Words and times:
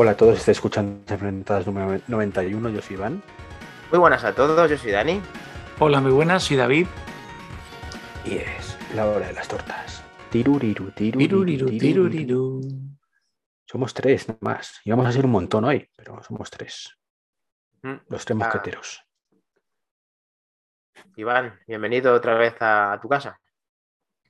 Hola 0.00 0.12
a 0.12 0.16
todos, 0.16 0.38
estáis 0.38 0.58
escuchando 0.58 1.12
Enfrentadas 1.12 1.66
número 1.66 2.00
91, 2.06 2.68
yo 2.70 2.80
soy 2.80 2.94
Iván. 2.94 3.20
Muy 3.90 3.98
buenas 3.98 4.22
a 4.22 4.32
todos, 4.32 4.70
yo 4.70 4.78
soy 4.78 4.92
Dani. 4.92 5.20
Hola, 5.80 6.00
muy 6.00 6.12
buenas, 6.12 6.44
soy 6.44 6.56
David. 6.56 6.86
Y 8.24 8.36
es 8.36 8.76
la 8.94 9.06
hora 9.06 9.26
de 9.26 9.32
las 9.32 9.48
tortas. 9.48 10.04
Tiruriru, 10.30 10.92
Tiruriru, 10.92 11.44
tiruriru, 11.44 11.78
tiruriru. 11.78 12.60
Somos 13.66 13.92
tres 13.92 14.28
nada 14.28 14.38
más. 14.40 14.80
Y 14.84 14.90
vamos 14.90 15.06
a 15.06 15.10
ser 15.12 15.24
un 15.24 15.32
montón 15.32 15.64
hoy, 15.64 15.90
pero 15.96 16.22
somos 16.22 16.48
tres. 16.48 16.96
Mm, 17.82 17.94
Los 18.08 18.24
tres 18.24 18.36
Ah. 18.40 18.44
mosqueteros. 18.44 19.04
Iván, 21.16 21.58
bienvenido 21.66 22.14
otra 22.14 22.34
vez 22.36 22.54
a, 22.62 22.92
a 22.92 23.00
tu 23.00 23.08
casa. 23.08 23.40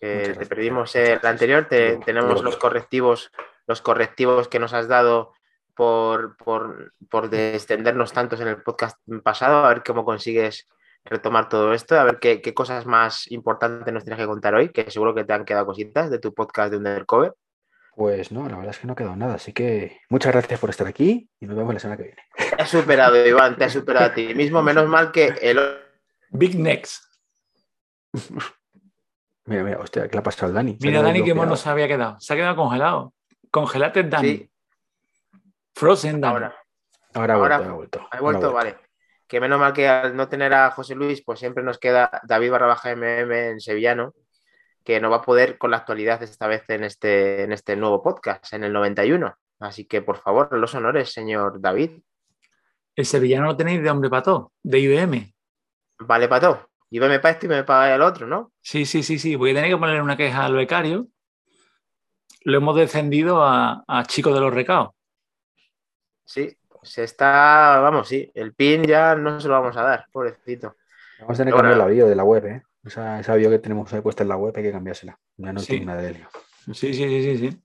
Que 0.01 0.21
Muchas 0.21 0.39
te 0.39 0.47
perdimos 0.47 0.97
el 0.97 1.21
anterior, 1.27 1.67
te- 1.69 1.99
tenemos 1.99 2.37
lo- 2.37 2.43
los 2.45 2.57
correctivos, 2.57 3.31
los 3.67 3.83
correctivos 3.83 4.49
que 4.49 4.59
nos 4.61 4.73
has 4.73 4.87
dado 4.89 5.35
por, 5.79 6.37
por, 6.37 6.93
por 7.09 7.33
extendernos 7.33 8.13
tantos 8.13 8.41
en 8.41 8.49
el 8.49 8.61
podcast 8.65 8.99
pasado, 9.23 9.65
a 9.65 9.69
ver 9.69 9.85
cómo 9.87 10.05
consigues 10.05 10.67
retomar 11.05 11.49
todo 11.49 11.73
esto, 11.73 11.97
a 11.97 12.03
ver 12.03 12.19
qué, 12.19 12.43
qué 12.43 12.53
cosas 12.53 12.85
más 12.85 13.31
importantes 13.31 13.95
nos 13.95 14.03
tienes 14.03 14.19
que 14.19 14.27
contar 14.27 14.57
hoy, 14.57 14.71
que 14.71 14.91
seguro 14.91 15.15
que 15.15 15.23
te 15.23 15.33
han 15.35 15.45
quedado 15.45 15.67
cositas 15.67 16.11
de 16.11 16.19
tu 16.19 16.35
podcast 16.35 16.73
de 16.73 16.79
Undercover. 16.79 17.33
Pues 17.95 18.33
no, 18.33 18.49
la 18.49 18.57
verdad 18.57 18.71
es 18.71 18.81
que 18.81 18.89
no 18.89 18.95
ha 18.95 18.97
quedado 18.97 19.15
nada. 19.15 19.35
Así 19.35 19.53
que 19.53 20.01
muchas 20.11 20.33
gracias 20.33 20.59
por 20.59 20.69
estar 20.71 20.89
aquí 20.89 21.31
y 21.39 21.47
nos 21.47 21.57
vemos 21.57 21.73
la 21.73 21.79
semana 21.79 21.97
que 21.97 22.03
viene. 22.03 22.23
Te 22.37 22.61
has 22.61 22.69
superado, 22.69 23.25
Iván, 23.29 23.57
te 23.57 23.63
has 23.63 23.73
superado 23.73 24.07
a 24.07 24.15
ti 24.15 24.35
mismo, 24.35 24.61
menos 24.61 24.89
mal 24.89 25.13
que 25.13 25.29
el 25.41 25.61
Big 26.31 26.59
Next. 26.59 27.05
Mira, 29.45 29.63
mira, 29.63 29.79
hostia, 29.79 30.09
¿qué 30.09 30.17
le 30.17 30.19
ha 30.19 30.23
pasado 30.25 30.49
al 30.49 30.55
Dani? 30.55 30.77
Mira, 30.81 31.03
Dani, 31.03 31.23
qué 31.23 31.35
mono 31.35 31.55
se 31.55 31.69
había 31.69 31.87
quedado. 31.87 32.19
Se 32.19 32.33
ha 32.33 32.37
quedado 32.37 32.57
congelado. 32.57 33.15
Congelate 33.53 34.03
Dani. 34.03 34.29
Sí. 34.29 34.51
Frozen 35.79 36.25
ahora. 36.25 36.57
Ahora 37.15 37.35
ha 37.35 37.39
vuelto, 37.39 37.55
ha 37.55 37.73
vuelto. 37.73 37.99
Ha 38.01 38.03
ahora 38.03 38.21
vuelto, 38.21 38.47
ha 38.47 38.51
vuelto. 38.51 38.53
vale. 38.53 38.89
Que 39.29 39.41
menos 39.41 39.61
mal 39.61 39.73
que 39.73 39.89
al 39.89 40.17
no 40.17 40.29
tener 40.29 40.53
a 40.53 40.71
José 40.73 40.97
Luis, 40.97 41.23
pues 41.25 41.39
siempre 41.39 41.63
nos 41.63 41.79
queda 41.79 42.21
David 42.25 42.51
barra 42.51 42.67
baja 42.67 42.91
MM 42.97 43.33
en 43.33 43.61
sevillano, 43.61 44.13
que 44.85 45.01
no 45.01 45.09
va 45.09 45.19
a 45.19 45.23
poder 45.23 45.57
con 45.57 45.71
la 45.71 45.77
actualidad 45.77 46.21
esta 46.23 46.49
vez 46.49 46.65
en 46.69 46.83
este, 46.83 47.45
en 47.45 47.53
este 47.53 47.77
nuevo 47.77 48.03
podcast, 48.03 48.53
en 48.55 48.65
el 48.65 48.73
91. 48.73 49.33
Así 49.61 49.85
que, 49.85 50.03
por 50.03 50.19
favor, 50.19 50.53
los 50.59 50.75
honores, 50.75 51.13
señor 51.13 51.61
David. 51.61 52.01
El 52.97 53.07
sevillano 53.07 53.47
lo 53.47 53.57
tenéis 53.57 53.81
de 53.81 53.91
hombre 53.91 54.11
pató, 54.11 54.53
de 54.65 54.81
IBM. 54.81 55.33
Vale 56.01 56.27
para. 56.27 56.67
Y 56.91 56.99
veme 56.99 57.21
para 57.21 57.35
esto 57.35 57.47
y 57.47 57.51
me 57.51 57.63
paga 57.63 57.95
el 57.95 58.03
otro, 58.03 58.27
¿no? 58.27 58.51
Sí, 58.63 58.85
sí, 58.85 59.05
sí, 59.05 59.19
sí. 59.21 59.37
Voy 59.37 59.53
a 59.53 59.55
tener 59.55 59.71
que 59.71 59.77
ponerle 59.77 60.03
una 60.03 60.17
queja 60.17 60.45
al 60.45 60.55
becario. 60.55 61.07
Lo 62.43 62.57
hemos 62.57 62.75
descendido 62.75 63.45
a, 63.45 63.85
a 63.87 64.05
chico 64.07 64.33
de 64.33 64.41
los 64.41 64.53
recados. 64.53 64.98
Sí, 66.29 66.55
se 66.83 67.05
está, 67.05 67.81
vamos, 67.81 68.07
sí, 68.07 68.31
el 68.35 68.55
pin 68.55 68.83
ya 68.85 69.15
no 69.15 69.41
se 69.41 69.49
lo 69.49 69.55
vamos 69.55 69.75
a 69.79 69.83
dar, 69.83 70.05
pobrecito. 70.13 70.77
Vamos 71.21 71.35
a 71.37 71.39
tener 71.39 71.55
que 71.55 71.57
cambiar 71.59 71.79
la 71.79 71.87
bio 71.87 72.07
de 72.07 72.15
la 72.15 72.23
web, 72.25 72.45
¿eh? 72.47 72.63
Esa, 72.85 73.19
esa 73.19 73.35
bio 73.35 73.49
que 73.49 73.59
tenemos 73.59 73.91
ahí 73.95 74.03
puesta 74.03 74.23
en 74.25 74.29
la 74.29 74.37
web 74.37 74.53
hay 74.55 74.63
que 74.63 74.73
cambiársela. 74.73 75.19
Ya 75.39 75.53
no 75.55 75.61
Sí. 75.61 75.69
tiene 75.69 75.87
nada 75.87 76.03
de 76.03 76.13
lío. 76.13 76.29
Sí, 76.67 76.93
sí, 76.93 76.95
sí, 76.95 77.23
sí. 77.23 77.39
sí. 77.39 77.63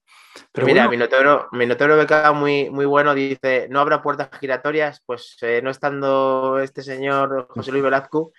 Pero 0.54 0.66
Mira, 0.66 0.84
bueno, 0.88 0.92
Minotauro, 0.92 1.50
Minotauro 1.52 1.98
Becado 1.98 2.34
muy, 2.34 2.70
muy 2.70 2.86
bueno 2.86 3.14
dice, 3.14 3.68
no 3.70 3.82
habrá 3.82 4.02
puertas 4.02 4.30
giratorias, 4.40 5.02
pues 5.06 5.38
eh, 5.42 5.62
no 5.62 5.70
estando 5.70 6.60
este 6.60 6.82
señor 6.82 7.48
José 7.50 7.72
Luis 7.72 7.84
Velazco, 7.84 8.32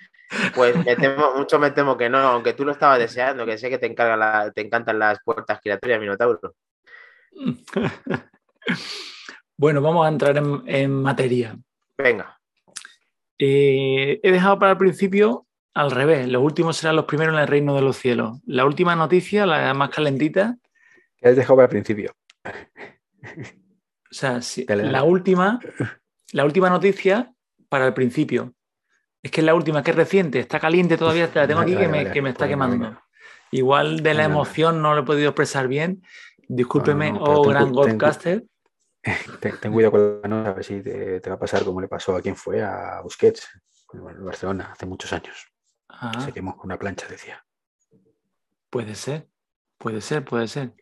pues 0.55 0.75
me 0.84 0.97
temo, 0.97 1.34
mucho 1.36 1.59
me 1.59 1.70
temo 1.70 1.97
que 1.98 2.09
no, 2.09 2.19
aunque 2.19 2.55
tú 2.55 2.64
lo 2.64 2.72
estabas 2.72 2.98
deseando, 2.98 3.44
que 3.44 3.59
sé 3.59 3.69
que 3.69 3.78
te, 3.78 3.86
encarga 3.86 4.16
la- 4.16 4.50
te 4.53 4.62
encantan 4.62 4.98
las 4.98 5.19
puertas 5.22 5.61
giratorias, 5.62 6.00
Minotauro. 6.00 6.55
bueno, 9.56 9.80
vamos 9.80 10.06
a 10.06 10.08
entrar 10.08 10.36
en, 10.36 10.62
en 10.66 10.91
materia. 11.02 11.56
Venga, 11.98 12.38
Eh, 13.38 14.20
he 14.22 14.32
dejado 14.32 14.59
para 14.59 14.72
el 14.72 14.78
principio 14.78 15.47
al 15.75 15.91
revés. 15.91 16.28
Los 16.28 16.42
últimos 16.42 16.76
serán 16.76 16.97
los 16.97 17.04
primeros 17.04 17.34
en 17.34 17.41
el 17.41 17.48
reino 17.48 17.75
de 17.75 17.82
los 17.82 17.97
cielos. 17.97 18.38
La 18.47 18.64
última 18.64 18.94
noticia, 18.97 19.47
la 19.47 19.75
más 19.75 19.91
calentita, 19.91 20.56
¿Qué 21.16 21.28
has 21.28 21.37
dejado 21.37 21.56
para 21.56 21.64
el 21.64 21.70
principio? 21.70 22.12
o 23.25 24.14
sea, 24.14 24.41
dale. 24.69 24.84
la 24.84 25.03
última, 25.03 25.59
la 26.32 26.44
última 26.44 26.69
noticia 26.70 27.32
para 27.69 27.87
el 27.87 27.94
principio. 27.94 28.53
Es 29.22 29.31
que 29.31 29.41
es 29.41 29.44
la 29.47 29.54
última, 29.54 29.82
que 29.82 29.91
es 29.93 29.97
reciente, 29.97 30.38
está 30.38 30.60
caliente 30.60 30.98
todavía, 30.98 31.28
te 31.28 31.38
la 31.38 31.47
tengo 31.47 31.60
aquí 31.60 31.75
Vale, 31.75 31.87
que, 31.87 31.91
me, 31.91 31.98
vale, 31.98 32.12
que 32.12 32.22
me 32.22 32.31
está 32.31 32.47
quemando. 32.47 33.00
Igual 33.50 34.03
de 34.03 34.12
la 34.14 34.25
emoción 34.25 34.82
no 34.82 34.94
lo 34.94 35.00
he 35.03 35.04
podido 35.04 35.31
expresar 35.31 35.66
bien. 35.66 36.03
Discúlpeme, 36.47 37.12
No, 37.12 37.19
no, 37.20 37.25
pero 37.25 37.41
oh 37.41 37.48
gran 37.48 37.64
ten 37.64 37.72
Godcaster. 37.72 38.41
Ten, 38.41 38.48
ten 39.60 39.72
cuidado 39.72 39.92
con 39.92 40.20
la 40.22 40.28
nota, 40.28 40.50
a 40.50 40.54
ver 40.54 40.65
si 40.65 40.82
te, 40.82 41.20
te 41.20 41.31
va 41.31 41.37
a 41.37 41.38
pasar 41.38 41.65
como 41.65 41.81
le 41.81 41.88
pasó 41.88 42.16
a 42.16 42.22
quien 42.22 42.37
fue, 42.37 42.62
a 42.62 43.00
Busquets, 43.03 43.48
en 43.92 44.25
Barcelona, 44.25 44.70
hace 44.72 44.87
muchos 44.87 45.12
años. 45.12 45.47
Ah, 45.88 46.20
Se 46.20 46.32
quemó 46.32 46.56
con 46.56 46.66
una 46.66 46.78
plancha, 46.78 47.06
decía. 47.09 47.44
puede 48.70 48.94
ser, 48.94 49.28
puede 49.78 50.00
ser, 50.00 50.25
puede 50.25 50.48
ser. 50.48 50.72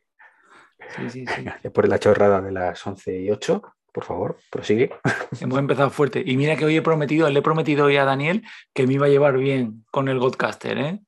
Sí, 0.97 1.11
sí, 1.11 1.27
sí. 1.27 1.43
Gracias 1.45 1.73
por 1.73 1.89
la 1.89 1.99
chorrada 1.99 2.41
de 2.41 2.53
las 2.53 2.87
11 2.87 3.21
y 3.21 3.31
8. 3.31 3.63
Por 3.93 4.05
favor, 4.05 4.39
prosigue. 4.51 4.91
Hemos 5.41 5.59
empezado 5.59 5.91
fuerte. 5.91 6.23
Y 6.25 6.37
mira 6.39 6.57
que 6.57 6.65
hoy 6.65 6.77
he 6.77 6.83
prometido, 6.83 7.29
le 7.29 7.41
he 7.41 7.43
prometido 7.43 7.85
hoy 7.87 7.97
a 7.99 8.05
Daniel 8.07 8.43
que 8.73 8.87
me 8.87 8.95
iba 8.95 9.05
a 9.07 9.11
llevar 9.11 9.37
bien 9.37 9.85
con 9.91 10.09
el 10.09 10.19
Godcaster, 10.19 10.79
¿eh? 10.79 11.01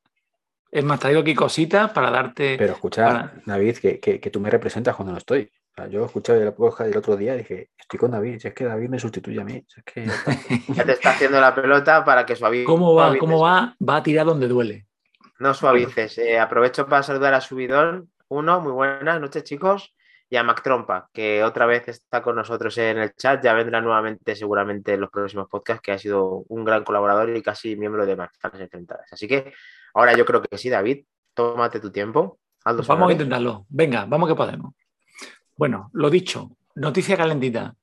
Es 0.71 0.85
más, 0.85 1.01
traigo 1.01 1.21
aquí 1.21 1.35
cositas 1.35 1.93
para 1.93 2.11
darte. 2.11 2.57
Pero 2.59 2.75
escucha, 2.75 3.07
Para- 3.07 3.43
David, 3.47 3.79
que, 3.79 4.01
que- 4.01 4.21
que 4.21 4.31
tú 4.31 4.41
me 4.41 4.51
representas 4.51 4.95
cuando 4.97 5.13
no 5.13 5.19
estoy. 5.19 5.51
Yo 5.91 6.05
escuché 6.05 6.41
el 6.41 6.53
podcast 6.53 6.89
del 6.89 6.99
otro 6.99 7.17
día 7.17 7.35
y 7.35 7.39
dije, 7.39 7.71
estoy 7.77 7.99
con 7.99 8.13
David, 8.13 8.39
si 8.39 8.49
es 8.49 8.55
que 8.55 8.65
David 8.65 8.89
me 8.89 8.99
sustituye 8.99 9.41
a 9.41 9.45
mí. 9.45 9.65
si 9.67 9.81
es 9.81 9.85
que 9.85 10.07
ya 10.07 10.15
está". 10.15 10.33
ya 10.75 10.85
te 10.85 10.93
está 10.93 11.11
haciendo 11.11 11.41
la 11.41 11.55
pelota 11.55 12.05
para 12.05 12.25
que 12.25 12.37
suavices. 12.37 12.67
¿Cómo 12.67 12.95
va? 12.95 13.17
¿Cómo 13.19 13.41
va? 13.41 13.75
Va 13.87 13.97
a 13.97 14.03
tirar 14.03 14.27
donde 14.27 14.47
duele. 14.47 14.87
No 15.41 15.53
suavices. 15.53 16.19
Eh, 16.19 16.39
aprovecho 16.39 16.87
para 16.87 17.03
saludar 17.03 17.35
a 17.35 17.41
Subidón. 17.41 18.11
Uno, 18.29 18.61
muy 18.61 18.73
buenas 18.73 19.21
noches, 19.21 19.43
chicos. 19.43 19.95
Y 20.31 20.37
a 20.37 20.43
Mac 20.43 20.63
Trompa, 20.63 21.11
que 21.13 21.43
otra 21.45 21.67
vez 21.67 21.87
está 21.89 22.23
con 22.23 22.37
nosotros 22.37 22.79
en 22.79 22.99
el 22.99 23.15
chat. 23.15 23.43
Ya 23.43 23.53
vendrá 23.53 23.81
nuevamente, 23.81 24.37
seguramente, 24.37 24.95
en 24.95 25.01
los 25.01 25.11
próximos 25.11 25.49
podcasts, 25.49 25.83
que 25.83 25.93
ha 25.93 25.99
sido 25.99 26.45
un 26.49 26.65
gran 26.65 26.85
colaborador 26.85 27.37
y 27.37 27.43
casi 27.43 27.77
miembro 27.77 28.07
de 28.07 28.17
Manzanas 28.17 28.61
Enfrentadas. 28.61 29.13
Así 29.13 29.27
que 29.27 29.53
ahora 29.93 30.17
yo 30.17 30.25
creo 30.25 30.41
que 30.41 30.57
sí, 30.57 30.71
David. 30.71 31.05
Tómate 31.35 31.81
tu 31.81 31.91
tiempo. 31.91 32.39
Vamos 32.65 33.09
a 33.09 33.13
intentarlo. 33.13 33.67
Venga, 33.69 34.07
vamos 34.07 34.29
que 34.29 34.35
podemos. 34.35 34.73
Bueno, 35.57 35.89
lo 35.93 36.11
dicho, 36.11 36.57
noticia 36.75 37.17
calentita. 37.17 37.77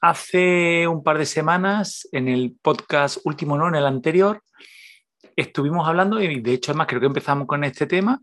Hace 0.00 0.88
un 0.88 1.02
par 1.02 1.18
de 1.18 1.26
semanas, 1.26 2.08
en 2.10 2.26
el 2.26 2.56
podcast 2.62 3.18
último, 3.24 3.58
no, 3.58 3.68
en 3.68 3.74
el 3.74 3.84
anterior, 3.84 4.42
estuvimos 5.36 5.86
hablando, 5.86 6.22
y 6.22 6.40
de 6.40 6.54
hecho, 6.54 6.72
además, 6.72 6.86
creo 6.86 7.00
que 7.00 7.08
empezamos 7.08 7.46
con 7.46 7.64
este 7.64 7.86
tema, 7.86 8.22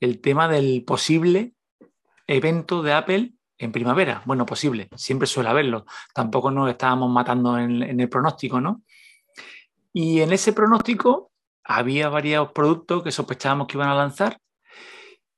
el 0.00 0.20
tema 0.20 0.48
del 0.48 0.82
posible 0.84 1.52
evento 2.26 2.82
de 2.82 2.92
Apple 2.92 3.32
en 3.56 3.70
primavera. 3.70 4.22
Bueno, 4.24 4.44
posible, 4.44 4.88
siempre 4.96 5.28
suele 5.28 5.50
haberlo. 5.50 5.86
Tampoco 6.12 6.50
nos 6.50 6.68
estábamos 6.68 7.12
matando 7.12 7.56
en, 7.56 7.84
en 7.84 8.00
el 8.00 8.08
pronóstico, 8.08 8.60
¿no? 8.60 8.82
Y 9.92 10.22
en 10.22 10.32
ese 10.32 10.52
pronóstico 10.52 11.30
había 11.62 12.08
varios 12.08 12.50
productos 12.50 13.04
que 13.04 13.12
sospechábamos 13.12 13.68
que 13.68 13.76
iban 13.76 13.90
a 13.90 13.94
lanzar. 13.94 14.40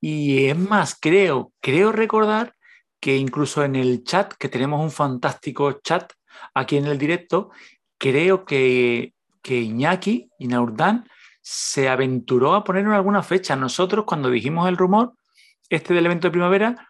Y 0.01 0.47
es 0.47 0.57
más, 0.57 0.97
creo, 0.99 1.53
creo 1.61 1.93
recordar 1.93 2.55
que 3.01 3.17
incluso 3.17 3.65
en 3.65 3.77
el 3.77 4.05
chat, 4.05 4.35
que 4.35 4.49
tenemos 4.49 4.81
un 4.81 4.91
fantástico 4.91 5.73
chat 5.83 6.13
aquí 6.55 6.77
en 6.77 6.87
el 6.87 6.99
directo, 6.99 7.51
creo 7.99 8.45
que, 8.45 9.15
que 9.43 9.61
Iñaki, 9.61 10.31
Inaurdán, 10.39 11.09
se 11.41 11.89
aventuró 11.89 12.55
a 12.55 12.65
poner 12.65 12.85
en 12.85 12.93
alguna 12.93 13.23
fecha. 13.23 13.57
Nosotros, 13.57 14.05
cuando 14.05 14.31
dijimos 14.31 14.69
el 14.69 14.77
rumor, 14.77 15.15
este 15.69 15.95
del 15.95 16.07
evento 16.07 16.29
de 16.29 16.33
primavera, 16.33 16.89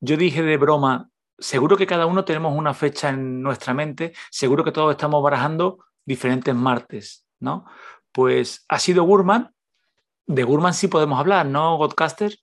yo 0.00 0.16
dije 0.16 0.42
de 0.42 0.56
broma, 0.56 1.10
seguro 1.38 1.76
que 1.76 1.86
cada 1.86 2.06
uno 2.06 2.24
tenemos 2.24 2.56
una 2.56 2.74
fecha 2.74 3.10
en 3.10 3.42
nuestra 3.42 3.74
mente, 3.74 4.14
seguro 4.30 4.64
que 4.64 4.72
todos 4.72 4.92
estamos 4.92 5.22
barajando 5.22 5.84
diferentes 6.04 6.54
martes, 6.54 7.26
¿no? 7.38 7.66
Pues 8.12 8.64
ha 8.68 8.78
sido 8.78 9.04
Gurman, 9.04 9.54
de 10.26 10.44
Gurman 10.44 10.74
sí 10.74 10.88
podemos 10.88 11.18
hablar, 11.18 11.46
¿no, 11.46 11.76
Godcaster? 11.76 12.38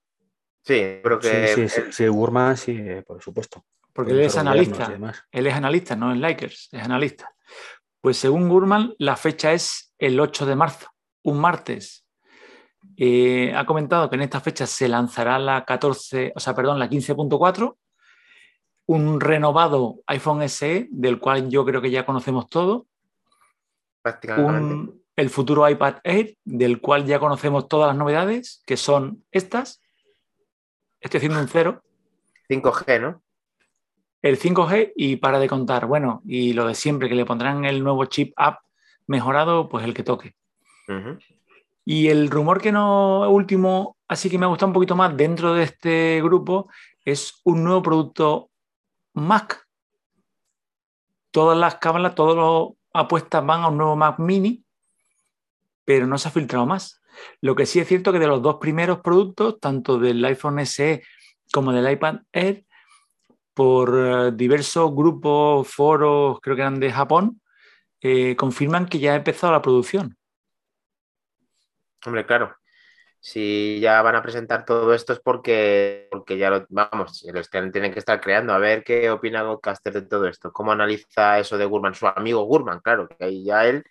Sí, 0.64 1.00
creo 1.04 1.20
que 1.20 1.48
Sí, 1.48 1.68
sí, 1.68 1.70
sí, 1.70 1.82
sí, 1.92 2.08
Gurman, 2.08 2.58
sí, 2.58 2.76
eh, 2.78 3.04
por 3.06 3.22
supuesto. 3.22 3.66
Porque 3.94 4.12
él 4.12 4.20
es 4.22 4.34
analista. 4.38 4.86
Él 5.32 5.48
es 5.48 5.54
analista, 5.54 5.96
no 5.96 6.12
es 6.14 6.20
Lakers, 6.20 6.70
es 6.72 6.84
analista. 6.84 7.34
Pues 8.02 8.18
según 8.18 8.48
Gurman, 8.48 8.94
la 8.98 9.16
fecha 9.16 9.52
es 9.52 9.94
el 9.98 10.20
8 10.20 10.46
de 10.46 10.56
marzo, 10.56 10.88
un 11.24 11.40
martes. 11.40 12.06
Eh, 12.98 13.54
ha 13.56 13.66
comentado 13.66 14.10
que 14.10 14.16
en 14.16 14.22
esta 14.22 14.40
fecha 14.42 14.66
se 14.68 14.88
lanzará 14.88 15.40
la 15.40 15.66
14, 15.66 16.32
o 16.36 16.40
sea, 16.40 16.54
perdón, 16.56 16.80
la 16.80 16.90
15.4, 16.90 17.78
un 18.86 19.20
renovado 19.20 20.00
iPhone 20.08 20.42
SE, 20.44 20.88
del 20.92 21.20
cual 21.20 21.50
yo 21.50 21.66
creo 21.66 21.82
que 21.82 21.92
ya 21.92 22.06
conocemos 22.06 22.48
todo, 22.48 22.88
prácticamente. 24.02 24.74
un- 24.74 25.04
el 25.16 25.30
futuro 25.30 25.68
iPad 25.68 25.96
Air, 26.06 26.38
del 26.46 26.80
cual 26.80 27.06
ya 27.06 27.20
conocemos 27.20 27.68
todas 27.68 27.90
las 27.90 27.98
novedades, 27.98 28.64
que 28.66 28.78
son 28.78 29.26
estas. 29.32 29.82
Estoy 31.00 31.20
haciendo 31.20 31.40
un 31.40 31.48
cero. 31.48 31.82
5G, 32.50 33.02
¿no? 33.02 33.22
el 34.22 34.40
5G 34.40 34.94
y 34.96 35.18
para 35.18 35.40
de 35.40 35.48
contar. 35.48 35.86
Bueno, 35.86 36.22
y 36.26 36.54
lo 36.54 36.68
de 36.68 36.76
siempre, 36.76 37.10
que 37.10 37.16
le 37.16 37.26
pondrán 37.26 37.66
el 37.66 37.84
nuevo 37.84 38.06
chip 38.06 38.34
app 38.36 38.62
mejorado, 39.08 39.70
pues 39.70 39.86
el 39.86 39.94
que 39.94 40.04
toque. 40.04 40.36
Y 41.86 42.08
el 42.08 42.30
rumor 42.30 42.62
que 42.62 42.72
no 42.72 43.30
último, 43.30 43.98
así 44.08 44.30
que 44.30 44.38
me 44.38 44.46
ha 44.46 44.50
gustado 44.50 44.68
un 44.68 44.74
poquito 44.74 44.96
más 44.96 45.16
dentro 45.16 45.54
de 45.54 45.64
este 45.64 46.22
grupo, 46.22 46.70
es 47.06 47.40
un 47.44 47.64
nuevo 47.64 47.82
producto 47.82 48.50
Mac. 49.14 49.68
Todas 51.32 51.58
las 51.58 51.76
cámaras, 51.76 52.16
todas 52.16 52.36
las 52.36 52.76
apuestas 52.94 53.46
van 53.46 53.62
a 53.62 53.68
un 53.68 53.78
nuevo 53.78 53.96
Mac 53.96 54.20
mini, 54.20 54.64
pero 55.86 56.08
no 56.08 56.18
se 56.18 56.28
ha 56.28 56.32
filtrado 56.32 56.66
más. 56.66 56.99
Lo 57.42 57.56
que 57.56 57.66
sí 57.66 57.80
es 57.80 57.88
cierto 57.88 58.12
que 58.12 58.20
de 58.20 58.28
los 58.28 58.42
dos 58.42 58.58
primeros 58.58 59.00
productos, 59.00 59.60
tanto 59.60 59.98
del 59.98 60.24
iPhone 60.26 60.60
SE 60.60 61.04
como 61.52 61.72
del 61.72 61.92
iPad 61.92 62.20
Air, 62.32 62.66
por 63.54 63.94
eh, 63.98 64.32
diversos 64.34 64.94
grupos, 64.96 65.68
foros, 65.68 66.40
creo 66.42 66.56
que 66.56 66.62
eran 66.62 66.80
de 66.80 66.92
Japón, 66.92 67.42
eh, 68.02 68.36
confirman 68.36 68.86
que 68.88 69.00
ya 69.00 69.14
ha 69.14 69.18
empezado 69.18 69.52
la 69.52 69.62
producción. 69.62 70.18
Hombre, 72.06 72.26
claro. 72.26 72.56
Si 73.22 73.80
ya 73.82 74.02
van 74.02 74.16
a 74.16 74.22
presentar 74.22 74.64
todo 74.64 74.94
esto 74.94 75.12
es 75.12 75.20
porque, 75.20 76.08
porque 76.10 76.38
ya 76.38 76.50
lo, 76.50 76.66
vamos, 76.70 77.26
los 77.34 77.50
tienen 77.50 77.92
que 77.92 78.00
estar 78.00 78.22
creando. 78.22 78.54
A 78.54 78.60
ver 78.60 78.84
qué 78.84 79.10
opina 79.10 79.42
Godcaster 79.44 79.92
de 79.92 80.04
todo 80.04 80.28
esto. 80.28 80.54
¿Cómo 80.54 80.72
analiza 80.72 81.38
eso 81.38 81.58
de 81.58 81.66
Gurman? 81.66 81.96
Su 81.96 82.08
amigo 82.08 82.44
Gurman, 82.44 82.80
claro, 82.80 83.10
que 83.10 83.26
ahí 83.26 83.44
ya 83.44 83.66
él 83.66 83.84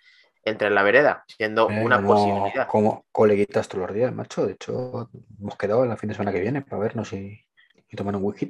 entra 0.48 0.68
en 0.68 0.74
la 0.74 0.82
vereda, 0.82 1.24
siendo 1.28 1.70
Eh, 1.70 1.82
una 1.84 1.96
como- 1.96 2.14
posibilidad. 2.14 2.66
Como 2.68 3.06
coleguitas 3.12 3.68
todos 3.68 3.86
los 3.86 3.94
días, 3.94 4.12
macho. 4.12 4.46
De 4.46 4.52
hecho, 4.54 5.10
hemos 5.40 5.56
quedado 5.56 5.82
en 5.84 5.90
la 5.90 5.96
fin 5.96 6.08
de 6.08 6.14
semana 6.14 6.32
que 6.32 6.40
viene 6.40 6.62
para 6.62 6.78
vernos 6.82 7.12
y, 7.12 7.44
y 7.88 7.96
tomar 7.96 8.16
un 8.16 8.24
whisky. 8.24 8.48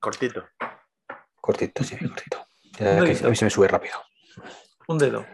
Cortito. 0.00 0.44
Cortito, 1.40 1.84
sí, 1.84 1.96
cortito. 1.96 2.46
A 2.80 3.02
mí 3.28 3.36
se 3.36 3.44
me 3.44 3.50
sube 3.50 3.68
rápido. 3.68 3.94
Un 4.88 4.98
dedo. 4.98 5.24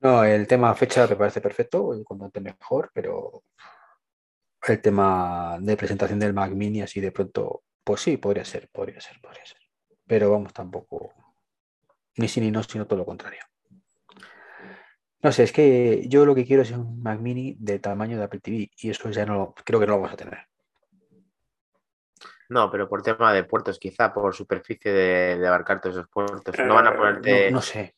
No, 0.00 0.24
el 0.24 0.46
tema 0.46 0.74
fecha 0.74 1.06
me 1.06 1.16
parece 1.16 1.40
perfecto, 1.40 1.92
el 1.94 2.04
cuanto 2.04 2.24
antes 2.26 2.42
mejor, 2.42 2.90
pero 2.92 3.44
el 4.66 4.80
tema 4.82 5.58
de 5.60 5.76
presentación 5.76 6.18
del 6.18 6.32
Mac 6.34 6.50
Mini 6.52 6.82
así 6.82 7.00
de 7.00 7.12
pronto, 7.12 7.62
pues 7.84 8.00
sí, 8.00 8.16
podría 8.16 8.44
ser, 8.44 8.68
podría 8.70 9.00
ser, 9.00 9.20
podría 9.20 9.44
ser. 9.46 9.58
Pero 10.06 10.30
vamos, 10.32 10.52
tampoco, 10.52 11.12
ni 12.16 12.28
sí 12.28 12.40
ni 12.40 12.50
no, 12.50 12.62
sino 12.64 12.86
todo 12.86 12.98
lo 12.98 13.06
contrario. 13.06 13.40
No 15.22 15.30
sé, 15.32 15.44
es 15.44 15.52
que 15.52 16.04
yo 16.08 16.26
lo 16.26 16.34
que 16.34 16.44
quiero 16.44 16.62
es 16.62 16.70
un 16.72 17.00
Mac 17.02 17.20
Mini 17.20 17.56
del 17.58 17.80
tamaño 17.80 18.18
de 18.18 18.24
Apple 18.24 18.40
TV 18.40 18.70
y 18.76 18.90
eso 18.90 19.08
ya 19.10 19.24
no, 19.24 19.54
creo 19.64 19.78
que 19.78 19.86
no 19.86 19.92
lo 19.92 19.98
vamos 20.00 20.12
a 20.14 20.16
tener. 20.16 20.38
No, 22.48 22.70
pero 22.70 22.88
por 22.88 23.02
tema 23.02 23.32
de 23.32 23.44
puertos, 23.44 23.78
quizá 23.78 24.12
por 24.12 24.34
superficie 24.34 24.92
de, 24.92 25.38
de 25.38 25.46
abarcar 25.48 25.80
todos 25.80 25.96
esos 25.96 26.08
puertos. 26.08 26.54
No 26.58 26.74
van 26.74 26.88
a 26.88 26.90
Eh, 26.90 26.96
ponerte. 26.96 27.50
No, 27.50 27.56
no 27.56 27.62
sé. 27.62 27.94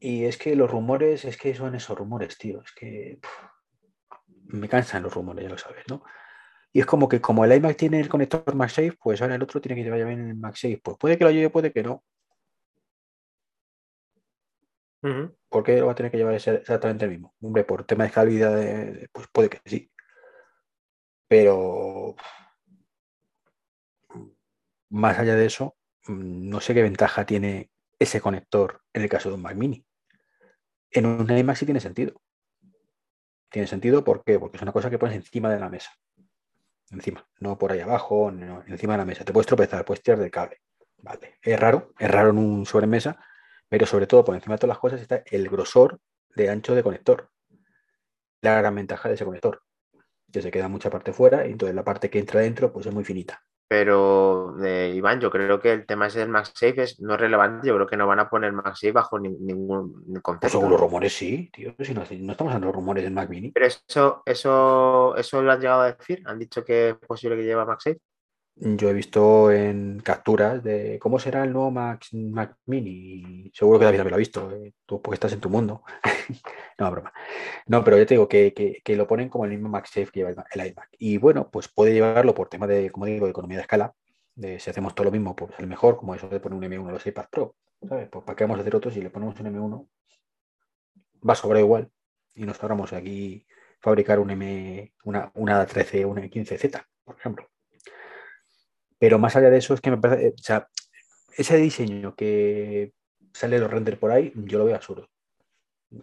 Y 0.00 0.24
es 0.24 0.36
que 0.38 0.56
los 0.56 0.68
rumores, 0.68 1.24
es 1.24 1.36
que 1.36 1.54
son 1.54 1.74
esos 1.76 1.96
rumores, 1.96 2.36
tío. 2.36 2.60
Es 2.64 2.72
que 2.72 3.18
puf, 3.20 4.28
me 4.46 4.68
cansan 4.68 5.04
los 5.04 5.14
rumores, 5.14 5.44
ya 5.44 5.50
lo 5.50 5.58
sabes, 5.58 5.84
¿no? 5.88 6.02
Y 6.72 6.80
es 6.80 6.86
como 6.86 7.08
que 7.08 7.20
como 7.20 7.44
el 7.44 7.52
iMac 7.52 7.76
tiene 7.76 8.00
el 8.00 8.08
conector 8.08 8.54
MagSafe, 8.54 8.94
pues 9.00 9.20
ahora 9.22 9.34
el 9.34 9.42
otro 9.42 9.60
tiene 9.60 9.76
que 9.76 9.84
llevar 9.84 10.04
bien 10.06 10.30
el 10.30 10.34
MagSafe. 10.36 10.80
Pues 10.82 10.96
puede 10.98 11.18
que 11.18 11.24
lo 11.24 11.30
lleve, 11.30 11.50
puede 11.50 11.70
que 11.70 11.82
no. 11.82 12.02
¿Por 15.48 15.62
qué 15.64 15.78
lo 15.78 15.86
va 15.86 15.92
a 15.92 15.94
tener 15.94 16.10
que 16.12 16.18
llevar 16.18 16.34
exactamente 16.34 17.04
el 17.04 17.10
mismo? 17.10 17.34
Hombre, 17.40 17.64
por 17.64 17.84
tema 17.84 18.04
de 18.06 18.10
de- 18.36 18.92
de- 18.92 19.08
pues 19.12 19.26
puede 19.32 19.50
que 19.50 19.60
sí. 19.66 19.90
Pero 21.28 22.14
más 24.90 25.18
allá 25.18 25.34
de 25.34 25.46
eso, 25.46 25.76
mm, 26.06 26.48
no 26.48 26.60
sé 26.60 26.74
qué 26.74 26.82
ventaja 26.82 27.26
tiene 27.26 27.70
ese 27.98 28.20
conector 28.20 28.82
en 28.92 29.02
el 29.02 29.08
caso 29.08 29.28
de 29.28 29.34
un 29.36 29.42
Mac 29.42 29.56
Mini. 29.56 29.84
En 30.92 31.06
un 31.06 31.28
iMac 31.38 31.56
sí 31.56 31.64
tiene 31.66 31.80
sentido. 31.80 32.22
Tiene 33.50 33.68
sentido 33.68 34.02
¿por 34.02 34.24
qué? 34.24 34.38
porque 34.40 34.56
es 34.56 34.62
una 34.62 34.72
cosa 34.72 34.90
que 34.90 34.98
pones 34.98 35.14
encima 35.16 35.50
de 35.52 35.60
la 35.60 35.68
mesa. 35.68 35.90
Encima, 36.90 37.26
no 37.40 37.58
por 37.58 37.72
ahí 37.72 37.80
abajo, 37.80 38.30
no, 38.30 38.62
encima 38.66 38.94
de 38.94 38.98
la 38.98 39.04
mesa. 39.04 39.24
Te 39.24 39.32
puedes 39.32 39.46
tropezar, 39.46 39.84
puedes 39.84 40.02
tirar 40.02 40.20
del 40.20 40.30
cable. 40.30 40.58
Vale. 40.98 41.38
Es 41.42 41.58
raro, 41.58 41.92
es 41.98 42.10
raro 42.10 42.30
en 42.30 42.38
un 42.38 42.66
sobremesa, 42.66 43.18
pero 43.72 43.86
sobre 43.86 44.06
todo 44.06 44.22
por 44.22 44.34
encima 44.34 44.56
de 44.56 44.58
todas 44.58 44.74
las 44.74 44.78
cosas 44.78 45.00
está 45.00 45.22
el 45.24 45.48
grosor 45.48 45.98
de 46.36 46.50
ancho 46.50 46.74
de 46.74 46.82
conector. 46.82 47.30
La 48.42 48.58
gran 48.58 48.74
ventaja 48.74 49.08
de 49.08 49.14
ese 49.14 49.24
conector, 49.24 49.62
que 50.30 50.42
se 50.42 50.50
queda 50.50 50.68
mucha 50.68 50.90
parte 50.90 51.14
fuera 51.14 51.46
y 51.46 51.52
entonces 51.52 51.74
la 51.74 51.82
parte 51.82 52.10
que 52.10 52.18
entra 52.18 52.40
dentro 52.42 52.70
pues 52.70 52.84
es 52.84 52.92
muy 52.92 53.02
finita. 53.02 53.42
Pero, 53.66 54.62
eh, 54.62 54.92
Iván, 54.94 55.20
yo 55.22 55.30
creo 55.30 55.58
que 55.58 55.72
el 55.72 55.86
tema 55.86 56.08
ese 56.08 56.18
del 56.18 56.28
MagSafe 56.28 56.82
es, 56.82 57.00
no 57.00 57.14
es 57.14 57.20
relevante. 57.20 57.66
Yo 57.66 57.74
creo 57.76 57.86
que 57.86 57.96
no 57.96 58.06
van 58.06 58.18
a 58.20 58.28
poner 58.28 58.52
MagSafe 58.52 58.92
bajo 58.92 59.18
ni- 59.18 59.30
ningún 59.38 60.04
Pues 60.04 60.20
concepto. 60.22 60.48
según 60.50 60.70
los 60.72 60.78
rumores 60.78 61.14
sí, 61.14 61.48
tío. 61.50 61.74
Si 61.78 61.94
no, 61.94 62.02
no 62.02 62.32
estamos 62.32 62.52
hablando 62.52 62.66
de 62.66 62.72
rumores 62.74 63.04
del 63.04 63.14
Mac 63.14 63.30
Mini. 63.30 63.52
Pero 63.52 63.64
eso, 63.64 64.22
eso, 64.26 65.16
eso 65.16 65.40
lo 65.40 65.50
han 65.50 65.60
llegado 65.60 65.80
a 65.80 65.92
decir. 65.94 66.22
Han 66.26 66.38
dicho 66.38 66.62
que 66.62 66.90
es 66.90 66.94
posible 66.96 67.36
que 67.38 67.44
lleve 67.44 67.64
MagSafe. 67.64 67.98
Yo 68.54 68.90
he 68.90 68.92
visto 68.92 69.50
en 69.50 70.00
capturas 70.00 70.62
de 70.62 70.98
cómo 71.00 71.18
será 71.18 71.42
el 71.44 71.52
nuevo 71.52 71.70
Mac, 71.70 72.04
Mac 72.12 72.56
Mini. 72.66 73.50
Seguro 73.54 73.78
que 73.78 73.86
David 73.86 73.98
también 73.98 74.10
lo 74.12 74.16
ha 74.16 74.18
visto, 74.18 74.50
eh, 74.52 74.74
tú 74.86 75.00
porque 75.02 75.14
estás 75.16 75.32
en 75.32 75.40
tu 75.40 75.48
mundo. 75.50 75.82
no, 76.78 76.90
broma. 76.90 77.12
No, 77.66 77.84
pero 77.84 77.98
yo 77.98 78.06
te 78.06 78.14
digo 78.14 78.28
que, 78.28 78.52
que- 78.84 78.96
lo 78.96 79.06
ponen 79.06 79.28
como 79.30 79.44
el 79.46 79.52
mismo 79.52 79.68
MagSafe 79.70 80.06
que 80.12 80.20
lleva 80.20 80.30
el, 80.30 80.36
Ma- 80.36 80.46
el 80.52 80.66
iMac. 80.68 80.88
Y 80.98 81.18
bueno, 81.18 81.50
pues 81.50 81.68
puede 81.68 81.94
llevarlo 81.94 82.34
por 82.34 82.48
tema 82.48 82.66
de, 82.66 82.90
como 82.90 83.06
digo, 83.06 83.26
de 83.26 83.32
economía 83.32 83.58
de 83.58 83.62
escala. 83.62 83.94
De 84.34 84.60
si 84.60 84.70
hacemos 84.70 84.94
todo 84.94 85.06
lo 85.06 85.12
mismo, 85.12 85.36
pues 85.36 85.52
el 85.58 85.66
mejor, 85.68 85.96
como 85.98 86.14
eso 86.14 86.28
de 86.28 86.40
poner 86.40 86.58
un 86.58 86.64
M1 86.64 86.90
a 86.90 86.92
los 86.94 87.06
iPad 87.06 87.26
Pro. 87.30 87.56
¿Sabes? 87.88 88.08
Pues 88.10 88.24
para 88.24 88.36
qué 88.36 88.44
vamos 88.44 88.58
a 88.58 88.62
hacer 88.62 88.76
otros 88.76 88.94
si 88.94 89.00
le 89.02 89.10
ponemos 89.10 89.38
un 89.40 89.46
M1 89.48 89.88
va 91.28 91.34
a 91.34 91.36
sobrar 91.36 91.60
igual. 91.62 91.90
Y 92.34 92.44
nos 92.46 92.62
ahorramos 92.62 92.92
aquí 92.94 93.46
fabricar 93.80 94.20
un 94.20 94.30
M, 94.32 94.94
una, 95.04 95.32
una 95.36 95.66
13, 95.66 96.04
una 96.06 96.28
15Z, 96.28 96.86
por 97.04 97.16
ejemplo. 97.18 97.50
Pero 99.02 99.18
más 99.18 99.34
allá 99.34 99.50
de 99.50 99.58
eso, 99.58 99.74
es 99.74 99.80
que 99.80 99.90
me 99.90 99.98
parece, 99.98 100.28
eh, 100.28 100.34
o 100.38 100.42
sea, 100.44 100.68
ese 101.36 101.56
diseño 101.56 102.14
que 102.14 102.92
sale 103.32 103.56
de 103.56 103.62
los 103.62 103.68
render 103.68 103.98
por 103.98 104.12
ahí, 104.12 104.32
yo 104.32 104.58
lo 104.60 104.64
veo 104.64 104.76
absurdo. 104.76 105.08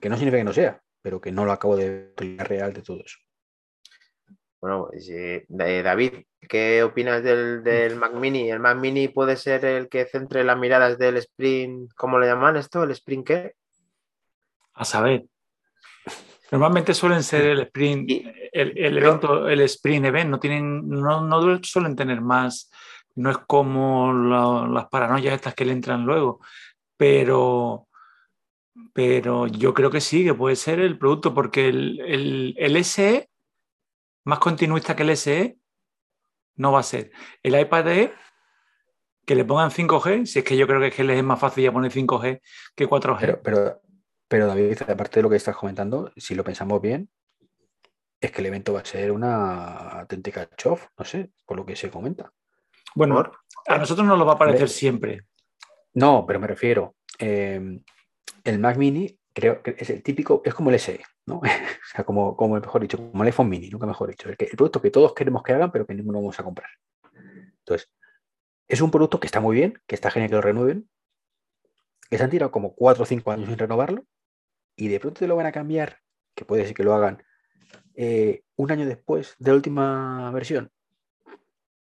Que 0.01 0.09
no 0.09 0.17
significa 0.17 0.39
que 0.39 0.43
no 0.43 0.51
sea, 0.51 0.81
pero 1.01 1.21
que 1.21 1.31
no 1.31 1.45
lo 1.45 1.53
acabo 1.53 1.77
de 1.77 2.11
ver 2.17 2.45
real 2.45 2.73
de 2.73 2.81
todo 2.81 2.99
eso. 2.99 3.17
Bueno, 4.59 4.87
pues, 4.91 5.07
eh, 5.11 5.45
eh, 5.47 5.81
David, 5.81 6.25
¿qué 6.41 6.83
opinas 6.83 7.23
del, 7.23 7.63
del 7.63 7.95
Mac 7.95 8.15
Mini? 8.15 8.51
¿El 8.51 8.59
Mac 8.59 8.77
Mini 8.77 9.07
puede 9.07 9.37
ser 9.37 9.63
el 9.63 9.87
que 9.87 10.06
centre 10.06 10.44
las 10.44 10.59
miradas 10.59 10.97
del 10.97 11.15
Sprint? 11.15 11.94
¿Cómo 11.95 12.19
le 12.19 12.27
llaman 12.27 12.57
esto? 12.57 12.83
¿El 12.83 12.91
Sprint 12.91 13.25
qué? 13.25 13.53
A 14.73 14.83
saber. 14.83 15.23
Normalmente 16.51 16.94
suelen 16.94 17.23
ser 17.23 17.45
el 17.45 17.59
sprint, 17.61 18.09
el, 18.51 18.97
evento, 18.97 19.47
el 19.47 19.61
sprint 19.61 20.06
event, 20.06 20.29
no 20.29 20.39
tienen, 20.39 20.87
no, 20.89 21.21
no 21.21 21.59
suelen 21.63 21.95
tener 21.95 22.21
más, 22.21 22.71
no 23.15 23.29
es 23.29 23.37
como 23.39 24.11
la- 24.13 24.68
las 24.68 24.87
paranoias 24.87 25.35
estas 25.35 25.53
que 25.53 25.65
le 25.65 25.73
entran 25.73 26.06
luego, 26.06 26.39
pero, 26.97 27.87
pero 28.94 29.47
yo 29.47 29.73
creo 29.73 29.91
que 29.91 30.01
sí, 30.01 30.23
que 30.23 30.33
puede 30.33 30.56
ser 30.56 30.79
el 30.79 30.97
producto, 30.97 31.33
porque 31.33 31.68
el, 31.69 31.99
el, 32.01 32.56
el 32.57 32.75
SE, 32.77 33.29
más 34.25 34.39
continuista 34.39 34.95
que 34.95 35.03
el 35.03 35.11
SE, 35.11 35.57
no 36.56 36.71
va 36.71 36.79
a 36.79 36.83
ser. 36.83 37.11
El 37.44 37.59
iPad 37.59 37.87
Air, 37.87 38.13
que 39.25 39.35
le 39.35 39.45
pongan 39.45 39.69
5G, 39.69 40.25
si 40.25 40.39
es 40.39 40.45
que 40.45 40.57
yo 40.57 40.65
creo 40.65 40.79
que 40.79 40.87
es 40.87 40.95
que 40.95 41.03
les 41.03 41.18
es 41.18 41.23
más 41.23 41.39
fácil 41.39 41.63
ya 41.63 41.71
poner 41.71 41.91
5G 41.91 42.41
que 42.75 42.87
4G. 42.87 43.19
Pero, 43.19 43.41
pero, 43.44 43.81
pero 44.30 44.48
David, 44.48 44.81
aparte 44.88 45.19
de 45.19 45.24
lo 45.24 45.30
que 45.30 45.36
estás 45.36 45.57
comentando, 45.57 46.12
si 46.16 46.36
lo 46.36 46.44
pensamos 46.45 46.81
bien, 46.81 47.09
es 48.21 48.31
que 48.31 48.40
el 48.42 48.48
evento 48.48 48.71
va 48.74 48.80
a 48.81 48.86
ser 48.86 49.12
una 49.12 50.00
auténtica 50.00 50.50
chof, 50.56 50.88
no 50.98 51.04
sé, 51.04 51.31
por 51.45 51.57
lo 51.57 51.66
que 51.66 51.76
se 51.76 51.90
comenta. 51.90 52.31
bueno, 52.95 53.16
¿Por? 53.16 53.31
a 53.68 53.78
nosotros 53.78 54.06
nos 54.07 54.18
lo 54.18 54.26
va 54.26 54.33
a 54.33 54.38
parecer 54.38 54.69
siempre. 54.69 55.26
No, 55.94 56.26
pero 56.28 56.40
me 56.40 56.48
refiero, 56.48 56.95
eh, 57.18 57.81
el 58.44 58.59
Mac 58.59 58.78
Mini 58.78 59.18
creo 59.33 59.62
que 59.64 59.76
es 59.78 59.90
el 59.90 60.04
típico, 60.04 60.42
es 60.45 60.54
como 60.54 60.69
el 60.69 60.76
SE, 60.76 61.02
¿no? 61.26 61.38
o 61.44 61.44
sea, 61.92 62.04
como, 62.06 62.36
como 62.38 62.56
mejor 62.59 62.81
dicho, 62.81 62.98
como 62.98 63.24
el 63.24 63.28
iPhone 63.28 63.50
Mini, 63.50 63.69
nunca 63.69 63.86
mejor 63.88 64.09
dicho, 64.09 64.30
el, 64.30 64.38
que- 64.38 64.45
el 64.45 64.56
producto 64.57 64.81
que 64.81 64.92
todos 64.92 65.14
queremos 65.14 65.42
que 65.44 65.54
hagan, 65.54 65.71
pero 65.71 65.86
que 65.88 65.95
ninguno 65.95 66.19
vamos 66.19 66.40
a 66.40 66.44
comprar. 66.44 66.69
Entonces, 67.59 67.90
es 68.68 68.81
un 68.81 68.92
producto 68.92 69.19
que 69.19 69.28
está 69.28 69.40
muy 69.40 69.56
bien, 69.56 69.81
que 69.88 69.95
está 69.95 70.12
genial 70.12 70.30
que 70.30 70.36
lo 70.36 70.42
renueven, 70.42 70.90
que 72.09 72.18
se 72.18 72.24
han 72.24 72.30
tirado 72.30 72.52
como 72.52 72.74
cuatro 72.76 73.04
o 73.04 73.06
cinco 73.06 73.31
años 73.31 73.48
sin 73.48 73.57
renovarlo, 73.57 74.04
y 74.80 74.88
de 74.88 75.00
pronto 75.00 75.19
te 75.19 75.28
lo 75.28 75.36
van 75.36 75.45
a 75.45 75.52
cambiar, 75.52 76.00
que 76.33 76.45
puede 76.45 76.66
ser 76.66 76.74
que 76.74 76.83
lo 76.83 76.94
hagan 76.94 77.21
eh, 77.95 78.44
un 78.56 78.71
año 78.71 78.86
después 78.86 79.36
de 79.40 79.52
la 79.52 79.56
última 79.56 80.31
versión, 80.31 80.71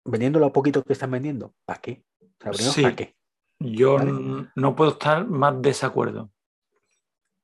vendiéndolo 0.03 0.47
a 0.47 0.53
poquito 0.53 0.83
que 0.83 0.93
están 0.93 1.11
vendiendo. 1.11 1.53
¿Para 1.63 1.79
qué? 1.79 2.03
O 2.21 2.25
sea, 2.41 2.51
primero, 2.51 2.73
Sí. 2.73 2.81
¿para 2.81 2.95
qué? 2.95 3.15
Yo 3.59 3.95
Vale. 3.97 4.49
no 4.55 4.75
puedo 4.75 4.91
estar 4.91 5.27
más 5.27 5.61
desacuerdo. 5.61 6.31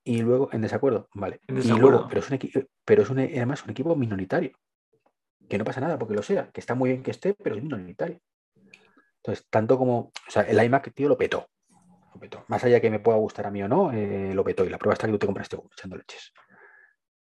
Y 0.03 0.21
luego 0.21 0.49
en 0.51 0.61
desacuerdo, 0.61 1.07
vale. 1.13 1.39
En 1.47 1.59
Y 1.59 1.67
luego, 1.67 2.07
pero 2.09 2.19
es 2.19 2.27
un 2.29 2.33
equipo, 2.35 2.59
pero 2.83 3.03
es 3.03 3.09
un, 3.09 3.19
además 3.19 3.63
un 3.63 3.69
equipo 3.71 3.95
minoritario. 3.95 4.51
Que 5.47 5.57
no 5.57 5.63
pasa 5.63 5.81
nada 5.81 5.97
porque 5.99 6.15
lo 6.15 6.23
sea, 6.23 6.49
que 6.51 6.59
está 6.61 6.73
muy 6.73 6.89
bien 6.89 7.03
que 7.03 7.11
esté, 7.11 7.35
pero 7.35 7.55
es 7.55 7.63
minoritario. 7.63 8.19
Entonces, 9.17 9.45
tanto 9.49 9.77
como, 9.77 10.11
o 10.27 10.31
sea, 10.31 10.41
el 10.43 10.61
iMac, 10.63 10.93
tío, 10.93 11.07
lo 11.07 11.17
petó. 11.17 11.47
Más 12.47 12.63
allá 12.63 12.79
que 12.79 12.89
me 12.89 12.99
pueda 12.99 13.17
gustar 13.17 13.47
a 13.47 13.51
mí 13.51 13.61
o 13.63 13.67
no, 13.67 13.91
eh, 13.91 14.33
lo 14.33 14.43
petó. 14.43 14.65
Y 14.65 14.69
la 14.69 14.77
prueba 14.77 14.93
está 14.93 15.07
que 15.07 15.13
tú 15.13 15.19
te 15.19 15.25
compraste 15.25 15.55
uno, 15.55 15.69
echando 15.71 15.97
leches. 15.97 16.33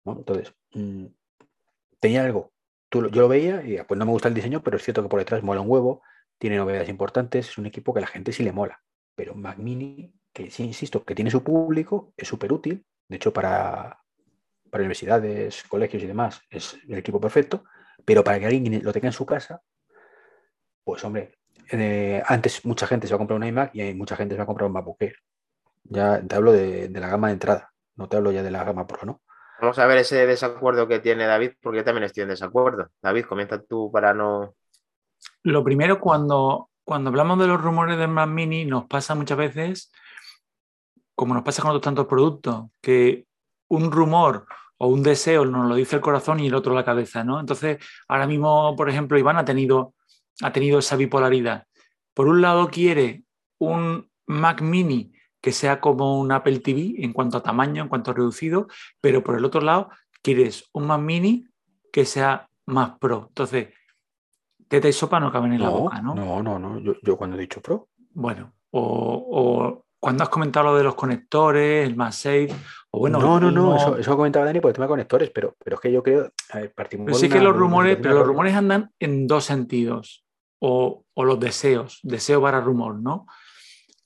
Entonces, 0.05 0.53
mm, 0.73 1.05
tenía 1.99 2.23
algo. 2.23 2.51
Yo 2.91 3.01
lo 3.01 3.27
veía 3.27 3.63
y 3.63 3.81
pues 3.83 3.97
no 3.97 4.05
me 4.05 4.11
gusta 4.11 4.27
el 4.27 4.33
diseño, 4.33 4.63
pero 4.63 4.77
es 4.77 4.83
cierto 4.83 5.03
que 5.03 5.09
por 5.09 5.19
detrás 5.19 5.43
mola 5.43 5.61
un 5.61 5.69
huevo, 5.69 6.01
tiene 6.39 6.57
novedades 6.57 6.89
importantes, 6.89 7.49
es 7.49 7.57
un 7.57 7.67
equipo 7.67 7.93
que 7.93 7.99
a 7.99 8.01
la 8.01 8.07
gente 8.07 8.31
sí 8.31 8.43
le 8.43 8.51
mola. 8.51 8.81
Pero 9.15 9.35
Mac 9.35 9.57
Mini, 9.57 10.13
que 10.33 10.49
sí, 10.49 10.63
insisto, 10.63 11.03
que 11.03 11.13
tiene 11.13 11.29
su 11.29 11.43
público, 11.43 12.13
es 12.17 12.27
súper 12.27 12.51
útil. 12.51 12.85
De 13.07 13.17
hecho, 13.17 13.33
para, 13.33 14.01
para 14.71 14.81
universidades, 14.81 15.63
colegios 15.63 16.01
y 16.03 16.07
demás, 16.07 16.41
es 16.49 16.77
el 16.87 16.97
equipo 16.97 17.19
perfecto. 17.19 17.63
Pero 18.05 18.23
para 18.23 18.39
que 18.39 18.45
alguien 18.47 18.83
lo 18.83 18.93
tenga 18.93 19.09
en 19.09 19.13
su 19.13 19.25
casa, 19.25 19.61
pues 20.83 21.03
hombre, 21.03 21.38
eh, 21.71 22.23
antes 22.25 22.65
mucha 22.65 22.87
gente 22.87 23.07
se 23.07 23.13
va 23.13 23.15
a 23.15 23.19
comprar 23.19 23.37
un 23.37 23.45
iMac 23.45 23.75
y 23.75 23.81
hay 23.81 23.93
mucha 23.93 24.15
gente 24.15 24.35
se 24.35 24.37
va 24.37 24.43
a 24.43 24.47
comprar 24.47 24.67
un 24.67 24.73
MacBook 24.73 25.01
Air. 25.01 25.15
Ya 25.83 26.21
te 26.21 26.35
hablo 26.35 26.51
de, 26.51 26.89
de, 26.89 26.99
la 26.99 27.09
gama 27.09 27.27
de 27.27 27.33
entrada, 27.33 27.71
no 27.95 28.07
te 28.07 28.17
hablo 28.17 28.31
ya 28.31 28.43
de 28.43 28.51
la 28.51 28.63
gama 28.63 28.85
Pro, 28.85 28.99
¿no? 29.05 29.21
Vamos 29.61 29.77
a 29.77 29.87
ver 29.87 29.97
ese 29.97 30.25
desacuerdo 30.25 30.87
que 30.87 30.99
tiene 30.99 31.25
David, 31.25 31.51
porque 31.61 31.79
yo 31.79 31.83
también 31.83 32.05
estoy 32.05 32.23
en 32.23 32.29
desacuerdo. 32.29 32.89
David, 33.01 33.25
comienza 33.25 33.61
tú 33.61 33.91
para 33.91 34.13
no. 34.13 34.55
Lo 35.43 35.63
primero, 35.65 35.99
cuando, 35.99 36.69
cuando 36.85 37.09
hablamos 37.09 37.39
de 37.39 37.47
los 37.47 37.61
rumores 37.61 37.97
de 37.97 38.07
Mac 38.07 38.29
Mini, 38.29 38.63
nos 38.63 38.85
pasa 38.85 39.15
muchas 39.15 39.37
veces, 39.37 39.91
como 41.13 41.33
nos 41.33 41.43
pasa 41.43 41.61
con 41.61 41.71
otros 41.71 41.83
tantos 41.83 42.07
productos, 42.07 42.67
que 42.81 43.25
un 43.67 43.91
rumor 43.91 44.45
o 44.77 44.87
un 44.87 45.03
deseo 45.03 45.45
nos 45.45 45.67
lo 45.67 45.75
dice 45.75 45.97
el 45.97 46.01
corazón 46.01 46.39
y 46.39 46.47
el 46.47 46.55
otro 46.55 46.73
la 46.73 46.85
cabeza, 46.85 47.25
¿no? 47.25 47.39
Entonces, 47.39 47.77
ahora 48.07 48.27
mismo, 48.27 48.75
por 48.77 48.89
ejemplo, 48.89 49.19
Iván 49.19 49.37
ha 49.37 49.43
tenido, 49.43 49.93
ha 50.41 50.51
tenido 50.51 50.79
esa 50.79 50.95
bipolaridad. 50.95 51.65
Por 52.13 52.27
un 52.27 52.41
lado 52.41 52.69
quiere 52.69 53.23
un 53.59 54.09
Mac 54.27 54.61
Mini 54.61 55.13
que 55.41 55.51
sea 55.51 55.79
como 55.79 56.19
un 56.19 56.31
Apple 56.31 56.59
TV 56.59 56.95
en 56.97 57.13
cuanto 57.13 57.37
a 57.37 57.43
tamaño, 57.43 57.83
en 57.83 57.89
cuanto 57.89 58.11
a 58.11 58.13
reducido, 58.13 58.67
pero 58.99 59.23
por 59.23 59.37
el 59.37 59.45
otro 59.45 59.61
lado 59.61 59.89
quieres 60.21 60.69
un 60.73 60.87
Mac 60.87 61.01
Mini 61.01 61.47
que 61.91 62.05
sea 62.05 62.49
más 62.65 62.97
pro. 62.99 63.27
Entonces, 63.29 63.69
teta 64.67 64.87
y 64.87 64.93
sopa 64.93 65.19
no 65.19 65.31
caben 65.31 65.53
en 65.53 65.59
no, 65.59 65.65
la 65.65 65.69
boca, 65.71 66.01
¿no? 66.01 66.15
No, 66.15 66.43
no, 66.43 66.59
no. 66.59 66.79
Yo, 66.79 66.93
yo, 67.01 67.17
cuando 67.17 67.37
he 67.37 67.41
dicho 67.41 67.61
pro. 67.61 67.89
Bueno, 68.11 68.53
o, 68.71 68.81
o, 68.81 69.85
cuando 69.99 70.23
has 70.23 70.29
comentado 70.29 70.71
lo 70.71 70.77
de 70.77 70.83
los 70.83 70.95
conectores, 70.95 71.87
el 71.87 71.95
MagSafe, 71.95 72.49
o 72.91 72.99
bueno. 72.99 73.19
No, 73.19 73.39
no, 73.39 73.51
no, 73.51 73.75
eso, 73.75 73.97
eso 73.97 74.15
comentaba 74.15 74.45
Dani 74.45 74.59
por 74.59 74.69
el 74.69 74.75
tema 74.75 74.85
de 74.85 74.89
conectores, 74.89 75.31
pero, 75.33 75.55
pero 75.63 75.75
es 75.75 75.81
que 75.81 75.91
yo 75.91 76.03
creo. 76.03 76.31
A 76.51 76.59
ver, 76.59 76.73
partimos 76.73 77.05
pero 77.05 77.17
sí 77.17 77.25
una, 77.25 77.35
que 77.35 77.41
los 77.41 77.55
rumores, 77.55 77.97
pero 78.01 78.15
los 78.15 78.27
rumores 78.27 78.55
andan 78.55 78.91
en 78.99 79.27
dos 79.27 79.45
sentidos, 79.45 80.25
o, 80.59 81.05
los 81.15 81.39
deseos, 81.39 81.99
deseo 82.03 82.41
para 82.41 82.61
rumor, 82.61 82.95
¿no? 82.95 83.25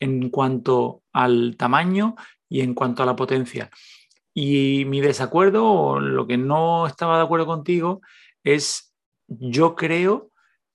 en 0.03 0.29
cuanto 0.29 1.03
al 1.13 1.55
tamaño 1.57 2.15
y 2.49 2.61
en 2.61 2.73
cuanto 2.73 3.03
a 3.03 3.05
la 3.05 3.15
potencia. 3.15 3.69
Y 4.33 4.83
mi 4.85 4.99
desacuerdo, 4.99 5.65
o 5.65 5.99
lo 5.99 6.27
que 6.27 6.37
no 6.37 6.87
estaba 6.87 7.17
de 7.17 7.23
acuerdo 7.23 7.45
contigo, 7.45 8.01
es 8.43 8.93
yo 9.27 9.75
creo 9.75 10.31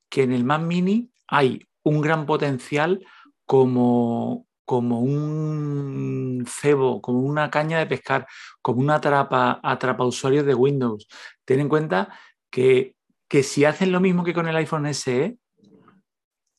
que 0.09 0.23
en 0.23 0.33
el 0.33 0.45
Mac 0.45 0.63
Mini 0.63 1.11
hay 1.27 1.69
un 1.83 2.01
gran 2.01 2.25
potencial 2.25 3.05
como, 3.45 4.47
como 4.65 5.01
un 5.01 6.45
cebo, 6.49 7.03
como 7.03 7.21
una 7.21 7.51
caña 7.51 7.79
de 7.79 7.87
pescar, 7.87 8.27
como 8.63 8.81
una 8.81 8.97
atrapa, 8.97 9.61
atrapa 9.63 10.05
usuarios 10.05 10.47
de 10.47 10.55
Windows. 10.55 11.07
Ten 11.45 11.61
en 11.61 11.69
cuenta 11.69 12.09
que, 12.51 12.95
que 13.29 13.43
si 13.43 13.67
hacen 13.67 13.93
lo 13.93 14.01
mismo 14.01 14.25
que 14.25 14.35
con 14.35 14.49
el 14.49 14.57
iPhone 14.57 14.87
SE, 14.95 15.37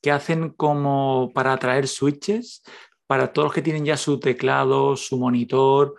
que 0.02 0.12
hacen 0.12 0.50
como 0.50 1.32
para 1.34 1.54
atraer 1.54 1.88
switches 1.88 2.64
para 3.08 3.34
todos 3.34 3.48
los 3.48 3.54
que 3.54 3.64
tienen 3.64 3.86
ya 3.86 3.98
su 3.98 4.20
teclado, 4.20 4.96
su 4.96 5.18
monitor 5.18 5.96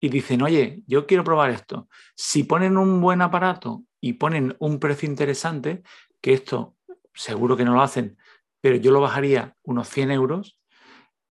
y 0.00 0.08
dicen, 0.08 0.42
oye, 0.42 0.84
yo 0.86 1.06
quiero 1.06 1.24
probar 1.24 1.50
esto. 1.50 1.88
Si 2.14 2.44
ponen 2.44 2.76
un 2.76 3.00
buen 3.00 3.20
aparato 3.20 3.82
y 4.00 4.12
ponen 4.12 4.54
un 4.60 4.78
precio 4.78 5.08
interesante, 5.08 5.82
que 6.20 6.34
esto 6.34 6.76
seguro 7.12 7.56
que 7.56 7.64
no 7.64 7.74
lo 7.74 7.82
hacen, 7.82 8.16
pero 8.60 8.76
yo 8.76 8.92
lo 8.92 9.00
bajaría 9.00 9.56
unos 9.64 9.88
100 9.88 10.12
euros 10.12 10.60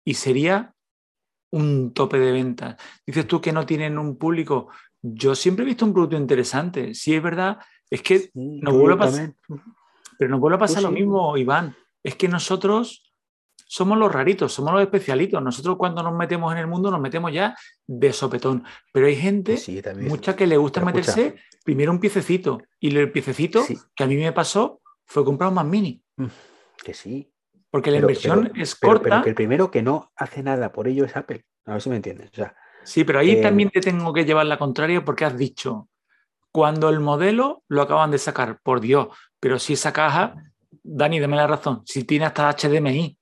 y 0.04 0.14
sería 0.14 0.74
un 1.50 1.94
tope 1.94 2.18
de 2.18 2.32
ventas. 2.32 2.76
Dices 3.06 3.26
tú 3.26 3.40
que 3.40 3.52
no 3.52 3.64
tienen 3.64 3.98
un 3.98 4.18
público. 4.18 4.68
Yo 5.00 5.34
siempre 5.34 5.64
he 5.64 5.66
visto 5.66 5.86
un 5.86 5.94
producto 5.94 6.16
interesante. 6.16 6.92
Si 6.92 7.14
es 7.14 7.22
verdad, 7.22 7.58
es 7.88 8.02
que 8.02 8.18
Sí, 8.18 8.60
nos 8.60 8.74
vuelve 8.74 8.94
a 8.94 8.98
pasar, 8.98 9.34
pero 10.18 10.30
nos 10.30 10.40
vuelve 10.40 10.56
a 10.56 10.60
pasar 10.60 10.82
lo 10.82 10.88
sí. 10.88 10.94
mismo, 10.94 11.36
Iván. 11.38 11.74
Es 12.06 12.14
que 12.16 12.28
nosotros 12.28 13.12
somos 13.68 13.98
los 13.98 14.12
raritos, 14.12 14.52
somos 14.52 14.72
los 14.72 14.82
especialitos. 14.82 15.42
Nosotros 15.42 15.76
cuando 15.76 16.02
nos 16.02 16.14
metemos 16.14 16.52
en 16.52 16.58
el 16.58 16.66
mundo 16.68 16.90
nos 16.90 17.00
metemos 17.00 17.32
ya 17.32 17.56
de 17.86 18.12
sopetón. 18.12 18.62
Pero 18.92 19.06
hay 19.06 19.16
gente, 19.16 19.52
Pues 19.54 19.64
sí, 19.64 19.82
mucha 20.02 20.36
que 20.36 20.46
le 20.46 20.56
gusta 20.56 20.80
Pero 20.84 20.98
escucha. 20.98 21.16
meterse 21.16 21.42
primero 21.64 21.90
un 21.90 21.98
piececito. 21.98 22.62
Y 22.78 22.96
el 22.96 23.10
piececito 23.10 23.62
Sí. 23.64 23.76
que 23.96 24.04
a 24.04 24.06
mí 24.06 24.16
me 24.16 24.32
pasó 24.32 24.80
fue 25.04 25.24
comprar 25.24 25.48
un 25.48 25.54
Mac 25.56 25.66
Mini. 25.66 26.00
Que 26.84 26.94
sí. 26.94 27.32
Porque 27.70 27.90
la 27.90 27.96
Pero- 27.96 28.06
inversión 28.08 28.48
pero- 28.52 28.62
es 28.62 28.76
pero- 28.76 28.92
corta. 28.92 29.08
Pero 29.10 29.22
que 29.24 29.28
el 29.30 29.34
primero 29.34 29.70
que 29.72 29.82
no 29.82 30.12
hace 30.14 30.42
nada 30.44 30.70
por 30.72 30.86
ello 30.86 31.04
es 31.04 31.16
Apple. 31.16 31.44
A 31.64 31.72
ver 31.72 31.82
si 31.82 31.90
me 31.90 31.96
entiendes. 31.96 32.30
O 32.32 32.36
sea, 32.36 32.54
Sí, 32.84 33.02
pero 33.02 33.18
ahí 33.18 33.32
Eh, 33.32 33.42
también 33.42 33.68
te 33.70 33.80
tengo 33.80 34.12
que 34.12 34.24
llevar 34.24 34.46
la 34.46 34.58
contraria 34.58 35.04
porque 35.04 35.24
has 35.24 35.36
dicho, 35.36 35.88
cuando 36.52 36.88
el 36.88 37.00
modelo 37.00 37.64
lo 37.66 37.82
acaban 37.82 38.12
de 38.12 38.18
sacar, 38.18 38.60
por 38.62 38.80
Dios, 38.80 39.08
pero 39.40 39.58
si 39.58 39.72
esa 39.72 39.92
caja, 39.92 40.36
Dani, 40.88 41.20
dame 41.20 41.36
la 41.36 41.46
razón, 41.46 41.82
si 41.84 42.04
tiene 42.04 42.26
hasta 42.26 42.50
HDMI, 42.52 43.18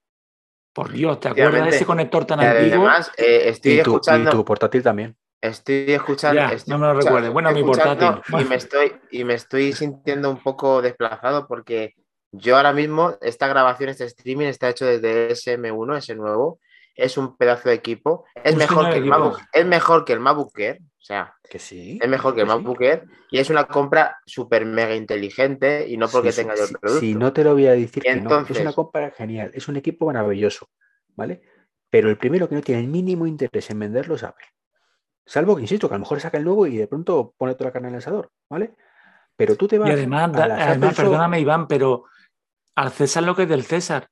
por 0.72 0.92
Dios, 0.92 1.20
¿te 1.20 1.28
acuerdas 1.28 1.64
de 1.64 1.76
ese 1.76 1.86
conector 1.86 2.24
tan 2.24 2.40
Y 2.40 2.44
antiguo? 2.44 2.86
además, 2.86 3.12
eh, 3.16 3.42
estoy 3.46 3.72
y 3.72 3.82
tu, 3.82 3.90
y 3.90 3.94
escuchando. 3.94 4.30
tu 4.30 4.44
portátil 4.44 4.82
también. 4.82 5.16
Estoy 5.40 5.92
escuchando. 5.92 6.40
Ya, 6.40 6.48
estoy 6.48 6.72
no 6.72 6.78
me 6.78 6.86
lo 6.86 6.94
recuerdes. 6.94 7.30
Bueno, 7.30 7.52
mi 7.52 7.62
portátil. 7.62 8.08
Y 8.40 8.44
me, 8.44 8.54
estoy, 8.56 8.92
y 9.10 9.24
me 9.24 9.34
estoy 9.34 9.72
sintiendo 9.72 10.30
un 10.30 10.42
poco 10.42 10.82
desplazado 10.82 11.46
porque 11.46 11.94
yo 12.32 12.56
ahora 12.56 12.72
mismo, 12.72 13.16
esta 13.20 13.46
grabación, 13.46 13.90
este 13.90 14.04
streaming 14.04 14.46
está 14.46 14.68
hecho 14.70 14.86
desde 14.86 15.30
SM1, 15.30 15.96
ese 15.98 16.14
nuevo. 16.16 16.58
Es 16.94 17.16
un 17.18 17.36
pedazo 17.36 17.68
de 17.68 17.74
equipo. 17.74 18.24
Es 18.42 18.54
mejor, 18.56 18.90
que 18.90 18.98
el. 18.98 19.04
MacBook, 19.06 19.38
es 19.52 19.66
mejor 19.66 20.04
que 20.04 20.12
el 20.12 20.20
MacBook 20.20 20.58
Air. 20.58 20.78
O 20.80 21.06
sea, 21.06 21.34
Que 21.50 21.58
sí. 21.58 21.98
es 22.00 22.08
mejor 22.08 22.34
que 22.34 22.42
el 22.42 22.46
sí. 22.46 22.54
MacBook 22.54 22.80
Air. 22.80 23.04
Y 23.30 23.38
es 23.38 23.50
una 23.50 23.64
compra 23.66 24.16
súper 24.24 24.64
mega 24.64 24.94
inteligente 24.94 25.86
y 25.88 25.96
no 25.96 26.08
porque 26.08 26.30
Sí, 26.32 26.36
sí, 26.36 26.42
tenga 26.42 26.56
yo 26.56 26.64
el 26.64 26.70
producto. 26.78 27.00
sí, 27.00 27.14
no 27.14 27.32
te 27.32 27.44
lo 27.44 27.52
voy 27.54 27.66
a 27.66 27.72
decir 27.72 28.02
no. 28.06 28.10
Es 28.10 28.16
entonces- 28.18 28.60
una 28.60 28.72
compra 28.72 29.10
genial. 29.10 29.50
Es 29.54 29.66
un 29.68 29.76
equipo 29.76 30.06
maravilloso. 30.06 30.68
¿Vale? 31.16 31.42
Pero 31.90 32.08
el 32.10 32.16
primero 32.18 32.48
que 32.48 32.54
no 32.56 32.60
tiene 32.62 32.80
el 32.80 32.88
mínimo 32.88 33.26
interés 33.26 33.70
en 33.70 33.78
venderlo 33.78 34.14
es 34.16 34.22
Apple. 34.24 34.46
Salvo 35.26 35.54
que, 35.56 35.62
insisto, 35.62 35.88
que 35.88 35.94
a 35.94 35.98
lo 35.98 36.02
mejor 36.02 36.20
saca 36.20 36.38
el 36.38 36.44
nuevo 36.44 36.66
y 36.66 36.76
de 36.76 36.86
pronto 36.88 37.34
pone 37.38 37.54
toda 37.54 37.68
la 37.68 37.72
carne 37.72 37.88
en 37.88 37.94
el 37.94 37.98
asador. 37.98 38.30
¿Vale? 38.50 38.74
Pero 39.36 39.56
tú 39.56 39.66
te 39.68 39.78
vas 39.78 39.88
Y 39.88 39.92
además, 39.92 40.34
a 40.34 40.46
las 40.48 40.60
además, 40.60 40.94
perdóname, 40.96 41.40
Iván, 41.40 41.66
pero 41.68 42.04
al 42.76 42.90
César 42.90 43.22
lo 43.24 43.34
que 43.36 43.42
es 43.44 43.48
del 43.48 43.62
César. 43.64 44.08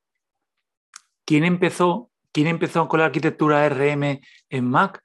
¿Quién 1.24 1.44
empezó, 1.44 2.10
quién 2.32 2.46
empezó 2.48 2.88
con 2.88 3.00
la 3.00 3.06
arquitectura 3.06 3.68
RM 3.68 4.20
en 4.50 4.64
Mac? 4.68 5.02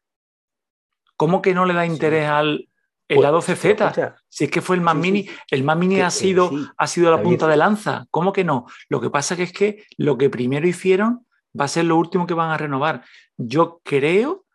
¿Cómo 1.15 1.41
que 1.41 1.53
no 1.53 1.65
le 1.65 1.73
da 1.73 1.85
Sí. 1.85 1.91
interés 1.91 2.27
al 2.29 2.69
el 3.09 3.15
Pues, 3.17 3.27
A12Z? 3.29 3.75
pero 3.75 3.85
escucha, 3.87 4.15
Si 4.27 4.43
es 4.45 4.51
que 4.51 4.61
fue 4.61 4.75
el 4.75 4.81
Mac 4.81 4.95
Sí, 4.97 5.01
sí. 5.03 5.11
Mini, 5.11 5.29
el 5.51 5.63
Mac 5.63 5.77
Mini 5.77 5.95
Que, 5.95 6.03
ha 6.03 6.07
eh, 6.07 6.11
sido, 6.11 6.51
ha 6.77 6.87
sido 6.87 7.09
la 7.11 7.21
punta 7.23 7.47
de 7.47 7.55
lanza. 7.57 8.05
¿Cómo 8.11 8.33
que 8.33 8.43
no? 8.43 8.65
Lo 8.89 8.99
que 8.99 9.09
pasa 9.09 9.35
que 9.35 9.43
es 9.43 9.53
que 9.53 9.85
lo 9.97 10.17
que 10.17 10.29
primero 10.29 10.67
hicieron 10.67 11.25
va 11.59 11.65
a 11.65 11.69
ser 11.69 11.85
lo 11.85 11.95
último 11.95 12.27
que 12.27 12.33
van 12.33 12.51
a 12.51 12.57
renovar. 12.57 13.03
Yo 13.37 13.79
creo 13.83 14.45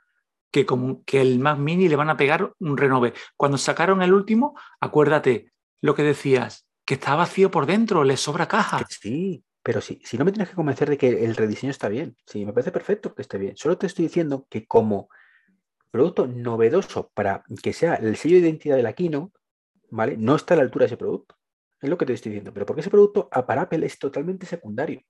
que, 0.53 0.67
como, 0.67 1.03
que 1.05 1.23
el 1.23 1.39
Mac 1.39 1.57
Mini 1.59 1.89
le 1.89 1.97
van 1.97 2.11
a 2.11 2.17
pegar 2.19 2.53
un 2.59 2.77
renove. 2.77 3.15
Cuando 3.39 3.57
sacaron 3.57 4.03
el 4.03 4.13
último, 4.13 4.55
acuérdate 4.81 5.51
lo 5.81 5.95
que 5.95 6.03
decías, 6.03 6.67
que 6.85 6.95
está 6.95 7.15
vacío 7.17 7.51
por 7.51 7.65
dentro, 7.65 8.05
le 8.05 8.19
sobra 8.19 8.47
caja. 8.49 8.79
Que 8.81 8.85
sí, 8.95 9.45
pero 9.63 9.81
si, 9.81 10.01
si 10.05 10.19
no 10.19 10.25
me 10.25 10.33
tienes 10.33 10.49
que 10.51 10.57
convencer 10.57 10.91
de 10.91 10.99
que 10.99 11.25
el 11.25 11.37
rediseño 11.37 11.71
está 11.71 11.89
bien, 11.89 12.17
sí, 12.27 12.45
me 12.45 12.53
parece 12.53 12.73
perfecto 12.73 13.15
que 13.15 13.23
esté 13.23 13.39
bien. 13.39 13.57
Solo 13.57 13.79
te 13.79 13.87
estoy 13.87 14.07
diciendo 14.07 14.47
que 14.51 14.67
como 14.67 15.09
producto 15.91 16.27
novedoso 16.27 17.11
para 17.15 17.45
que 17.63 17.73
sea 17.73 17.95
el 17.97 18.17
sello 18.17 18.37
de 18.37 18.43
identidad 18.49 18.77
de 18.77 18.83
la 18.83 18.95
Keynote, 18.95 19.39
¿vale? 19.91 20.17
No 20.17 20.35
está 20.37 20.55
a 20.55 20.57
la 20.57 20.63
altura 20.63 20.85
de 20.85 20.87
ese 20.87 20.97
producto. 20.97 21.37
Es 21.81 21.91
lo 21.91 21.99
que 21.99 22.07
te 22.07 22.13
estoy 22.13 22.31
diciendo. 22.31 22.53
Pero 22.55 22.65
porque 22.67 22.81
ese 22.81 22.91
producto 22.91 23.29
a- 23.31 23.45
para 23.45 23.63
Apple 23.63 23.85
es 23.85 23.99
totalmente 23.99 24.47
secundario. 24.47 25.03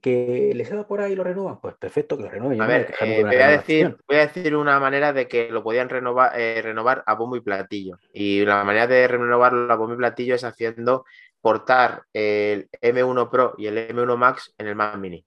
Que 0.00 0.52
les 0.54 0.70
ha 0.70 0.74
dado 0.74 0.86
por 0.86 1.00
ahí 1.00 1.12
y 1.14 1.16
lo 1.16 1.24
renuevan, 1.24 1.60
pues 1.62 1.76
perfecto, 1.76 2.18
que 2.18 2.24
lo 2.24 2.28
renueven. 2.30 2.60
A 2.60 2.66
ver, 2.66 2.94
eh, 3.00 3.22
voy, 3.24 3.34
a 3.36 3.48
decir, 3.48 3.96
voy 4.06 4.16
a 4.18 4.26
decir 4.26 4.54
una 4.54 4.78
manera 4.78 5.14
de 5.14 5.26
que 5.26 5.48
lo 5.50 5.62
podían 5.62 5.88
renovar, 5.88 6.38
eh, 6.38 6.60
renovar 6.62 7.02
a 7.06 7.14
bombo 7.14 7.36
y 7.36 7.40
platillo. 7.40 7.98
Y 8.12 8.44
la 8.44 8.62
manera 8.64 8.86
de 8.86 9.08
renovarlo 9.08 9.72
a 9.72 9.76
bombo 9.76 9.94
y 9.94 9.96
platillo 9.96 10.34
es 10.34 10.44
haciendo 10.44 11.06
portar 11.44 12.04
el 12.14 12.70
M1 12.80 13.28
Pro 13.28 13.54
y 13.58 13.66
el 13.66 13.76
M1 13.90 14.16
Max 14.16 14.54
en 14.56 14.66
el 14.66 14.74
Mac 14.74 14.96
Mini. 14.96 15.22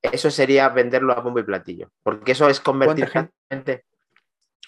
Eso 0.00 0.30
sería 0.30 0.68
venderlo 0.68 1.12
a 1.12 1.20
bombo 1.20 1.40
y 1.40 1.42
platillo. 1.42 1.90
Porque 2.04 2.30
eso 2.30 2.48
es 2.48 2.60
convertir 2.60 3.10
¿Cuánta 3.10 3.32
gente. 3.50 3.84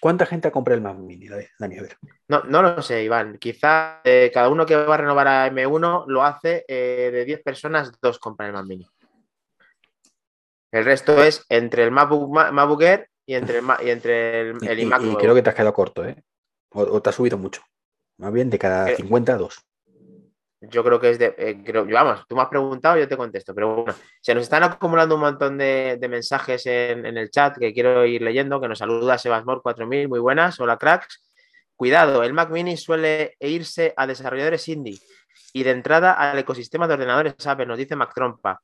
¿Cuánta 0.01 0.27
gente 0.27 0.49
ha 0.49 0.51
comprado 0.51 0.79
el 0.79 0.83
Mac 0.83 0.97
Mini, 0.97 1.29
Dani? 1.29 1.79
A 1.79 1.83
ver. 1.83 1.97
No, 2.27 2.43
no 2.43 2.61
lo 2.63 2.83
sé, 2.83 3.05
Iván. 3.05 3.39
Quizá 3.39 4.01
eh, 4.03 4.33
cada 4.35 4.49
uno 4.49 4.67
que 4.67 4.75
va 4.75 4.95
a 4.95 4.99
renovar 4.99 5.29
a 5.29 5.49
M1 5.53 6.07
lo 6.09 6.25
hace 6.25 6.65
eh, 6.67 7.11
de 7.13 7.25
10 7.25 7.43
personas, 7.45 7.93
dos 8.03 8.19
compran 8.19 8.49
el 8.49 8.55
Mac 8.55 8.67
Mini. 8.67 8.89
El 10.73 10.85
resto 10.85 11.23
es 11.23 11.47
entre 11.49 11.85
el 11.85 11.93
MacBook, 11.93 12.31
MacBook 12.33 12.83
Air 12.83 13.09
y 13.27 13.35
entre 13.37 13.59
el, 13.59 13.65
y 13.85 13.91
entre 13.91 14.41
el, 14.41 14.69
el 14.69 14.79
Y, 14.81 14.83
iMac. 14.83 15.01
y 15.03 15.05
nuevo. 15.05 15.19
creo 15.21 15.35
que 15.37 15.43
te 15.43 15.51
has 15.51 15.55
quedado 15.55 15.73
corto, 15.73 16.05
¿eh? 16.05 16.21
O, 16.71 16.83
o 16.83 17.01
te 17.01 17.11
has 17.11 17.15
subido 17.15 17.39
mucho. 17.39 17.63
Más 18.19 18.33
bien 18.33 18.51
de 18.51 18.59
cada 18.59 18.91
Eh, 18.91 18.97
50 18.97 19.35
a 19.35 19.37
2. 19.37 19.67
Yo 20.63 20.85
creo 20.85 21.01
que 21.01 21.11
es 21.11 21.19
de. 21.19 21.35
eh, 21.39 21.63
creo, 21.65 21.87
vamos, 21.87 22.25
tú 22.29 22.37
me 22.37 22.43
has 22.43 22.49
preguntado, 22.49 22.99
yo 22.99 23.09
te 23.09 23.17
contesto. 23.17 23.55
Pero 23.55 23.77
bueno, 23.77 23.95
se 24.21 24.35
nos 24.35 24.43
están 24.43 24.63
acumulando 24.63 25.15
un 25.15 25.23
montón 25.23 25.57
de, 25.57 25.97
de 25.99 26.09
mensajes 26.09 26.67
en, 26.67 27.07
en 27.07 27.17
el 27.17 27.31
chat 27.31 27.57
que 27.59 27.73
quiero 27.73 28.05
ir 28.05 28.21
leyendo. 28.21 28.61
Que 28.61 28.69
nos 28.69 28.79
saluda 28.79 29.17
Sebasmor 29.17 29.63
4000, 29.63 30.09
muy 30.09 30.19
buenas. 30.19 30.61
Hola, 30.61 30.77
cracks. 30.77 31.23
Cuidado, 31.77 32.23
el 32.25 32.35
Mac 32.35 32.51
Mini 32.51 32.77
suele 32.77 33.37
irse 33.41 33.95
a 33.97 34.07
desarrolladores 34.07 34.69
indie 34.69 34.99
y 35.55 35.63
de 35.63 35.71
entrada 35.71 36.13
al 36.13 36.39
ecosistema 36.39 36.87
de 36.87 36.93
ordenadores 36.93 37.47
Apple, 37.47 37.65
nos 37.65 37.79
dice 37.79 37.97
Mac 37.97 38.13
Trompa. 38.15 38.61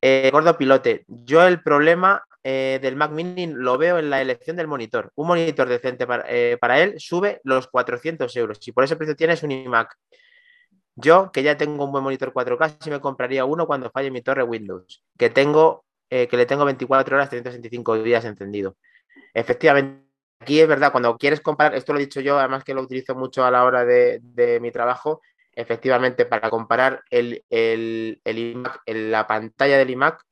Eh, 0.00 0.30
gordo 0.32 0.56
pilote, 0.56 1.04
yo 1.08 1.44
el 1.44 1.62
problema 1.64 2.22
eh, 2.44 2.78
del 2.80 2.94
Mac 2.94 3.10
Mini 3.10 3.48
lo 3.48 3.76
veo 3.76 3.98
en 3.98 4.08
la 4.08 4.22
elección 4.22 4.56
del 4.56 4.68
monitor. 4.68 5.10
Un 5.16 5.26
monitor 5.26 5.68
decente 5.68 6.06
para, 6.06 6.24
para 6.60 6.80
él 6.80 6.94
sube 6.98 7.40
los 7.42 7.66
400 7.66 8.36
euros. 8.36 8.58
Si 8.60 8.70
por 8.70 8.84
ese 8.84 8.94
precio 8.94 9.16
tienes 9.16 9.42
un 9.42 9.50
iMac 9.50 9.96
yo, 10.96 11.30
que 11.32 11.42
ya 11.42 11.56
tengo 11.56 11.84
un 11.84 11.92
buen 11.92 12.04
monitor 12.04 12.32
4K, 12.32 12.76
sí 12.80 12.90
me 12.90 13.00
compraría 13.00 13.44
uno 13.44 13.66
cuando 13.66 13.90
falle 13.90 14.10
mi 14.10 14.22
torre 14.22 14.42
Windows, 14.44 15.02
que 15.18 15.30
tengo, 15.30 15.84
eh, 16.10 16.28
que 16.28 16.36
le 16.36 16.46
tengo 16.46 16.64
24 16.64 17.16
horas, 17.16 17.30
365 17.30 18.02
días 18.02 18.24
encendido. 18.24 18.76
Efectivamente, 19.34 20.04
aquí 20.40 20.60
es 20.60 20.68
verdad, 20.68 20.92
cuando 20.92 21.16
quieres 21.18 21.40
comparar, 21.40 21.74
esto 21.74 21.92
lo 21.92 21.98
he 21.98 22.02
dicho 22.02 22.20
yo, 22.20 22.38
además 22.38 22.64
que 22.64 22.74
lo 22.74 22.82
utilizo 22.82 23.14
mucho 23.14 23.44
a 23.44 23.50
la 23.50 23.64
hora 23.64 23.84
de, 23.84 24.20
mi 24.60 24.70
trabajo, 24.72 25.20
efectivamente, 25.52 26.26
para 26.26 26.50
comparar 26.50 27.02
el 27.10 27.44
iMac, 27.50 28.80
el- 28.86 29.10
la 29.10 29.26
pantalla 29.26 29.78
del 29.78 29.90
iMac, 29.90 30.22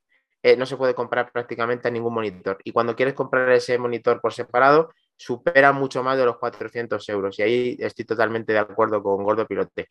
eh, 0.43 0.57
no 0.57 0.67
se 0.67 0.77
puede 0.77 0.95
comprar 0.95 1.31
prácticamente 1.33 1.89
a 1.89 1.91
ningún 1.91 2.15
monitor. 2.15 2.59
Y 2.65 2.73
cuando 2.73 2.97
quieres 2.97 3.15
comprar 3.15 3.51
ese 3.53 3.79
monitor 3.79 4.21
por 4.21 4.33
separado, 4.33 4.93
supera 5.17 5.73
mucho 5.73 6.03
más 6.03 6.19
de 6.19 6.25
los 6.25 6.39
400 6.39 7.09
euros. 7.09 7.39
Y 7.39 7.43
ahí 7.43 7.77
estoy 7.79 8.05
totalmente 8.05 8.53
de 8.53 8.59
acuerdo 8.59 9.03
con 9.03 9.23
Gordo 9.23 9.47
Pilote. 9.47 9.89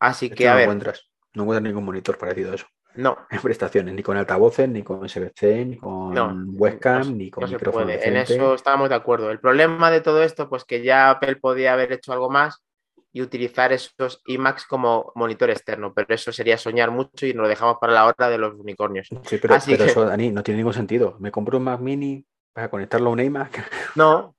Así 0.00 0.30
que, 0.30 0.46
a 0.48 0.52
no 0.52 0.56
ver, 0.56 0.64
encuentras, 0.64 1.10
no 1.34 1.42
encuentras 1.42 1.62
ningún 1.64 1.84
monitor 1.84 2.16
parecido 2.18 2.52
a 2.52 2.54
eso. 2.54 2.66
no, 2.94 3.16
En 3.30 3.40
prestaciones, 3.40 3.94
ni 3.94 4.02
con 4.02 4.16
altavoces, 4.16 4.68
ni 4.68 4.82
con 4.82 5.04
SBC, 5.08 5.66
ni 5.66 5.76
con 5.76 6.14
No, 6.14 6.34
webcam, 6.52 7.08
no 7.10 7.16
ni 7.16 7.30
con 7.30 7.42
no 7.42 7.48
se 7.48 7.54
micrófono 7.54 7.86
puede. 7.86 8.08
En 8.08 8.16
eso 8.16 8.54
estamos 8.54 8.88
de 8.88 8.94
acuerdo. 8.94 9.30
El 9.30 9.40
problema 9.40 9.90
de 9.90 10.00
todo 10.00 10.22
esto, 10.22 10.48
pues 10.48 10.64
que 10.64 10.82
ya 10.82 11.10
Apple 11.10 11.36
podía 11.36 11.72
haber 11.72 11.92
hecho 11.92 12.12
algo 12.12 12.30
más 12.30 12.62
y 13.10 13.22
utilizar 13.22 13.72
esos 13.72 14.20
iMacs 14.26 14.66
como 14.66 15.12
monitor 15.14 15.48
externo, 15.50 15.92
pero 15.94 16.14
eso 16.14 16.30
sería 16.30 16.58
soñar 16.58 16.90
mucho 16.90 17.26
y 17.26 17.32
nos 17.32 17.44
lo 17.44 17.48
dejamos 17.48 17.78
para 17.80 17.92
la 17.94 18.06
hora 18.06 18.28
de 18.28 18.36
los 18.38 18.54
unicornios. 18.54 19.08
Sí, 19.24 19.38
pero, 19.38 19.54
Así 19.54 19.72
pero 19.72 19.84
que- 19.84 19.90
eso, 19.90 20.04
Dani, 20.04 20.30
no 20.30 20.42
tiene 20.42 20.58
ningún 20.58 20.74
sentido. 20.74 21.16
Me 21.18 21.30
compro 21.32 21.56
un 21.58 21.64
Mac 21.64 21.80
Mini 21.80 22.24
para 22.52 22.68
conectarlo 22.70 23.08
a 23.10 23.12
un 23.14 23.20
iMac. 23.20 23.70
No, 23.96 24.34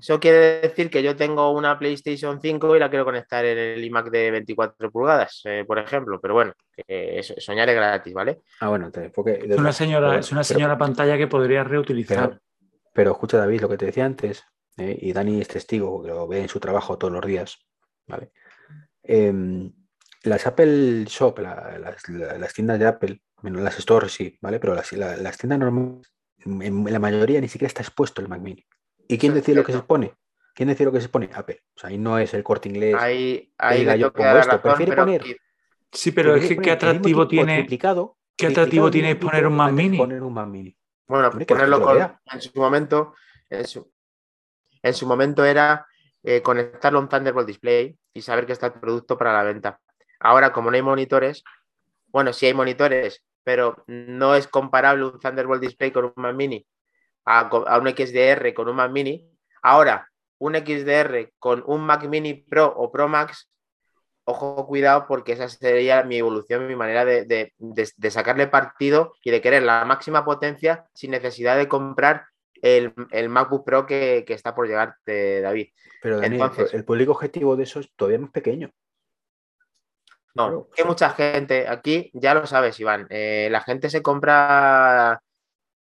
eso 0.00 0.18
quiere 0.20 0.60
decir 0.60 0.88
que 0.90 1.02
yo 1.02 1.16
tengo 1.16 1.50
una 1.52 1.78
PlayStation 1.78 2.40
5 2.40 2.76
y 2.76 2.78
la 2.78 2.88
quiero 2.88 3.04
conectar 3.04 3.44
en 3.44 3.58
el 3.58 3.84
iMac 3.84 4.10
de 4.10 4.30
24 4.30 4.90
pulgadas, 4.90 5.42
eh, 5.44 5.64
por 5.66 5.78
ejemplo, 5.78 6.18
pero 6.20 6.34
bueno, 6.34 6.52
que 6.74 7.18
eso- 7.18 7.34
soñar 7.38 7.68
es 7.68 7.74
gratis, 7.74 8.14
¿vale? 8.14 8.40
Ah, 8.60 8.68
bueno, 8.68 8.90
de 8.90 9.06
Es 9.06 9.58
una 9.58 9.72
señora, 9.72 10.08
pero 10.08 10.20
es 10.20 10.32
una 10.32 10.44
señora 10.44 10.78
pantalla 10.78 11.18
que 11.18 11.26
podría 11.26 11.64
reutilizar. 11.64 12.28
Pero, 12.30 12.40
pero 12.92 13.10
escucha, 13.12 13.38
David, 13.38 13.60
lo 13.60 13.68
que 13.68 13.76
te 13.78 13.86
decía 13.86 14.04
antes, 14.06 14.42
eh, 14.78 14.96
y 15.00 15.12
Dani 15.12 15.40
es 15.40 15.48
testigo, 15.48 16.02
que 16.02 16.08
lo 16.08 16.26
ve 16.26 16.40
en 16.40 16.48
su 16.48 16.58
trabajo 16.60 16.96
todos 16.98 17.12
los 17.12 17.24
días, 17.26 17.58
¿vale? 18.06 18.32
Em, 19.02 19.72
las 20.24 20.46
Apple 20.46 21.04
Shop, 21.06 21.38
la- 21.38 21.78
las, 21.78 22.08
la- 22.08 22.38
las 22.38 22.52
tiendas 22.54 22.78
de 22.78 22.86
Apple, 22.86 23.20
menos 23.42 23.62
las 23.62 23.76
stores 23.76 24.12
sí, 24.12 24.36
¿vale? 24.40 24.58
Pero 24.58 24.74
las, 24.74 24.90
la- 24.92 25.16
las 25.16 25.36
tiendas 25.38 25.58
normales, 25.58 26.10
en 26.44 26.84
la 26.92 26.98
mayoría 26.98 27.40
ni 27.40 27.48
siquiera 27.48 27.68
está 27.68 27.82
expuesto 27.82 28.20
el 28.20 28.28
Mac 28.28 28.40
Mini. 28.40 28.64
¿Y 29.08 29.18
quién 29.18 29.34
decide 29.34 29.56
lo 29.56 29.64
que 29.64 29.72
se 29.72 29.78
expone? 29.78 30.14
¿Quién 30.54 30.68
decide 30.68 30.86
lo 30.86 30.92
que 30.92 31.00
se 31.00 31.06
expone? 31.06 31.30
Apple. 31.34 31.62
O 31.74 31.78
sea, 31.78 31.90
ahí 31.90 31.98
no 31.98 32.18
es 32.18 32.32
el 32.34 32.42
corte 32.42 32.68
inglés. 32.68 32.94
Ahí, 32.98 33.52
ahí 33.58 33.80
Diga, 33.80 33.96
yo 33.96 34.12
pongo 34.12 34.30
esto, 34.30 34.52
razón, 34.52 34.60
prefiere 34.62 34.92
pero 34.92 35.02
poner- 35.04 35.36
Sí, 35.92 36.12
pero 36.12 36.34
es 36.34 36.48
que 36.48 36.56
qué 36.56 36.70
atractivo 36.70 37.28
tiene, 37.28 37.58
triplicado, 37.58 38.18
qué 38.36 38.46
atractivo 38.48 38.90
tiene 38.90 39.16
poner 39.16 39.46
un 39.46 39.54
Mac 39.56 39.72
Mini. 39.72 39.96
Poner 39.98 40.22
un 40.22 40.32
Mac 40.32 40.48
Mini. 40.48 40.76
Bueno, 41.06 41.28
Hombre, 41.28 41.46
ponerlo 41.46 41.80
con, 41.80 41.98
en 42.32 42.40
su 42.40 42.58
momento, 42.58 43.14
en 43.48 43.66
su, 43.66 43.92
en 44.82 44.94
su 44.94 45.06
momento 45.06 45.44
era 45.44 45.86
eh, 46.22 46.42
conectarlo 46.42 46.98
a 46.98 47.02
un 47.02 47.08
Thunderbolt 47.08 47.46
Display 47.46 47.96
y 48.12 48.22
saber 48.22 48.46
que 48.46 48.52
está 48.52 48.66
el 48.66 48.72
producto 48.72 49.16
para 49.16 49.32
la 49.32 49.44
venta. 49.44 49.80
Ahora, 50.18 50.52
como 50.52 50.70
no 50.70 50.76
hay 50.76 50.82
monitores, 50.82 51.44
bueno, 52.08 52.32
sí 52.32 52.46
hay 52.46 52.54
monitores, 52.54 53.22
pero 53.44 53.84
no 53.86 54.34
es 54.34 54.48
comparable 54.48 55.04
un 55.04 55.20
Thunderbolt 55.20 55.62
Display 55.62 55.92
con 55.92 56.06
un 56.06 56.12
Mac 56.16 56.34
Mini 56.34 56.66
a, 57.26 57.50
un 57.78 57.88
XDR 57.88 58.54
con 58.54 58.68
un 58.68 58.76
Mac 58.76 58.90
Mini. 58.90 59.28
Ahora, 59.62 60.08
un 60.38 60.54
XDR 60.54 61.32
con 61.38 61.62
un 61.66 61.82
Mac 61.82 62.04
Mini 62.08 62.34
Pro 62.34 62.66
o 62.76 62.90
Pro 62.90 63.08
Max, 63.08 63.50
ojo, 64.24 64.66
cuidado, 64.66 65.06
porque 65.06 65.32
esa 65.32 65.48
sería 65.48 66.02
mi 66.02 66.16
evolución, 66.18 66.66
mi 66.66 66.76
manera 66.76 67.04
de, 67.04 67.24
de- 67.24 67.52
de- 67.58 67.90
de 67.96 68.10
sacarle 68.10 68.46
partido 68.46 69.12
y 69.22 69.30
de 69.30 69.40
querer 69.40 69.62
la 69.62 69.84
máxima 69.84 70.24
potencia 70.24 70.86
sin 70.94 71.10
necesidad 71.12 71.56
de 71.56 71.68
comprar 71.68 72.26
el, 72.62 72.92
el 73.10 73.28
MacBook 73.28 73.64
Pro 73.64 73.86
que, 73.86 74.24
que 74.26 74.34
está 74.34 74.54
por 74.54 74.66
llegarte, 74.66 75.40
David. 75.42 75.68
Pero 76.02 76.20
Dani, 76.20 76.36
Entonces- 76.36 76.74
el 76.74 76.84
público 76.84 77.12
objetivo 77.12 77.54
de 77.56 77.64
eso 77.64 77.80
es 77.80 77.90
todavía 77.94 78.18
más 78.18 78.30
pequeño. 78.30 78.70
No, 80.34 80.68
que 80.74 80.84
mucha 80.84 81.10
gente, 81.10 81.66
aquí 81.66 82.10
ya 82.12 82.34
lo 82.34 82.46
sabes, 82.46 82.78
Iván, 82.78 83.06
eh, 83.08 83.48
la 83.50 83.62
gente 83.62 83.88
se 83.88 84.02
compra, 84.02 85.22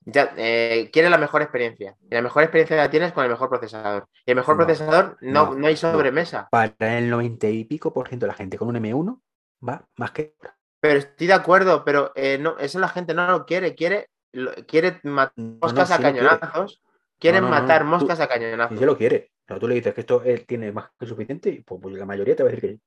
ya, 0.07 0.33
eh, 0.37 0.89
quiere 0.91 1.09
la 1.09 1.17
mejor 1.17 1.41
experiencia. 1.41 1.95
Y 2.09 2.15
la 2.15 2.21
mejor 2.21 2.43
experiencia 2.43 2.77
la 2.77 2.89
tienes 2.89 3.11
con 3.13 3.23
el 3.23 3.29
mejor 3.29 3.49
procesador. 3.49 4.07
Y 4.25 4.31
el 4.31 4.35
mejor 4.37 4.57
No, 4.57 4.65
procesador 4.65 5.17
no, 5.21 5.47
no, 5.47 5.55
no 5.55 5.67
hay 5.67 5.77
sobremesa. 5.77 6.47
Para 6.49 6.97
el 6.97 7.09
90 7.09 7.47
y 7.49 7.65
pico 7.65 7.93
por 7.93 8.07
ciento 8.07 8.25
de 8.25 8.31
la 8.31 8.37
gente 8.37 8.57
con 8.57 8.67
un 8.69 8.75
M1 8.77 9.21
va 9.67 9.87
más 9.97 10.11
que. 10.11 10.33
Pero 10.79 10.99
estoy 10.99 11.27
de 11.27 11.33
acuerdo, 11.33 11.83
pero 11.83 12.11
eh, 12.15 12.37
no, 12.37 12.57
eso 12.59 12.79
la 12.79 12.89
gente 12.89 13.13
no 13.13 13.27
lo 13.29 13.45
quiere, 13.45 13.75
quiere, 13.75 14.09
lo- 14.31 14.53
quiere 14.67 14.99
matar 15.03 15.33
moscas 15.37 15.87
sí 15.87 15.93
a 15.93 15.97
lo 15.97 16.01
quiere. 16.03 16.27
cañonazos, 16.27 16.81
quieren 17.19 17.43
matar 17.45 17.81
tú- 17.81 17.87
moscas 17.87 18.19
a 18.19 18.25
Y 18.25 18.27
cañonazos. 18.27 18.79
se 18.79 18.85
lo 18.85 18.97
quiere. 18.97 19.31
Pero 19.45 19.59
tú 19.59 19.67
le 19.67 19.75
dices 19.75 19.93
que 19.93 20.01
esto 20.01 20.23
él 20.23 20.45
tiene 20.45 20.71
más 20.71 20.89
que 20.99 21.05
suficiente 21.05 21.49
y 21.49 21.61
pues, 21.63 21.79
pues 21.81 21.95
la 21.95 22.05
mayoría 22.05 22.35
te 22.35 22.43
va 22.43 22.49
a 22.49 22.51
decir 22.51 22.69
que 22.69 22.75
sí. 22.75 22.81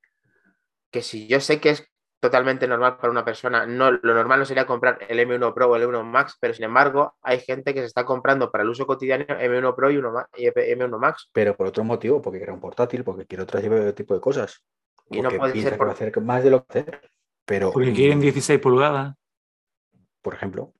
que 0.91 1.03
si 1.03 1.27
yo 1.29 1.41
sé 1.41 1.61
que 1.61 1.71
es 1.71 1.87
totalmente 2.21 2.69
normal 2.69 2.99
para 2.99 3.11
una 3.11 3.25
persona, 3.25 3.67
no, 3.67 3.91
lo 3.91 4.15
normal 4.15 4.39
no 4.41 4.45
sería 4.45 4.67
comprar 4.67 4.99
el 5.09 5.19
M1 5.19 5.55
Pro 5.55 5.71
o 5.71 5.77
el 5.77 5.83
M1 5.83 6.05
Max, 6.05 6.37
pero 6.39 6.53
sin 6.53 6.65
embargo 6.65 7.15
hay 7.23 7.41
gente 7.41 7.73
que 7.73 7.81
se 7.81 7.87
está 7.87 8.05
comprando 8.05 8.51
para 8.51 8.63
el 8.63 8.69
uso 8.69 8.87
cotidiano 8.87 9.25
M1 9.25 9.75
Pro 9.75 9.91
y, 9.91 9.97
uno 9.97 10.27
y 10.37 10.47
M1 10.47 10.99
Max. 10.99 11.31
Pero 11.33 11.57
por 11.57 11.67
otro 11.67 11.83
motivo, 11.83 12.21
porque 12.21 12.39
quiere 12.39 12.53
un 12.53 12.61
portátil, 12.61 13.03
porque 13.03 13.25
quiere 13.25 13.45
otro 13.45 13.95
tipo 13.95 14.15
de 14.15 14.21
cosas. 14.21 14.63
Y 15.09 15.23
no 15.23 15.31
puede 15.31 15.61
ser 15.61 15.77
por- 15.77 15.89
hacer 15.89 16.21
más 16.21 16.45
de 16.45 16.51
lo 16.51 16.65
que 16.65 16.79
hacer. 16.81 17.11
Pero, 17.45 17.73
Porque 17.73 17.93
quieren 17.93 18.19
mm, 18.19 18.23
16 18.23 18.61
pulgadas. 18.61 19.15
por 20.23 20.35
ejemplo, 20.35 20.73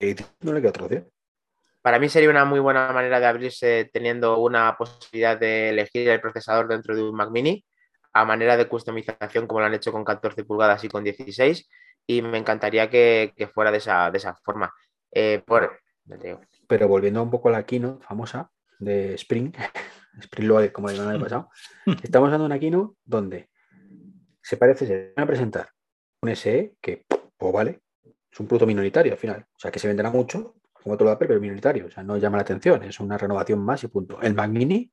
eh, 0.00 0.16
no 0.40 0.52
le 0.52 0.60
queda 0.60 0.70
otra 0.70 0.84
opción. 0.86 1.08
Para 1.82 1.98
mí 1.98 2.08
sería 2.08 2.30
una 2.30 2.44
muy 2.44 2.58
buena 2.58 2.92
manera 2.92 3.20
de 3.20 3.26
abrirse 3.26 3.88
teniendo 3.92 4.38
una 4.38 4.76
posibilidad 4.76 5.38
de 5.38 5.68
elegir 5.68 6.08
el 6.08 6.20
procesador 6.20 6.66
dentro 6.66 6.96
de 6.96 7.02
un 7.02 7.14
Mac 7.14 7.30
Mini 7.30 7.64
a 8.20 8.24
manera 8.24 8.56
de 8.56 8.68
customización 8.68 9.46
como 9.46 9.60
lo 9.60 9.66
han 9.66 9.74
hecho 9.74 9.92
con 9.92 10.04
14 10.04 10.44
pulgadas 10.44 10.82
y 10.84 10.88
con 10.88 11.04
16 11.04 11.68
y 12.06 12.22
me 12.22 12.38
encantaría 12.38 12.88
que, 12.90 13.32
que 13.36 13.48
fuera 13.48 13.70
de 13.70 13.78
esa, 13.78 14.10
de 14.10 14.18
esa 14.18 14.34
forma. 14.34 14.72
Eh, 15.12 15.42
por. 15.46 15.78
Pero 16.66 16.88
volviendo 16.88 17.22
un 17.22 17.30
poco 17.30 17.48
a 17.48 17.52
la 17.52 17.64
keynote 17.64 18.04
famosa 18.04 18.50
de 18.78 19.14
Spring, 19.14 19.52
Spring 20.20 20.48
Loaded, 20.48 20.72
como 20.72 20.88
el 20.88 21.00
año 21.00 21.20
pasado, 21.20 21.50
estamos 22.02 22.30
dando 22.30 22.46
una 22.46 22.58
keynote 22.58 22.96
donde 23.04 23.50
se 24.42 24.56
parece, 24.56 24.86
se 24.86 25.12
van 25.14 25.24
a 25.24 25.26
presentar 25.26 25.68
un 26.22 26.34
SE 26.34 26.74
que, 26.80 27.04
pues 27.36 27.52
vale, 27.52 27.82
es 28.30 28.40
un 28.40 28.46
producto 28.46 28.66
minoritario 28.66 29.12
al 29.12 29.18
final. 29.18 29.46
O 29.54 29.58
sea, 29.58 29.70
que 29.70 29.78
se 29.78 29.86
venderá 29.86 30.10
mucho, 30.10 30.56
como 30.72 30.96
todo 30.96 31.10
lo 31.10 31.18
pero 31.18 31.38
minoritario. 31.38 31.86
O 31.86 31.90
sea, 31.90 32.02
no 32.02 32.16
llama 32.16 32.38
la 32.38 32.42
atención, 32.42 32.82
es 32.84 32.98
una 33.00 33.18
renovación 33.18 33.60
más 33.60 33.84
y 33.84 33.88
punto. 33.88 34.18
El 34.22 34.34
Mac 34.34 34.50
Mini, 34.50 34.90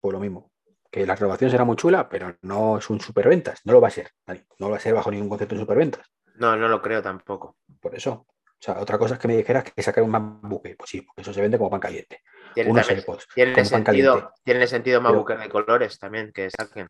pues 0.00 0.12
lo 0.12 0.20
mismo. 0.20 0.51
Que 0.92 1.06
la 1.06 1.16
renovación 1.16 1.50
será 1.50 1.64
muy 1.64 1.74
chula, 1.76 2.06
pero 2.08 2.36
no 2.42 2.76
es 2.76 2.90
un 2.90 3.00
superventas. 3.00 3.60
No 3.64 3.72
lo 3.72 3.80
va 3.80 3.88
a 3.88 3.90
ser, 3.90 4.10
No 4.26 4.66
lo 4.66 4.70
va 4.70 4.76
a 4.76 4.80
ser 4.80 4.92
bajo 4.94 5.10
ningún 5.10 5.30
concepto 5.30 5.54
de 5.54 5.62
superventas. 5.62 6.06
No, 6.36 6.54
no 6.54 6.68
lo 6.68 6.82
creo 6.82 7.02
tampoco. 7.02 7.56
Por 7.80 7.94
eso. 7.94 8.26
O 8.28 8.64
sea, 8.64 8.78
otra 8.78 8.98
cosa 8.98 9.14
es 9.14 9.20
que 9.20 9.26
me 9.26 9.36
dijeras 9.36 9.64
que 9.64 9.82
sacar 9.82 10.04
un 10.04 10.10
MacBook, 10.10 10.62
pues 10.76 10.90
sí, 10.90 11.00
porque 11.00 11.22
eso 11.22 11.32
se 11.32 11.40
vende 11.40 11.56
como 11.58 11.70
pan 11.70 11.80
caliente. 11.80 12.20
Tiene, 12.54 12.70
Unos 12.70 12.82
también- 12.86 12.98
AirPods, 12.98 13.26
tiene 13.34 13.52
como 13.52 13.62
pan 13.64 13.84
sentido, 13.84 14.12
caliente. 14.14 14.34
tiene 14.44 14.66
sentido 14.66 15.00
Pero- 15.00 15.10
MacBook 15.14 15.38
de 15.40 15.48
colores 15.48 15.98
también 15.98 16.30
que 16.32 16.48
saquen. 16.50 16.86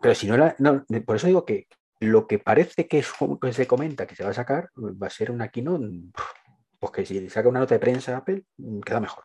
Pero 0.00 0.14
si 0.14 0.28
no, 0.28 0.36
la, 0.36 0.54
no, 0.58 0.86
por 1.04 1.16
eso 1.16 1.26
digo 1.26 1.44
que 1.44 1.66
lo 2.00 2.28
que 2.28 2.38
parece 2.38 2.86
que, 2.86 3.00
es, 3.00 3.12
que 3.42 3.52
se 3.52 3.66
comenta 3.66 4.06
que 4.06 4.14
se 4.14 4.22
va 4.24 4.30
a 4.30 4.34
sacar 4.34 4.70
va 4.76 5.08
a 5.08 5.10
ser 5.10 5.32
una 5.32 5.48
keynote, 5.48 5.84
pues 6.78 6.92
que 6.92 7.04
si 7.04 7.28
saca 7.28 7.48
una 7.48 7.58
nota 7.58 7.74
de 7.74 7.80
prensa 7.80 8.16
Apple, 8.16 8.44
queda 8.86 9.00
mejor. 9.00 9.24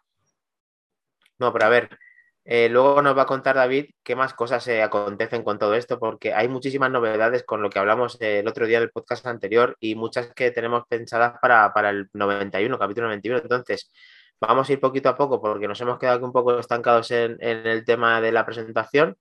No, 1.37 1.53
pero 1.53 1.65
a 1.65 1.69
ver, 1.69 1.97
Eh, 2.45 2.67
luego 2.67 3.01
nos 3.01 3.17
va 3.17 3.21
a 3.21 3.25
contar 3.25 3.55
David 3.55 3.91
qué 4.03 4.15
más 4.17 4.33
cosas 4.33 4.63
se 4.63 4.81
acontecen 4.81 5.43
con 5.43 5.57
todo 5.57 5.75
esto, 5.75 5.97
porque 5.97 6.33
hay 6.33 6.49
muchísimas 6.49 6.91
novedades 6.91 7.43
con 7.43 7.61
lo 7.61 7.69
que 7.69 7.79
hablamos 7.79 8.17
el 8.19 8.47
otro 8.47 8.67
día 8.67 8.81
del 8.81 8.91
podcast 8.91 9.25
anterior 9.25 9.77
y 9.79 9.95
muchas 9.95 10.33
que 10.33 10.51
tenemos 10.51 10.83
pensadas 10.89 11.35
para, 11.41 11.89
el 11.89 12.09
91, 12.13 12.77
capítulo 12.77 13.07
91. 13.07 13.39
Entonces, 13.39 13.91
vamos 14.41 14.69
a 14.69 14.73
ir 14.73 14.81
poquito 14.81 15.07
a 15.07 15.15
poco 15.15 15.41
porque 15.41 15.69
nos 15.69 15.79
hemos 15.79 15.97
quedado 15.97 16.25
un 16.25 16.33
poco 16.33 16.59
estancados 16.59 17.11
en, 17.11 17.37
el 17.39 17.85
tema 17.85 18.19
de 18.19 18.33
la 18.33 18.45
presentación 18.45 19.15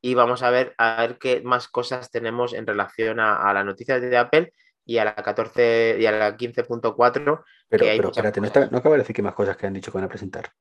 y 0.00 0.14
vamos 0.14 0.42
a 0.44 0.50
ver, 0.50 0.74
a 0.78 1.00
ver 1.00 1.18
qué 1.18 1.42
más 1.42 1.66
cosas 1.66 2.10
tenemos 2.10 2.52
en 2.52 2.66
relación 2.66 3.18
a, 3.18 3.52
las 3.52 3.64
noticias 3.64 4.00
de 4.00 4.16
Apple 4.16 4.52
y 4.84 4.98
a 4.98 5.04
la 5.04 5.14
14 5.16 5.96
y 5.98 6.06
a 6.06 6.12
la 6.12 6.36
15.4. 6.36 6.94
Pero, 7.24 7.44
pero 7.68 8.10
espérate, 8.10 8.40
no, 8.40 8.70
no 8.70 8.78
acaba 8.78 8.94
de 8.94 9.00
decir 9.00 9.16
qué 9.16 9.22
más 9.22 9.34
cosas 9.34 9.56
que 9.56 9.66
han 9.66 9.72
dicho 9.72 9.90
que 9.90 9.98
van 9.98 10.04
a 10.04 10.08
presentar. 10.08 10.52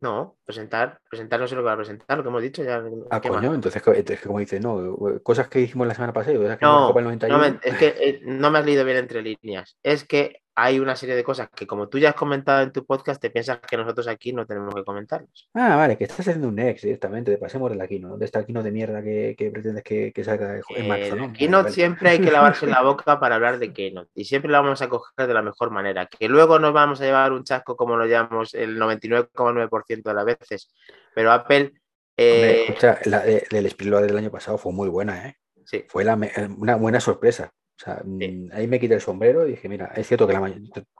No, 0.00 0.36
presentar, 0.44 1.00
presentar 1.08 1.40
no 1.40 1.48
sé 1.48 1.54
lo 1.54 1.62
que 1.62 1.66
va 1.66 1.72
a 1.72 1.76
presentar, 1.76 2.18
lo 2.18 2.22
que 2.22 2.28
hemos 2.28 2.42
dicho 2.42 2.62
ya. 2.62 2.82
Ah, 3.10 3.20
coño, 3.20 3.54
entonces, 3.54 3.82
como 4.22 4.38
dice, 4.38 4.60
no, 4.60 4.96
cosas 5.22 5.48
que 5.48 5.60
dijimos 5.60 5.86
la 5.86 5.94
semana 5.94 6.12
pasada, 6.12 6.36
no, 6.60 6.92
no, 6.92 7.44
es 7.62 7.76
que 7.76 7.94
eh, 7.98 8.20
no 8.24 8.50
me 8.50 8.58
has 8.58 8.66
leído 8.66 8.84
bien 8.84 8.98
entre 8.98 9.22
líneas. 9.22 9.78
Es 9.82 10.04
que 10.04 10.42
hay 10.58 10.80
una 10.80 10.96
serie 10.96 11.14
de 11.14 11.22
cosas 11.22 11.50
que, 11.54 11.66
como 11.66 11.86
tú 11.88 11.98
ya 11.98 12.08
has 12.08 12.14
comentado 12.14 12.62
en 12.62 12.72
tu 12.72 12.86
podcast, 12.86 13.20
te 13.20 13.28
piensas 13.28 13.58
que 13.60 13.76
nosotros 13.76 14.08
aquí 14.08 14.32
no 14.32 14.46
tenemos 14.46 14.74
que 14.74 14.84
comentarlos. 14.84 15.50
Ah, 15.52 15.76
vale, 15.76 15.98
que 15.98 16.04
estás 16.04 16.20
haciendo 16.20 16.48
un 16.48 16.54
next 16.54 16.82
directamente, 16.82 17.30
de 17.30 17.36
pasemos 17.36 17.70
del 17.70 17.80
Aquino, 17.82 18.16
de 18.16 18.24
este 18.24 18.38
Aquino 18.38 18.62
de 18.62 18.70
mierda 18.72 19.02
que, 19.02 19.34
que 19.36 19.50
pretendes 19.50 19.84
que, 19.84 20.12
que 20.14 20.24
salga 20.24 20.58
en 20.70 20.88
marzo, 20.88 21.14
¿no? 21.14 21.32
Keynote 21.34 21.72
siempre 21.72 22.08
hay 22.08 22.20
que 22.20 22.30
lavarse 22.30 22.66
la 22.66 22.80
boca 22.82 23.20
para 23.20 23.34
hablar 23.34 23.58
de 23.58 23.74
Keynote 23.74 24.10
y 24.14 24.24
siempre 24.24 24.50
lo 24.50 24.62
vamos 24.62 24.80
a 24.80 24.88
coger 24.88 25.26
de 25.26 25.34
la 25.34 25.42
mejor 25.42 25.70
manera. 25.70 26.06
Que 26.06 26.26
luego 26.26 26.58
nos 26.58 26.72
vamos 26.72 27.02
a 27.02 27.04
llevar 27.04 27.32
un 27.32 27.44
chasco 27.44 27.76
como 27.76 27.96
lo 27.96 28.06
llamamos 28.06 28.54
el 28.54 28.78
99,9% 28.78 30.02
de 30.02 30.14
las 30.14 30.24
veces, 30.24 30.74
pero 31.14 31.32
Apple. 31.32 31.74
Eh... 32.16 32.64
escucha, 32.68 32.98
la, 33.04 33.20
del 33.20 33.46
del 33.50 34.16
año 34.16 34.30
pasado 34.30 34.56
fue 34.56 34.72
muy 34.72 34.88
buena, 34.88 35.28
¿eh? 35.28 35.36
Sí. 35.66 35.84
Fue 35.86 36.02
la, 36.02 36.18
una 36.56 36.76
buena 36.76 36.98
sorpresa. 36.98 37.52
O 37.78 37.84
sea, 37.84 38.00
mm, 38.02 38.50
ahí 38.52 38.66
me 38.66 38.80
quité 38.80 38.94
el 38.94 39.00
sombrero 39.00 39.46
y 39.46 39.50
dije, 39.50 39.68
mira, 39.68 39.92
es 39.94 40.06
cierto 40.06 40.26
que 40.26 40.32
la 40.32 40.40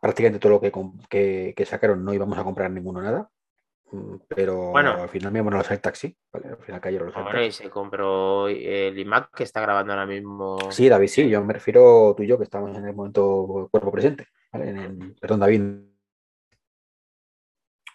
prácticamente 0.00 0.38
todo 0.38 0.52
lo 0.52 0.60
que, 0.60 1.54
que, 1.54 1.64
sacaron 1.64 2.04
no 2.04 2.12
íbamos 2.12 2.38
a 2.38 2.44
comprar 2.44 2.70
ninguno 2.70 3.00
nada, 3.00 3.30
mm, 3.92 4.16
pero 4.28 4.72
bueno, 4.72 4.92
al 4.92 5.08
final 5.08 5.32
mismo 5.32 5.50
no 5.50 5.56
los 5.56 5.70
hay 5.70 5.78
taxi, 5.78 6.14
al 6.32 6.58
final 6.58 6.80
cayeron 6.80 7.06
los 7.06 7.24
Bueno, 7.24 7.42
y 7.42 7.50
se 7.50 7.70
compró 7.70 8.48
el 8.48 8.98
iMac 8.98 9.34
que 9.34 9.44
está 9.44 9.62
grabando 9.62 9.94
ahora 9.94 10.04
mismo. 10.04 10.58
Sí, 10.70 10.88
David, 10.88 11.08
sí, 11.08 11.28
yo 11.30 11.42
me 11.42 11.54
refiero 11.54 12.14
tú 12.14 12.22
y 12.22 12.26
yo 12.26 12.36
que 12.36 12.44
estamos 12.44 12.76
en 12.76 12.84
el 12.84 12.94
momento 12.94 13.68
cuerpo 13.70 13.90
presente, 13.90 14.26
¿vale? 14.52 15.14
Perdón, 15.18 15.40
David. 15.40 15.62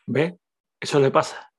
¿Ve? 0.07 0.39
Eso 0.79 0.99
le 0.99 1.11
pasa. 1.11 1.50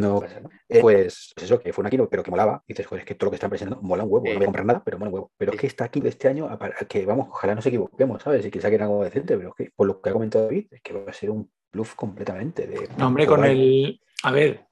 No, 0.00 0.22
eh, 0.68 0.80
pues, 0.80 1.32
pues, 1.34 1.44
eso, 1.44 1.60
que 1.60 1.72
fue 1.72 1.82
una 1.82 1.90
keynote, 1.90 2.10
pero 2.10 2.22
que 2.22 2.30
molaba. 2.30 2.62
dices, 2.66 2.86
joder, 2.86 3.02
es 3.02 3.06
que 3.06 3.14
todo 3.14 3.26
lo 3.26 3.30
que 3.30 3.36
están 3.36 3.50
presentando 3.50 3.82
mola 3.82 4.04
un 4.04 4.12
huevo, 4.12 4.26
no 4.26 4.34
voy 4.34 4.42
a 4.42 4.46
comprar 4.46 4.66
nada, 4.66 4.82
pero 4.84 4.98
mola 4.98 5.10
un 5.10 5.14
huevo. 5.14 5.32
Pero 5.36 5.52
es 5.52 5.60
que 5.60 5.66
está 5.66 5.84
aquí 5.84 6.00
de 6.00 6.08
este 6.08 6.28
año, 6.28 6.48
que 6.88 7.06
vamos, 7.06 7.28
ojalá 7.30 7.54
no 7.54 7.62
se 7.62 7.68
equivoquemos, 7.68 8.22
¿sabes? 8.22 8.44
Y 8.46 8.50
que 8.50 8.60
saquen 8.60 8.82
algo 8.82 9.04
decente, 9.04 9.36
pero 9.36 9.50
es 9.50 9.54
que 9.54 9.72
por 9.74 9.86
lo 9.86 10.00
que 10.00 10.10
ha 10.10 10.12
comentado 10.12 10.44
David, 10.44 10.66
es 10.70 10.82
que 10.82 10.92
va 10.92 11.10
a 11.10 11.12
ser 11.12 11.30
un 11.30 11.50
bluff 11.72 11.94
completamente. 11.94 12.66
De, 12.66 12.88
no, 12.96 13.06
hombre, 13.06 13.26
con 13.26 13.44
el. 13.44 14.00
A 14.22 14.32
ver, 14.32 14.66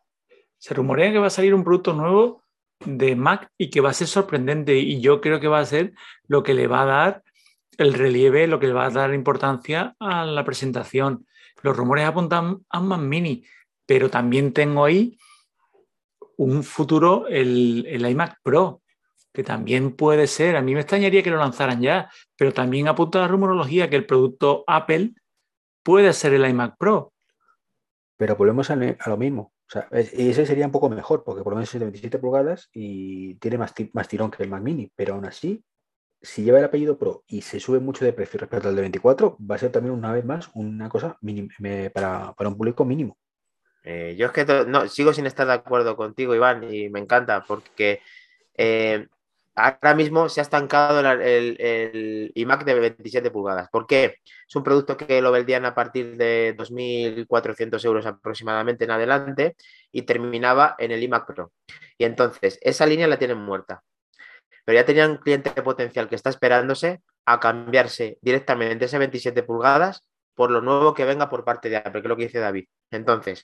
se 0.58 0.74
rumorea 0.74 1.12
que 1.12 1.18
va 1.18 1.28
a 1.28 1.30
salir 1.30 1.54
un 1.54 1.64
producto 1.64 1.92
nuevo 1.92 2.44
de 2.84 3.16
Mac 3.16 3.50
y 3.56 3.70
que 3.70 3.80
va 3.80 3.90
a 3.90 3.94
ser 3.94 4.06
sorprendente. 4.06 4.76
Y 4.76 5.00
yo 5.00 5.20
creo 5.20 5.40
que 5.40 5.48
va 5.48 5.60
a 5.60 5.64
ser 5.64 5.92
lo 6.26 6.42
que 6.42 6.54
le 6.54 6.66
va 6.66 6.82
a 6.82 6.86
dar 6.86 7.22
el 7.78 7.94
relieve, 7.94 8.46
lo 8.46 8.58
que 8.58 8.66
le 8.66 8.72
va 8.72 8.86
a 8.86 8.90
dar 8.90 9.14
importancia 9.14 9.94
a 10.00 10.24
la 10.24 10.44
presentación. 10.44 11.26
Los 11.62 11.76
rumores 11.76 12.04
apuntan 12.04 12.58
a 12.68 12.80
un 12.80 12.88
Mac 12.88 13.00
Mini 13.00 13.44
pero 13.88 14.10
también 14.10 14.52
tengo 14.52 14.84
ahí 14.84 15.18
un 16.36 16.62
futuro, 16.62 17.26
el, 17.26 17.86
iMac 17.86 18.36
Pro, 18.42 18.82
que 19.32 19.42
también 19.42 19.96
puede 19.96 20.26
ser. 20.26 20.56
A 20.56 20.62
mí 20.62 20.74
me 20.74 20.80
extrañaría 20.80 21.22
que 21.22 21.30
lo 21.30 21.38
lanzaran 21.38 21.80
ya, 21.80 22.10
pero 22.36 22.52
también 22.52 22.86
apunta 22.86 23.20
la 23.20 23.28
rumorología 23.28 23.88
que 23.88 23.96
el 23.96 24.04
producto 24.04 24.62
Apple 24.66 25.14
puede 25.82 26.12
ser 26.12 26.34
el 26.34 26.46
iMac 26.46 26.76
Pro. 26.76 27.14
Pero 28.18 28.36
volvemos 28.36 28.70
a, 28.70 28.76
lo 28.76 29.16
mismo. 29.16 29.54
O 29.66 29.70
sea, 29.70 29.88
ese 29.90 30.44
sería 30.44 30.66
un 30.66 30.72
poco 30.72 30.90
mejor, 30.90 31.24
porque 31.24 31.42
por 31.42 31.54
lo 31.54 31.56
menos 31.56 31.74
es 31.74 31.80
de 31.80 31.86
27 31.86 32.18
pulgadas 32.18 32.68
y 32.74 33.36
tiene 33.36 33.56
más, 33.56 33.72
más 33.94 34.06
tirón 34.06 34.30
que 34.30 34.42
el 34.42 34.50
Mac 34.50 34.62
Mini, 34.62 34.92
pero 34.94 35.14
aún 35.14 35.24
así, 35.24 35.64
si 36.20 36.42
lleva 36.42 36.58
el 36.58 36.66
apellido 36.66 36.98
Pro 36.98 37.24
y 37.26 37.40
se 37.40 37.58
sube 37.58 37.80
mucho 37.80 38.04
de 38.04 38.12
precio 38.12 38.38
respecto 38.38 38.68
al 38.68 38.76
de 38.76 38.82
24, 38.82 39.38
va 39.50 39.54
a 39.54 39.58
ser 39.58 39.72
también 39.72 39.94
una 39.94 40.12
vez 40.12 40.26
más 40.26 40.50
una 40.52 40.90
cosa 40.90 41.18
para, 41.94 42.34
para 42.34 42.50
un 42.50 42.56
público 42.58 42.84
mínimo. 42.84 43.16
Eh, 43.84 44.16
yo 44.18 44.26
es 44.26 44.32
que 44.32 44.44
no, 44.66 44.88
sigo 44.88 45.12
sin 45.12 45.26
estar 45.26 45.46
de 45.46 45.54
acuerdo 45.54 45.96
contigo, 45.96 46.34
Iván, 46.34 46.72
y 46.72 46.88
me 46.88 47.00
encanta 47.00 47.44
porque 47.46 48.00
eh, 48.56 49.06
ahora 49.54 49.94
mismo 49.94 50.28
se 50.28 50.40
ha 50.40 50.42
estancado 50.42 51.00
el, 51.00 52.32
iMac 52.34 52.64
de 52.64 52.74
27 52.74 53.30
pulgadas. 53.30 53.68
¿Por 53.70 53.86
qué? 53.86 54.16
Es 54.48 54.56
un 54.56 54.62
producto 54.62 54.96
que 54.96 55.20
lo 55.20 55.32
vendían 55.32 55.64
a 55.64 55.74
partir 55.74 56.16
de 56.16 56.54
2.400 56.56 57.84
euros 57.84 58.06
aproximadamente 58.06 58.84
en 58.84 58.90
adelante 58.90 59.56
y 59.92 60.02
terminaba 60.02 60.76
en 60.78 60.92
el 60.92 61.02
iMac 61.02 61.26
Pro. 61.26 61.52
Y 61.96 62.04
entonces, 62.04 62.58
esa 62.62 62.86
línea 62.86 63.08
la 63.08 63.18
tienen 63.18 63.38
muerta. 63.38 63.82
Pero 64.64 64.78
ya 64.78 64.84
tenían 64.84 65.12
un 65.12 65.16
cliente 65.16 65.50
potencial 65.62 66.08
que 66.08 66.14
está 66.14 66.30
esperándose 66.30 67.00
a 67.24 67.40
cambiarse 67.40 68.18
directamente 68.22 68.84
ese 68.84 68.98
27 68.98 69.42
pulgadas 69.42 70.04
por 70.38 70.52
lo 70.52 70.60
nuevo 70.60 70.94
que 70.94 71.04
venga 71.04 71.28
por 71.28 71.44
parte 71.44 71.68
de 71.68 71.78
Apple, 71.78 71.94
que 71.94 72.06
es 72.06 72.08
lo 72.08 72.16
que 72.16 72.26
dice 72.26 72.38
David. 72.38 72.66
Entonces, 72.92 73.42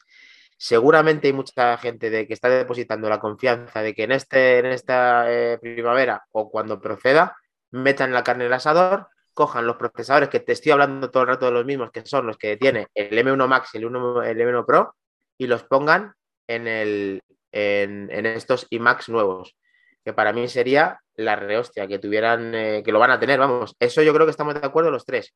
seguramente 0.57 1.26
hay 1.26 1.33
mucha 1.33 1.76
gente 1.76 2.09
de 2.09 2.24
que 2.28 2.35
está 2.35 2.48
depositando 2.48 3.09
la 3.09 3.18
confianza 3.18 3.83
de 3.83 3.94
que 3.94 4.04
en, 4.04 4.12
este, 4.12 4.61
en 4.61 4.66
esta 4.66 5.24
eh, 5.28 5.59
primavera 5.59 6.22
o 6.30 6.48
cuando 6.48 6.80
proceda, 6.80 7.37
metan 7.72 8.12
la 8.12 8.22
carne 8.22 8.44
en 8.44 8.46
el 8.46 8.52
asador, 8.52 9.09
cojan 9.33 9.66
los 9.66 9.74
procesadores 9.74 10.28
que 10.28 10.38
te 10.38 10.52
estoy 10.52 10.70
hablando 10.70 11.11
todo 11.11 11.24
el 11.24 11.30
rato 11.30 11.46
de 11.46 11.50
los 11.50 11.64
mismos, 11.64 11.90
que 11.90 12.07
son 12.07 12.28
los 12.28 12.38
que 12.38 12.57
tiene 12.57 12.87
el 12.94 13.18
M1 13.18 13.48
Max 13.48 13.70
y 13.72 13.78
el, 13.78 13.87
1, 13.87 14.22
el 14.22 14.38
M1 14.38 14.64
Pro, 14.64 14.94
y 15.37 15.48
los 15.48 15.64
pongan 15.64 16.14
en, 16.46 16.68
el, 16.68 17.22
en, 17.50 18.24
estos 18.24 18.68
iMacs 18.70 19.09
nuevos, 19.09 19.57
que 20.04 20.12
para 20.12 20.33
mí 20.33 20.46
sería 20.46 21.00
la 21.16 21.35
rehostia, 21.35 21.88
que 21.88 21.98
tuvieran, 21.98 22.54
eh, 22.54 22.83
que 22.85 22.92
lo 22.92 23.00
van 23.00 23.11
a 23.11 23.18
tener, 23.18 23.40
vamos, 23.40 23.74
eso 23.80 24.00
yo 24.00 24.14
creo 24.14 24.26
que 24.26 24.30
estamos 24.30 24.54
de 24.54 24.64
acuerdo 24.64 24.92
los 24.92 25.04
tres 25.04 25.35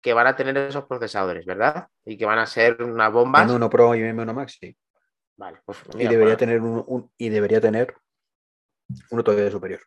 que 0.00 0.12
van 0.12 0.26
a 0.26 0.36
tener 0.36 0.56
esos 0.56 0.86
procesadores, 0.86 1.44
¿verdad? 1.44 1.88
Y 2.04 2.16
que 2.16 2.26
van 2.26 2.38
a 2.38 2.46
ser 2.46 2.82
una 2.82 3.08
bomba. 3.08 3.44
M1 3.44 3.68
Pro 3.68 3.94
y 3.94 4.00
M1 4.00 4.32
Max, 4.32 4.58
sí. 4.60 4.76
Vale, 5.36 5.58
pues 5.64 5.78
y 5.94 6.06
debería 6.06 6.36
tener 6.36 6.60
un, 6.60 7.10
y 7.16 7.30
debería 7.30 7.60
tener 7.60 7.94
uno 9.10 9.24
todavía 9.24 9.50
superior. 9.50 9.80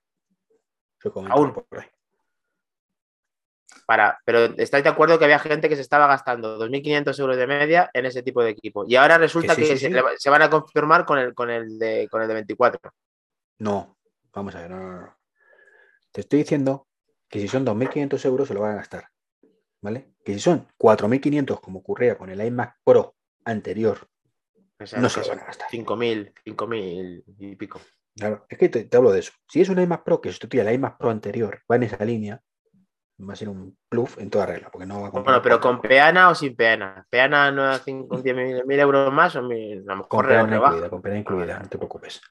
Aún. 1.29 1.53
Por 1.53 1.79
ahí. 1.79 1.87
Para, 3.85 4.19
pero 4.25 4.45
¿estáis 4.57 4.83
de 4.83 4.89
acuerdo 4.89 5.19
que 5.19 5.25
había 5.25 5.39
gente 5.39 5.67
que 5.67 5.75
se 5.75 5.81
estaba 5.81 6.07
gastando 6.07 6.57
2.500 6.57 7.19
euros 7.19 7.37
de 7.37 7.47
media 7.47 7.89
en 7.93 8.05
ese 8.05 8.23
tipo 8.23 8.41
de 8.41 8.51
equipo? 8.51 8.85
Y 8.87 8.95
ahora 8.95 9.17
resulta 9.17 9.55
que, 9.55 9.77
se, 9.77 10.29
van 10.29 10.41
a 10.41 10.49
confirmar 10.49 11.05
con 11.05 11.19
el, 11.19 11.33
con 11.33 11.49
el, 11.49 11.77
de, 11.77 12.07
con 12.09 12.21
el 12.21 12.27
de 12.27 12.33
24. 12.35 12.91
No, 13.59 13.97
vamos 14.33 14.55
a 14.55 14.61
ver, 14.61 14.71
no, 14.71 14.79
no, 14.79 15.01
no. 15.01 15.17
Te 16.11 16.21
estoy 16.21 16.39
diciendo 16.39 16.87
que 17.27 17.39
si 17.39 17.47
son 17.47 17.65
2.500 17.65 18.25
euros 18.25 18.47
se 18.47 18.53
lo 18.53 18.61
van 18.61 18.71
a 18.71 18.75
gastar. 18.77 19.12
¿Vale? 19.83 20.13
Que 20.23 20.33
si 20.33 20.39
son 20.39 20.67
4.500 20.79 21.59
como 21.59 21.79
ocurría 21.79 22.17
con 22.17 22.29
el 22.29 22.41
iMac 22.41 22.77
Pro 22.83 23.15
anterior, 23.45 24.07
no 24.97 25.09
se 25.09 25.29
van 25.29 25.39
a 25.39 25.45
gastar. 25.45 25.69
5.000, 25.69 26.33
5.000 26.45 27.23
y 27.37 27.55
pico. 27.55 27.79
Claro, 28.15 28.45
es 28.49 28.57
que 28.57 28.69
te, 28.69 28.97
hablo 28.97 29.11
de 29.11 29.19
eso. 29.19 29.33
Si 29.47 29.61
es 29.61 29.69
un 29.69 29.79
iMac 29.79 30.03
Pro 30.03 30.21
que 30.21 30.29
sustituye 30.29 30.61
al 30.61 30.73
iMac 30.73 30.97
Pro 30.97 31.09
anterior, 31.09 31.61
va 31.69 31.75
en 31.75 31.83
esa 31.83 32.03
línea, 32.05 32.41
va 33.19 33.33
a 33.33 33.35
ser 33.35 33.49
un 33.49 33.77
plus 33.89 34.17
en 34.17 34.29
toda 34.29 34.45
regla, 34.45 34.69
porque 34.71 34.87
no 34.87 35.01
va 35.01 35.07
a 35.07 35.11
Bueno, 35.11 35.41
pero 35.41 35.59
con 35.59 35.81
peana 35.81 36.29
o 36.29 36.35
sin 36.35 36.55
peana. 36.55 37.05
Peana 37.09 37.51
no 37.51 37.69
es 37.71 37.85
10.000 37.85 38.79
euros 38.79 39.11
más 39.13 39.35
o 39.35 39.39
a 39.39 40.07
con 40.07 40.25
peana 40.25 40.55
incluida, 40.55 40.89
con 40.89 41.01
peana 41.01 41.19
incluida, 41.19 41.59
no 41.59 41.67
te 41.67 41.77
preocupes. 41.77 42.21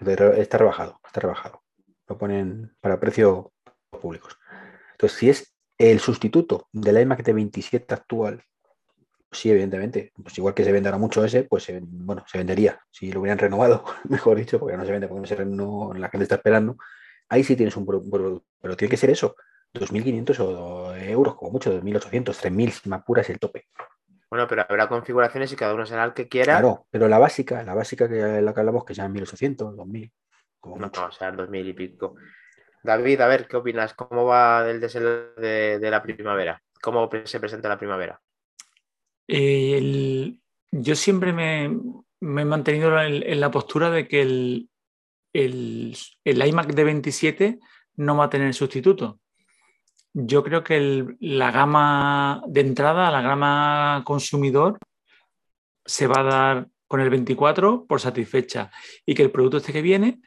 Está 0.00 0.58
rebajado, 0.58 0.98
está 1.04 1.20
rebajado. 1.20 1.62
Lo 2.08 2.16
ponen 2.16 2.74
para 2.80 2.98
precios 2.98 3.46
públicos. 3.90 4.38
Entonces, 4.92 5.18
si 5.18 5.30
es 5.30 5.51
el 5.90 5.98
sustituto 5.98 6.68
del 6.72 7.00
iMac 7.00 7.24
de 7.24 7.32
27 7.32 7.92
actual, 7.92 8.44
sí, 9.32 9.50
evidentemente, 9.50 10.12
pues 10.22 10.38
igual 10.38 10.54
que 10.54 10.62
se 10.62 10.70
venderá 10.70 10.96
mucho 10.96 11.24
ese, 11.24 11.42
pues 11.42 11.66
bueno, 11.80 12.24
se 12.28 12.38
vendería. 12.38 12.80
Si 12.90 13.10
lo 13.10 13.20
hubieran 13.20 13.38
renovado, 13.38 13.84
mejor 14.08 14.36
dicho, 14.36 14.60
porque 14.60 14.76
no 14.76 14.84
se 14.84 14.92
vende, 14.92 15.08
porque 15.08 15.20
no 15.22 15.26
se 15.26 15.44
no, 15.44 15.92
la 15.94 16.08
gente 16.08 16.22
está 16.22 16.36
esperando. 16.36 16.76
Ahí 17.28 17.42
sí 17.42 17.56
tienes 17.56 17.76
un 17.76 17.84
producto, 17.84 18.44
pero 18.60 18.76
tiene 18.76 18.90
que 18.90 18.96
ser 18.96 19.10
eso, 19.10 19.34
2.500 19.74 21.02
euros, 21.08 21.34
como 21.34 21.50
mucho, 21.50 21.72
2.800, 21.72 22.26
3.000, 22.26 22.86
más 22.86 23.02
pura 23.02 23.22
es 23.22 23.30
el 23.30 23.40
tope. 23.40 23.66
Bueno, 24.30 24.46
pero 24.46 24.64
habrá 24.68 24.88
configuraciones 24.88 25.52
y 25.52 25.56
cada 25.56 25.74
uno 25.74 25.84
será 25.84 26.04
el 26.04 26.14
que 26.14 26.28
quiera. 26.28 26.54
Claro, 26.54 26.86
pero 26.90 27.08
la 27.08 27.18
básica, 27.18 27.62
la 27.64 27.74
básica 27.74 28.08
que 28.08 28.40
la 28.40 28.54
que 28.54 28.60
hablamos, 28.60 28.84
que 28.84 28.94
sean 28.94 29.12
1.800, 29.12 29.74
2.000. 29.74 30.12
Como 30.60 30.78
no, 30.78 30.90
no, 30.94 31.06
o 31.06 31.12
sea, 31.12 31.32
2.000 31.32 31.68
y 31.68 31.72
pico. 31.72 32.14
David, 32.82 33.20
a 33.20 33.28
ver, 33.28 33.46
¿qué 33.46 33.56
opinas? 33.56 33.94
¿Cómo 33.94 34.24
va 34.24 34.68
el 34.68 34.80
desenlace 34.80 35.78
de, 35.78 35.90
la 35.90 36.02
primavera? 36.02 36.62
¿Cómo 36.80 37.08
se 37.24 37.40
presenta 37.40 37.68
la 37.68 37.78
primavera? 37.78 38.20
yo 39.28 40.94
siempre 40.94 41.32
me, 41.32 41.64
he 41.64 42.44
mantenido 42.44 43.00
en, 43.00 43.40
la 43.40 43.50
postura 43.50 43.90
de 43.90 44.06
que 44.06 44.20
el, 44.20 44.68
el, 45.32 45.96
iMac 46.24 46.74
de 46.74 46.84
27 46.84 47.58
no 47.96 48.16
va 48.16 48.24
a 48.24 48.30
tener 48.30 48.52
sustituto. 48.52 49.20
Yo 50.12 50.42
creo 50.42 50.62
que 50.62 51.06
la 51.20 51.50
gama 51.50 52.42
de 52.46 52.60
entrada, 52.60 53.10
la 53.10 53.22
gama 53.22 54.02
consumidor, 54.04 54.78
se 55.86 56.06
va 56.06 56.20
a 56.20 56.24
dar 56.24 56.68
con 56.86 57.00
el 57.00 57.08
24 57.08 57.86
por 57.86 58.00
satisfecha 58.00 58.70
y 59.06 59.14
que 59.14 59.22
el 59.22 59.30
producto 59.30 59.56
este 59.56 59.72
que 59.72 59.80
viene 59.80 60.20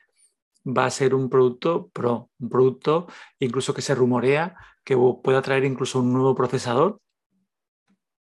va 0.65 0.85
a 0.85 0.91
ser 0.91 1.13
un 1.13 1.29
producto 1.29 1.89
pro, 1.89 2.29
un 2.39 2.49
producto 2.49 3.07
incluso 3.39 3.73
que 3.73 3.81
se 3.81 3.95
rumorea 3.95 4.55
que 4.83 4.97
pueda 4.97 5.41
traer 5.41 5.65
incluso 5.65 5.99
un 5.99 6.13
nuevo 6.13 6.35
procesador, 6.35 6.99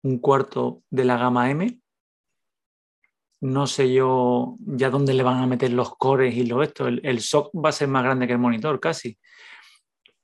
un 0.04 0.20
cuarto 0.20 0.84
de 0.90 1.06
la 1.06 1.18
gama 1.18 1.50
M. 1.50 1.82
No 3.42 3.68
sé 3.68 3.92
yo 3.92 4.56
ya 4.60 4.90
dónde 4.90 5.14
le 5.14 5.24
van 5.24 5.42
a 5.42 5.48
meter 5.48 5.72
los 5.72 5.96
cores 5.98 6.36
y 6.36 6.46
lo 6.46 6.62
esto. 6.62 6.88
El, 6.88 7.02
el 7.04 7.20
SOC 7.20 7.52
va 7.54 7.70
a 7.70 7.74
ser 7.74 7.88
más 7.88 8.04
grande 8.04 8.28
que 8.28 8.34
el 8.34 8.40
monitor 8.40 8.80
casi. 8.80 9.18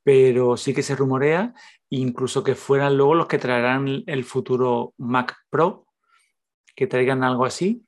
Pero 0.04 0.58
sí 0.58 0.74
que 0.74 0.84
se 0.84 0.96
rumorea 0.96 1.54
incluso 1.90 2.44
que 2.44 2.56
fueran 2.56 2.98
luego 2.98 3.16
los 3.16 3.28
que 3.28 3.38
traerán 3.38 4.04
el 4.06 4.24
futuro 4.24 4.94
Mac 4.98 5.36
Pro, 5.50 5.88
que 6.76 6.88
traigan 6.88 7.24
algo 7.24 7.46
así. 7.46 7.86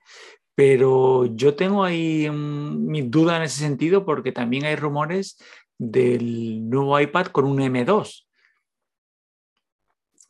Pero 0.56 1.26
yo 1.26 1.56
tengo 1.56 1.84
ahí 1.84 2.30
mis 2.30 3.10
dudas 3.10 3.38
en 3.38 3.44
ese 3.44 3.60
sentido 3.60 4.06
porque 4.06 4.32
también 4.32 4.66
hay 4.66 4.76
rumores 4.76 5.38
del 5.78 6.70
nuevo 6.70 7.00
iPad 7.00 7.28
con 7.28 7.46
un 7.46 7.58
M2. 7.58 8.28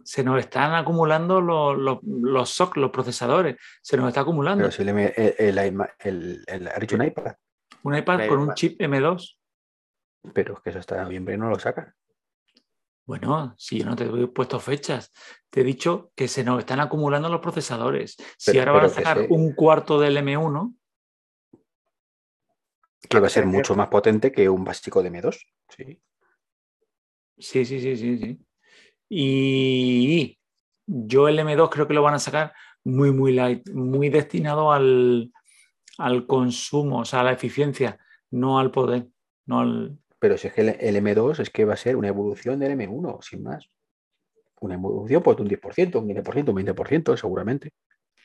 Se 0.05 0.23
nos 0.23 0.39
están 0.39 0.73
acumulando 0.73 1.41
los, 1.41 1.77
los, 1.77 1.99
los 2.03 2.49
SOC, 2.49 2.77
los 2.77 2.91
procesadores. 2.91 3.57
Se 3.81 3.97
nos 3.97 4.07
está 4.09 4.21
acumulando. 4.21 4.63
Pero 4.63 4.71
si 4.71 4.81
el, 4.81 5.59
el, 6.47 6.67
ha 6.67 6.79
dicho 6.79 6.95
un 6.95 7.05
iPad. 7.05 7.33
Un 7.83 7.97
iPad 7.97 8.27
con 8.27 8.39
un 8.39 8.53
chip 8.53 8.79
M2. 8.79 9.38
Pero 10.33 10.55
es 10.55 10.59
que 10.62 10.69
eso 10.69 10.79
está 10.79 11.05
bien, 11.07 11.25
pero 11.25 11.38
no 11.38 11.49
lo 11.49 11.59
sacan. 11.59 11.93
Bueno, 13.06 13.54
si 13.58 13.80
yo 13.80 13.86
no 13.86 13.96
te 13.96 14.06
he 14.06 14.28
puesto 14.28 14.60
fechas, 14.60 15.12
te 15.50 15.62
he 15.62 15.63
dicho 15.63 16.12
que 16.16 16.28
se 16.28 16.44
nos 16.44 16.60
están 16.60 16.80
acumulando 16.80 17.28
los 17.30 17.42
procesadores. 17.42 18.16
si 18.38 18.58
ahora 18.58 18.72
van 18.72 18.86
a 18.86 18.89
sacar 18.89 19.28
un 19.30 19.54
cuarto 19.54 20.00
del 20.00 20.18
M1. 20.18 20.76
Que 23.10 23.20
va 23.20 23.28
a 23.28 23.30
ser 23.30 23.46
mucho 23.46 23.76
más 23.76 23.89
potente 23.89 24.32
que 24.32 24.48
un 24.48 24.63
básico 24.63 25.04
de 25.04 25.12
M2. 25.12 25.38
Sí. 25.70 26.02
Sí, 27.38 27.66
sí, 27.66 27.82
sí, 27.82 27.98
sí, 27.98 28.18
sí. 28.18 28.39
Y 29.10 30.39
yo 30.86 31.28
el 31.28 31.39
M2 31.39 31.70
creo 31.70 31.88
que 31.88 31.94
lo 31.94 32.02
van 32.02 32.13
a 32.13 32.20
sacar 32.20 32.54
muy, 32.86 33.12
muy 33.12 33.34
light, 33.34 33.70
muy 33.72 34.10
destinado 34.10 34.72
al, 34.72 35.32
al 35.98 36.26
consumo, 36.26 37.00
o 37.00 37.06
sea, 37.06 37.20
a 37.20 37.24
la 37.24 37.34
eficiencia, 37.34 38.00
no 38.32 38.60
al 38.60 38.72
poder, 38.72 39.08
no 39.46 39.60
al, 39.60 40.00
pero 40.23 40.38
si 40.38 40.47
es 40.47 40.53
que 40.53 40.62
el, 40.62 40.95
M2 41.03 41.39
es 41.39 41.49
que 41.49 41.65
va 41.65 41.73
a 41.73 41.75
ser 41.75 41.97
una 41.97 42.07
evolución 42.07 42.57
del 42.57 42.79
M1, 42.79 43.21
sin 43.21 43.43
más. 43.43 43.69
Una 44.62 44.75
evolución 44.75 45.21
pues, 45.21 45.36
de 45.36 45.43
un 45.43 45.49
10%, 45.49 45.95
un 45.97 46.07
15%, 46.07 46.49
un 46.49 46.65
20%, 46.65 47.17
seguramente. 47.17 47.73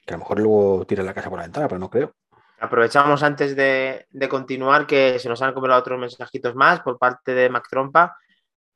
Que 0.07 0.15
a 0.15 0.17
lo 0.17 0.21
mejor 0.21 0.39
luego 0.39 0.87
tira 0.87 1.03
la 1.03 1.13
casa 1.13 1.29
por 1.29 1.41
la 1.41 1.47
ventana, 1.47 1.67
pero 1.67 1.81
no 1.81 1.91
creo. 1.91 2.15
Aprovechamos 2.61 3.25
antes 3.25 3.57
de, 3.57 4.07
de 4.11 4.29
continuar 4.29 4.87
que 4.87 5.19
se 5.19 5.29
nos 5.29 5.43
han 5.43 5.53
comido 5.53 5.75
otros 5.75 5.99
mensajitos 5.99 6.55
más 6.55 6.83
por 6.83 7.01
parte 7.01 7.35
de 7.35 7.51
Mac 7.51 7.67
Trompa 7.69 8.17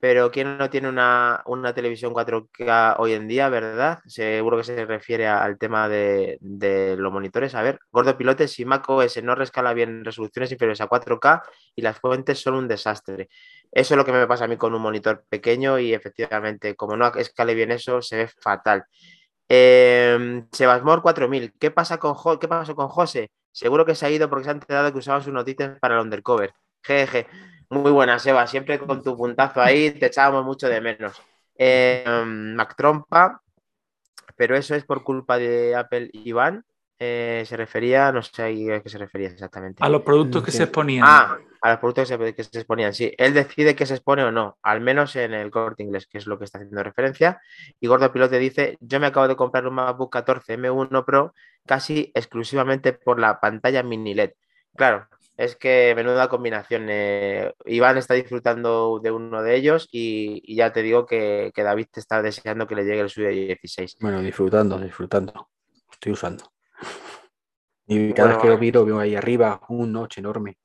pero 0.03 0.33
¿quién 0.33 0.59
no 0.59 0.69
tiene 0.69 0.89
una, 0.89 1.45
televisión 1.77 2.13
4K 2.13 2.97
hoy 2.99 3.13
en 3.13 3.29
día, 3.29 3.49
verdad? 3.49 4.01
Seguro 4.05 4.57
que 4.57 4.65
se 4.65 4.85
refiere 4.85 5.29
al 5.29 5.59
tema 5.59 5.89
de, 5.89 6.39
los 6.99 7.13
monitores. 7.13 7.55
A 7.55 7.63
ver, 7.63 7.79
gordo 7.93 8.19
pilote, 8.19 8.49
si 8.49 8.65
Mac 8.65 8.85
OS 8.91 9.23
no 9.23 9.37
rescala 9.37 9.73
bien 9.75 10.05
resoluciones 10.05 10.51
inferiores 10.51 10.81
a 10.81 10.89
4K 10.89 11.43
y 11.77 11.83
las 11.83 12.01
fuentes 12.01 12.41
son 12.41 12.55
un 12.55 12.67
desastre. 12.67 13.29
Eso 13.71 13.95
es 13.95 13.97
lo 13.97 14.05
que 14.05 14.11
me 14.11 14.27
pasa 14.27 14.47
a 14.47 14.49
mí 14.49 14.57
con 14.57 14.75
un 14.75 14.83
monitor 14.83 15.25
pequeño 15.29 15.79
y 15.79 15.95
efectivamente, 15.95 16.75
como 16.75 16.97
no 16.97 17.07
escale 17.15 17.55
bien 17.55 17.71
eso, 17.71 18.03
se 18.03 18.17
ve 18.17 18.27
fatal. 18.27 18.85
Eh, 19.49 20.43
Sebasmor 20.51 21.03
4000, 21.03 21.55
¿qué, 21.61 21.71
pasa 21.71 21.99
con 21.99 22.17
¿qué 22.41 22.49
pasó 22.49 22.75
con 22.75 22.89
José? 22.89 23.31
Seguro 23.53 23.87
que 23.87 23.95
se 23.95 24.07
ha 24.07 24.11
ido 24.11 24.29
porque 24.29 24.47
se 24.47 24.51
ha 24.51 24.55
enterado 24.55 24.93
que 24.93 24.99
usaba 24.99 25.21
sus 25.21 25.33
noticias 25.33 25.79
para 25.79 25.95
el 25.95 26.01
undercover. 26.01 26.53
Jeje. 26.83 27.29
Muy 27.73 27.91
buena, 27.91 28.19
Seba, 28.19 28.47
siempre 28.47 28.79
con 28.79 29.03
tu 29.03 29.17
puntazo 29.17 29.63
ahí, 29.63 29.93
te 29.93 30.07
echábamos 30.07 30.45
mucho 30.45 30.69
de 30.69 30.83
menos. 30.83 31.23
Eh, 31.57 32.05
Mac 32.27 32.77
Trompa, 32.77 33.41
pero 34.37 34.55
eso 34.55 34.75
es 34.75 34.85
por 34.85 35.03
culpa 35.03 35.39
de 35.39 35.75
Apple 35.75 36.11
Iván. 36.13 36.67
Eh, 36.99 37.45
se 37.47 37.57
refería, 37.57 38.13
no 38.13 38.21
sé 38.23 38.43
a 38.43 38.83
qué 38.83 38.89
se 38.91 38.99
refería 38.99 39.29
exactamente. 39.29 39.83
A 39.83 39.89
los 39.89 40.03
productos 40.03 40.45
que 40.45 40.51
se 40.51 40.65
exponían. 40.65 41.07
Ah, 41.09 41.39
a 41.63 41.71
los 41.71 41.79
productos 41.79 42.11
que 42.11 42.45
se, 42.45 42.59
exponían, 42.59 42.93
sí. 42.93 43.15
Él 43.17 43.33
decide 43.33 43.75
que 43.75 43.87
se 43.87 43.95
expone 43.95 44.23
o 44.23 44.31
no, 44.31 44.59
al 44.63 44.83
menos 44.83 45.17
en 45.17 45.33
el 45.33 45.51
corte 45.51 45.83
inglés, 45.83 46.07
que 46.07 46.19
es 46.19 46.27
lo 46.27 46.39
que 46.39 46.45
está 46.45 46.59
haciendo 46.59 46.83
referencia. 46.83 47.41
Y 47.81 47.87
Gordo 47.87 48.13
Pilote 48.13 48.39
dice: 48.39 48.77
Yo 48.81 49.01
me 49.01 49.07
acabo 49.07 49.29
de 49.29 49.37
comprar 49.37 49.67
un 49.67 49.77
MacBook 49.77 50.13
14 50.13 50.59
M1 50.59 51.07
Pro 51.07 51.33
casi 51.65 52.13
exclusivamente 52.15 52.93
por 52.93 53.19
la 53.19 53.41
pantalla 53.41 53.83
mini 53.83 54.13
LED. 54.13 54.33
Claro, 54.77 55.09
es 55.37 55.57
que 55.57 55.93
menuda 55.97 56.29
combinación. 56.29 56.87
Eh, 56.89 57.53
Iván 57.67 57.97
está 57.97 58.15
disfrutando 58.15 59.01
de 59.03 59.11
uno 59.11 59.43
de 59.43 59.57
ellos 59.57 59.89
y, 59.91 60.55
ya 60.55 60.73
te 60.73 60.83
digo 60.83 61.07
que, 61.07 61.53
David 61.55 61.87
te 61.91 62.01
está 62.01 62.23
deseando 62.23 62.67
que 62.67 62.75
le 62.75 62.85
llegue 62.85 63.01
el 63.01 63.11
suyo 63.11 63.29
16. 63.29 63.97
Bueno, 64.01 64.21
disfrutando, 64.21 64.79
disfrutando. 64.79 65.49
Estoy 65.91 66.13
usando. 66.13 66.45
Y 67.85 68.15
cada 68.15 68.29
vez 68.29 68.39
que 68.39 68.49
lo 68.49 68.57
miro, 68.57 68.85
veo 68.87 69.01
ahí 69.01 69.17
arriba 69.17 69.61
un 69.69 69.93
noche 69.93 70.21
enorme. 70.21 70.57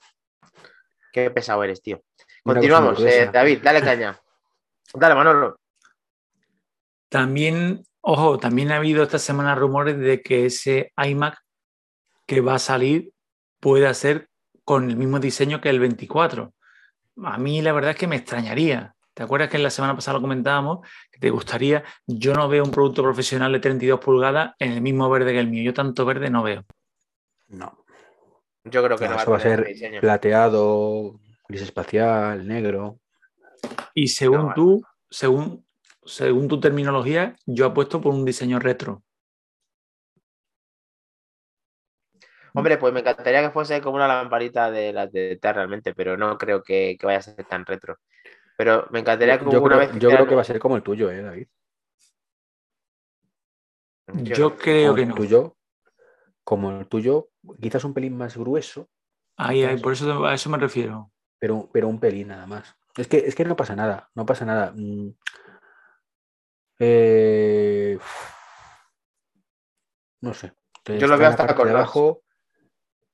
Qué 1.11 1.31
pesado 1.31 1.63
eres, 1.63 1.81
tío. 1.81 2.01
Continuamos, 2.43 3.03
eh, 3.03 3.29
David, 3.33 3.59
dale 3.61 3.81
caña. 3.81 4.17
Dale, 4.93 5.15
Manolo. 5.15 5.59
También, 7.09 7.83
ojo, 8.01 8.37
también 8.37 8.71
ha 8.71 8.77
habido 8.77 9.03
esta 9.03 9.19
semana 9.19 9.55
rumores 9.55 9.97
de 9.97 10.21
que 10.21 10.45
ese 10.45 10.93
iMac 10.95 11.37
que 12.27 12.39
va 12.39 12.55
a 12.55 12.59
salir 12.59 13.11
puede 13.59 13.91
ser 13.95 14.29
con 14.67 14.89
el 14.89 14.97
mismo 14.97 15.17
diseño 15.17 15.61
que 15.61 15.69
el 15.69 15.79
24. 15.79 16.53
A 17.23 17.37
mí 17.37 17.61
la 17.61 17.71
verdad 17.71 17.91
es 17.91 17.95
que 17.97 18.05
me 18.05 18.17
extrañaría. 18.17 18.93
¿Te 19.13 19.23
acuerdas 19.23 19.49
que 19.49 19.55
en 19.55 19.63
la 19.63 19.69
semana 19.69 19.95
pasada 19.95 20.17
lo 20.17 20.21
comentábamos? 20.21 20.85
Que 21.09 21.19
te 21.19 21.29
gustaría. 21.29 21.85
Yo 22.05 22.33
no 22.33 22.49
veo 22.49 22.65
un 22.65 22.71
producto 22.71 23.01
profesional 23.01 23.53
de 23.53 23.61
32 23.61 23.97
pulgadas 24.01 24.55
en 24.59 24.73
el 24.73 24.81
mismo 24.81 25.09
verde 25.09 25.31
que 25.31 25.39
el 25.39 25.47
mío. 25.47 25.63
Yo 25.63 25.73
tanto 25.73 26.03
verde 26.03 26.29
no 26.29 26.43
veo. 26.43 26.65
No. 27.47 27.85
Yo 28.65 28.83
creo 28.83 28.97
que 28.97 29.07
no, 29.07 29.15
va, 29.15 29.37
a 29.37 29.39
ser 29.39 29.73
plateado, 30.01 31.17
gris 31.47 31.61
espacial, 31.61 32.45
negro. 32.45 32.99
Y 33.93 34.09
según 34.09 34.53
tú, 34.53 34.83
según, 35.09 35.65
según 36.05 36.49
tu 36.49 36.59
terminología, 36.59 37.37
yo 37.45 37.67
apuesto 37.67 38.01
por 38.01 38.13
un 38.13 38.25
diseño 38.25 38.59
retro. 38.59 39.01
Hombre, 42.57 42.77
pues 42.77 42.91
me 42.91 43.01
encantaría 43.01 43.43
que 43.43 43.51
fuese 43.51 43.81
como 43.81 43.97
una 43.97 44.07
lamparita 44.07 44.71
de 44.71 44.91
las 44.91 45.11
de 45.11 45.37
TED 45.39 45.53
realmente, 45.53 45.93
pero 45.93 46.17
no 46.17 46.39
creo 46.39 46.63
que, 46.63 46.97
vaya 47.03 47.19
a 47.19 47.21
ser 47.21 47.43
tan 47.45 47.65
retro. 47.65 47.99
Pero 48.57 48.87
me 48.89 48.99
encantaría 48.99 49.37
que 49.37 49.45
yo 49.45 49.61
creo, 49.61 49.77
vez. 49.77 49.91
Yo 49.99 50.09
creo 50.09 50.25
que 50.25 50.33
va 50.33 50.41
a 50.41 50.45
ser 50.45 50.57
como 50.57 50.75
el 50.75 50.81
tuyo, 50.81 51.11
¿eh, 51.11 51.21
David? 51.21 51.47
Yo, 54.23 54.57
creo 54.57 54.95
que 54.95 55.05
no. 55.05 55.13
Tuyo, 55.13 55.55
como 56.43 56.79
el 56.79 56.87
tuyo, 56.87 57.29
quizás 57.61 57.83
un 57.83 57.93
pelín 57.93 58.17
más 58.17 58.35
grueso. 58.35 58.89
Ahí, 59.35 59.63
ahí, 59.63 59.77
por 59.77 59.93
eso 59.93 60.25
a 60.25 60.33
eso 60.33 60.49
me 60.49 60.57
refiero. 60.57 61.11
Pero, 61.37 61.69
pero 61.71 61.87
un 61.87 61.99
pelín 61.99 62.29
nada 62.29 62.47
más. 62.47 62.75
Es 62.95 63.07
que, 63.07 63.17
es 63.17 63.35
que 63.35 63.45
no 63.45 63.55
pasa 63.55 63.75
nada, 63.75 64.09
no 64.15 64.25
pasa 64.25 64.45
nada. 64.45 64.73
Mm. 64.75 65.09
Eh, 66.79 67.99
no 70.21 70.33
sé. 70.33 70.53
Yo 70.85 71.05
lo 71.05 71.17
veo 71.19 71.27
hasta 71.27 71.53
con 71.53 71.69
abajo. 71.69 72.23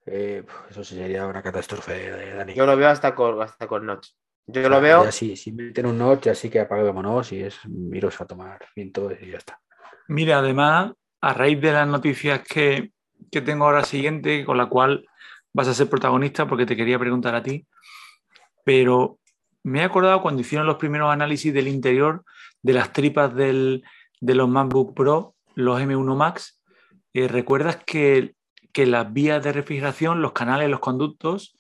Eh, 0.06 0.44
eso 0.70 0.84
sería 0.84 1.26
una 1.26 1.42
catástrofe, 1.42 2.34
Dani. 2.36 2.54
Yo 2.54 2.66
lo 2.66 2.76
veo 2.76 2.90
hasta 2.90 3.16
con, 3.16 3.42
hasta 3.42 3.68
con 3.68 3.86
Notch. 3.86 4.10
Yo 4.46 4.68
lo 4.68 4.82
veo. 4.82 5.10
sí, 5.12 5.38
si 5.38 5.54
meten 5.54 5.86
un 5.86 5.98
Notch, 5.98 6.24
ya 6.24 6.36
sí 6.36 6.50
que 6.50 6.60
apaguémonos 6.60 7.32
y 7.32 7.44
es 7.44 7.66
miros 7.66 8.20
a 8.20 8.26
tomar 8.26 8.60
viento 8.76 9.10
y 9.12 9.32
ya 9.32 9.38
está. 9.38 9.60
Mira, 10.10 10.40
además, 10.40 10.92
a 11.22 11.34
raíz 11.34 11.62
de 11.62 11.72
las 11.72 11.88
noticias 11.88 12.42
que, 12.44 12.92
que 13.32 13.42
tengo 13.42 13.66
ahora 13.66 13.86
siguiente, 13.86 14.44
con 14.44 14.58
la 14.58 14.66
cual 14.66 15.06
vas 15.54 15.68
a 15.70 15.74
ser 15.74 15.90
protagonista, 15.90 16.48
porque 16.48 16.66
te 16.66 16.76
quería 16.76 17.00
preguntar 17.00 17.36
a 17.36 17.44
ti, 17.44 17.66
pero 18.66 19.20
me 19.64 19.80
he 19.80 19.84
acordado 19.84 20.22
cuando 20.22 20.42
hicieron 20.42 20.68
los 20.68 20.76
primeros 20.76 21.12
análisis 21.12 21.54
del 21.54 21.70
interior 21.70 22.26
de 22.62 22.74
las 22.74 22.92
tripas 22.92 23.34
del, 23.34 23.84
de 24.20 24.36
los 24.36 24.50
MacBook 24.50 24.94
Pro, 24.94 25.36
los 25.56 25.80
M1 25.80 26.16
Max. 26.16 26.62
Eh, 27.14 27.28
¿Recuerdas 27.28 27.78
que 27.86 28.36
que 28.74 28.86
las 28.86 29.14
vías 29.14 29.44
de 29.44 29.54
refrigeración, 29.54 30.22
los 30.22 30.34
canales, 30.34 30.70
los 30.70 30.80
conductos, 30.80 31.56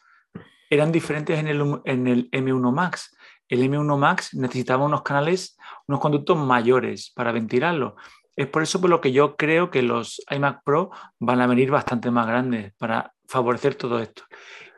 eran 0.69 0.91
diferentes 0.91 1.39
en 1.39 1.47
el, 1.47 1.81
en 1.85 2.07
el 2.07 2.29
M1 2.31 2.71
Max. 2.73 3.15
El 3.47 3.61
M1 3.69 3.97
Max 3.97 4.33
necesitaba 4.33 4.85
unos 4.85 5.03
canales, 5.03 5.55
unos 5.87 6.01
conductos 6.01 6.35
mayores 6.37 7.11
para 7.15 7.31
ventilarlo. 7.31 7.95
Es 8.35 8.47
por 8.47 8.63
eso 8.63 8.81
por 8.81 8.89
lo 8.89 8.99
que 8.99 9.11
yo 9.11 9.35
creo 9.35 9.69
que 9.69 9.83
los 9.83 10.21
iMac 10.31 10.63
Pro 10.63 10.89
van 11.19 11.39
a 11.41 11.47
venir 11.47 11.69
bastante 11.69 12.09
más 12.09 12.25
grandes 12.25 12.73
para 12.79 13.13
favorecer 13.27 13.75
todo 13.75 13.99
esto. 13.99 14.23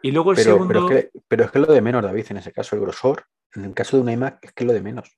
Y 0.02 0.12
luego 0.12 0.32
el 0.32 0.36
Pero, 0.38 0.52
segundo. 0.52 0.68
pero, 0.68 0.90
es 0.90 1.06
que, 1.06 1.12
pero 1.28 1.46
es 1.46 1.52
que 1.52 1.60
lo 1.60 1.68
de 1.68 1.82
menos, 1.82 2.04
David, 2.04 2.26
en 2.32 2.38
ese 2.38 2.52
caso, 2.52 2.76
el 2.76 2.82
grosor, 2.82 3.24
en 3.56 3.64
el 3.64 3.74
caso 3.74 3.96
de 3.96 4.04
un 4.04 4.10
iMac, 4.10 4.40
es 4.44 4.52
que 4.52 4.66
lo 4.66 4.74
de 4.74 4.82
menos. 4.82 5.18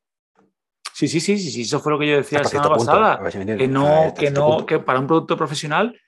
Sí, 0.93 1.07
sí, 1.07 1.19
sí, 1.19 1.37
sí, 1.37 1.49
sí, 1.51 1.61
eso 1.61 1.79
fue 1.79 1.91
lo 1.91 1.99
que 1.99 2.07
yo 2.07 2.17
decía 2.17 2.39
la 2.39 2.45
semana 2.45 2.69
punto, 2.75 2.85
pasada. 2.85 3.31
si 3.31 3.37
que 3.39 3.67
no, 3.67 4.13
que 4.17 4.31
no, 4.31 4.47
punto. 4.49 4.65
que 4.65 4.79
para 4.79 4.99
un 4.99 5.07
producto 5.07 5.35
profesional, 5.35 5.99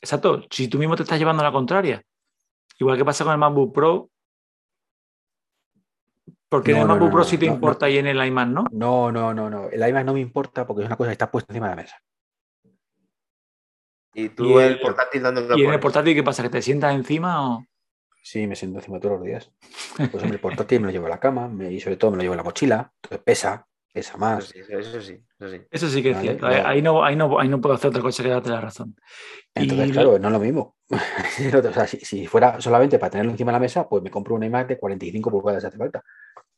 exacto, 0.00 0.42
si 0.50 0.68
tú 0.68 0.78
mismo 0.78 0.96
te 0.96 1.02
estás 1.02 1.18
llevando 1.18 1.42
a 1.42 1.46
la 1.46 1.52
contraria. 1.52 2.02
Igual 2.78 2.96
que 2.96 3.04
pasa 3.04 3.24
con 3.24 3.32
el 3.32 3.38
MacBook 3.38 3.74
Pro. 3.74 4.10
Porque 6.48 6.70
en 6.70 6.76
No, 6.78 6.82
el 6.82 6.88
no, 6.88 6.94
MacBook 6.94 7.08
no, 7.08 7.12
Pro 7.14 7.22
no, 7.24 7.28
sí 7.28 7.38
te 7.38 7.46
no, 7.46 7.54
importa 7.54 7.90
y 7.90 7.98
en 7.98 8.06
el 8.06 8.24
iMac 8.26 8.48
no. 8.48 8.64
No, 8.70 9.12
no, 9.12 9.34
no, 9.34 9.50
no. 9.50 9.68
El 9.68 9.86
iMac 9.88 10.04
no 10.04 10.14
me 10.14 10.20
importa 10.20 10.66
porque 10.66 10.82
es 10.82 10.86
una 10.86 10.96
cosa 10.96 11.08
que 11.08 11.12
está 11.12 11.30
puesta 11.30 11.52
encima 11.52 11.68
de 11.70 11.76
la 11.76 11.82
mesa. 11.82 11.96
Y 14.14 14.30
tú 14.30 14.44
Y 14.44 14.52
el 14.54 14.72
el- 14.72 14.80
portátil, 14.80 15.22
¿dónde 15.22 15.42
lo 15.42 15.58
Y 15.58 15.64
en 15.64 15.72
el 15.72 15.80
portátil, 15.80 16.14
¿qué 16.14 16.22
pasa? 16.22 16.42
¿Que 16.42 16.48
te 16.48 16.62
sientas 16.62 16.94
encima 16.94 17.50
o...? 17.56 17.64
Sí, 18.22 18.46
me 18.46 18.56
siento 18.56 18.78
encima 18.78 18.98
todos 19.00 19.16
los 19.18 19.24
días. 19.24 19.50
Pues 20.10 20.22
el 20.24 20.38
portátil 20.40 20.80
me 20.80 20.86
lo 20.86 20.92
llevo 20.92 21.06
a 21.06 21.10
la 21.10 21.20
cama 21.20 21.48
me- 21.48 21.72
y 21.72 21.80
sobre 21.80 21.96
todo 21.96 22.10
me 22.10 22.16
lo 22.18 22.22
llevo 22.22 22.34
en 22.34 22.38
la 22.38 22.44
mochila. 22.44 22.92
Entonces 23.02 23.24
pesa, 23.24 23.66
pesa 23.98 24.10
Eso 24.10 24.18
más. 24.18 24.44
sí, 24.46 24.58
eso 24.60 25.00
sí, 25.00 25.20
eso 25.38 25.48
sí. 25.50 25.62
Eso 25.70 25.88
sí 25.88 26.02
que 26.02 26.10
es 26.10 26.16
Vale, 26.16 26.28
cierto. 26.28 26.48
no. 26.48 26.68
Ahí, 26.68 26.82
no, 26.82 27.04
ahí, 27.04 27.16
no, 27.16 27.38
ahí 27.38 27.48
no 27.48 27.60
puedo 27.60 27.74
hacer 27.74 27.90
otra 27.90 28.02
cosa 28.02 28.22
que 28.22 28.28
darte 28.28 28.50
la 28.50 28.60
razón. 28.60 28.96
Entonces, 29.54 29.88
Y- 29.88 29.92
claro, 29.92 30.18
no 30.18 30.28
es 30.28 30.32
lo 30.32 30.38
mismo. 30.40 30.76
o 30.90 31.72
sea, 31.72 31.86
si, 31.86 31.98
si 32.00 32.26
fuera 32.26 32.60
solamente 32.60 32.98
para 32.98 33.10
tenerlo 33.10 33.32
encima 33.32 33.50
de 33.52 33.56
la 33.56 33.60
mesa, 33.60 33.88
pues 33.88 34.02
me 34.02 34.10
compro 34.10 34.34
un 34.34 34.42
iMac 34.44 34.68
de 34.68 34.78
45 34.78 35.30
pulgadas 35.30 35.64
hace 35.64 35.76
falta. 35.78 36.02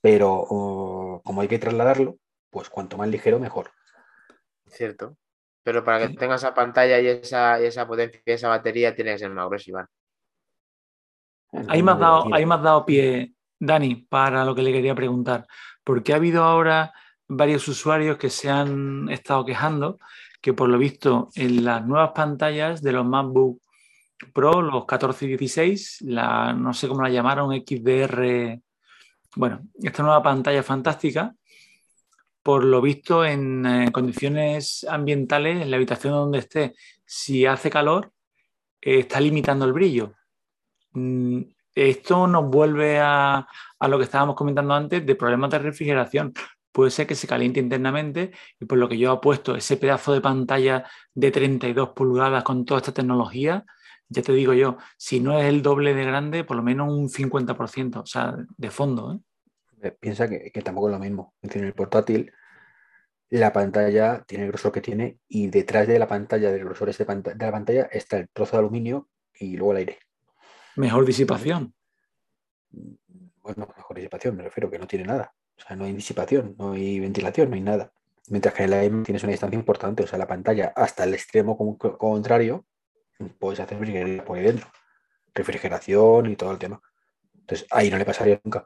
Pero 0.00 1.20
como 1.24 1.40
hay 1.40 1.48
que 1.48 1.58
trasladarlo, 1.58 2.16
pues 2.50 2.68
cuanto 2.70 2.96
más 2.96 3.08
ligero, 3.08 3.38
mejor. 3.38 3.70
Cierto. 4.66 5.16
Pero 5.62 5.84
para 5.84 5.98
que 6.00 6.08
Sí. 6.08 6.16
tenga 6.16 6.36
esa 6.36 6.54
pantalla 6.54 6.98
y 7.00 7.06
esa, 7.08 7.60
y 7.60 7.66
esa 7.66 7.86
potencia 7.86 8.20
y 8.24 8.30
esa 8.32 8.48
batería, 8.48 8.94
tiene 8.94 9.12
que 9.12 9.18
ser 9.18 9.30
más 9.30 9.46
grueso, 9.46 9.70
Iván. 9.70 9.86
Eh, 11.52 11.64
Ahí 11.68 11.82
me, 11.82 11.92
has 11.92 11.98
dado, 11.98 12.32
ahí 12.32 12.46
me 12.46 12.54
has 12.54 12.62
dado 12.62 12.86
pie, 12.86 13.34
Dani, 13.58 13.96
para 13.96 14.44
lo 14.44 14.54
que 14.54 14.62
le 14.62 14.72
quería 14.72 14.94
preguntar. 14.94 15.46
Porque 15.84 16.12
ha 16.12 16.16
habido 16.16 16.44
ahora 16.44 16.92
varios 17.30 17.66
usuarios 17.68 18.18
que 18.18 18.28
se 18.28 18.50
han 18.50 19.08
estado 19.08 19.44
quejando 19.44 19.98
que 20.40 20.52
por 20.52 20.68
lo 20.68 20.78
visto 20.78 21.28
en 21.34 21.64
las 21.64 21.86
nuevas 21.86 22.10
pantallas 22.12 22.82
de 22.82 22.92
los 22.92 23.06
MacBook 23.06 23.60
Pro, 24.32 24.60
los 24.60 24.84
14 24.84 25.24
y 25.24 25.28
16, 25.28 26.02
la, 26.02 26.52
no 26.52 26.74
sé 26.74 26.88
cómo 26.88 27.02
la 27.02 27.08
llamaron, 27.08 27.54
XDR, 27.54 28.60
bueno, 29.36 29.60
esta 29.82 30.02
nueva 30.02 30.22
pantalla 30.22 30.62
fantástica, 30.62 31.34
por 32.42 32.64
lo 32.64 32.82
visto 32.82 33.24
en 33.24 33.64
eh, 33.64 33.92
condiciones 33.92 34.84
ambientales, 34.88 35.62
en 35.62 35.70
la 35.70 35.76
habitación 35.76 36.12
donde 36.12 36.40
esté, 36.40 36.74
si 37.04 37.46
hace 37.46 37.70
calor, 37.70 38.12
eh, 38.80 39.00
está 39.00 39.20
limitando 39.20 39.64
el 39.64 39.72
brillo. 39.72 40.12
Mm, 40.92 41.42
Esto 41.74 42.26
nos 42.26 42.44
vuelve 42.44 42.98
a, 42.98 43.46
a 43.78 43.88
lo 43.88 43.96
que 43.98 44.04
estábamos 44.04 44.36
comentando 44.36 44.74
antes 44.74 45.04
de 45.06 45.14
problemas 45.14 45.50
de 45.50 45.60
refrigeración. 45.60 46.34
Puede 46.72 46.90
ser 46.90 47.06
que 47.06 47.14
se 47.14 47.26
caliente 47.26 47.58
internamente 47.60 48.30
y 48.60 48.64
por 48.64 48.78
lo 48.78 48.88
que 48.88 48.96
yo 48.98 49.12
he 49.12 49.18
puesto 49.18 49.56
ese 49.56 49.76
pedazo 49.76 50.12
de 50.12 50.20
pantalla 50.20 50.84
de 51.14 51.30
32 51.30 51.90
pulgadas 51.90 52.44
con 52.44 52.64
toda 52.64 52.78
esta 52.78 52.92
tecnología, 52.92 53.64
ya 54.08 54.22
te 54.22 54.32
digo 54.32 54.52
yo, 54.54 54.76
si 54.96 55.20
no 55.20 55.38
es 55.38 55.46
el 55.46 55.62
doble 55.62 55.94
de 55.94 56.04
grande, 56.04 56.44
por 56.44 56.56
lo 56.56 56.62
menos 56.62 56.92
un 56.92 57.08
50%, 57.08 58.00
o 58.02 58.06
sea, 58.06 58.36
de 58.56 58.70
fondo. 58.70 59.14
¿eh? 59.14 59.18
Eh, 59.82 59.96
Piensa 59.98 60.28
que, 60.28 60.50
que 60.52 60.62
tampoco 60.62 60.88
es 60.88 60.92
lo 60.92 60.98
mismo. 60.98 61.34
En 61.42 61.64
el 61.64 61.72
portátil, 61.74 62.32
la 63.30 63.52
pantalla 63.52 64.24
tiene 64.26 64.44
el 64.44 64.50
grosor 64.50 64.72
que 64.72 64.80
tiene 64.80 65.18
y 65.28 65.48
detrás 65.48 65.86
de 65.86 65.98
la 65.98 66.08
pantalla, 66.08 66.50
del 66.50 66.64
grosor 66.64 66.90
panta- 67.06 67.34
de 67.34 67.46
la 67.46 67.52
pantalla, 67.52 67.82
está 67.92 68.18
el 68.18 68.28
trozo 68.28 68.52
de 68.56 68.58
aluminio 68.60 69.08
y 69.34 69.56
luego 69.56 69.72
el 69.72 69.78
aire. 69.78 69.98
Mejor 70.76 71.04
disipación. 71.04 71.74
Bueno, 73.42 73.68
mejor 73.76 73.96
disipación, 73.96 74.36
me 74.36 74.42
refiero 74.42 74.70
que 74.70 74.78
no 74.78 74.86
tiene 74.86 75.04
nada. 75.04 75.32
O 75.62 75.66
sea, 75.66 75.76
no 75.76 75.84
hay 75.84 75.92
disipación, 75.92 76.54
no 76.58 76.72
hay 76.72 77.00
ventilación, 77.00 77.50
no 77.50 77.54
hay 77.56 77.60
nada. 77.62 77.92
Mientras 78.28 78.54
que 78.54 78.64
en 78.64 78.72
el 78.72 78.84
iMac 78.84 79.04
tienes 79.06 79.22
una 79.22 79.32
distancia 79.32 79.58
importante, 79.58 80.02
o 80.04 80.06
sea, 80.06 80.18
la 80.18 80.26
pantalla 80.26 80.72
hasta 80.74 81.04
el 81.04 81.14
extremo 81.14 81.56
con- 81.56 81.76
contrario, 81.96 82.64
puedes 83.38 83.60
hacer 83.60 83.78
refrigeración 83.78 84.24
por 84.24 84.38
ahí 84.38 84.44
dentro. 84.44 84.66
Refrigeración 85.34 86.26
y 86.26 86.36
todo 86.36 86.52
el 86.52 86.58
tema. 86.58 86.80
Entonces, 87.40 87.66
ahí 87.70 87.90
no 87.90 87.98
le 87.98 88.04
pasaría 88.04 88.40
nunca. 88.44 88.60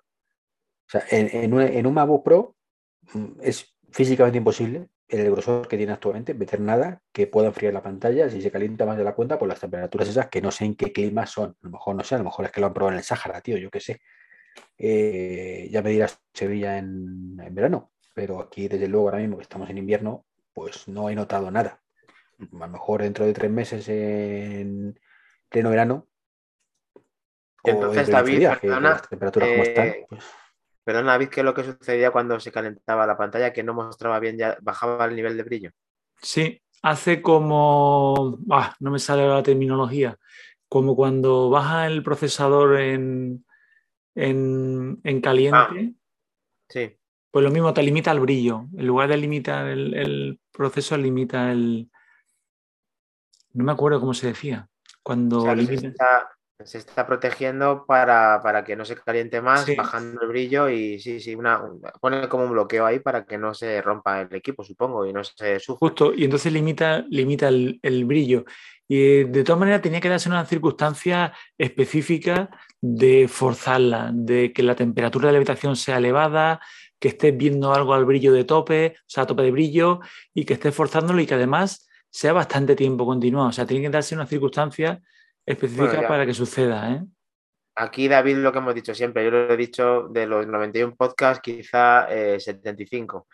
O 0.87 0.91
sea, 0.91 1.03
en, 1.11 1.53
una- 1.53 1.67
en 1.67 1.87
un 1.87 1.95
MacBook 1.95 2.25
Pro 2.25 2.57
mm, 3.15 3.27
es 3.43 3.77
físicamente 3.91 4.39
imposible, 4.39 4.89
el 5.09 5.31
grosor 5.31 5.69
que 5.69 5.77
tiene 5.77 5.93
actualmente, 5.93 6.35
meter 6.35 6.61
nada 6.61 7.01
que 7.13 7.27
pueda 7.27 7.49
enfriar 7.49 7.73
la 7.75 7.83
pantalla. 7.83 8.29
Si 8.31 8.41
se 8.43 8.51
calienta 8.51 8.87
más 8.87 8.97
de 8.97 9.05
la 9.05 9.15
cuenta, 9.15 9.39
por 9.39 9.49
las 9.49 9.61
temperaturas 9.61 10.09
esas, 10.09 10.29
que 10.29 10.41
no 10.43 10.51
sé 10.51 10.65
en 10.65 10.75
qué 10.75 10.93
clima 10.93 11.27
son. 11.27 11.51
A 11.51 11.57
lo 11.63 11.71
mejor 11.71 11.95
no 11.97 12.05
sé, 12.05 12.15
a 12.15 12.19
lo 12.19 12.25
mejor 12.25 12.47
es 12.47 12.53
que 12.53 12.61
lo 12.61 12.67
han 12.69 12.75
probado 12.75 12.93
en 12.93 12.99
el 12.99 13.05
Sáhara, 13.05 13.41
tío, 13.41 13.57
yo 13.59 13.71
qué 13.71 13.81
sé. 13.81 14.01
Eh, 14.79 15.69
ya 15.71 15.83
me 15.83 15.91
dirás 15.91 16.21
Sevilla 16.33 16.79
en, 16.79 17.39
en 17.41 17.55
verano, 17.55 17.93
pero 18.15 18.41
aquí 18.41 18.69
desde 18.69 18.89
luego 18.89 19.09
ahora 19.09 19.19
mismo 19.19 19.37
que 19.37 19.43
estamos 19.43 19.69
en 19.71 19.79
invierno, 19.79 20.27
pues 20.53 20.89
no 20.89 21.11
he 21.11 21.15
notado 21.15 21.51
nada. 21.51 21.81
A 22.39 22.67
lo 22.67 22.69
mejor 22.69 23.03
dentro 23.03 23.25
de 23.25 23.33
tres 23.33 23.51
meses 23.51 23.89
en 23.89 24.99
pleno 25.49 25.71
verano. 25.71 26.09
Entonces, 27.63 28.07
dentro 28.07 28.25
de 28.25 28.31
15 28.31 28.47
David, 28.47 28.61
perdona, 28.61 28.91
las 28.91 29.09
temperaturas 29.09 29.49
como 29.49 29.63
están, 29.63 29.87
eh, 29.89 30.07
pues, 30.09 30.25
Perdona, 30.85 31.13
David, 31.13 31.29
¿qué 31.31 31.41
es 31.41 31.45
lo 31.45 31.55
que 31.55 31.65
sucedía 31.65 32.11
cuando 32.11 32.39
se 32.39 32.53
calentaba 32.53 33.07
la 33.07 33.17
pantalla? 33.17 33.53
Que 33.55 33.63
no 33.63 33.73
mostraba 33.73 34.21
bien, 34.21 34.37
ya 34.37 34.59
bajaba 34.61 35.07
el 35.07 35.17
nivel 35.17 35.37
de 35.37 35.43
brillo. 35.43 35.71
Sí, 36.21 36.63
hace 36.83 37.23
como, 37.23 38.39
ah, 38.51 38.75
no 38.81 38.91
me 38.91 38.99
sale 38.99 39.27
la 39.27 39.43
terminología, 39.43 40.19
como 40.69 40.95
cuando 40.95 41.49
baja 41.49 41.87
el 41.87 42.03
procesador 42.03 42.79
en, 42.79 43.47
en, 44.15 45.01
en 45.05 45.21
caliente, 45.21 45.95
Sí. 46.69 46.97
pues 47.31 47.45
lo 47.45 47.51
mismo 47.51 47.73
te 47.75 47.83
limita 47.83 48.11
el 48.13 48.21
brillo. 48.21 48.67
En 48.77 48.87
lugar 48.87 49.09
de 49.09 49.17
limitar 49.17 49.67
el, 49.67 49.95
el 49.95 50.41
proceso, 50.53 50.97
limita 50.97 51.53
el... 51.53 51.91
No 53.53 53.65
me 53.65 53.73
acuerdo 53.73 54.01
cómo 54.01 54.15
se 54.15 54.29
decía. 54.29 54.69
Cuando 55.03 55.39
O 55.39 55.43
sea, 55.43 55.57
se 55.57 55.75
está, 55.89 56.29
se 56.65 56.79
está 56.79 57.07
protegiendo 57.07 57.85
para, 57.87 58.41
para 58.43 58.65
que 58.65 58.75
no 58.75 58.85
se 58.85 58.97
caliente 58.97 59.41
más, 59.41 59.65
Sí. 59.65 59.75
bajando 59.77 60.23
el 60.23 60.29
brillo 60.29 60.69
y 60.69 60.99
sí, 60.99 61.21
sí, 61.21 61.35
una, 61.35 61.61
un- 61.63 61.81
pone 62.01 62.29
como 62.29 62.45
un 62.45 62.53
bloqueo 62.53 62.87
ahí 62.87 63.01
para 63.01 63.25
que 63.27 63.37
no 63.37 63.53
se 63.55 63.81
rompa 63.83 64.23
el 64.23 64.35
equipo, 64.35 64.65
supongo, 64.65 65.07
y 65.07 65.13
no 65.13 65.23
se 65.23 65.61
sufra. 65.61 65.79
Justo, 65.79 66.15
y 66.15 66.25
entonces 66.25 66.53
limita, 66.53 67.05
limita 67.11 67.49
el, 67.49 67.79
el 67.83 68.05
brillo. 68.07 68.45
Y 68.89 69.01
eh, 69.01 69.25
de 69.25 69.45
todas 69.45 69.61
maneras 69.61 69.83
tenía 69.83 70.01
que 70.01 70.09
darse 70.09 70.29
una 70.29 70.45
circunstancia 70.45 71.33
específica 71.57 72.51
de 72.81 73.29
forzarla, 73.29 74.11
de 74.13 74.53
que 74.53 74.63
la 74.63 74.75
temperatura 74.75 75.29
de 75.29 75.33
la 75.33 75.39
habitación 75.39 75.77
sea 75.77 75.99
elevada, 75.99 76.61
que 76.99 77.09
estés 77.09 77.37
viendo 77.37 77.73
algo 77.73 77.95
al 77.95 78.05
brillo 78.05 78.33
de 78.33 78.45
tope, 78.45 78.95
o 78.99 79.05
sea, 79.07 79.25
a 79.25 79.27
tope 79.27 79.43
de 79.43 79.51
brillo, 79.51 80.01
y 80.33 80.45
que 80.45 80.55
estés 80.55 80.75
forzándolo 80.75 81.21
y 81.21 81.27
que 81.27 81.35
además 81.35 81.89
sea 82.11 82.33
bastante 82.33 82.77
tiempo 82.77 83.07
continuado. 83.07 83.49
O 83.49 83.53
sea, 83.53 83.67
tiene 83.67 83.85
que 83.85 83.91
darse 83.91 84.15
una 84.15 84.27
circunstancia 84.27 85.01
específica 85.45 85.93
Bueno, 85.93 86.09
para 86.09 86.27
que 86.27 86.35
suceda. 86.35 86.93
¿eh? 86.93 87.03
Aquí, 87.77 88.07
David, 88.07 88.37
lo 88.37 88.53
que 88.53 88.59
hemos 88.59 88.75
dicho 88.75 88.95
siempre, 88.95 89.25
yo 89.25 89.31
lo 89.31 89.53
he 89.53 89.57
dicho 89.57 90.09
de 90.09 90.27
los 90.27 90.47
91 90.47 90.95
podcasts, 90.95 91.43
quizá 91.43 92.07
eh, 92.09 92.39
75. 92.39 93.27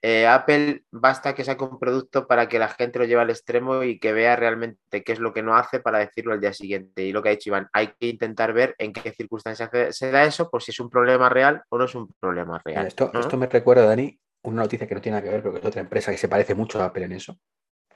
Eh, 0.00 0.28
Apple 0.28 0.84
basta 0.92 1.34
que 1.34 1.42
saque 1.42 1.64
un 1.64 1.78
producto 1.80 2.28
para 2.28 2.48
que 2.48 2.60
la 2.60 2.68
gente 2.68 3.00
lo 3.00 3.04
lleve 3.04 3.20
al 3.22 3.30
extremo 3.30 3.82
y 3.82 3.98
que 3.98 4.12
vea 4.12 4.36
realmente 4.36 5.02
qué 5.02 5.12
es 5.12 5.18
lo 5.18 5.32
que 5.32 5.42
no 5.42 5.56
hace 5.56 5.80
para 5.80 5.98
decirlo 5.98 6.32
al 6.32 6.40
día 6.40 6.52
siguiente. 6.52 7.02
Y 7.02 7.10
lo 7.12 7.20
que 7.20 7.30
ha 7.30 7.32
dicho 7.32 7.50
Iván, 7.50 7.68
hay 7.72 7.88
que 7.98 8.06
intentar 8.06 8.52
ver 8.52 8.76
en 8.78 8.92
qué 8.92 9.10
circunstancias 9.10 9.70
se- 9.90 10.10
da 10.12 10.22
eso, 10.24 10.48
por 10.50 10.62
si 10.62 10.70
es 10.70 10.78
un 10.78 10.88
problema 10.88 11.28
real 11.28 11.62
o 11.68 11.78
no 11.78 11.86
es 11.86 11.94
un 11.96 12.12
problema 12.20 12.60
real. 12.64 12.86
esto, 12.86 13.10
¿no? 13.12 13.18
esto 13.20 13.36
me 13.36 13.46
recuerda, 13.48 13.86
Dani, 13.86 14.16
una 14.42 14.62
noticia 14.62 14.86
que 14.86 14.94
no 14.94 15.00
tiene 15.00 15.16
nada 15.18 15.24
que 15.24 15.32
ver, 15.32 15.42
pero 15.42 15.52
que 15.54 15.60
es 15.60 15.66
otra 15.66 15.80
empresa 15.80 16.12
que 16.12 16.18
se 16.18 16.28
parece 16.28 16.54
mucho 16.54 16.80
a 16.80 16.84
Apple 16.86 17.04
en 17.04 17.12
eso, 17.12 17.36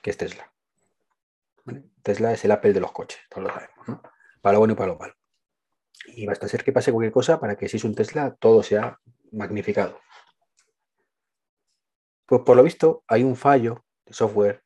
que 0.03 0.11
es 0.11 0.17
Tesla. 0.17 0.53
Tesla 2.03 2.33
es 2.33 2.45
el 2.45 2.51
Apple 2.51 2.73
de 2.73 2.81
los 2.81 2.91
coches, 2.91 3.21
todos 3.31 3.45
lo 3.47 3.55
sabemos, 3.55 3.87
¿no? 3.89 4.03
Para 4.41 4.55
lo 4.55 4.59
bueno 4.59 4.73
y 4.75 4.77
para 4.77 4.93
lo 4.93 4.99
malo. 4.99 5.15
Y 6.09 6.27
basta 6.27 6.49
ser 6.49 6.65
que 6.65 6.73
pase 6.73 6.91
cualquier 6.91 7.13
cosa 7.13 7.39
para 7.39 7.55
que 7.55 7.69
si 7.69 7.77
es 7.77 7.85
un 7.85 7.95
Tesla 7.95 8.35
todo 8.41 8.65
sea 8.65 8.99
magnificado. 9.31 10.01
Pues 12.33 12.45
por 12.45 12.57
lo 12.57 12.63
visto 12.63 13.05
hay 13.09 13.25
un 13.25 13.37
fallo 13.37 13.85
de 14.07 14.15
software 14.15 14.65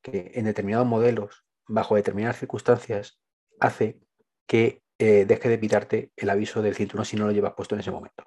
que 0.00 0.30
en 0.32 0.46
determinados 0.46 0.86
modelos, 0.86 1.44
bajo 1.68 1.94
determinadas 1.94 2.38
circunstancias, 2.38 3.20
hace 3.60 4.00
que 4.46 4.82
eh, 4.96 5.26
deje 5.26 5.50
de 5.50 5.58
pitarte 5.58 6.10
el 6.16 6.30
aviso 6.30 6.62
del 6.62 6.74
cinturón 6.74 7.04
si 7.04 7.18
no 7.18 7.26
lo 7.26 7.32
llevas 7.32 7.52
puesto 7.52 7.74
en 7.74 7.82
ese 7.82 7.90
momento. 7.90 8.24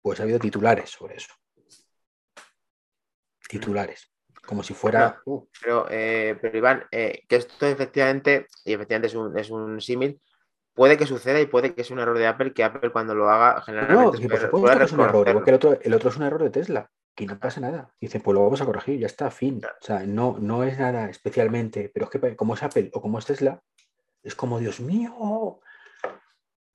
Pues 0.00 0.20
ha 0.20 0.22
habido 0.22 0.38
titulares 0.38 0.90
sobre 0.90 1.16
eso. 1.16 1.34
Titulares. 3.48 4.08
Como 4.46 4.62
si 4.62 4.72
fuera. 4.72 5.20
uh, 5.24 5.44
Pero, 5.60 5.88
eh, 5.90 6.38
pero 6.40 6.56
Iván, 6.56 6.84
eh, 6.92 7.24
que 7.26 7.34
esto 7.34 7.66
efectivamente, 7.66 8.46
y 8.64 8.74
efectivamente 8.74 9.08
es 9.08 9.14
un, 9.16 9.36
es 9.36 9.50
un 9.50 9.80
símil, 9.80 10.20
puede 10.76 10.98
que 10.98 11.06
suceda 11.06 11.40
y 11.40 11.46
puede 11.46 11.74
que 11.74 11.82
sea 11.82 11.94
un 11.94 12.00
error 12.00 12.18
de 12.18 12.26
Apple, 12.26 12.52
que 12.52 12.62
Apple 12.62 12.90
cuando 12.90 13.14
lo 13.14 13.30
haga 13.30 13.62
generalmente 13.62 14.04
No, 14.04 14.12
que 14.12 14.28
por 14.28 14.38
supuesto 14.38 14.78
que 14.78 14.84
es 14.84 14.92
un 14.92 15.00
error. 15.00 15.28
Igual 15.28 15.44
que 15.44 15.50
el 15.50 15.56
otro, 15.56 15.78
el 15.80 15.94
otro 15.94 16.10
es 16.10 16.16
un 16.16 16.22
error 16.22 16.42
de 16.42 16.50
Tesla. 16.50 16.90
Y 17.18 17.26
no 17.26 17.38
pasa 17.38 17.62
nada. 17.62 17.90
Dice, 17.98 18.20
pues 18.20 18.34
lo 18.34 18.44
vamos 18.44 18.60
a 18.60 18.66
corregir, 18.66 19.00
ya 19.00 19.06
está, 19.06 19.30
fin. 19.30 19.62
O 19.64 19.84
sea, 19.84 20.00
no, 20.00 20.36
no 20.38 20.64
es 20.64 20.78
nada 20.78 21.08
especialmente. 21.08 21.90
Pero 21.92 22.04
es 22.04 22.10
que 22.10 22.36
como 22.36 22.54
es 22.54 22.62
Apple 22.62 22.90
o 22.92 23.00
como 23.00 23.18
es 23.18 23.24
Tesla, 23.24 23.62
es 24.22 24.34
como, 24.34 24.58
Dios 24.58 24.80
mío, 24.80 25.60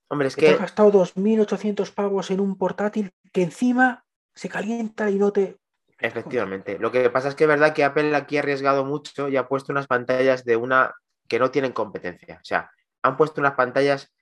Hombre, 0.08 0.28
es 0.28 0.34
que 0.34 0.42
te 0.42 0.46
que 0.48 0.54
has 0.54 0.60
gastado 0.60 0.92
2.800 0.92 1.94
pavos 1.94 2.30
en 2.32 2.40
un 2.40 2.58
portátil 2.58 3.12
que 3.32 3.42
encima 3.42 4.04
se 4.34 4.48
calienta 4.48 5.08
y 5.10 5.16
no 5.16 5.32
te. 5.32 5.56
Efectivamente. 6.00 6.76
Lo 6.78 6.90
que 6.90 7.08
pasa 7.08 7.28
es 7.28 7.34
que 7.36 7.44
es 7.44 7.48
verdad 7.48 7.72
que 7.72 7.84
Apple 7.84 8.14
aquí 8.16 8.36
ha 8.36 8.40
arriesgado 8.40 8.84
mucho 8.84 9.28
y 9.28 9.36
ha 9.36 9.46
puesto 9.46 9.72
unas 9.72 9.86
pantallas 9.86 10.44
de 10.44 10.56
una 10.56 10.92
que 11.28 11.38
no 11.38 11.52
tienen 11.52 11.72
competencia. 11.72 12.40
O 12.42 12.44
sea, 12.44 12.70
han 13.02 13.16
puesto 13.16 13.40
unas 13.40 13.54
pantallas 13.54 14.12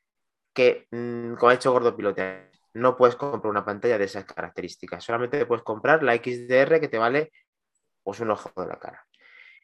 que, 0.55 0.89
mm, 0.91 1.35
como 1.35 1.51
ha 1.51 1.55
hecho 1.55 1.73
Gordo 1.73 1.97
Pilote, 1.97 2.51
no 2.75 2.97
puedes 2.97 3.17
comprar 3.17 3.51
una 3.51 3.65
pantalla 3.65 3.99
de 3.99 4.05
esas 4.05 4.25
características. 4.25 5.05
Solamente 5.05 5.45
puedes 5.47 5.65
comprar 5.65 6.03
la 6.03 6.15
XDR 6.15 6.81
que 6.81 6.89
te 6.89 6.99
vale 6.99 7.33
pues 8.03 8.21
un 8.21 8.31
ojo 8.31 8.51
de 8.57 8.67
la 8.67 8.79
cara. 8.79 9.07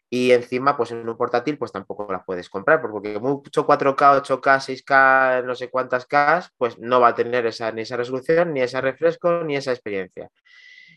Y 0.08 0.30
encima, 0.30 0.76
pues 0.76 0.92
en 0.92 1.08
un 1.08 1.16
portátil, 1.16 1.58
pues 1.58 1.72
tampoco 1.72 2.10
las 2.12 2.24
puedes 2.24 2.48
comprar, 2.48 2.80
porque 2.80 3.18
mucho 3.18 3.66
4K, 3.66 4.22
8K, 4.22 4.60
6K, 4.60 5.42
no 5.44 5.54
sé 5.56 5.68
cuántas 5.68 6.06
K, 6.06 6.48
pues 6.56 6.78
no 6.78 7.00
va 7.00 7.08
a 7.08 7.14
tener 7.14 7.44
esa, 7.46 7.72
ni 7.72 7.82
esa 7.82 7.96
resolución, 7.96 8.52
ni 8.52 8.60
ese 8.60 8.80
refresco, 8.80 9.42
ni 9.42 9.56
esa 9.56 9.72
experiencia. 9.72 10.30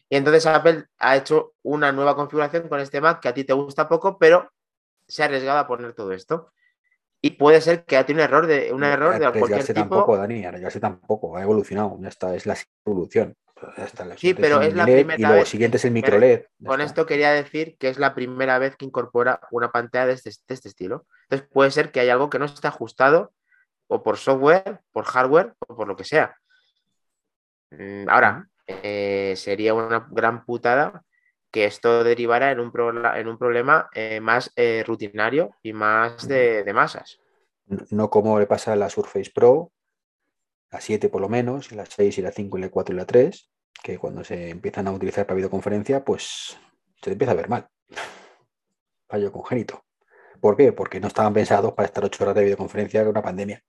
Y 0.09 0.17
entonces 0.17 0.45
Apple 0.45 0.85
ha 0.99 1.17
hecho 1.17 1.53
una 1.63 1.91
nueva 1.91 2.15
configuración 2.15 2.67
con 2.69 2.79
este 2.79 3.01
Mac 3.01 3.19
que 3.19 3.29
a 3.29 3.33
ti 3.33 3.43
te 3.43 3.53
gusta 3.53 3.89
poco, 3.89 4.17
pero 4.19 4.51
se 5.07 5.23
ha 5.23 5.25
arriesgado 5.25 5.59
a 5.59 5.67
poner 5.67 5.93
todo 5.93 6.11
esto. 6.13 6.51
Y 7.21 7.31
puede 7.31 7.59
ser 7.61 7.83
que 7.83 7.97
ha 7.97 8.05
tenido 8.05 8.23
un 8.25 8.29
error 8.29 8.47
de, 8.47 8.71
un 8.73 8.83
error 8.83 9.13
de 9.13 9.19
cualquier 9.19 9.43
Arriesgarse 9.43 9.73
tipo. 9.73 9.89
tampoco, 9.89 10.17
Dani, 10.17 10.45
arriesgarse 10.45 10.79
tampoco. 10.79 11.35
Ha 11.35 11.41
evolucionado, 11.43 11.97
ya 12.01 12.07
está, 12.07 12.33
es 12.35 12.45
la 12.45 12.55
evolución. 12.85 13.35
Ya 13.77 13.83
está, 13.83 14.05
la 14.05 14.15
Sí, 14.15 14.33
pero 14.33 14.61
es 14.61 14.73
la 14.73 14.85
LED 14.85 14.93
primera 14.99 15.19
Y 15.19 15.21
luego 15.23 15.35
vez- 15.39 15.49
siguiente 15.49 15.75
es 15.75 15.83
el 15.83 15.91
micro 15.91 16.17
LED. 16.17 16.43
ya 16.59 16.67
Con 16.69 16.79
está. 16.79 16.89
esto 16.91 17.05
quería 17.05 17.31
decir 17.31 17.75
que 17.77 17.89
es 17.89 17.99
la 17.99 18.15
primera 18.15 18.57
vez 18.57 18.77
que 18.77 18.85
incorpora 18.85 19.41
una 19.51 19.69
pantalla 19.69 20.05
de 20.05 20.13
este, 20.13 20.29
de 20.29 20.53
este 20.55 20.69
estilo. 20.69 21.05
Entonces 21.23 21.49
puede 21.51 21.71
ser 21.71 21.91
que 21.91 21.99
hay 21.99 22.07
algo 22.09 22.29
que 22.29 22.39
no 22.39 22.45
está 22.45 22.69
ajustado 22.69 23.33
o 23.87 24.01
por 24.01 24.15
software, 24.17 24.79
por 24.93 25.03
hardware 25.03 25.55
o 25.67 25.75
por 25.75 25.89
lo 25.89 25.97
que 25.97 26.05
sea. 26.05 26.37
Mm, 27.71 28.07
Ahora, 28.09 28.47
eh, 28.67 29.33
sería 29.35 29.73
una 29.73 30.07
gran 30.09 30.45
putada 30.45 31.03
que 31.51 31.65
esto 31.65 32.03
derivara 32.03 32.51
en 32.51 32.59
un, 32.59 32.71
en 33.15 33.27
un 33.27 33.37
problema 33.37 33.89
eh, 33.93 34.19
más 34.19 34.51
eh, 34.55 34.83
rutinario 34.85 35.51
y 35.63 35.73
más 35.73 36.27
de, 36.27 36.63
de 36.63 36.73
masas. 36.73 37.19
No- 37.91 38.09
como 38.09 38.39
le 38.39 38.47
pasa 38.47 38.73
a 38.73 38.75
la 38.75 38.89
Surface 38.89 39.31
Pro, 39.33 39.71
la 40.71 40.81
7 40.81 41.09
por 41.09 41.21
lo 41.21 41.29
menos, 41.29 41.71
y 41.71 41.75
la 41.75 41.85
6 41.85 42.17
y 42.17 42.21
la 42.21 42.31
5 42.31 42.57
y 42.57 42.61
la 42.61 42.69
4 42.69 42.93
y 42.93 42.97
la 42.97 43.05
3, 43.05 43.49
que 43.83 43.97
cuando 43.97 44.23
se 44.23 44.49
empiezan 44.49 44.87
a 44.87 44.91
utilizar 44.91 45.25
para 45.25 45.35
videoconferencia, 45.37 46.03
pues 46.03 46.57
se 47.01 47.11
empieza 47.11 47.31
a 47.31 47.35
ver 47.35 47.49
mal. 47.49 47.67
Fallo 49.07 49.31
congénito. 49.31 49.83
¿Por 50.39 50.55
qué? 50.55 50.71
Porque 50.71 50.99
no 50.99 51.07
estaban 51.07 51.33
pensados 51.33 51.73
para 51.73 51.87
estar 51.87 52.03
8 52.05 52.23
horas 52.23 52.35
de 52.35 52.43
videoconferencia 52.43 53.01
con 53.01 53.09
una 53.09 53.21
pandemia. 53.21 53.61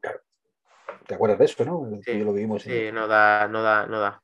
Claro. 0.00 0.20
¿Te 1.06 1.14
acuerdas 1.14 1.38
de 1.38 1.44
eso, 1.46 1.64
no? 1.64 1.88
Sí, 2.04 2.18
yo 2.18 2.24
lo 2.24 2.32
vivimos. 2.32 2.66
en- 2.66 2.72
Sí, 2.72 2.92
no 2.92 3.06
da, 3.08 3.48
no 3.48 3.62
da, 3.62 3.86
no 3.86 3.98
da. 4.00 4.22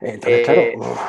Entonces, 0.00 0.40
Eh, 0.40 0.42
claro, 0.44 0.62
uf, 0.76 1.00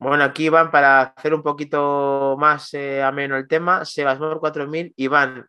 Bueno, 0.00 0.24
aquí 0.24 0.46
Iván, 0.46 0.70
para 0.70 1.02
hacer 1.02 1.34
un 1.34 1.42
poquito 1.42 2.34
más 2.38 2.72
eh, 2.72 3.02
ameno 3.02 3.36
el 3.36 3.46
tema, 3.46 3.84
Sebasmor 3.84 4.40
4000, 4.40 4.94
Iván, 4.96 5.46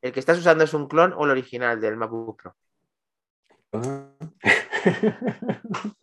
¿el 0.00 0.12
que 0.12 0.20
estás 0.20 0.38
usando 0.38 0.64
es 0.64 0.72
un 0.72 0.88
clon 0.88 1.12
o 1.12 1.26
el 1.26 1.30
original 1.30 1.78
del 1.78 1.96
MacBook 1.96 2.42
Pro? 2.42 2.56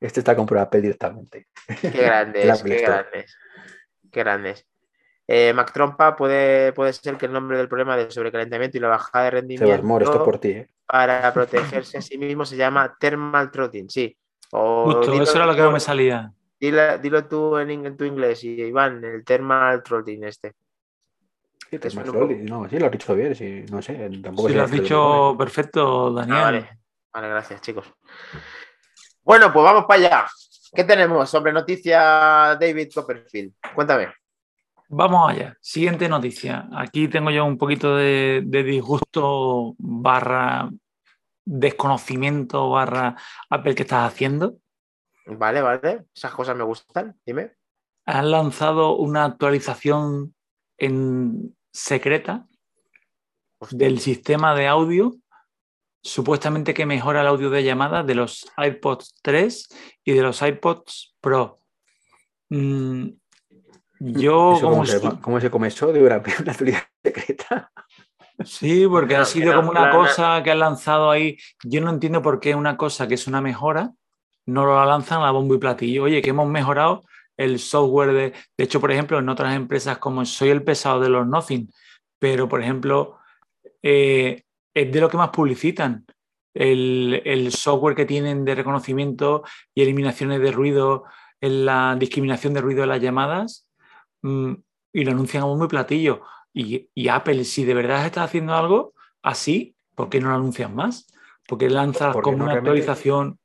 Este 0.00 0.18
está 0.18 0.34
comprado 0.34 0.66
Apple 0.66 0.80
directamente. 0.80 1.46
Qué 1.80 1.90
grandes, 1.90 2.62
qué 2.64 2.78
grandes. 2.78 3.36
Qué 4.10 4.20
grandes. 4.20 4.66
Eh, 5.28 5.52
Mac 5.52 5.72
Trompa 5.72 6.16
puede, 6.16 6.72
puede 6.72 6.92
ser 6.92 7.16
que 7.16 7.26
el 7.26 7.32
nombre 7.32 7.56
del 7.56 7.68
problema 7.68 7.96
del 7.96 8.10
sobrecalentamiento 8.10 8.76
y 8.76 8.80
la 8.80 8.88
bajada 8.88 9.26
de 9.26 9.30
rendimiento 9.30 9.66
Sebasmor, 9.66 10.02
esto 10.02 10.24
por 10.24 10.38
ti, 10.38 10.50
¿eh? 10.50 10.68
para 10.86 11.32
protegerse 11.32 11.98
a 11.98 12.02
sí 12.02 12.18
mismo 12.18 12.44
se 12.44 12.56
llama 12.56 12.96
thermal 12.98 13.52
throttling, 13.52 13.88
sí. 13.88 14.18
O 14.50 14.92
Justo, 14.92 15.22
eso 15.22 15.36
era 15.36 15.46
lo 15.46 15.54
que 15.54 15.62
no 15.62 15.70
me 15.70 15.78
salía. 15.78 16.32
Dilo, 16.60 16.98
dilo 16.98 17.26
tú 17.26 17.56
en, 17.58 17.96
tu 17.96 18.04
inglés, 18.04 18.44
y 18.44 18.60
Iván, 18.62 19.02
el 19.04 19.24
thermal 19.24 19.82
throttling 19.82 20.24
este. 20.24 20.54
Sí, 21.70 21.78
Thermal 21.78 22.44
No, 22.44 22.68
sí, 22.68 22.78
lo 22.78 22.86
has 22.86 22.92
dicho 22.92 23.14
bien, 23.14 23.34
sí, 23.34 23.64
no 23.70 23.80
sé, 23.80 24.10
tampoco 24.22 24.48
sé 24.48 24.54
lo 24.54 24.62
has 24.64 24.70
dicho 24.70 25.36
perfecto, 25.38 26.12
Daniel. 26.12 26.36
Ah, 26.36 26.42
vale. 26.42 26.80
Vale, 27.12 27.28
gracias, 27.28 27.60
chicos. 27.60 27.92
Bueno, 29.22 29.52
pues 29.52 29.64
vamos 29.64 29.84
para 29.86 30.00
allá. 30.00 30.26
¿Qué 30.72 30.84
tenemos 30.84 31.28
sobre 31.28 31.52
noticia 31.52 32.56
David 32.60 32.90
Copperfield? 32.94 33.54
Cuéntame. 33.74 34.12
Vamos 34.88 35.30
allá. 35.30 35.56
Siguiente 35.60 36.08
noticia. 36.08 36.68
Aquí 36.72 37.08
tengo 37.08 37.30
yo 37.30 37.44
un 37.44 37.58
poquito 37.58 37.96
de, 37.96 38.42
de 38.44 38.62
disgusto 38.62 39.74
barra 39.78 40.68
desconocimiento 41.44 42.70
barra 42.70 43.16
Apple 43.48 43.74
que 43.74 43.82
estás 43.82 44.12
haciendo. 44.12 44.56
Vale, 45.38 45.60
vale. 45.62 46.04
Esas 46.14 46.32
cosas 46.34 46.56
me 46.56 46.64
gustan. 46.64 47.16
Dime. 47.24 47.52
Han 48.06 48.30
lanzado 48.30 48.96
una 48.96 49.24
actualización 49.24 50.34
en 50.78 51.56
secreta 51.72 52.46
Hostia. 53.60 53.78
del 53.78 54.00
sistema 54.00 54.54
de 54.54 54.66
audio, 54.66 55.14
supuestamente 56.02 56.74
que 56.74 56.86
mejora 56.86 57.20
el 57.20 57.26
audio 57.28 57.50
de 57.50 57.62
llamada 57.62 58.02
de 58.02 58.14
los 58.14 58.50
iPods 58.56 59.14
3 59.22 59.68
y 60.04 60.12
de 60.12 60.22
los 60.22 60.40
iPods 60.42 61.14
Pro. 61.20 61.60
Mm, 62.48 63.08
yo, 64.00 64.52
¿Eso 64.54 64.62
como 64.62 64.70
cómo, 64.76 64.86
se? 64.86 65.00
¿Cómo 65.20 65.40
se 65.40 65.50
come 65.50 65.68
eso 65.68 65.92
de 65.92 66.02
una, 66.02 66.16
una 66.40 66.52
actualidad 66.52 66.82
secreta? 67.04 67.70
Sí, 68.44 68.86
porque 68.88 69.14
No, 69.14 69.20
ha 69.20 69.24
sido 69.26 69.52
no, 69.52 69.58
como 69.58 69.70
una 69.72 69.82
la- 69.82 69.86
la- 69.88 69.92
cosa 69.96 70.42
que 70.42 70.50
han 70.50 70.58
lanzado 70.58 71.10
ahí. 71.10 71.36
Yo 71.62 71.82
no 71.82 71.90
entiendo 71.90 72.22
por 72.22 72.40
qué 72.40 72.54
una 72.54 72.76
cosa 72.78 73.06
que 73.06 73.14
es 73.14 73.26
una 73.26 73.42
mejora 73.42 73.92
no 74.46 74.66
lo 74.66 74.84
lanzan 74.84 75.22
a 75.22 75.30
bombo 75.30 75.54
y 75.54 75.58
platillo. 75.58 76.04
Oye, 76.04 76.22
que 76.22 76.30
hemos 76.30 76.48
mejorado 76.48 77.02
el 77.36 77.58
software 77.58 78.12
de. 78.12 78.32
De 78.56 78.64
hecho, 78.64 78.80
por 78.80 78.92
ejemplo, 78.92 79.18
en 79.18 79.28
otras 79.28 79.54
empresas 79.54 79.98
como 79.98 80.24
soy 80.24 80.50
el 80.50 80.62
pesado 80.62 81.00
de 81.00 81.08
los 81.08 81.26
Nothing, 81.26 81.70
pero 82.18 82.48
por 82.48 82.62
ejemplo, 82.62 83.18
eh, 83.82 84.42
es 84.74 84.92
de 84.92 85.00
lo 85.00 85.08
que 85.08 85.16
más 85.16 85.30
publicitan. 85.30 86.04
El, 86.52 87.22
el 87.24 87.52
software 87.52 87.94
que 87.94 88.06
tienen 88.06 88.44
de 88.44 88.56
reconocimiento 88.56 89.44
y 89.72 89.82
eliminaciones 89.82 90.40
de 90.40 90.50
ruido 90.50 91.04
en 91.40 91.64
la 91.64 91.96
discriminación 91.98 92.54
de 92.54 92.60
ruido 92.60 92.82
de 92.82 92.86
las 92.88 93.00
llamadas 93.00 93.68
mm, 94.22 94.54
y 94.92 95.04
lo 95.04 95.12
anuncian 95.12 95.44
a 95.44 95.46
bombo 95.46 95.64
y 95.64 95.68
platillo. 95.68 96.22
Y, 96.52 96.88
y 96.94 97.08
Apple, 97.08 97.44
si 97.44 97.64
de 97.64 97.74
verdad 97.74 98.04
está 98.04 98.24
haciendo 98.24 98.54
algo 98.54 98.94
así, 99.22 99.76
¿por 99.94 100.08
qué 100.08 100.20
no 100.20 100.30
lo 100.30 100.34
anuncian 100.36 100.74
más? 100.74 101.06
Porque 101.46 101.70
lanzas 101.70 102.12
Porque 102.12 102.24
como 102.24 102.38
no 102.38 102.44
una 102.44 102.54
actualización. 102.54 103.38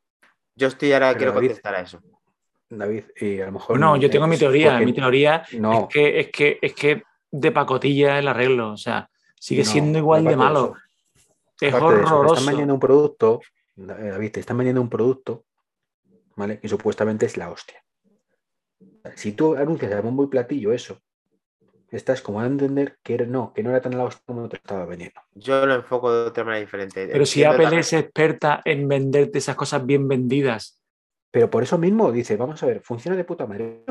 Yo 0.56 0.68
estoy 0.68 0.93
ahora, 0.93 1.08
Pero 1.10 1.18
quiero 1.20 1.32
David- 1.34 1.47
contestar 1.49 1.76
a 1.76 1.82
eso. 1.82 1.99
David, 2.70 3.03
y 3.20 3.39
a 3.41 3.45
lo 3.47 3.51
mejor. 3.53 3.80
No, 3.80 3.95
yo 3.97 4.10
tengo 4.10 4.28
mi 4.28 4.38
teoría. 4.38 4.72
porque- 4.72 4.86
Mi 4.86 4.93
teoría 4.93 5.43
No, 5.60 5.82
es 5.84 5.88
que 5.89 6.20
es 6.20 6.30
que 6.32 6.60
es 6.62 6.74
que 6.74 7.03
de 7.32 7.51
pacotilla 7.51 8.18
el 8.20 8.28
arreglo. 8.28 8.72
O 8.72 8.78
sea, 8.78 9.10
sigue 9.39 9.64
no, 9.64 9.70
siendo 9.70 9.99
igual 9.99 10.24
de 10.24 10.36
malo. 10.36 10.74
es 11.62 11.74
aparte 11.74 11.95
de 11.95 12.01
eso, 12.01 12.08
te 12.10 12.14
horroroso. 12.16 12.34
están 12.36 12.45
vendiendo 12.47 12.74
un 12.74 12.80
producto, 12.80 13.41
David, 13.76 14.32
te 14.32 14.39
están 14.39 14.58
vendiendo 14.58 14.82
un 14.82 14.89
producto, 14.89 15.45
¿vale? 16.36 16.60
Que 16.60 16.68
supuestamente 16.68 17.26
es 17.26 17.38
la 17.38 17.49
hostia. 17.51 17.82
Si 19.16 19.34
tú 19.34 19.56
anuncias 19.56 19.91
a 19.93 20.01
bombo 20.01 20.24
y 20.24 20.28
platillo 20.28 20.74
eso, 20.74 20.99
estás 21.96 22.22
como 22.22 22.41
a 22.41 22.46
entender 22.46 22.98
que 23.04 23.16
era- 23.16 23.26
no, 23.26 23.54
que 23.54 23.64
no 23.64 23.70
era 23.72 23.82
tan 23.82 23.98
la 23.98 24.04
hostia 24.04 24.22
como 24.26 24.48
te 24.50 24.58
estaba 24.58 24.86
vendiendo. 24.86 25.20
Yo 25.34 25.66
lo 25.66 25.74
enfoco 25.76 26.12
de 26.14 26.28
otra 26.28 26.43
manera 26.43 26.62
diferente. 26.62 27.08
Pero 27.12 27.26
si 27.26 27.43
Apple 27.43 27.64
también- 27.64 27.80
es 27.82 27.93
experta 27.93 28.62
en 28.66 28.88
venderte 28.88 29.38
esas 29.39 29.56
cosas 29.56 29.86
bien 29.86 30.08
vendidas, 30.08 30.82
Pero 31.32 31.50
por 31.50 31.64
eso 31.64 31.78
mismo 31.78 32.14
dice, 32.14 32.38
vamos 32.38 32.64
a 32.64 32.66
ver, 32.66 32.80
funciona 32.82 33.18
de 33.18 33.26
puta 33.26 33.46
madre. 33.46 33.84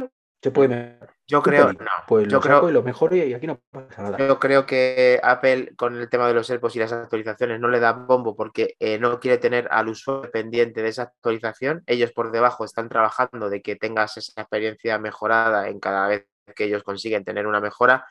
Se 0.42 0.50
puede 0.50 0.68
mejorar. 0.68 1.14
Yo 1.26 1.42
creo, 1.42 1.72
no, 1.72 1.90
Pues 2.08 2.26
yo 2.28 2.36
lo 2.36 2.42
saco 2.42 2.58
creo, 2.60 2.70
y 2.70 2.72
lo 2.72 2.82
mejoro 2.82 3.16
y 3.16 3.32
aquí 3.34 3.46
no 3.46 3.60
pasa 3.70 4.02
nada. 4.02 4.18
Yo 4.18 4.38
creo 4.38 4.64
que 4.66 5.20
Apple 5.22 5.72
con 5.76 5.96
el 5.96 6.08
tema 6.08 6.26
de 6.28 6.34
los 6.34 6.48
AirPods 6.50 6.76
y 6.76 6.78
las 6.78 6.92
actualizaciones 6.92 7.60
no 7.60 7.68
le 7.68 7.80
da 7.80 7.92
bombo 7.92 8.34
porque 8.36 8.76
eh, 8.78 8.98
no 8.98 9.20
quiere 9.20 9.36
tener 9.38 9.68
al 9.70 9.88
usuario 9.88 10.30
pendiente 10.30 10.82
de 10.82 10.88
esa 10.88 11.02
actualización. 11.02 11.82
Ellos 11.86 12.12
por 12.12 12.30
debajo 12.30 12.64
están 12.64 12.88
trabajando 12.88 13.50
de 13.50 13.60
que 13.62 13.76
tengas 13.76 14.16
esa 14.16 14.40
experiencia 14.42 14.98
mejorada 14.98 15.68
en 15.68 15.80
cada 15.80 16.08
vez 16.08 16.26
que 16.52 16.64
ellos 16.64 16.82
consiguen 16.82 17.24
tener 17.24 17.46
una 17.46 17.60
mejora, 17.60 18.06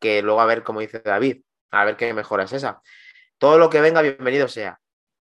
que 0.00 0.22
luego 0.22 0.40
a 0.40 0.46
ver, 0.46 0.62
como 0.62 0.80
dice 0.80 1.00
David, 1.00 1.42
a 1.70 1.84
ver 1.84 1.96
qué 1.96 2.12
mejora 2.14 2.44
es 2.44 2.52
esa. 2.52 2.80
Todo 3.38 3.58
lo 3.58 3.70
que 3.70 3.80
venga, 3.80 4.02
bienvenido 4.02 4.48
sea. 4.48 4.80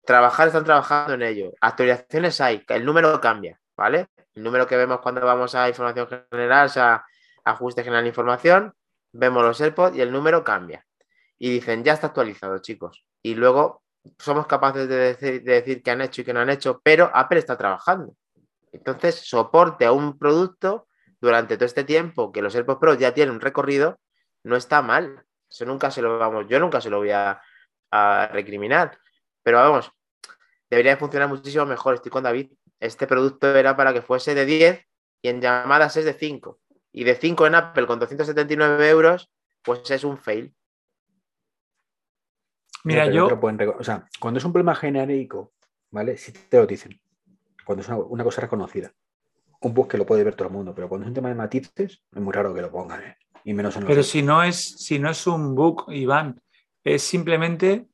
Trabajar, 0.05 0.47
están 0.47 0.65
trabajando 0.65 1.13
en 1.13 1.21
ello. 1.21 1.51
Actualizaciones 1.61 2.41
hay, 2.41 2.63
el 2.67 2.85
número 2.85 3.19
cambia, 3.21 3.59
¿vale? 3.75 4.07
El 4.33 4.43
número 4.43 4.67
que 4.67 4.75
vemos 4.75 4.99
cuando 5.01 5.21
vamos 5.21 5.55
a 5.55 5.67
información 5.69 6.07
general, 6.31 6.65
o 6.65 6.69
sea, 6.69 7.05
ajuste 7.43 7.83
general 7.83 8.03
de 8.03 8.09
información, 8.09 8.73
vemos 9.13 9.43
los 9.43 9.59
AirPods 9.61 9.95
y 9.95 10.01
el 10.01 10.11
número 10.11 10.43
cambia. 10.43 10.85
y 11.37 11.49
dicen, 11.49 11.83
ya 11.83 11.93
está 11.93 12.07
actualizado, 12.07 12.59
chicos. 12.59 13.03
Y 13.23 13.33
luego 13.33 13.83
somos 14.19 14.45
capaces 14.45 14.87
de 14.87 14.95
decir, 14.95 15.43
de 15.43 15.53
decir 15.53 15.81
qué 15.81 15.91
han 15.91 16.01
hecho 16.01 16.21
y 16.21 16.23
qué 16.23 16.33
no 16.33 16.39
han 16.39 16.51
hecho, 16.51 16.79
pero 16.83 17.09
Apple 17.13 17.39
está 17.39 17.57
trabajando. 17.57 18.15
Entonces, 18.71 19.15
soporte 19.15 19.85
a 19.85 19.91
un 19.91 20.19
producto 20.19 20.87
durante 21.21 21.55
todo 21.55 21.65
este 21.65 21.83
tiempo 21.83 22.31
que 22.31 22.41
los 22.41 22.55
AirPods 22.55 22.79
Pro 22.79 22.93
ya 22.95 23.13
tienen 23.13 23.35
un 23.35 23.41
recorrido, 23.41 23.99
no 24.43 24.55
está 24.55 24.81
mal. 24.81 25.23
Eso 25.49 25.65
nunca 25.65 25.91
se 25.91 26.01
lo 26.01 26.17
vamos, 26.17 26.47
yo 26.49 26.59
nunca 26.59 26.81
se 26.81 26.89
lo 26.89 26.97
voy 26.97 27.11
a, 27.11 27.41
a 27.91 28.29
recriminar. 28.31 28.97
Pero 29.43 29.59
vamos, 29.59 29.91
debería 30.69 30.97
funcionar 30.97 31.29
muchísimo 31.29 31.65
mejor. 31.65 31.95
Estoy 31.95 32.11
con 32.11 32.23
David. 32.23 32.51
Este 32.79 33.05
producto 33.05 33.55
era 33.55 33.77
para 33.77 33.93
que 33.93 34.01
fuese 34.01 34.33
de 34.33 34.45
10 34.45 34.87
y 35.21 35.29
en 35.29 35.41
llamadas 35.41 35.95
es 35.97 36.05
de 36.05 36.13
5. 36.13 36.59
Y 36.93 37.03
de 37.03 37.15
5 37.15 37.47
en 37.47 37.55
Apple 37.55 37.85
con 37.85 37.99
279 37.99 38.89
euros, 38.89 39.31
pues 39.61 39.89
es 39.91 40.03
un 40.03 40.17
fail. 40.17 40.53
Mira, 42.83 43.05
Pero 43.05 43.29
yo, 43.29 43.39
pueden 43.39 43.69
o 43.69 43.83
sea, 43.83 44.07
cuando 44.19 44.39
es 44.39 44.43
un 44.43 44.51
problema 44.51 44.73
genérico, 44.73 45.53
¿vale? 45.91 46.17
Sí 46.17 46.31
te 46.31 46.57
lo 46.57 46.65
dicen. 46.65 46.99
Cuando 47.63 47.83
es 47.83 47.87
una, 47.87 47.97
una 47.97 48.23
cosa 48.23 48.41
reconocida. 48.41 48.91
Un 49.61 49.73
bug 49.73 49.87
que 49.87 49.97
lo 49.97 50.05
puede 50.05 50.23
ver 50.23 50.35
todo 50.35 50.47
el 50.47 50.53
mundo, 50.53 50.73
pero 50.75 50.89
cuando 50.89 51.05
es 51.05 51.09
un 51.09 51.13
tema 51.15 51.29
de 51.29 51.35
matices, 51.35 52.01
es 52.11 52.21
muy 52.21 52.33
raro 52.33 52.53
que 52.53 52.61
lo 52.61 52.71
pongan, 52.71 53.01
¿eh? 53.03 53.17
Y 53.43 53.53
menos 53.53 53.75
en 53.75 53.85
pero 53.85 54.03
si 54.03 54.21
no 54.21 54.43
es, 54.43 54.57
si 54.85 54.99
no 54.99 55.09
es 55.09 55.25
un 55.27 55.55
bug, 55.55 55.85
Iván, 55.91 56.41
es 56.83 57.01
simplemente 57.03 57.87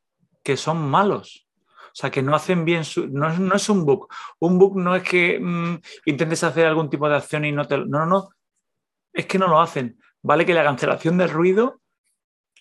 que 0.44 0.58
son 0.58 0.78
malos. 0.90 1.48
O 1.88 2.00
sea, 2.00 2.12
que 2.12 2.22
no 2.22 2.36
hacen 2.36 2.64
bien 2.64 2.84
su. 2.86 3.08
No, 3.08 3.28
es- 3.30 3.40
no 3.40 3.56
es 3.56 3.70
un 3.70 3.86
bug. 3.86 4.08
Un 4.40 4.60
bug 4.60 4.78
no 4.78 4.96
es 4.96 5.04
que 5.04 5.40
mm, 5.40 5.80
intentes 6.06 6.44
hacer 6.44 6.68
algún 6.68 6.90
tipo 6.90 7.10
de 7.10 7.16
acción 7.16 7.44
y 7.46 7.52
no 7.52 7.66
te. 7.66 7.78
No, 7.78 7.86
no, 7.86 8.06
no. 8.06 8.30
Es 9.12 9.26
que 9.26 9.40
no 9.40 9.48
lo 9.48 9.60
hacen. 9.60 9.98
Vale 10.22 10.46
que 10.46 10.54
la 10.54 10.64
cancelación 10.64 11.18
del 11.18 11.30
ruido, 11.32 11.82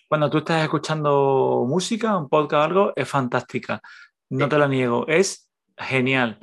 cuando 0.07 0.29
tú 0.29 0.39
estás 0.39 0.63
escuchando 0.63 1.65
música, 1.67 2.17
un 2.17 2.29
podcast 2.29 2.53
o 2.61 2.63
algo, 2.63 2.93
es 2.95 3.07
fantástica. 3.07 3.81
No 4.29 4.49
te 4.49 4.57
lo 4.57 4.67
niego. 4.67 5.05
Es 5.07 5.49
genial. 5.77 6.39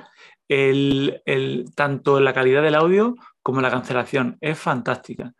El, 0.47 1.21
el- 1.25 1.65
tanto 1.75 2.19
la 2.19 2.33
calidad 2.33 2.61
del 2.61 2.75
audio 2.75 3.15
como 3.41 3.61
la 3.61 3.71
cancelación 3.71 4.37
es 4.41 4.57
fantástica. 4.59 5.33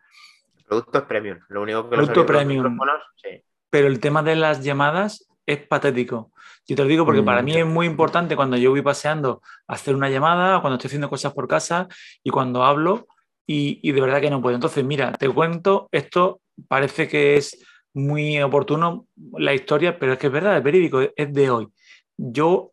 El 0.58 0.64
producto 0.64 0.98
es 0.98 1.04
premium. 1.04 1.38
Lo 1.48 1.62
único 1.62 1.88
que 1.88 1.96
Producto 1.96 2.26
premium. 2.26 2.64
micrófonos, 2.64 3.02
sí. 3.16 3.28
pero 3.70 3.86
el 3.88 4.00
tema 4.00 4.22
de 4.22 4.36
las 4.36 4.62
llamadas 4.64 5.28
es 5.46 5.64
patético. 5.66 6.32
Yo 6.66 6.74
te 6.74 6.82
lo 6.82 6.88
digo 6.88 7.04
porque 7.04 7.22
Mm, 7.22 7.24
para 7.24 7.42
mí 7.42 7.56
es 7.56 7.66
muy 7.66 7.86
importante 7.86 8.34
cuando 8.34 8.56
yo 8.56 8.70
voy 8.70 8.82
paseando 8.82 9.42
hacer 9.68 9.94
una 9.94 10.10
llamada, 10.10 10.60
cuando 10.60 10.76
estoy 10.76 10.88
haciendo 10.88 11.08
cosas 11.08 11.32
por 11.34 11.46
casa 11.46 11.86
y 12.24 12.30
cuando 12.30 12.64
hablo 12.64 13.06
y, 13.46 13.78
y 13.88 13.92
de 13.92 14.00
verdad 14.00 14.20
que 14.20 14.30
no 14.30 14.42
puedo. 14.42 14.56
Entonces, 14.56 14.84
mira, 14.84 15.12
te 15.12 15.28
cuento, 15.28 15.88
esto 15.92 16.40
parece 16.68 17.06
que 17.06 17.36
es 17.36 17.64
muy 17.94 18.40
oportuno 18.42 19.06
la 19.38 19.54
historia, 19.54 19.98
pero 19.98 20.14
es 20.14 20.18
que 20.18 20.26
es 20.26 20.32
verdad, 20.32 20.56
el 20.56 20.62
periódico 20.64 21.00
es 21.14 21.32
de 21.32 21.50
hoy. 21.50 21.68
Yo 22.16 22.72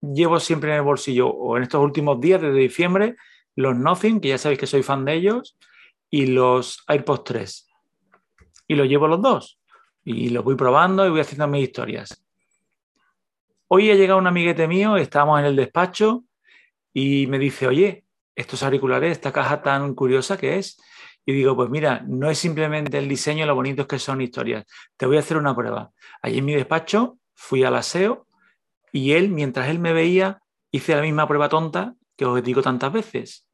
llevo 0.00 0.40
siempre 0.40 0.70
en 0.70 0.76
el 0.76 0.82
bolsillo, 0.82 1.28
o 1.28 1.56
en 1.56 1.64
estos 1.64 1.82
últimos 1.82 2.20
días, 2.20 2.40
desde 2.40 2.58
diciembre, 2.58 3.16
los 3.56 3.76
Nothing, 3.76 4.20
que 4.20 4.28
ya 4.28 4.38
sabéis 4.38 4.60
que 4.60 4.66
soy 4.66 4.82
fan 4.82 5.04
de 5.04 5.14
ellos, 5.14 5.58
y 6.10 6.26
los 6.26 6.84
AirPods 6.86 7.24
3. 7.24 7.68
Y 8.68 8.74
los 8.74 8.88
llevo 8.88 9.08
los 9.08 9.20
dos. 9.20 9.58
Y 10.04 10.30
los 10.30 10.44
voy 10.44 10.54
probando 10.54 11.06
y 11.06 11.10
voy 11.10 11.20
haciendo 11.20 11.48
mis 11.48 11.64
historias. 11.64 12.24
Hoy 13.66 13.90
ha 13.90 13.94
llegado 13.94 14.18
un 14.18 14.26
amiguete 14.26 14.66
mío, 14.66 14.96
estábamos 14.96 15.40
en 15.40 15.46
el 15.46 15.56
despacho 15.56 16.24
y 16.94 17.26
me 17.26 17.38
dice, 17.38 17.66
oye, 17.66 18.04
estos 18.34 18.62
auriculares, 18.62 19.12
esta 19.12 19.32
caja 19.32 19.60
tan 19.62 19.94
curiosa 19.94 20.38
que 20.38 20.56
es. 20.56 20.80
Y 21.26 21.32
digo, 21.32 21.54
pues 21.54 21.68
mira, 21.68 22.02
no 22.06 22.30
es 22.30 22.38
simplemente 22.38 22.96
el 22.96 23.08
diseño, 23.08 23.44
lo 23.44 23.54
bonitos 23.54 23.86
que 23.86 23.98
son 23.98 24.22
historias. 24.22 24.64
Te 24.96 25.04
voy 25.04 25.16
a 25.16 25.20
hacer 25.20 25.36
una 25.36 25.54
prueba. 25.54 25.90
Allí 26.22 26.38
en 26.38 26.44
mi 26.46 26.54
despacho 26.54 27.18
fui 27.34 27.64
al 27.64 27.74
aseo 27.74 28.27
y 28.92 29.12
él, 29.12 29.30
mientras 29.30 29.68
él 29.68 29.78
me 29.78 29.92
veía, 29.92 30.42
hice 30.70 30.94
la 30.94 31.02
misma 31.02 31.26
prueba 31.26 31.48
tonta 31.48 31.94
que 32.16 32.24
os 32.24 32.42
digo 32.42 32.62
tantas 32.62 32.92
veces. 32.92 33.46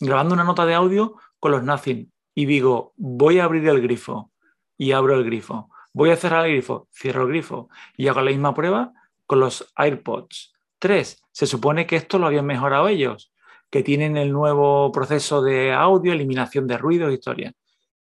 Grabando 0.00 0.34
una 0.34 0.44
nota 0.44 0.66
de 0.66 0.74
audio 0.74 1.16
con 1.38 1.52
los 1.52 1.62
Nothing. 1.62 2.12
Y 2.34 2.46
digo, 2.46 2.92
voy 2.96 3.38
a 3.38 3.44
abrir 3.44 3.66
el 3.68 3.80
grifo. 3.80 4.32
Y 4.76 4.92
abro 4.92 5.14
el 5.14 5.24
grifo. 5.24 5.70
Voy 5.92 6.10
a 6.10 6.16
cerrar 6.16 6.46
el 6.46 6.52
grifo. 6.52 6.88
Cierro 6.92 7.22
el 7.22 7.28
grifo. 7.28 7.68
Y 7.96 8.08
hago 8.08 8.20
la 8.20 8.30
misma 8.30 8.54
prueba 8.54 8.92
con 9.26 9.40
los 9.40 9.72
AirPods 9.76 10.52
3. 10.78 11.22
Se 11.32 11.46
supone 11.46 11.86
que 11.86 11.96
esto 11.96 12.18
lo 12.18 12.26
habían 12.26 12.46
mejorado 12.46 12.88
ellos, 12.88 13.32
que 13.70 13.82
tienen 13.82 14.16
el 14.16 14.32
nuevo 14.32 14.90
proceso 14.92 15.42
de 15.42 15.72
audio, 15.72 16.12
eliminación 16.12 16.66
de 16.66 16.78
ruido, 16.78 17.10
historia. 17.10 17.52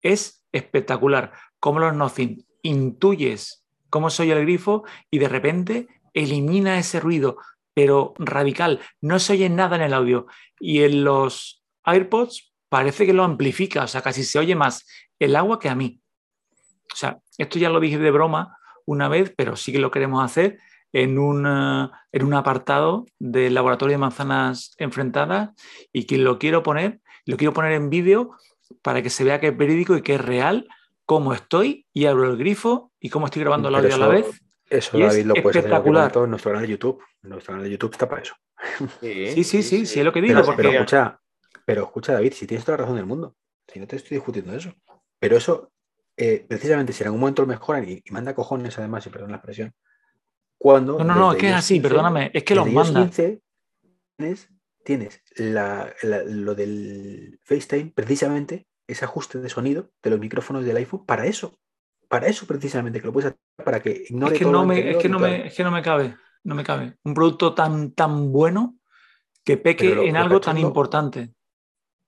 Es 0.02 0.44
espectacular. 0.52 1.32
Como 1.58 1.80
los 1.80 1.94
Nothing 1.94 2.44
intuyes 2.62 3.64
cómo 3.90 4.08
soy 4.08 4.30
el 4.30 4.42
grifo 4.42 4.84
y 5.10 5.18
de 5.18 5.28
repente 5.28 5.88
elimina 6.14 6.78
ese 6.78 7.00
ruido, 7.00 7.38
pero 7.74 8.14
radical. 8.18 8.80
No 9.00 9.18
se 9.18 9.34
oye 9.34 9.48
nada 9.48 9.76
en 9.76 9.82
el 9.82 9.94
audio. 9.94 10.26
Y 10.58 10.82
en 10.82 11.04
los 11.04 11.62
AirPods 11.84 12.52
parece 12.68 13.06
que 13.06 13.12
lo 13.12 13.24
amplifica, 13.24 13.84
o 13.84 13.88
sea, 13.88 14.02
casi 14.02 14.24
se 14.24 14.38
oye 14.38 14.54
más 14.54 14.86
el 15.18 15.36
agua 15.36 15.58
que 15.58 15.68
a 15.68 15.74
mí. 15.74 16.00
O 16.92 16.96
sea, 16.96 17.18
esto 17.38 17.58
ya 17.58 17.70
lo 17.70 17.80
dije 17.80 17.98
de 17.98 18.10
broma 18.10 18.56
una 18.86 19.08
vez, 19.08 19.32
pero 19.36 19.56
sí 19.56 19.72
que 19.72 19.78
lo 19.78 19.90
queremos 19.90 20.24
hacer 20.24 20.58
en 20.92 21.18
un, 21.18 21.46
uh, 21.46 21.90
en 22.12 22.24
un 22.24 22.34
apartado 22.34 23.06
del 23.18 23.54
laboratorio 23.54 23.94
de 23.94 23.98
manzanas 23.98 24.74
enfrentadas 24.78 25.50
y 25.92 26.04
que 26.04 26.18
lo 26.18 26.38
quiero 26.38 26.62
poner, 26.62 27.00
lo 27.26 27.36
quiero 27.36 27.52
poner 27.52 27.72
en 27.72 27.90
vídeo 27.90 28.32
para 28.82 29.02
que 29.02 29.10
se 29.10 29.24
vea 29.24 29.40
que 29.40 29.48
es 29.48 29.56
verídico 29.56 29.96
y 29.96 30.02
que 30.02 30.14
es 30.14 30.20
real 30.20 30.68
cómo 31.06 31.34
estoy 31.34 31.86
y 31.92 32.06
abro 32.06 32.30
el 32.30 32.36
grifo 32.36 32.92
y 33.00 33.10
cómo 33.10 33.26
estoy 33.26 33.42
grabando 33.42 33.68
el 33.68 33.74
audio 33.74 33.94
a 33.94 33.98
la 33.98 34.08
vez. 34.08 34.42
Eso, 34.70 34.96
Y 34.96 35.02
es 35.02 35.08
David, 35.12 35.26
lo 35.26 35.34
puedes 35.34 35.48
hacer 35.56 35.58
espectacular. 35.70 36.02
momento 36.02 36.24
en 36.24 36.30
nuestro 36.30 36.50
canal 36.52 36.66
de 36.66 36.70
YouTube. 36.72 37.02
Nuestro 37.22 37.52
canal 37.52 37.64
de 37.64 37.70
YouTube 37.70 37.90
está 37.92 38.08
para 38.08 38.22
eso. 38.22 38.34
Sí, 39.00 39.44
sí, 39.44 39.62
sí, 39.62 39.84
sí, 39.86 39.98
es 39.98 40.04
lo 40.04 40.12
que 40.12 40.20
digo. 40.22 40.34
Pero, 40.34 40.46
porque- 40.46 40.62
pero 40.62 40.70
escucha, 40.70 41.20
pero 41.66 41.82
escucha, 41.84 42.12
David, 42.14 42.32
si 42.32 42.46
tienes 42.46 42.64
toda 42.64 42.78
la 42.78 42.82
razón 42.84 42.96
del 42.96 43.06
mundo. 43.06 43.34
Si 43.66 43.78
no 43.80 43.86
te 43.86 43.96
estoy 43.96 44.16
discutiendo 44.16 44.54
eso. 44.54 44.72
Pero 45.18 45.36
eso, 45.36 45.72
eh, 46.16 46.44
precisamente, 46.48 46.92
si 46.92 47.02
en 47.02 47.08
algún 47.08 47.20
momento 47.20 47.42
lo 47.42 47.48
mejoran 47.48 47.88
y, 47.88 48.00
y 48.04 48.10
manda 48.12 48.34
cojones, 48.34 48.78
además, 48.78 49.04
y 49.06 49.10
perdón 49.10 49.30
la 49.30 49.36
expresión, 49.38 49.74
cuando. 50.58 50.98
No, 50.98 51.04
no, 51.04 51.14
no, 51.14 51.32
es 51.32 51.38
que 51.38 51.48
es 51.50 51.54
así, 51.56 51.74
15, 51.74 51.88
perdóname, 51.88 52.30
es 52.32 52.44
que 52.44 52.54
los 52.54 52.70
manda. 52.70 53.00
15 53.02 53.42
tienes, 54.16 54.48
tienes 54.84 55.22
la- 55.36 55.92
la- 56.02 56.22
lo 56.24 56.54
del 56.54 57.38
FaceTime, 57.44 57.92
precisamente, 57.94 58.66
ese 58.86 59.04
ajuste 59.04 59.38
de 59.40 59.48
sonido 59.48 59.90
de 60.02 60.10
los 60.10 60.18
micrófonos 60.20 60.64
del 60.64 60.76
iPhone 60.76 61.04
para 61.06 61.26
eso. 61.26 61.58
Para 62.10 62.26
eso, 62.26 62.44
precisamente, 62.44 63.00
que 63.00 63.06
lo 63.06 63.12
puedes 63.12 63.28
hacer 63.30 63.38
para 63.64 63.78
que 63.80 64.02
ignore 64.10 64.32
Es 64.34 64.38
que, 64.40 64.44
todo 64.44 64.52
no 64.52 64.66
me, 64.66 64.90
es, 64.90 64.96
que 64.96 65.08
no 65.08 65.20
me, 65.20 65.46
es 65.46 65.54
que 65.54 65.62
no 65.62 65.70
me 65.70 65.80
cabe, 65.80 66.16
no 66.42 66.56
me 66.56 66.64
cabe. 66.64 66.96
Un 67.04 67.14
producto 67.14 67.54
tan, 67.54 67.92
tan 67.92 68.32
bueno 68.32 68.74
que 69.44 69.56
peque 69.56 69.94
lo- 69.94 70.02
en 70.02 70.14
lo 70.14 70.20
algo 70.20 70.40
tan 70.40 70.58
importante. 70.58 71.32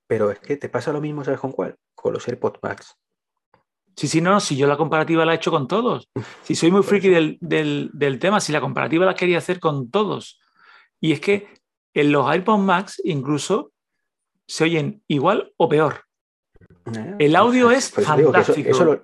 Pero 0.09 0.33
es 0.33 0.41
que 0.41 0.57
te 0.57 0.69
pasa 0.69 0.93
lo 0.93 1.01
mismo, 1.01 1.23
¿sabes 1.23 1.39
con 1.39 1.53
cuál? 1.53 1.77
Con 1.95 2.13
los 2.15 2.27
AirPods 2.27 2.59
Max. 2.65 2.97
Sí, 3.97 4.09
sí, 4.09 4.21
no, 4.21 4.41
si 4.41 4.57
yo 4.57 4.67
la 4.67 4.77
comparativa 4.77 5.25
la 5.25 5.35
he 5.35 5.37
hecho 5.37 5.53
con 5.53 5.69
todos. 5.69 6.09
Si 6.43 6.57
soy 6.57 6.73
muy 6.73 6.83
friki 6.83 7.09
del, 7.09 7.39
del- 7.41 7.89
del 7.93 8.19
tema, 8.19 8.41
si 8.41 8.51
la 8.51 8.61
comparativa 8.61 9.07
la 9.07 9.15
quería 9.15 9.39
hacer 9.39 9.61
con 9.61 9.89
todos. 9.89 10.41
Y 11.01 11.13
es 11.13 11.21
que 11.21 11.47
en 11.95 12.11
los 12.11 12.27
AirPods 12.29 12.61
Max 12.61 13.01
incluso 13.05 13.71
se 14.49 14.65
oyen 14.65 15.05
igual 15.07 15.53
o 15.59 15.69
peor. 15.69 16.07
Eh, 16.97 17.15
El 17.21 17.37
audio 17.37 17.67
pues, 17.67 17.79
es 17.79 17.85
eso 17.87 17.95
que 17.95 18.03
eso, 18.03 18.33
fantástico. 18.33 18.69
eso 18.71 18.85
lo- 18.85 19.03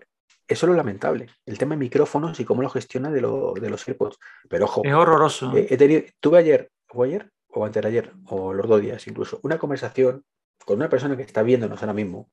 eso 0.48 0.66
es 0.66 0.70
lo 0.70 0.74
lamentable. 0.76 1.28
El 1.46 1.58
tema 1.58 1.74
de 1.74 1.78
micrófonos 1.80 2.40
y 2.40 2.44
cómo 2.44 2.62
lo 2.62 2.70
gestiona 2.70 3.10
de, 3.10 3.20
lo- 3.20 3.52
de 3.54 3.70
los 3.70 3.86
AirPods. 3.86 4.18
Pero 4.48 4.64
ojo, 4.64 4.82
Es 4.84 4.94
horroroso. 4.94 5.54
eh, 5.56 5.66
he 5.70 5.76
tenido- 5.76 6.02
tuve 6.20 6.38
ayer, 6.38 6.70
o 6.92 7.04
ayer, 7.04 7.30
o 7.48 7.64
antes 7.64 7.82
de 7.82 7.88
ayer, 7.88 8.12
o 8.26 8.52
los 8.54 8.66
dos 8.66 8.80
días 8.80 9.06
incluso, 9.06 9.38
una 9.42 9.58
conversación 9.58 10.24
con 10.64 10.76
una 10.76 10.88
persona 10.88 11.16
que 11.16 11.22
está 11.22 11.42
viéndonos 11.42 11.80
ahora 11.82 11.92
mismo, 11.94 12.30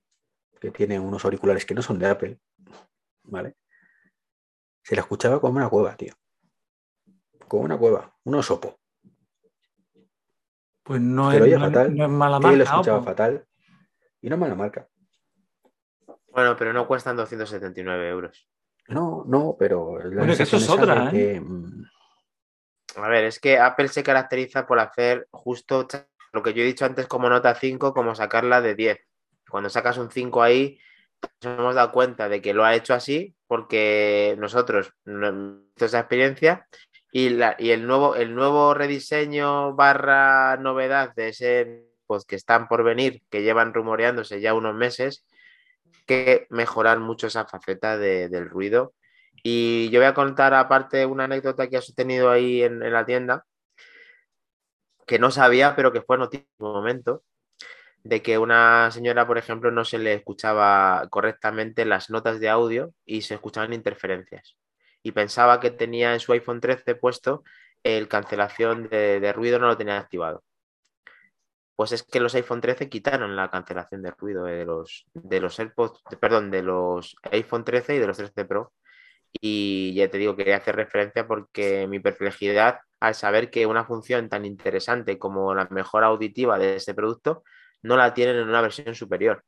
que 0.59 0.71
tiene 0.71 0.99
unos 0.99 1.23
auriculares 1.25 1.65
que 1.65 1.75
no 1.75 1.81
son 1.81 1.99
de 1.99 2.07
Apple, 2.07 2.39
¿vale? 3.23 3.55
Se 4.83 4.95
la 4.95 5.01
escuchaba 5.01 5.39
como 5.41 5.57
una 5.57 5.69
cueva, 5.69 5.95
tío. 5.95 6.13
Como 7.47 7.63
una 7.63 7.77
cueva, 7.77 8.15
un 8.23 8.35
osopo. 8.35 8.79
Pues 10.83 11.01
no 11.01 11.31
es, 11.31 11.39
no 11.51 11.59
fatal, 11.59 11.95
no 11.95 12.05
es 12.05 12.09
mala 12.11 12.37
Que 12.39 12.43
lo 12.43 12.49
marca. 12.57 12.63
escuchaba 12.63 13.01
fatal. 13.03 13.47
Y 14.21 14.29
no 14.29 14.35
es 14.35 14.39
mala 14.39 14.55
marca. 14.55 14.87
Bueno, 16.35 16.55
pero 16.57 16.73
no 16.73 16.85
cuestan 16.85 17.15
279 17.15 18.09
euros. 18.09 18.47
No, 18.89 19.23
no, 19.25 19.55
pero 19.57 19.97
la 19.99 20.17
Bueno, 20.17 20.35
que 20.35 20.43
eso 20.43 20.57
es 20.57 20.69
otra, 20.69 21.07
¿eh? 21.07 21.11
que, 21.11 21.39
mm, 21.41 21.85
A 22.97 23.07
ver, 23.07 23.23
es 23.23 23.39
que 23.39 23.57
Apple 23.57 23.87
se 23.87 24.03
caracteriza 24.03 24.67
por 24.67 24.79
hacer 24.79 25.27
justo 25.31 25.87
lo 26.33 26.43
que 26.43 26.53
yo 26.53 26.61
he 26.61 26.65
dicho 26.65 26.85
antes 26.85 27.07
como 27.07 27.29
nota 27.29 27.55
5, 27.55 27.93
como 27.93 28.13
sacarla 28.15 28.61
de 28.61 28.75
10. 28.75 28.99
Cuando 29.49 29.69
sacas 29.69 29.97
un 29.97 30.11
5 30.11 30.43
ahí, 30.43 30.77
nos 31.41 31.57
hemos 31.59 31.75
dado 31.75 31.91
cuenta 31.93 32.27
de 32.29 32.41
que 32.41 32.53
lo 32.53 32.63
ha 32.65 32.75
hecho 32.75 32.93
así 32.93 33.33
porque 33.47 34.35
nosotros 34.37 34.91
no 35.05 35.27
hemos 35.27 35.59
visto 35.67 35.85
esa 35.85 35.99
experiencia 35.99 36.67
y, 37.11 37.29
la- 37.29 37.55
y 37.57 37.71
el, 37.71 37.87
nuevo, 37.87 38.15
el 38.15 38.35
nuevo 38.35 38.73
rediseño 38.73 39.73
barra 39.73 40.57
novedad 40.57 41.13
de 41.15 41.29
ese 41.29 41.85
pues, 42.07 42.25
que 42.25 42.35
están 42.35 42.67
por 42.67 42.83
venir, 42.83 43.21
que 43.31 43.41
llevan 43.41 43.73
rumoreándose 43.73 44.41
ya 44.41 44.53
unos 44.53 44.75
meses, 44.75 45.25
que 46.07 46.47
mejorar 46.49 46.99
mucho 46.99 47.27
esa 47.27 47.45
faceta 47.45 47.97
de- 47.97 48.29
del 48.29 48.49
ruido 48.49 48.93
Y 49.43 49.89
yo 49.91 49.99
voy 49.99 50.07
a 50.07 50.13
contar 50.15 50.53
aparte 50.55 51.05
una 51.05 51.25
anécdota 51.25 51.69
que 51.69 51.77
has 51.77 51.93
tenido 51.95 52.31
ahí 52.31 52.63
en, 52.63 52.81
en 52.83 52.93
la 52.93 53.05
tienda, 53.05 53.45
que 55.07 55.19
no 55.19 55.31
sabía, 55.31 55.75
pero 55.75 55.91
que 55.91 56.01
fue 56.01 56.17
noticia 56.17 56.47
en 56.59 56.65
un 56.65 56.73
momento, 56.73 57.23
de 58.03 58.21
que 58.23 58.37
una 58.39 58.91
señora, 58.91 59.27
por 59.27 59.37
ejemplo, 59.37 59.71
no 59.71 59.85
se 59.85 59.99
le 59.99 60.13
escuchaba 60.15 61.07
correctamente 61.11 61.85
las 61.85 62.09
notas 62.09 62.39
de 62.41 62.49
audio 62.49 62.93
y 63.05 63.23
se 63.23 63.35
escuchaban 63.35 63.73
interferencias. 63.73 64.57
Y 65.03 65.13
pensaba 65.13 65.59
que 65.59 65.71
tenía 65.71 66.13
en 66.13 66.19
su 66.19 66.33
iPhone 66.33 66.61
13 66.61 66.95
puesto 66.95 67.43
el 67.83 68.07
cancelación 68.09 68.89
de, 68.89 69.19
de 69.21 69.33
ruido, 69.33 69.59
no 69.59 69.67
lo 69.67 69.77
tenía 69.77 69.99
activado. 69.99 70.43
Pues 71.75 71.91
es 71.91 72.03
que 72.03 72.19
los 72.19 72.33
iPhone 72.35 72.61
13 72.61 72.89
quitaron 72.89 73.35
la 73.35 73.49
cancelación 73.49 74.01
de 74.01 74.11
ruido 74.11 74.45
de 74.45 74.65
los, 74.65 75.05
de 75.13 75.41
los 75.41 75.59
AirPods, 75.59 76.01
perdón, 76.19 76.49
de 76.49 76.63
los 76.63 77.15
iPhone 77.31 77.65
13 77.65 77.95
y 77.95 77.99
de 77.99 78.07
los 78.07 78.17
13 78.17 78.45
Pro. 78.45 78.71
Y 79.41 79.93
ya 79.93 80.09
te 80.09 80.17
digo, 80.17 80.35
quería 80.37 80.57
hacer 80.57 80.77
referencia 80.77 81.27
porque 81.27 81.87
mi 81.87 81.99
perplejidad 81.99 82.79
al 83.01 83.15
saber 83.15 83.49
que 83.49 83.65
una 83.65 83.83
función 83.83 84.29
tan 84.29 84.45
interesante 84.45 85.19
como 85.19 85.53
la 85.53 85.67
mejora 85.69 86.07
auditiva 86.07 86.57
de 86.57 86.77
este 86.77 86.93
producto 86.93 87.43
no 87.81 87.97
la 87.97 88.13
tienen 88.13 88.37
en 88.37 88.47
una 88.47 88.61
versión 88.61 88.95
superior. 88.95 89.43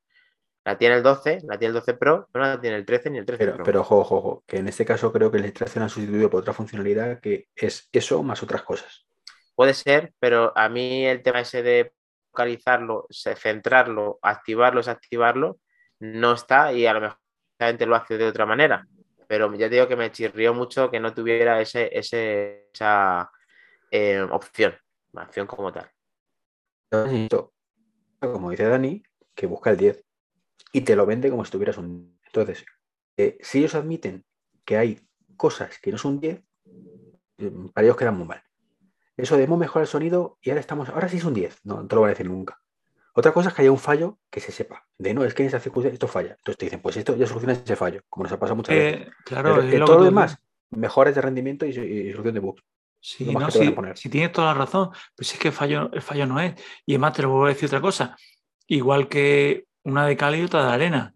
La 0.65 0.78
tiene 0.78 0.95
el 0.95 1.03
12, 1.03 1.39
la 1.47 1.57
tiene 1.57 1.69
el 1.69 1.73
12 1.75 1.93
Pro, 1.93 2.28
no 2.34 2.41
la 2.41 2.59
tiene 2.59 2.75
el 2.75 2.86
13 2.86 3.09
ni 3.09 3.19
el 3.19 3.25
13 3.25 3.39
Pero, 3.39 3.55
Pro. 3.55 3.63
pero 3.63 3.82
ojo, 3.82 3.99
ojo, 3.99 4.15
ojo, 4.17 4.43
que 4.45 4.57
en 4.57 4.67
este 4.67 4.84
caso 4.84 5.13
creo 5.13 5.32
que 5.32 5.38
el 5.38 5.53
13 5.53 5.80
lo 5.80 5.84
han 5.84 5.89
sustituido 5.89 6.30
por 6.30 6.41
otra 6.41 6.53
funcionalidad 6.53 7.21
que 7.21 7.47
es 7.55 7.88
eso 7.93 8.21
más 8.21 8.43
otras 8.43 8.63
cosas. 8.63 9.05
Puede 9.55 9.73
ser, 9.73 10.13
pero 10.19 10.51
a 10.55 10.67
mí 10.67 11.05
el 11.05 11.23
tema 11.23 11.39
ese 11.39 11.63
de 11.63 11.93
focalizarlo, 12.38 13.07
centrarlo, 13.09 14.19
activarlo, 14.21 14.79
desactivarlo, 14.79 15.59
no 15.99 16.33
está 16.33 16.71
y 16.71 16.85
a 16.85 16.93
lo 16.93 17.01
mejor 17.01 17.17
la 17.57 17.67
gente 17.67 17.85
lo 17.88 17.95
hace 17.95 18.17
de 18.17 18.27
otra 18.27 18.45
manera. 18.45 18.85
Pero 19.27 19.51
ya 19.55 19.67
te 19.67 19.75
digo 19.75 19.88
que 19.88 19.95
me 19.95 20.11
chirrió 20.11 20.53
mucho 20.53 20.91
que 20.91 20.99
no 20.99 21.13
tuviera 21.13 21.59
ese, 21.59 21.89
ese, 21.91 22.69
esa 22.71 23.31
eh, 23.89 24.21
opción, 24.21 24.75
como 25.47 25.73
tal. 25.73 25.89
Como 28.19 28.51
dice 28.51 28.67
Dani, 28.67 29.01
que 29.33 29.47
busca 29.47 29.71
el 29.71 29.77
10 29.77 30.05
y 30.71 30.81
te 30.81 30.95
lo 30.95 31.05
vende 31.07 31.31
como 31.31 31.43
si 31.43 31.51
tuvieras 31.51 31.77
un. 31.77 32.19
Entonces, 32.23 32.65
eh, 33.17 33.38
si 33.41 33.59
ellos 33.59 33.73
admiten 33.73 34.23
que 34.63 34.77
hay 34.77 34.99
cosas 35.35 35.79
que 35.79 35.91
no 35.91 35.97
son 35.97 36.19
10, 36.19 36.43
eh, 37.39 37.51
para 37.73 37.85
ellos 37.85 37.97
quedan 37.97 38.17
muy 38.17 38.27
mal. 38.27 38.43
Eso 39.18 39.36
de 39.36 39.43
hemos 39.43 39.57
mejorado 39.57 39.82
el 39.82 39.88
sonido 39.88 40.38
y 40.41 40.51
ahora 40.51 40.61
estamos. 40.61 40.89
Ahora 40.89 41.09
sí 41.09 41.18
es 41.18 41.26
un 41.26 41.34
10, 41.34 41.61
no, 41.65 41.82
no 41.82 41.88
te 41.88 41.95
lo 41.95 42.01
van 42.01 42.09
a 42.09 42.13
decir 42.13 42.30
nunca. 42.30 42.61
Otra 43.13 43.34
cosa 43.34 43.49
es 43.49 43.55
que 43.55 43.63
haya 43.63 43.72
un 43.72 43.80
fallo 43.80 44.20
que 44.30 44.39
se 44.39 44.51
sepa. 44.51 44.86
De 44.95 45.11
no, 45.11 45.24
es 45.24 45.34
que 45.34 45.41
en 45.41 45.47
esta 45.47 45.59
circunstancia 45.59 45.95
esto 45.95 46.07
falla. 46.07 46.36
Entonces 46.38 46.57
te 46.57 46.65
dicen, 46.68 46.82
pues 46.82 46.97
esto 46.97 47.15
ya 47.15 47.26
soluciona 47.26 47.53
ese 47.53 47.76
fallo, 47.76 48.03
como 48.09 48.26
nos 48.26 48.32
ha 48.32 48.39
pasado 48.39 48.55
muchas 48.55 48.76
veces. 48.76 49.07
Eh, 49.07 49.11
claro, 49.26 49.55
Pero 49.55 49.65
es 49.65 49.72
que 49.72 49.78
lo 49.80 49.86
todo 49.86 49.95
que 49.95 49.99
lo 50.01 50.05
demás, 50.05 50.38
mejoras 50.70 51.15
de 51.15 51.22
rendimiento 51.22 51.65
y, 51.65 51.70
y 51.70 52.11
solución 52.11 52.36
de 52.36 52.39
bugs. 52.39 52.63
Sí, 52.99 53.26
no, 53.26 53.47
poner. 53.74 53.97
sí 53.97 54.09
tienes 54.09 54.32
toda 54.32 54.47
la 54.47 54.53
razón, 54.53 54.89
si 55.18 55.36
es 55.36 55.39
que 55.39 55.47
el 55.49 55.53
fallo, 55.53 55.89
el 55.93 56.01
fallo 56.01 56.26
no 56.26 56.39
es. 56.39 56.53
Y 56.86 56.93
además 56.93 57.13
te 57.13 57.22
lo 57.24 57.30
voy 57.30 57.45
a 57.45 57.53
decir 57.53 57.68
otra 57.68 57.82
cosa. 57.82 58.18
Igual 58.68 59.07
que 59.07 59.65
una 59.84 60.05
de 60.05 60.18
cal 60.18 60.36
y 60.36 60.43
otra 60.43 60.65
de 60.65 60.74
arena. 60.74 61.15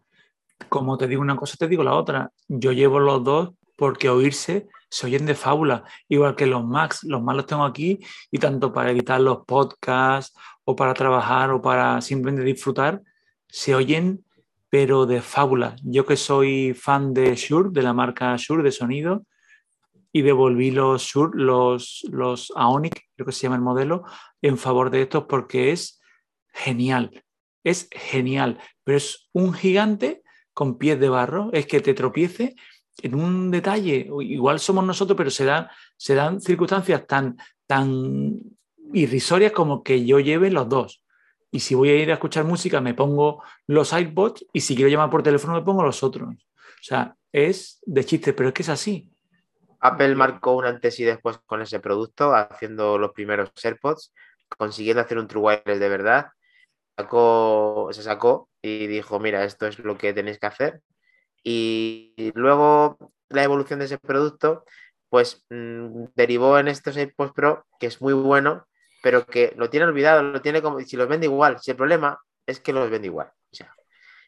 Como 0.69 0.97
te 0.97 1.07
digo 1.07 1.21
una 1.21 1.35
cosa, 1.35 1.57
te 1.57 1.67
digo 1.67 1.83
la 1.83 1.93
otra. 1.93 2.31
Yo 2.47 2.71
llevo 2.71 2.99
los 2.99 3.23
dos 3.23 3.51
porque 3.75 4.09
oírse 4.09 4.67
se 4.91 5.07
oyen 5.07 5.25
de 5.25 5.35
fábula. 5.35 5.85
Igual 6.09 6.35
que 6.35 6.45
los 6.45 6.63
Macs, 6.63 7.03
los 7.05 7.23
Macs 7.23 7.37
los 7.37 7.45
tengo 7.47 7.63
aquí 7.63 7.99
y 8.29 8.37
tanto 8.37 8.73
para 8.73 8.91
editar 8.91 9.19
los 9.21 9.45
podcasts 9.45 10.37
o 10.65 10.75
para 10.75 10.93
trabajar 10.93 11.51
o 11.51 11.61
para 11.61 12.01
simplemente 12.01 12.43
disfrutar, 12.43 13.01
se 13.47 13.73
oyen 13.73 14.23
pero 14.69 15.05
de 15.05 15.21
fábula. 15.21 15.75
Yo 15.83 16.05
que 16.05 16.15
soy 16.15 16.73
fan 16.73 17.13
de 17.13 17.35
Shure, 17.35 17.69
de 17.71 17.81
la 17.81 17.93
marca 17.93 18.35
Shure 18.37 18.63
de 18.63 18.71
sonido, 18.71 19.25
y 20.13 20.21
devolví 20.21 20.71
los 20.71 21.03
Shure, 21.03 21.31
los, 21.35 22.05
los 22.09 22.51
Aonic, 22.55 23.09
creo 23.15 23.25
que 23.25 23.31
se 23.31 23.43
llama 23.43 23.55
el 23.57 23.61
modelo, 23.61 24.03
en 24.41 24.57
favor 24.57 24.89
de 24.89 25.01
estos 25.01 25.25
porque 25.25 25.71
es 25.71 26.01
genial. 26.53 27.23
Es 27.63 27.89
genial, 27.91 28.59
pero 28.83 28.97
es 28.97 29.29
un 29.33 29.53
gigante 29.53 30.21
con 30.53 30.77
pies 30.77 30.99
de 30.99 31.09
barro. 31.09 31.49
Es 31.53 31.65
que 31.65 31.79
te 31.81 31.93
tropiece 31.93 32.55
en 33.03 33.15
un 33.15 33.51
detalle. 33.51 34.09
Igual 34.21 34.59
somos 34.59 34.83
nosotros, 34.83 35.17
pero 35.17 35.29
se 35.29 35.45
dan, 35.45 36.41
circunstancias 36.41 37.05
tan, 37.07 37.37
tan 37.67 38.39
irrisorias 38.93 39.51
como 39.51 39.83
que 39.83 40.05
yo 40.05 40.19
lleve 40.19 40.51
los 40.51 40.67
dos. 40.69 41.03
Y 41.51 41.59
si 41.59 41.75
voy 41.75 41.89
a 41.89 41.95
ir 41.95 42.11
a 42.11 42.15
escuchar 42.15 42.45
música, 42.45 42.79
me 42.79 42.93
pongo 42.93 43.43
los 43.67 43.91
iPods 43.91 44.45
y 44.53 44.61
si 44.61 44.75
quiero 44.75 44.89
llamar 44.89 45.09
por 45.09 45.23
teléfono, 45.23 45.53
me 45.53 45.61
pongo 45.61 45.83
los 45.83 46.01
otros. 46.01 46.29
O 46.29 46.83
sea, 46.83 47.15
es 47.31 47.79
de 47.85 48.05
chiste, 48.05 48.33
pero 48.33 48.49
es 48.49 48.53
que 48.53 48.63
es 48.63 48.69
así. 48.69 49.11
Apple 49.81 50.15
marcó 50.15 50.55
un 50.55 50.65
antes 50.65 50.99
y 50.99 51.03
después 51.03 51.39
con 51.45 51.61
ese 51.61 51.79
producto, 51.79 52.33
haciendo 52.35 52.97
los 52.97 53.11
primeros 53.11 53.51
AirPods, 53.61 54.13
consiguiendo 54.57 55.01
hacer 55.01 55.17
un 55.17 55.27
True 55.27 55.41
Wireless 55.41 55.79
de 55.79 55.89
verdad. 55.89 56.27
Sacó, 56.95 57.89
se 57.91 58.03
sacó 58.03 58.49
y 58.61 58.87
dijo, 58.87 59.19
mira, 59.19 59.43
esto 59.43 59.67
es 59.67 59.79
lo 59.79 59.97
que 59.97 60.13
tenéis 60.13 60.39
que 60.39 60.47
hacer. 60.47 60.81
Y 61.43 62.31
luego 62.35 62.97
la 63.29 63.43
evolución 63.43 63.79
de 63.79 63.85
ese 63.85 63.97
producto, 63.97 64.65
pues 65.09 65.45
mmm, 65.49 66.05
derivó 66.15 66.59
en 66.59 66.67
estos 66.67 66.97
AirPods 66.97 67.33
Pro, 67.33 67.65
que 67.79 67.87
es 67.87 68.01
muy 68.01 68.13
bueno, 68.13 68.67
pero 69.01 69.25
que 69.25 69.53
lo 69.57 69.69
tiene 69.69 69.85
olvidado, 69.87 70.21
lo 70.21 70.41
tiene 70.41 70.61
como 70.61 70.79
si 70.79 70.95
los 70.95 71.07
vende 71.07 71.25
igual. 71.25 71.59
Si 71.59 71.71
el 71.71 71.77
problema 71.77 72.19
es 72.45 72.59
que 72.59 72.73
los 72.73 72.89
vende 72.89 73.07
igual. 73.07 73.31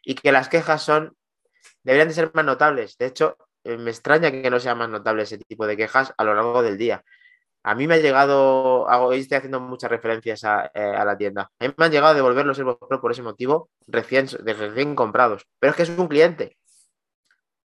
Y 0.05 0.15
que 0.15 0.31
las 0.33 0.49
quejas 0.49 0.83
son, 0.83 1.15
deberían 1.83 2.09
de 2.09 2.13
ser 2.13 2.31
más 2.33 2.43
notables. 2.43 2.97
De 2.97 3.05
hecho, 3.05 3.37
me 3.63 3.91
extraña 3.91 4.31
que 4.31 4.49
no 4.49 4.59
sea 4.59 4.75
más 4.75 4.89
notable 4.89 5.23
ese 5.23 5.37
tipo 5.37 5.65
de 5.65 5.77
quejas 5.77 6.13
a 6.17 6.23
lo 6.23 6.33
largo 6.33 6.61
del 6.61 6.77
día. 6.77 7.03
A 7.63 7.75
mí 7.75 7.87
me 7.87 7.95
ha 7.95 7.99
llegado, 7.99 8.83
hoy 8.83 9.19
estoy 9.19 9.37
haciendo 9.37 9.61
muchas 9.61 9.89
referencias 9.89 10.43
a, 10.43 10.69
eh, 10.73 10.81
a, 10.81 11.05
la 11.05 11.17
tienda, 11.17 11.49
a 11.57 11.65
mí 11.65 11.73
me 11.77 11.85
han 11.85 11.91
llegado 11.91 12.11
a 12.11 12.13
devolver 12.13 12.45
los 12.45 12.57
AirPods 12.57 12.89
Pro 12.89 12.99
por 12.99 13.13
ese 13.13 13.21
motivo, 13.21 13.69
recién, 13.87 14.27
recién 14.27 14.95
comprados. 14.95 15.47
Pero 15.59 15.71
es 15.71 15.77
que 15.77 15.83
es 15.83 15.89
un 15.89 16.09
cliente. 16.09 16.57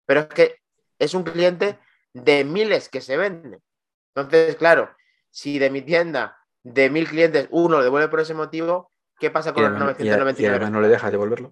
Pero 0.06 0.22
es 0.22 0.28
que 0.28 0.56
es 1.00 1.14
un 1.14 1.24
cliente 1.24 1.80
de 2.14 2.44
miles 2.44 2.90
que 2.90 3.02
se 3.02 3.18
venden. 3.18 3.62
Entonces, 4.16 4.56
claro, 4.56 4.90
si 5.30 5.60
de 5.60 5.70
mi 5.70 5.82
tienda, 5.82 6.38
de 6.64 6.90
mil 6.90 7.08
clientes, 7.08 7.48
uno 7.52 7.78
lo 7.78 7.84
devuelve 7.84 8.08
por 8.08 8.22
ese 8.22 8.34
motivo, 8.34 8.92
¿qué 9.20 9.30
pasa 9.30 9.54
con 9.54 9.64
y 9.64 9.66
los 9.66 9.76
además, 9.76 9.98
999? 10.00 10.44
Y 10.44 10.50
además 10.50 10.72
no 10.72 10.82
le 10.82 10.88
dejas 10.88 11.12
devolverlos. 11.12 11.52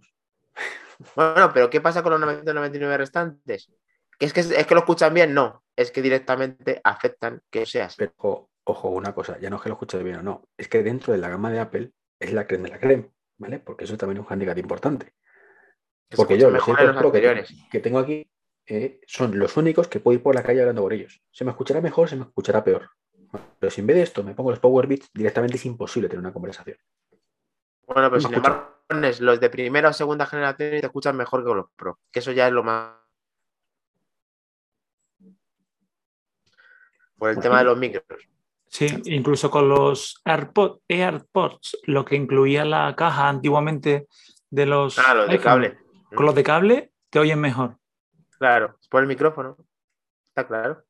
Bueno, 1.16 1.52
pero 1.54 1.70
¿qué 1.70 1.82
pasa 1.82 2.02
con 2.04 2.12
los 2.12 2.20
999 2.22 2.98
restantes? 2.98 3.72
¿Que 4.18 4.26
es, 4.28 4.34
que 4.34 4.42
es 4.42 4.68
que 4.68 4.74
lo 4.74 4.82
escuchan 4.82 5.14
bien? 5.14 5.34
No, 5.34 5.64
es 5.76 5.92
que 5.92 6.02
directamente 6.02 6.80
aceptan 6.84 7.42
que 7.50 7.66
seas. 7.66 7.96
Pero 7.98 8.14
ojo, 8.18 8.52
ojo, 8.64 8.90
una 8.90 9.14
cosa, 9.14 9.38
ya 9.40 9.50
no 9.50 9.58
es 9.58 9.62
que 9.62 9.70
lo 9.70 9.76
escuches 9.76 10.04
bien 10.04 10.18
o 10.18 10.24
no, 10.24 10.48
es 10.56 10.68
que 10.70 10.84
dentro 10.84 11.12
de 11.12 11.20
la 11.20 11.30
gama 11.30 11.52
de 11.52 11.60
Apple 11.60 11.92
es 12.20 12.32
la 12.32 12.48
creme 12.48 12.66
de 12.66 12.76
la 12.76 12.80
creme, 12.80 13.12
¿vale? 13.38 13.60
Porque 13.60 13.86
eso 13.86 13.98
también 13.98 14.20
es 14.20 14.26
un 14.28 14.32
handicap 14.32 14.58
importante. 14.58 15.14
Que 16.10 16.16
Porque 16.16 16.38
yo 16.38 16.50
los. 16.50 16.64
Que, 16.64 17.46
que, 17.72 17.80
tengo 17.80 18.00
aquí 18.00 18.30
eh, 18.66 19.02
son 19.08 19.38
los 19.38 19.58
únicos 19.58 19.88
que 19.88 20.00
puedo 20.00 20.16
ir 20.16 20.24
por 20.24 20.36
la 20.36 20.44
calle 20.44 20.62
hablando 20.62 20.82
por 20.82 20.94
ellos. 20.94 21.22
Se 21.32 21.44
me 21.44 21.52
escuchará 21.52 21.82
mejor, 21.82 22.10
se 22.10 22.16
me 22.16 22.24
escuchará 22.24 22.64
peor. 22.64 22.90
Pero 23.60 23.72
si 23.72 23.82
en 23.82 23.88
vez 23.88 23.98
de 23.98 24.04
esto 24.04 24.24
me 24.24 24.34
pongo 24.34 24.52
los 24.52 24.60
Power 24.60 24.88
Beats, 24.88 25.10
directamente 25.14 25.58
es 25.58 25.66
imposible 25.66 26.08
tener 26.08 26.20
una 26.20 26.34
conversación. 26.34 26.78
Bueno, 27.88 28.10
pero 28.10 28.22
sin 28.22 28.34
embargo, 28.34 28.84
los 29.20 29.40
de 29.40 29.50
primera 29.50 29.90
o 29.90 29.94
segunda 29.94 30.26
generación 30.26 30.70
te 30.80 30.86
escuchan 30.86 31.18
mejor 31.18 31.44
que 31.44 31.54
los 31.54 31.66
Pro. 31.76 32.00
Que 32.12 32.20
eso 32.20 32.32
ya 32.32 32.48
es 32.48 32.54
lo 32.54 32.64
más. 32.64 32.96
Por 37.18 37.32
el 37.32 37.40
tema 37.40 37.60
de 37.60 37.66
los 37.66 37.78
micros. 37.78 38.06
Sí, 38.68 38.88
incluso 39.06 39.52
con 39.52 39.70
los 39.70 40.22
AirPods, 40.26 40.82
AirPods, 40.88 41.78
lo 41.84 42.04
que 42.04 42.16
incluía 42.16 42.66
la 42.66 42.96
caja 42.96 43.30
antiguamente 43.30 44.08
de 44.50 44.66
los. 44.66 44.98
Ah, 45.00 45.14
los 45.14 45.30
de 45.30 45.40
cable. 45.40 45.78
Con 46.14 46.26
los 46.26 46.36
de 46.36 46.44
cable 46.44 46.92
te 47.10 47.20
oyen 47.20 47.40
mejor. 47.40 47.78
Claro, 48.44 48.78
por 48.90 49.02
el 49.02 49.08
micrófono. 49.08 49.56
Está 50.28 50.46
claro. 50.46 50.84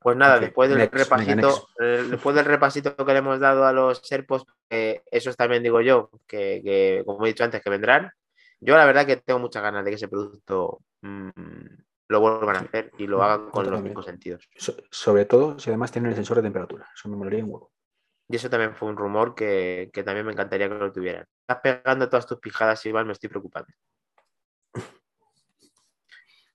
Pues 0.00 0.16
nada, 0.16 0.40
después 0.40 0.68
del 0.68 0.78
next, 0.78 0.92
repasito, 0.92 1.68
eh, 1.78 2.04
después 2.10 2.34
del 2.34 2.46
repasito 2.46 2.96
que 2.96 3.12
le 3.12 3.18
hemos 3.20 3.38
dado 3.38 3.64
a 3.64 3.72
los 3.72 3.98
Serpos, 3.98 4.44
eh, 4.68 5.02
esos 5.08 5.36
también 5.36 5.62
digo 5.62 5.80
yo, 5.82 6.10
que, 6.26 6.60
que, 6.64 7.04
como 7.06 7.24
he 7.24 7.28
dicho 7.28 7.44
antes, 7.44 7.62
que 7.62 7.70
vendrán. 7.70 8.10
Yo 8.58 8.76
la 8.76 8.86
verdad 8.86 9.06
que 9.06 9.18
tengo 9.18 9.38
muchas 9.38 9.62
ganas 9.62 9.84
de 9.84 9.92
que 9.92 9.94
ese 9.94 10.08
producto 10.08 10.80
mm, 11.02 11.28
lo 12.08 12.20
vuelvan 12.20 12.56
a 12.56 12.60
hacer 12.62 12.90
y 12.98 13.06
lo 13.06 13.22
hagan 13.22 13.50
con 13.50 13.70
los 13.70 13.80
cinco 13.80 14.02
sentidos. 14.02 14.48
So- 14.56 14.74
sobre 14.90 15.26
todo 15.26 15.60
si 15.60 15.70
además 15.70 15.92
tienen 15.92 16.10
el 16.10 16.16
sensor 16.16 16.38
de 16.38 16.42
temperatura. 16.42 16.88
Eso 16.92 17.08
me 17.08 17.14
molaría 17.16 17.44
un 17.44 17.52
huevo. 17.52 17.70
Y 18.28 18.34
eso 18.34 18.50
también 18.50 18.74
fue 18.74 18.88
un 18.88 18.96
rumor 18.96 19.36
que, 19.36 19.90
que 19.92 20.02
también 20.02 20.26
me 20.26 20.32
encantaría 20.32 20.68
que 20.68 20.74
lo 20.74 20.90
tuvieran. 20.92 21.24
Estás 21.42 21.60
pegando 21.62 22.08
todas 22.08 22.26
tus 22.26 22.40
pijadas, 22.40 22.84
Iván, 22.84 23.06
me 23.06 23.12
estoy 23.12 23.28
preocupando. 23.28 23.68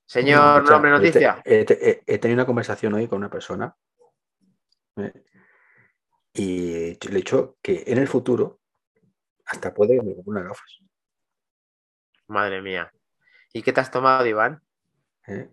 Señor 0.06 0.64
nombre 0.70 0.90
noticia. 0.90 1.40
He, 1.44 1.64
te- 1.64 1.90
he- 1.90 2.02
he 2.06 2.18
tenido 2.18 2.36
una 2.36 2.46
conversación 2.46 2.94
hoy 2.94 3.08
con 3.08 3.18
una 3.18 3.30
persona 3.30 3.74
¿eh? 4.96 5.12
y 6.34 6.72
le 7.08 7.12
he 7.12 7.14
dicho 7.14 7.56
que 7.62 7.84
en 7.86 7.98
el 7.98 8.08
futuro 8.08 8.60
hasta 9.46 9.72
puede 9.72 9.96
que 9.96 10.02
me 10.02 10.14
compre 10.14 10.30
unas 10.32 10.44
gafas. 10.48 10.78
Madre 12.28 12.60
mía. 12.62 12.92
¿Y 13.52 13.62
qué 13.62 13.72
te 13.72 13.80
has 13.80 13.90
tomado, 13.90 14.26
Iván? 14.26 14.62
¿eh? 15.26 15.50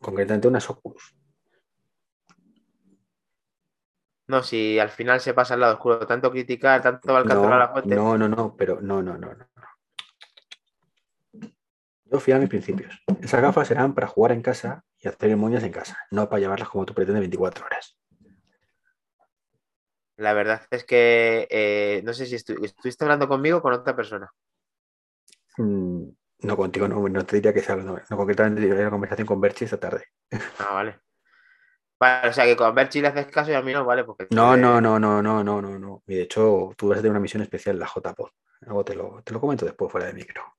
concretamente 0.00 0.48
unas 0.48 0.68
Oculus. 0.70 1.14
No, 4.26 4.42
si 4.42 4.78
al 4.78 4.90
final 4.90 5.20
se 5.20 5.32
pasa 5.32 5.54
al 5.54 5.60
lado 5.60 5.74
oscuro, 5.74 6.06
tanto 6.06 6.30
criticar, 6.30 6.82
tanto 6.82 7.16
alcanzar 7.16 7.48
no, 7.48 7.54
a 7.54 7.58
la 7.58 7.68
fuente. 7.70 7.94
No, 7.94 8.18
no, 8.18 8.28
no, 8.28 8.54
pero 8.56 8.78
no, 8.80 9.02
no, 9.02 9.16
no, 9.16 9.32
no. 9.34 9.46
Yo 12.10 12.20
fui 12.20 12.32
a 12.32 12.38
mis 12.38 12.48
principios. 12.48 13.02
Esas 13.20 13.42
gafas 13.42 13.68
serán 13.68 13.94
para 13.94 14.06
jugar 14.06 14.32
en 14.32 14.42
casa 14.42 14.84
y 14.98 15.08
hacer 15.08 15.36
moñas 15.36 15.62
en 15.62 15.72
casa, 15.72 15.98
no 16.10 16.28
para 16.28 16.40
llevarlas 16.40 16.68
como 16.68 16.86
tú 16.86 16.94
pretendes 16.94 17.20
24 17.20 17.66
horas. 17.66 17.96
La 20.16 20.32
verdad 20.32 20.62
es 20.70 20.84
que 20.84 21.46
eh, 21.50 22.02
no 22.04 22.12
sé 22.12 22.26
si 22.26 22.34
estuviste 22.34 23.04
hablando 23.04 23.28
conmigo 23.28 23.58
o 23.58 23.62
con 23.62 23.72
otra 23.72 23.94
persona. 23.94 24.32
Mm, 25.58 26.08
no, 26.40 26.56
contigo 26.56 26.88
no, 26.88 27.08
no, 27.08 27.24
te 27.24 27.36
diría 27.36 27.52
que 27.52 27.60
sea 27.60 27.76
no, 27.76 28.00
no 28.08 28.16
concretamente 28.16 28.60
diría 28.62 28.80
una 28.80 28.90
conversación 28.90 29.26
con 29.26 29.40
Berchi 29.40 29.64
esta 29.64 29.78
tarde. 29.78 30.04
Ah, 30.58 30.74
vale. 30.74 31.00
Vale, 32.00 32.28
o 32.28 32.32
sea 32.32 32.44
que 32.44 32.56
con 32.56 32.74
Berchi 32.74 33.00
le 33.00 33.08
haces 33.08 33.26
caso 33.26 33.50
y 33.50 33.54
a 33.54 33.62
mí 33.62 33.72
no, 33.72 33.84
vale. 33.84 34.04
Porque 34.04 34.28
no, 34.30 34.56
no, 34.56 34.80
no, 34.80 34.98
no, 34.98 35.20
no, 35.20 35.42
no, 35.42 35.60
no, 35.60 35.78
no. 35.78 36.02
Y 36.06 36.14
de 36.14 36.22
hecho, 36.22 36.72
tú 36.76 36.88
vas 36.88 36.98
a 36.98 37.00
tener 37.00 37.10
una 37.10 37.20
misión 37.20 37.42
especial, 37.42 37.78
la 37.78 37.86
JPod. 37.86 38.30
Luego 38.60 38.84
te 38.84 38.94
lo, 38.94 39.22
te 39.22 39.32
lo 39.32 39.40
comento 39.40 39.64
después 39.64 39.90
fuera 39.90 40.06
de 40.06 40.14
micro. 40.14 40.57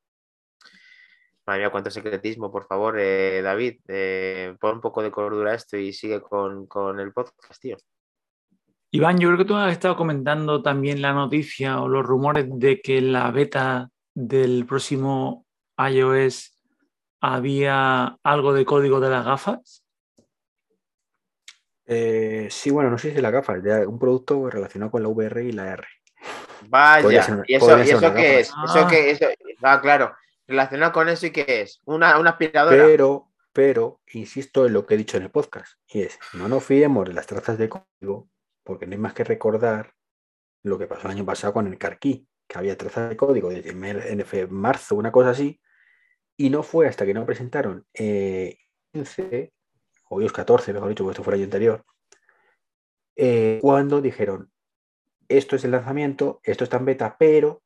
Madre 1.50 1.64
mía, 1.64 1.72
cuánto 1.72 1.90
secretismo, 1.90 2.52
por 2.52 2.68
favor, 2.68 3.00
eh, 3.00 3.42
David, 3.42 3.80
eh, 3.88 4.56
pon 4.60 4.76
un 4.76 4.82
poco 4.82 5.02
de 5.02 5.10
cordura 5.10 5.50
a 5.50 5.56
esto 5.56 5.78
y 5.78 5.92
sigue 5.94 6.22
con, 6.22 6.68
con, 6.68 7.00
el 7.00 7.12
podcast, 7.12 7.60
tío. 7.60 7.76
Iván, 8.92 9.18
yo 9.18 9.30
creo 9.30 9.40
que 9.40 9.46
tú 9.46 9.56
has 9.56 9.72
estado 9.72 9.98
comentando 9.98 10.62
también 10.62 11.02
la 11.02 11.12
noticia 11.12 11.82
o 11.82 11.88
los 11.88 12.06
rumores 12.06 12.46
de 12.52 12.82
que 12.82 13.02
la 13.02 13.32
beta 13.32 13.90
del 14.14 14.68
próximo 14.68 15.48
iOS 15.76 16.56
había 17.20 18.20
algo 18.22 18.54
de 18.54 18.66
código 18.66 19.00
de 19.00 19.10
las 19.10 19.26
gafas. 19.26 19.84
Eh, 21.88 22.48
sí, 22.52 22.70
bueno, 22.70 22.92
no 22.92 23.00
sé 23.00 23.12
si 23.12 23.22
la 23.22 23.32
gafas, 23.32 23.64
ya 23.64 23.88
un 23.88 23.98
producto 23.98 24.52
relacionado 24.52 24.92
con 24.92 25.02
la 25.02 25.10
VR 25.10 25.44
y 25.44 25.52
la 25.52 25.74
R. 25.74 25.88
Vaya, 26.68 27.10
¿y 27.10 27.16
eso, 27.16 27.44
¿y 27.48 27.90
eso 27.90 28.14
qué 28.14 28.40
es? 28.42 28.52
Eso 28.66 28.88
que, 28.88 29.10
eso, 29.10 29.26
ah, 29.64 29.82
claro, 29.82 30.14
relacionado 30.50 30.92
con 30.92 31.08
eso 31.08 31.28
y 31.28 31.32
qué 31.32 31.46
es? 31.62 31.80
Una, 31.86 32.20
una 32.20 32.32
aspiradora. 32.32 32.86
Pero, 32.86 33.32
pero, 33.54 34.02
insisto 34.14 34.66
en 34.66 34.74
lo 34.74 34.86
que 34.86 34.96
he 34.96 34.98
dicho 34.98 35.18
en 35.18 35.24
el 35.24 35.32
podcast, 35.32 35.74
y 35.88 36.02
es, 36.02 36.20
no 36.34 36.50
nos 36.50 36.64
fiemos 36.64 37.08
de 37.08 37.14
las 37.14 37.28
trazas 37.28 37.58
de 37.58 37.70
código, 37.70 38.30
porque 38.64 38.86
no 38.86 38.94
hay 38.94 38.98
más 38.98 39.14
que 39.14 39.24
recordar 39.24 39.94
lo 40.64 40.78
que 40.78 40.88
pasó 40.88 41.08
el 41.08 41.14
año 41.16 41.26
pasado 41.26 41.54
con 41.54 41.68
el 41.68 41.78
Carquí, 41.78 42.28
que 42.48 42.58
había 42.58 42.78
trazas 42.78 43.10
de 43.10 43.16
código 43.16 43.50
desde 43.50 44.48
marzo, 44.48 44.96
una 44.96 45.12
cosa 45.12 45.30
así, 45.30 45.62
y 46.36 46.50
no 46.50 46.64
fue 46.64 46.88
hasta 46.88 47.06
que 47.06 47.14
no 47.14 47.26
presentaron 47.26 47.86
eh, 47.94 48.58
15 48.94 49.54
o 50.10 50.22
iOS 50.22 50.34
14, 50.34 50.74
mejor 50.74 50.90
dicho, 50.90 51.04
porque 51.04 51.14
esto 51.14 51.24
fue 51.24 51.36
el 51.36 51.42
año 51.42 51.46
anterior, 51.46 51.86
eh, 53.16 53.60
cuando 53.62 54.02
dijeron, 54.02 54.52
esto 55.28 55.56
es 55.56 55.64
el 55.64 55.72
lanzamiento, 55.72 56.40
esto 56.44 56.64
está 56.64 56.78
en 56.78 56.86
beta, 56.86 57.18
pero 57.20 57.62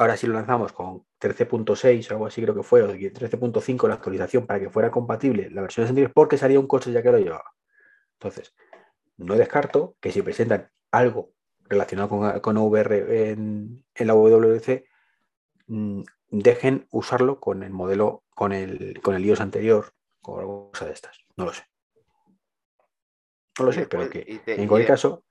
ahora 0.00 0.16
sí 0.16 0.26
lo 0.26 0.32
lanzamos 0.32 0.72
con 0.72 1.04
13.6 1.20 2.10
o 2.10 2.14
algo 2.14 2.26
así 2.26 2.40
creo 2.40 2.54
que 2.54 2.62
fue, 2.62 2.82
o 2.82 2.88
13.5 2.88 3.86
la 3.86 3.94
actualización 3.94 4.46
para 4.46 4.58
que 4.58 4.70
fuera 4.70 4.90
compatible 4.90 5.50
la 5.50 5.60
versión 5.60 5.86
anterior, 5.86 6.10
porque 6.14 6.38
salía 6.38 6.58
un 6.58 6.66
coche 6.66 6.90
ya 6.90 7.02
que 7.02 7.12
lo 7.12 7.18
llevaba. 7.18 7.52
Entonces, 8.14 8.54
no 9.18 9.36
descarto 9.36 9.96
que 10.00 10.10
si 10.10 10.22
presentan 10.22 10.70
algo 10.90 11.32
relacionado 11.64 12.08
con, 12.08 12.40
con 12.40 12.56
VR 12.56 13.30
en, 13.30 13.84
en, 13.94 14.06
la 14.06 14.14
WWDC, 14.14 14.84
mm, 15.66 16.02
dejen 16.30 16.86
usarlo 16.90 17.38
con 17.38 17.62
el 17.62 17.70
modelo, 17.70 18.24
con 18.34 18.52
el, 18.52 19.00
con 19.02 19.14
el 19.14 19.24
iOS 19.24 19.42
anterior 19.42 19.92
o 20.22 20.40
algo 20.40 20.72
de 20.80 20.92
estas. 20.92 21.18
No 21.36 21.44
lo 21.44 21.52
sé. 21.52 21.64
No 23.58 23.66
lo 23.66 23.72
sé, 23.72 23.86
pero 23.86 24.08
que 24.08 24.40
en 24.46 24.66
cualquier 24.66 24.88
caso, 24.88 25.24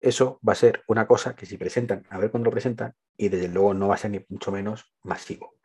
eso 0.00 0.40
va 0.46 0.52
a 0.52 0.56
ser 0.56 0.82
una 0.86 1.06
cosa 1.06 1.34
que 1.34 1.46
si 1.46 1.56
presentan, 1.56 2.04
a 2.10 2.18
ver 2.18 2.30
cuándo 2.30 2.46
lo 2.46 2.52
presentan, 2.52 2.94
y 3.16 3.28
desde 3.28 3.48
luego 3.48 3.74
no 3.74 3.88
va 3.88 3.94
a 3.94 3.98
ser 3.98 4.10
ni 4.10 4.24
mucho 4.28 4.52
menos 4.52 4.92
masivo. 5.02 5.58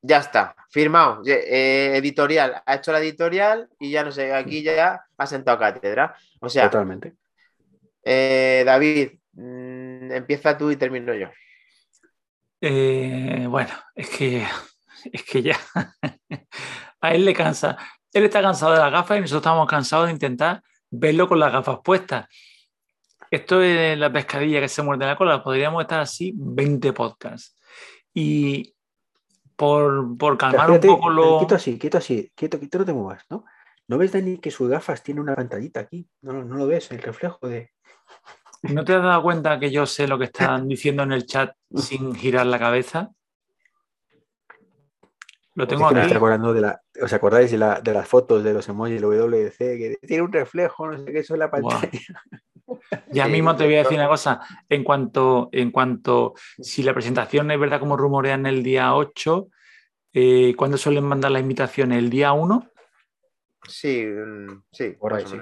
Ya 0.00 0.18
está, 0.18 0.54
firmado. 0.70 1.22
Eh, 1.26 1.96
editorial, 1.96 2.62
ha 2.64 2.74
hecho 2.76 2.92
la 2.92 3.00
editorial 3.00 3.68
y 3.80 3.90
ya 3.90 4.04
no 4.04 4.12
sé, 4.12 4.32
aquí 4.32 4.62
ya 4.62 5.04
ha 5.16 5.26
sentado 5.26 5.58
cátedra. 5.58 6.14
O 6.40 6.48
sea, 6.48 6.70
totalmente. 6.70 7.14
Eh, 8.04 8.62
David, 8.64 9.10
mm, 9.32 10.12
empieza 10.12 10.56
tú 10.56 10.70
y 10.70 10.76
termino 10.76 11.12
yo. 11.14 11.28
Eh, 12.60 13.46
bueno, 13.48 13.70
es 13.94 14.08
que, 14.10 14.46
es 15.12 15.24
que 15.24 15.42
ya 15.42 15.58
a 17.00 17.14
él 17.14 17.24
le 17.24 17.34
cansa. 17.34 17.76
Él 18.12 18.24
está 18.24 18.42
cansado 18.42 18.72
de 18.72 18.78
las 18.78 18.92
gafas 18.92 19.18
y 19.18 19.20
nosotros 19.20 19.42
estamos 19.42 19.68
cansados 19.68 20.06
de 20.06 20.12
intentar 20.12 20.62
verlo 20.90 21.28
con 21.28 21.38
las 21.38 21.52
gafas 21.52 21.78
puestas. 21.84 22.26
Esto 23.30 23.62
es 23.62 23.96
la 23.96 24.12
pescadilla 24.12 24.60
que 24.60 24.68
se 24.68 24.82
muerde 24.82 25.06
la 25.06 25.16
cola. 25.16 25.42
Podríamos 25.42 25.82
estar 25.82 26.00
así 26.00 26.32
20 26.36 26.92
podcasts. 26.92 27.56
Y 28.12 28.74
por, 29.54 30.16
por 30.16 30.36
calmar 30.36 30.70
un 30.70 30.80
poco 30.80 31.10
lo. 31.10 31.38
Quieto 31.38 31.54
así, 31.54 31.78
quieto 31.78 31.98
así, 31.98 32.32
quieto, 32.34 32.58
quieto, 32.58 32.78
no 32.78 32.84
te 32.84 32.92
muevas, 32.92 33.24
¿no? 33.30 33.44
¿No 33.86 33.98
ves, 33.98 34.12
Dani, 34.12 34.38
que 34.38 34.50
sus 34.50 34.68
gafas 34.68 35.02
tiene 35.02 35.20
una 35.20 35.34
pantallita 35.34 35.80
aquí? 35.80 36.08
No, 36.22 36.32
no 36.44 36.56
lo 36.56 36.66
ves, 36.66 36.90
el 36.90 37.02
reflejo 37.02 37.46
de. 37.46 37.70
¿No 38.62 38.84
te 38.84 38.94
has 38.94 39.02
dado 39.02 39.22
cuenta 39.22 39.58
que 39.58 39.70
yo 39.70 39.86
sé 39.86 40.08
lo 40.08 40.18
que 40.18 40.24
están 40.24 40.66
diciendo 40.68 41.02
en 41.02 41.12
el 41.12 41.26
chat 41.26 41.54
sin 41.74 42.14
girar 42.14 42.46
la 42.46 42.58
cabeza? 42.58 43.10
Lo 45.54 45.66
tengo 45.66 45.86
aquí. 45.86 46.14
acordando 46.14 46.54
de 46.54 46.60
la, 46.60 46.80
¿Os 47.02 47.12
acordáis 47.12 47.50
de, 47.50 47.58
la, 47.58 47.80
de, 47.80 47.92
las 47.92 48.06
fotos 48.06 48.44
de 48.44 48.52
los 48.52 48.68
emojis 48.68 49.00
de 49.00 49.06
WC 49.06 49.58
que 49.58 49.96
tiene 50.06 50.22
un 50.22 50.32
reflejo, 50.32 50.86
no 50.86 50.98
sé 50.98 51.12
qué, 51.12 51.18
eso 51.20 51.34
es 51.34 51.38
la 51.38 51.50
pantalla? 51.50 51.90
Ya 53.10 53.26
mismo 53.26 53.56
te 53.56 53.64
voy 53.64 53.74
a 53.74 53.78
decir 53.78 53.98
una 53.98 54.06
cosa. 54.06 54.40
En 54.68 54.84
cuanto, 54.84 55.48
en 55.50 55.72
cuanto, 55.72 56.34
si 56.60 56.84
la 56.84 56.94
presentación 56.94 57.50
es 57.50 57.58
verdad 57.58 57.80
como 57.80 57.96
rumorean 57.96 58.46
el 58.46 58.62
día 58.62 58.94
8, 58.94 59.48
eh, 60.12 60.54
¿cuándo 60.56 60.76
suelen 60.76 61.02
mandar 61.02 61.32
la 61.32 61.40
invitación? 61.40 61.90
¿El 61.90 62.10
día 62.10 62.30
1? 62.32 62.70
Sí, 63.68 64.06
mm, 64.06 64.62
sí, 64.70 64.90
por 64.90 65.14
ahí 65.14 65.24
sí. 65.26 65.36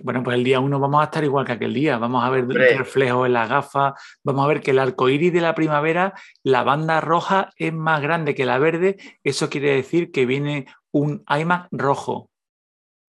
Bueno, 0.00 0.22
pues 0.22 0.36
el 0.36 0.44
día 0.44 0.60
1 0.60 0.78
vamos 0.78 1.00
a 1.00 1.04
estar 1.04 1.24
igual 1.24 1.44
que 1.44 1.52
aquel 1.52 1.74
día. 1.74 1.98
Vamos 1.98 2.24
a 2.24 2.30
ver 2.30 2.46
reflejos 2.46 3.26
en 3.26 3.32
las 3.32 3.48
gafas. 3.48 3.94
Vamos 4.22 4.44
a 4.44 4.48
ver 4.48 4.60
que 4.60 4.70
el 4.70 4.78
arco 4.78 5.08
iris 5.08 5.32
de 5.32 5.40
la 5.40 5.54
primavera, 5.54 6.14
la 6.42 6.62
banda 6.62 7.00
roja 7.00 7.50
es 7.56 7.72
más 7.72 8.00
grande 8.00 8.34
que 8.34 8.46
la 8.46 8.58
verde. 8.58 8.96
Eso 9.24 9.50
quiere 9.50 9.74
decir 9.74 10.12
que 10.12 10.26
viene 10.26 10.66
un 10.92 11.24
iMac 11.28 11.68
rojo. 11.72 12.30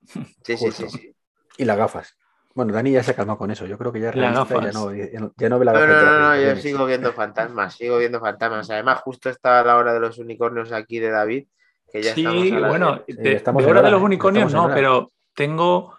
Sí, 0.44 0.58
sí, 0.58 0.72
sí, 0.72 1.14
Y 1.58 1.66
las 1.66 1.78
gafas. 1.78 2.18
Bueno, 2.56 2.74
Dani 2.74 2.92
ya 2.92 3.04
se 3.04 3.14
calmó 3.14 3.38
con 3.38 3.52
eso. 3.52 3.68
Yo 3.68 3.78
creo 3.78 3.92
que 3.92 4.00
ya, 4.00 4.12
ya, 4.12 4.32
no, 4.32 4.48
ya 4.48 5.50
no 5.50 5.60
ve 5.60 5.66
la 5.66 5.74
No, 5.74 5.86
no, 5.86 6.02
no, 6.02 6.20
no 6.20 6.42
yo 6.42 6.56
sigo 6.56 6.86
viendo 6.88 7.14
fantasmas, 7.14 7.76
sigo 7.76 8.00
viendo 8.00 8.20
fantasmas. 8.20 8.70
Además, 8.72 9.02
justo 9.02 9.30
está 9.30 9.64
la 9.64 9.78
hora 9.78 9.94
de 9.94 10.00
los 10.00 10.18
unicornios 10.18 10.72
aquí 10.72 11.00
de 11.00 11.12
David. 11.12 11.48
Que 11.92 12.02
ya 12.02 12.14
sí, 12.14 12.52
bueno, 12.52 13.04
de, 13.08 13.40
de, 13.40 13.66
hora 13.66 13.82
de 13.82 13.92
los 13.92 14.02
unicornios 14.02 14.52
no, 14.54 14.70
pero 14.74 15.12
tengo 15.34 15.99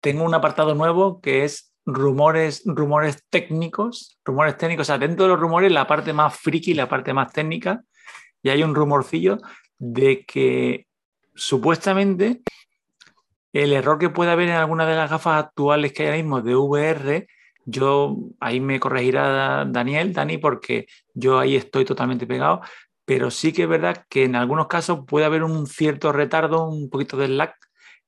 tengo 0.00 0.24
un 0.24 0.34
apartado 0.34 0.74
nuevo 0.74 1.20
que 1.20 1.44
es 1.44 1.72
rumores, 1.86 2.62
rumores 2.64 3.24
técnicos, 3.28 4.18
rumores 4.24 4.56
técnicos, 4.56 4.86
o 4.86 4.88
sea, 4.88 4.98
dentro 4.98 5.24
de 5.24 5.30
los 5.30 5.40
rumores 5.40 5.72
la 5.72 5.86
parte 5.86 6.12
más 6.12 6.36
friki, 6.36 6.74
la 6.74 6.88
parte 6.88 7.12
más 7.12 7.32
técnica, 7.32 7.82
y 8.42 8.50
hay 8.50 8.62
un 8.62 8.74
rumorcillo 8.74 9.38
de 9.78 10.24
que 10.24 10.86
supuestamente 11.34 12.42
el 13.52 13.72
error 13.72 13.98
que 13.98 14.10
puede 14.10 14.30
haber 14.30 14.48
en 14.48 14.56
alguna 14.56 14.86
de 14.86 14.96
las 14.96 15.10
gafas 15.10 15.44
actuales 15.44 15.92
que 15.92 16.02
hay 16.02 16.08
ahora 16.08 16.18
mismo 16.18 16.42
de 16.42 16.54
VR, 16.54 17.26
yo 17.64 18.16
ahí 18.40 18.60
me 18.60 18.80
corregirá 18.80 19.64
Daniel, 19.66 20.12
Dani, 20.12 20.38
porque 20.38 20.86
yo 21.14 21.38
ahí 21.38 21.56
estoy 21.56 21.84
totalmente 21.84 22.26
pegado, 22.26 22.60
pero 23.04 23.30
sí 23.30 23.52
que 23.52 23.62
es 23.62 23.68
verdad 23.68 24.06
que 24.08 24.24
en 24.24 24.36
algunos 24.36 24.68
casos 24.68 25.00
puede 25.06 25.26
haber 25.26 25.42
un 25.42 25.66
cierto 25.66 26.12
retardo, 26.12 26.68
un 26.68 26.88
poquito 26.88 27.16
de 27.16 27.28
lag 27.28 27.54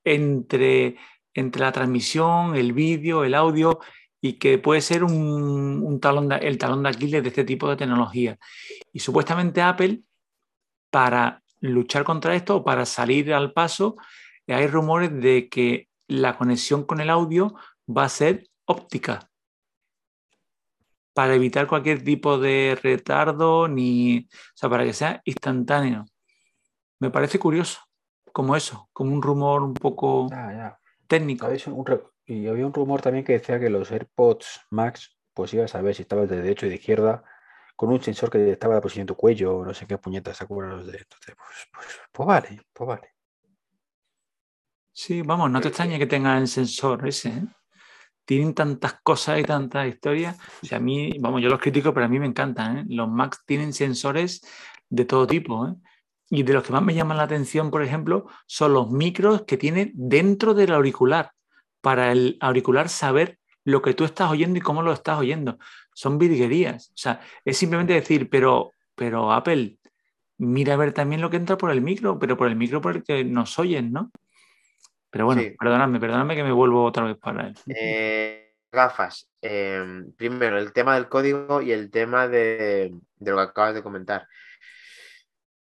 entre 0.05 0.97
entre 1.35 1.63
la 1.63 1.73
transmisión, 1.73 2.57
el 2.57 2.73
vídeo, 2.73 3.25
el 3.25 3.35
audio 3.35 3.81
y 4.21 4.35
que 4.35 4.59
puede 4.59 4.81
ser 4.81 5.03
un, 5.03 5.99
talón 6.01 6.31
el 6.33 6.57
talón 6.57 6.85
de 6.85 6.91
Aquiles 6.91 7.23
de 7.23 7.29
este 7.29 7.45
tipo 7.45 7.69
de 7.69 7.77
tecnología. 7.77 8.39
Y 8.93 9.01
supuestamente 9.01 9.61
Apple, 9.61 10.03
para 10.91 11.43
luchar 11.61 12.05
contra 12.05 12.35
esto 12.37 12.57
o 12.57 12.65
para 12.65 12.87
salir 12.87 13.35
al 13.35 13.53
paso, 13.53 13.97
hay 14.47 14.67
rumores 14.69 15.13
de 15.13 15.49
que 15.49 15.89
la 16.07 16.37
conexión 16.39 16.85
con 16.85 17.01
el 17.01 17.11
audio 17.11 17.55
va 17.89 18.05
a 18.05 18.09
ser 18.09 18.49
óptica 18.65 19.29
para 21.15 21.35
evitar 21.35 21.67
cualquier 21.67 22.03
tipo 22.03 22.39
de 22.39 22.79
retardo 22.81 23.69
ni, 23.69 24.19
o 24.19 24.55
sea, 24.55 24.71
para 24.71 24.85
que 24.85 24.93
sea 24.93 25.21
instantáneo. 25.25 26.05
Me 27.01 27.11
parece 27.11 27.39
curioso, 27.39 27.81
como 28.33 28.57
eso, 28.57 28.89
como 28.93 29.13
un 29.13 29.21
rumor 29.21 29.63
un 29.63 29.75
poco 29.75 30.29
técnico. 31.13 31.47
y 32.25 32.47
había 32.47 32.67
un 32.67 32.73
rumor 32.73 33.03
también 33.03 33.23
que 33.25 33.35
decía 33.35 33.61
que 33.61 33.69
los 33.69 33.91
AirPods 33.93 34.63
Max, 34.71 35.19
pues 35.35 35.53
ibas 35.53 35.75
a 35.75 35.83
ver 35.83 35.95
si 35.95 36.03
estabas 36.03 36.29
de 36.31 36.37
derecho 36.37 36.65
y 36.65 36.71
de 36.71 36.77
izquierda 36.77 37.23
con 37.77 37.91
un 37.91 38.03
sensor 38.03 38.31
que 38.31 38.51
estaba 38.51 38.75
la 38.75 38.81
posición 38.81 39.07
de 39.07 39.13
tu 39.13 39.17
cuello, 39.17 39.63
no 39.63 39.75
sé 39.75 39.87
qué 39.87 39.99
puñetas, 39.99 40.39
¿se 40.39 40.45
acuerdan 40.45 40.79
los 40.79 40.87
de 40.87 40.99
Entonces, 40.99 41.35
pues, 41.37 41.69
pues, 41.73 41.87
pues 42.11 42.27
vale, 42.27 42.63
pues 42.73 42.89
vale. 42.89 43.09
Sí, 44.91 45.21
vamos, 45.23 45.51
no 45.51 45.61
te 45.61 45.69
extrañe 45.69 45.99
que 45.99 46.07
tengan 46.07 46.39
el 46.39 46.49
sensor 46.49 47.07
ese. 47.07 47.29
¿eh? 47.29 47.45
Tienen 48.25 48.55
tantas 48.55 49.01
cosas 49.03 49.41
y 49.41 49.43
tantas 49.43 49.89
historias. 49.89 50.39
O 50.63 50.67
sea, 50.67 50.79
a 50.79 50.81
mí, 50.81 51.13
vamos, 51.19 51.43
yo 51.43 51.49
los 51.49 51.61
critico, 51.61 51.93
pero 51.93 52.07
a 52.07 52.09
mí 52.09 52.19
me 52.19 52.27
encantan. 52.27 52.79
¿eh? 52.79 52.85
Los 52.89 53.09
Macs 53.09 53.43
tienen 53.45 53.73
sensores 53.73 54.43
de 54.89 55.05
todo 55.05 55.27
tipo. 55.27 55.67
¿eh? 55.67 55.75
Y 56.35 56.45
de 56.45 56.55
los 56.55 56.65
que 56.65 56.73
más 56.73 56.83
me 56.83 56.95
llaman 56.95 57.19
la 57.19 57.25
atención, 57.25 57.71
por 57.71 57.83
ejemplo, 57.83 58.27
son 58.47 58.73
los 58.73 58.91
micros 58.91 59.43
que 59.43 59.59
tiene 59.59 59.91
dentro 59.93 60.55
del 60.55 60.73
auricular, 60.73 61.33
para 61.83 62.11
el 62.11 62.39
auricular 62.41 62.89
saber 62.89 63.39
lo 63.65 63.83
que 63.83 63.93
tú 63.93 64.05
estás 64.05 64.31
oyendo 64.31 64.57
y 64.57 64.63
cómo 64.63 64.81
lo 64.81 64.95
estás 64.95 65.19
oyendo. 65.19 65.59
Son 65.93 66.17
virguerías. 66.17 66.89
O 66.89 66.97
sea, 66.97 67.21
es 67.45 67.59
simplemente 67.59 67.93
decir, 67.93 68.31
pero, 68.31 68.73
pero 68.95 69.31
Apple, 69.31 69.77
mira 70.39 70.73
a 70.73 70.79
ver 70.79 70.95
también 70.95 71.21
lo 71.21 71.29
que 71.29 71.37
entra 71.37 71.59
por 71.59 71.71
el 71.71 71.83
micro, 71.83 72.19
pero 72.19 72.35
por 72.39 72.49
el 72.49 72.57
micro 72.57 72.81
por 72.81 72.97
el 72.97 73.05
que 73.05 73.25
nos 73.25 73.59
oyen, 73.59 73.93
¿no? 73.93 74.11
Pero 75.11 75.27
bueno, 75.27 75.43
Sí. 75.43 75.55
perdóname, 75.61 76.01
perdóname 76.01 76.35
que 76.35 76.45
me 76.45 76.53
vuelvo 76.53 76.83
otra 76.85 77.05
vez 77.05 77.19
para 77.19 77.49
él. 77.49 77.55
Eh, 77.67 78.55
gafas. 78.73 79.29
Eh, 79.43 79.85
primero, 80.17 80.57
el 80.57 80.73
tema 80.73 80.95
del 80.95 81.11
código 81.11 81.61
y 81.61 81.73
el 81.73 81.91
tema 81.91 82.27
de, 82.27 82.95
de 83.19 83.31
lo 83.31 83.37
que 83.37 83.43
acabas 83.43 83.75
de 83.75 83.83
comentar. 83.83 84.27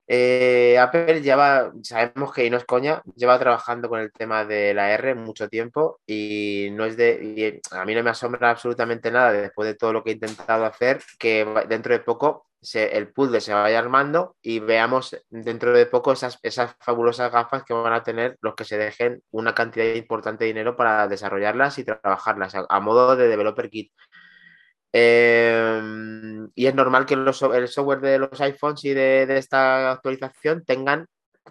Eh, 0.09 0.77
Apple 0.79 1.21
lleva, 1.21 1.71
sabemos 1.83 2.31
que 2.33 2.45
y 2.45 2.49
no 2.49 2.57
es 2.57 2.65
coña, 2.65 3.01
lleva 3.15 3.37
trabajando 3.39 3.89
con 3.89 3.99
el 3.99 4.11
tema 4.11 4.45
de 4.45 4.73
la 4.73 4.91
R 4.93 5.15
mucho 5.15 5.49
tiempo 5.49 5.99
y 6.07 6.69
no 6.71 6.85
es 6.85 6.95
de, 6.95 7.61
y 7.71 7.75
a 7.75 7.83
mí 7.85 7.93
no 7.93 8.03
me 8.03 8.11
asombra 8.11 8.49
absolutamente 8.51 9.11
nada 9.11 9.33
después 9.33 9.67
de 9.67 9.75
todo 9.75 9.91
lo 9.93 10.03
que 10.03 10.11
he 10.11 10.13
intentado 10.13 10.65
hacer, 10.65 11.01
que 11.19 11.45
dentro 11.67 11.93
de 11.93 11.99
poco 11.99 12.45
se- 12.61 12.97
el 12.97 13.11
puzzle 13.11 13.41
se 13.41 13.53
vaya 13.53 13.79
armando 13.79 14.35
y 14.41 14.59
veamos 14.59 15.15
dentro 15.29 15.73
de 15.73 15.85
poco 15.85 16.13
esas, 16.13 16.39
esas 16.41 16.75
fabulosas 16.79 17.31
gafas 17.31 17.63
que 17.63 17.73
van 17.73 17.93
a 17.93 18.03
tener 18.03 18.37
los 18.41 18.55
que 18.55 18.63
se 18.65 18.77
dejen 18.77 19.21
una 19.31 19.53
cantidad 19.53 19.93
importante 19.93 20.43
de 20.45 20.49
dinero 20.49 20.75
para 20.77 21.07
desarrollarlas 21.07 21.77
y 21.79 21.83
trabajarlas 21.83 22.55
a, 22.55 22.65
a 22.69 22.79
modo 22.79 23.15
de 23.15 23.27
developer 23.27 23.69
kit. 23.69 23.91
Eh, 24.93 25.81
y 26.55 26.65
es 26.65 26.73
normal 26.75 27.05
que 27.05 27.15
los 27.15 27.41
el 27.41 27.67
software 27.67 28.01
de 28.01 28.19
los 28.19 28.39
iPhones 28.41 28.83
y 28.85 28.93
de, 28.93 29.25
de 29.25 29.37
esta 29.37 29.91
actualización 29.91 30.63
tengan 30.65 31.07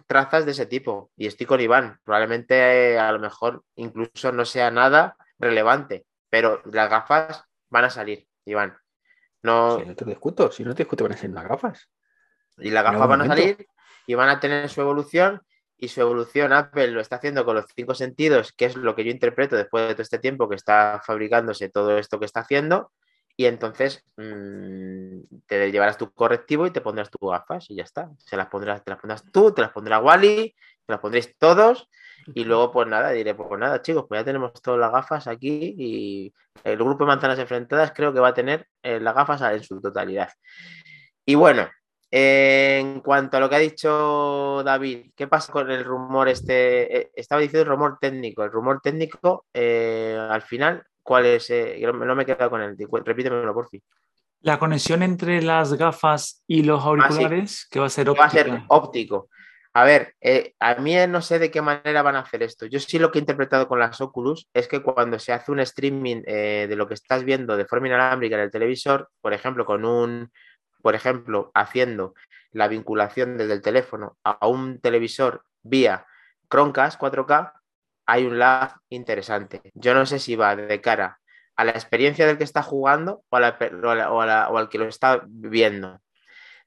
trazas 0.07 0.45
de 0.45 0.53
ese 0.53 0.67
tipo. 0.67 1.11
Y 1.17 1.27
estoy 1.27 1.47
con 1.47 1.61
Iván. 1.61 1.99
Probablemente 2.05 2.93
eh, 2.95 2.99
a 2.99 3.13
lo 3.13 3.19
mejor 3.19 3.63
incluso 3.77 4.33
no 4.33 4.45
sea 4.45 4.71
nada 4.71 5.17
relevante, 5.39 6.07
pero 6.29 6.63
las 6.65 6.91
gafas 6.91 7.45
van 7.69 7.85
a 7.85 7.91
salir, 7.91 8.27
Iván. 8.45 8.77
No, 9.43 9.79
Si 9.79 9.87
no 9.87 9.95
te 9.95 10.05
discuto, 10.05 10.51
si 10.51 10.65
no 10.65 10.75
te 10.75 10.83
discuto, 10.83 11.05
van 11.05 11.13
a 11.13 11.17
ser 11.17 11.31
unas 11.31 11.49
gafas. 11.49 11.89
y 12.59 12.71
las 12.71 12.85
gafas 12.85 13.09
van 13.09 13.23
a 13.23 13.27
salir 13.27 13.67
y 14.07 14.15
van 14.15 14.29
a 14.29 14.41
tener 14.41 14.69
su 14.69 14.81
evolución. 14.81 15.43
Y 15.79 15.89
su 15.89 16.01
evolución 16.01 16.55
Apple 16.55 16.89
lo 16.89 17.03
está 17.03 17.17
haciendo 17.17 17.45
con 17.45 17.55
los 17.57 17.67
cinco 17.75 17.95
sentidos, 17.95 18.53
que 18.53 18.65
es 18.65 18.77
lo 18.77 18.97
que 18.97 19.05
yo 19.05 19.11
interpreto 19.11 19.57
después 19.57 19.89
de 19.89 19.95
todo 19.95 20.03
este 20.03 20.19
tiempo 20.19 20.49
que 20.49 20.55
está 20.57 21.03
fabricándose 21.05 21.69
todo 21.69 21.99
esto 21.99 22.19
que 22.19 22.25
está 22.25 22.41
haciendo. 22.41 22.93
Y 23.37 23.45
entonces 23.45 24.05
mm, 24.17 25.21
te 25.47 25.71
llevarás 25.71 25.99
tu 25.99 26.11
correctivo 26.13 26.67
y 26.67 26.71
te 26.71 26.81
pondrás 26.81 27.11
tus 27.11 27.31
gafas 27.31 27.71
y 27.71 27.77
ya 27.77 27.85
está. 27.85 28.11
Se 28.19 28.37
las 28.37 28.47
pondrás, 28.47 28.83
te 28.83 28.91
las 28.91 29.01
pondrás 29.01 29.25
tú, 29.31 29.53
te 29.53 29.61
las 29.61 29.73
pondrá 29.73 29.99
Wally, 29.99 30.55
te 30.87 30.93
las 30.93 31.01
pondréis 31.01 31.37
todos. 31.39 31.89
Y 32.35 32.45
luego, 32.45 32.73
pues 32.73 32.89
nada, 32.89 33.11
diré, 33.11 33.35
pues 33.35 33.61
nada, 33.61 33.83
chicos, 33.83 34.07
pues 34.09 34.21
ya 34.21 34.25
tenemos 34.25 34.53
todas 34.61 34.81
las 34.81 34.91
gafas 34.91 35.29
aquí 35.29 35.75
y 35.79 36.35
el 36.65 36.77
grupo 36.77 37.05
de 37.05 37.09
manzanas 37.09 37.39
enfrentadas 37.39 37.93
creo 37.95 38.13
que 38.13 38.21
va 38.21 38.29
a 38.29 38.35
tener 38.35 38.67
eh, 38.83 38.99
las 39.01 39.15
gafas 39.15 39.43
en 39.43 39.63
su 39.63 39.81
totalidad. 39.81 40.31
Y 41.25 41.35
bueno, 41.35 41.69
eh, 42.11 42.79
en 42.81 43.01
cuanto 43.01 43.37
a 43.37 43.41
lo 43.41 43.49
que 43.49 43.57
ha 43.57 43.59
dicho 43.59 44.63
David, 44.65 45.13
¿qué 45.15 45.27
pasa 45.29 45.53
con 45.53 45.71
el 45.71 45.85
rumor 45.85 46.29
este? 46.29 46.99
Eh, 46.99 47.11
estaba 47.15 47.41
diciendo 47.41 47.63
el 47.63 47.77
rumor 47.77 47.99
técnico. 48.01 48.43
El 48.45 48.51
rumor 48.51 48.81
técnico, 48.83 49.47
al 49.55 50.43
final, 50.43 50.85
¿cuál 51.07 51.25
es? 51.25 51.49
Eh, 51.51 51.81
no 51.81 52.15
me 52.15 52.25
he 52.25 52.27
quedado 52.27 52.51
con 52.51 52.61
él. 52.61 52.77
Repítemelo, 52.77 53.55
por 53.55 53.69
fin. 53.69 53.81
La 54.41 54.59
conexión 54.59 55.03
entre 55.03 55.41
las 55.41 55.75
gafas 55.75 56.43
y 56.47 56.65
los 56.65 56.85
auriculares, 56.85 57.67
que 57.71 57.79
va 57.79 57.87
a 57.87 57.91
ser 57.91 58.09
Va 58.11 58.25
a 58.25 58.31
ser 58.31 58.63
óptico. 58.69 59.29
A 59.73 59.85
ver, 59.85 60.15
eh, 60.21 60.55
a 60.59 60.77
mí 60.77 60.95
no 61.09 61.23
sé 61.23 61.39
de 61.39 61.51
qué 61.51 61.63
manera 61.63 62.03
van 62.03 62.17
a 62.17 62.21
hacer 62.21 62.43
esto. 62.43 62.67
Yo 62.67 62.81
sí 62.81 62.99
lo 62.99 63.11
que 63.11 63.19
he 63.19 63.21
interpretado 63.21 63.69
con 63.69 63.79
las 63.79 64.01
Oculus 64.01 64.49
es 64.53 64.69
que 64.69 64.83
cuando 64.83 65.19
se 65.19 65.33
hace 65.33 65.53
un 65.53 65.61
streaming 65.61 66.23
eh, 66.27 66.67
de 66.69 66.77
lo 66.77 66.89
que 66.89 66.95
estás 66.95 67.25
viendo 67.25 67.57
de 67.57 67.67
forma 67.67 67.87
inalámbrica 67.87 68.37
en 68.37 68.43
el 68.43 68.51
televisor, 68.51 69.11
por 69.21 69.33
ejemplo, 69.33 69.65
con 69.65 69.85
un, 69.85 70.33
por 70.83 70.95
ejemplo, 70.95 71.51
haciendo 71.55 72.15
la 72.53 72.69
vinculación 72.69 73.37
desde 73.37 73.53
el 73.53 73.63
teléfono 73.63 74.17
a 74.25 74.47
un 74.47 74.81
televisor 74.81 75.45
vía 75.63 76.07
Chromecast 76.51 76.99
4K, 77.01 77.53
hay 78.07 78.25
un 78.27 78.39
lag 78.39 78.77
interesante. 78.89 79.61
Yo 79.75 79.95
no 79.95 80.07
sé 80.07 80.19
si 80.19 80.37
va 80.37 80.57
de 80.57 80.81
cara 80.81 81.19
a 81.57 81.65
la 81.65 81.73
experiencia 81.73 82.27
del 82.27 82.39
que 82.39 82.45
está 82.45 82.63
jugando 82.63 83.25
o, 83.29 83.37
a 83.37 83.41
la- 83.41 84.49
o 84.51 84.59
al 84.59 84.69
que 84.69 84.79
lo 84.79 84.87
está 84.89 85.23
viendo. 85.27 86.01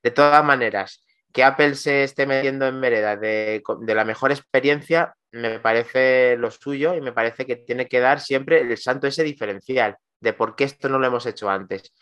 De 0.03 0.11
todas 0.11 0.43
maneras, 0.43 1.05
que 1.33 1.43
Apple 1.43 1.75
se 1.75 2.03
esté 2.03 2.25
metiendo 2.25 2.67
en 2.67 2.81
vereda 2.81 3.15
de, 3.15 3.61
de 3.81 3.95
la 3.95 4.05
mejor 4.05 4.31
experiencia 4.31 5.13
me 5.31 5.59
parece 5.59 6.37
lo 6.37 6.49
suyo 6.49 6.95
y 6.95 7.01
me 7.01 7.11
parece 7.13 7.45
que 7.45 7.55
tiene 7.55 7.87
que 7.87 7.99
dar 7.99 8.19
siempre 8.19 8.61
el 8.61 8.77
santo 8.77 9.05
ese 9.07 9.23
diferencial 9.23 9.97
de 10.19 10.33
por 10.33 10.55
qué 10.55 10.63
esto 10.63 10.89
no 10.89 10.97
lo 10.99 11.05
hemos 11.07 11.25
hecho 11.27 11.49
antes. 11.49 11.93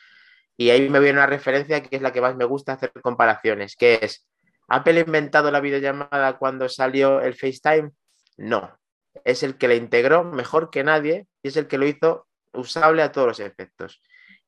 Y 0.55 0.69
ahí 0.69 0.89
me 0.89 0.99
viene 0.99 1.19
una 1.19 1.27
referencia 1.27 1.83
que 1.83 1.97
es 1.97 2.01
la 2.01 2.13
que 2.13 2.21
más 2.21 2.35
me 2.35 2.45
gusta 2.45 2.73
hacer 2.73 2.91
comparaciones, 3.01 3.75
que 3.75 3.99
es, 4.01 4.25
¿Apple 4.69 4.99
ha 4.99 5.03
inventado 5.03 5.51
la 5.51 5.59
videollamada 5.59 6.37
cuando 6.37 6.69
salió 6.69 7.19
el 7.21 7.35
FaceTime? 7.35 7.91
No, 8.37 8.77
es 9.25 9.43
el 9.43 9.57
que 9.57 9.67
la 9.67 9.75
integró 9.75 10.23
mejor 10.23 10.69
que 10.69 10.83
nadie 10.83 11.27
y 11.43 11.49
es 11.49 11.57
el 11.57 11.67
que 11.67 11.77
lo 11.77 11.85
hizo 11.85 12.27
usable 12.53 13.01
a 13.01 13.11
todos 13.11 13.27
los 13.27 13.39
efectos. 13.39 14.01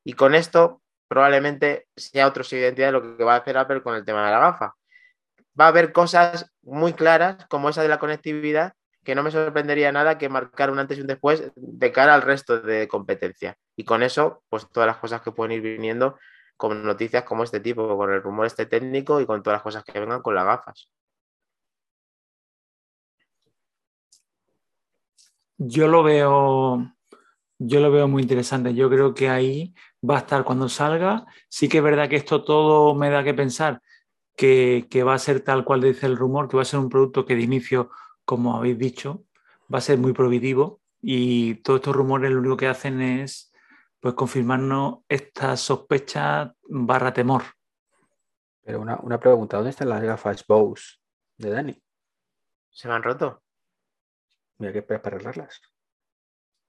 Y 0.04 0.14
con 0.14 0.34
esto 0.34 0.82
probablemente 1.08 1.88
sea 1.96 2.26
otro 2.26 2.44
de 2.48 2.58
identidad 2.58 2.92
lo 2.92 3.16
que 3.16 3.24
va 3.24 3.34
a 3.34 3.38
hacer 3.38 3.58
Apple 3.58 3.82
con 3.82 3.94
el 3.96 4.04
tema 4.04 4.24
de 4.24 4.30
la 4.32 4.38
gafa. 4.38 4.74
Va 5.58 5.64
a 5.66 5.68
haber 5.68 5.92
cosas 5.92 6.52
muy 6.62 6.92
claras, 6.92 7.46
como 7.48 7.68
esa 7.68 7.82
de 7.82 7.88
la 7.88 7.98
conectividad, 7.98 8.74
que 9.04 9.14
no 9.14 9.22
me 9.22 9.30
sorprendería 9.30 9.90
nada 9.92 10.18
que 10.18 10.28
marcar 10.28 10.70
un 10.70 10.78
antes 10.78 10.98
y 10.98 11.00
un 11.00 11.06
después 11.06 11.50
de 11.56 11.92
cara 11.92 12.14
al 12.14 12.22
resto 12.22 12.60
de 12.60 12.86
competencia. 12.86 13.56
Y 13.76 13.84
con 13.84 14.02
eso, 14.02 14.44
pues 14.48 14.68
todas 14.70 14.86
las 14.86 14.98
cosas 14.98 15.22
que 15.22 15.32
pueden 15.32 15.52
ir 15.52 15.62
viniendo 15.62 16.18
con 16.56 16.84
noticias 16.84 17.24
como 17.24 17.42
este 17.42 17.60
tipo, 17.60 17.96
con 17.96 18.12
el 18.12 18.22
rumor 18.22 18.46
este 18.46 18.66
técnico 18.66 19.20
y 19.20 19.26
con 19.26 19.42
todas 19.42 19.56
las 19.56 19.62
cosas 19.62 19.82
que 19.82 19.98
vengan 19.98 20.22
con 20.22 20.34
las 20.34 20.44
gafas. 20.44 20.90
Yo 25.62 25.88
lo 25.88 26.02
veo, 26.02 26.90
yo 27.58 27.80
lo 27.80 27.90
veo 27.90 28.08
muy 28.08 28.22
interesante. 28.22 28.72
Yo 28.72 28.88
creo 28.88 29.12
que 29.12 29.28
ahí 29.28 29.74
va 30.02 30.16
a 30.16 30.20
estar 30.20 30.42
cuando 30.42 30.70
salga. 30.70 31.26
Sí 31.50 31.68
que 31.68 31.78
es 31.78 31.84
verdad 31.84 32.08
que 32.08 32.16
esto 32.16 32.42
todo 32.42 32.94
me 32.94 33.10
da 33.10 33.22
que 33.22 33.34
pensar 33.34 33.82
que, 34.34 34.86
que 34.90 35.02
va 35.02 35.12
a 35.12 35.18
ser 35.18 35.40
tal 35.40 35.66
cual 35.66 35.82
dice 35.82 36.06
el 36.06 36.16
rumor, 36.16 36.48
que 36.48 36.56
va 36.56 36.62
a 36.62 36.64
ser 36.64 36.80
un 36.80 36.88
producto 36.88 37.26
que 37.26 37.36
de 37.36 37.42
inicio, 37.42 37.90
como 38.24 38.56
habéis 38.56 38.78
dicho, 38.78 39.24
va 39.72 39.78
a 39.78 39.82
ser 39.82 39.98
muy 39.98 40.14
prohibitivo 40.14 40.80
y 41.02 41.56
todos 41.56 41.80
estos 41.80 41.94
rumores 41.94 42.30
lo 42.30 42.38
único 42.38 42.56
que 42.56 42.66
hacen 42.66 43.02
es 43.02 43.52
pues 44.00 44.14
confirmarnos 44.14 45.00
esta 45.10 45.58
sospecha 45.58 46.54
barra 46.70 47.12
temor. 47.12 47.42
Pero 48.62 48.80
una, 48.80 48.98
una 49.02 49.20
pregunta, 49.20 49.58
¿dónde 49.58 49.70
están 49.70 49.90
las 49.90 50.02
gafas 50.02 50.46
Bose 50.46 51.00
de 51.36 51.50
Dani? 51.50 51.82
¿Se 52.70 52.88
me 52.88 52.94
han 52.94 53.02
roto? 53.02 53.42
Mira 54.60 54.72
que 54.72 54.82
para 54.82 55.00
arreglarlas. 55.08 55.60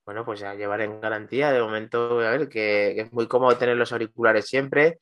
Bueno, 0.05 0.25
pues 0.25 0.39
ya 0.39 0.55
llevaré 0.55 0.85
en 0.85 0.99
garantía. 1.01 1.51
De 1.51 1.61
momento, 1.61 2.19
a 2.21 2.31
ver, 2.31 2.49
que, 2.49 2.99
es 2.99 3.11
muy 3.13 3.27
cómodo 3.27 3.57
tener 3.57 3.77
los 3.77 3.91
auriculares 3.91 4.47
siempre 4.47 4.99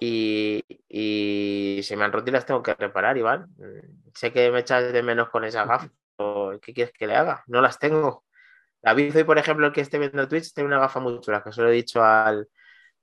y, 0.00 0.64
y 0.88 1.82
se 1.82 1.96
me 1.96 2.04
han 2.04 2.12
roto 2.12 2.30
y 2.30 2.32
las 2.32 2.46
tengo 2.46 2.62
que 2.62 2.74
reparar, 2.74 3.16
Iván. 3.16 3.48
Mm, 3.56 4.10
Sé 4.14 4.32
que 4.32 4.50
me 4.50 4.60
echas 4.60 4.92
de 4.92 5.02
menos 5.02 5.30
con 5.30 5.44
esas 5.44 5.66
gafas. 5.68 5.90
¿Qué 6.62 6.74
quieres 6.74 6.92
que 6.92 7.06
le 7.06 7.16
haga? 7.16 7.44
No 7.48 7.60
las 7.60 7.78
tengo. 7.78 8.24
David, 8.82 9.16
hoy, 9.16 9.24
por 9.24 9.38
ejemplo, 9.38 9.66
el 9.66 9.72
que 9.72 9.82
esté 9.82 9.98
viendo 9.98 10.28
Twitch, 10.28 10.52
tiene 10.54 10.68
una 10.68 10.80
gafa 10.80 11.00
muy 11.00 11.20
chula, 11.20 11.42
que 11.42 11.50
os 11.50 11.58
lo 11.58 11.68
he 11.70 11.72
dicho 11.72 12.02
al, 12.04 12.48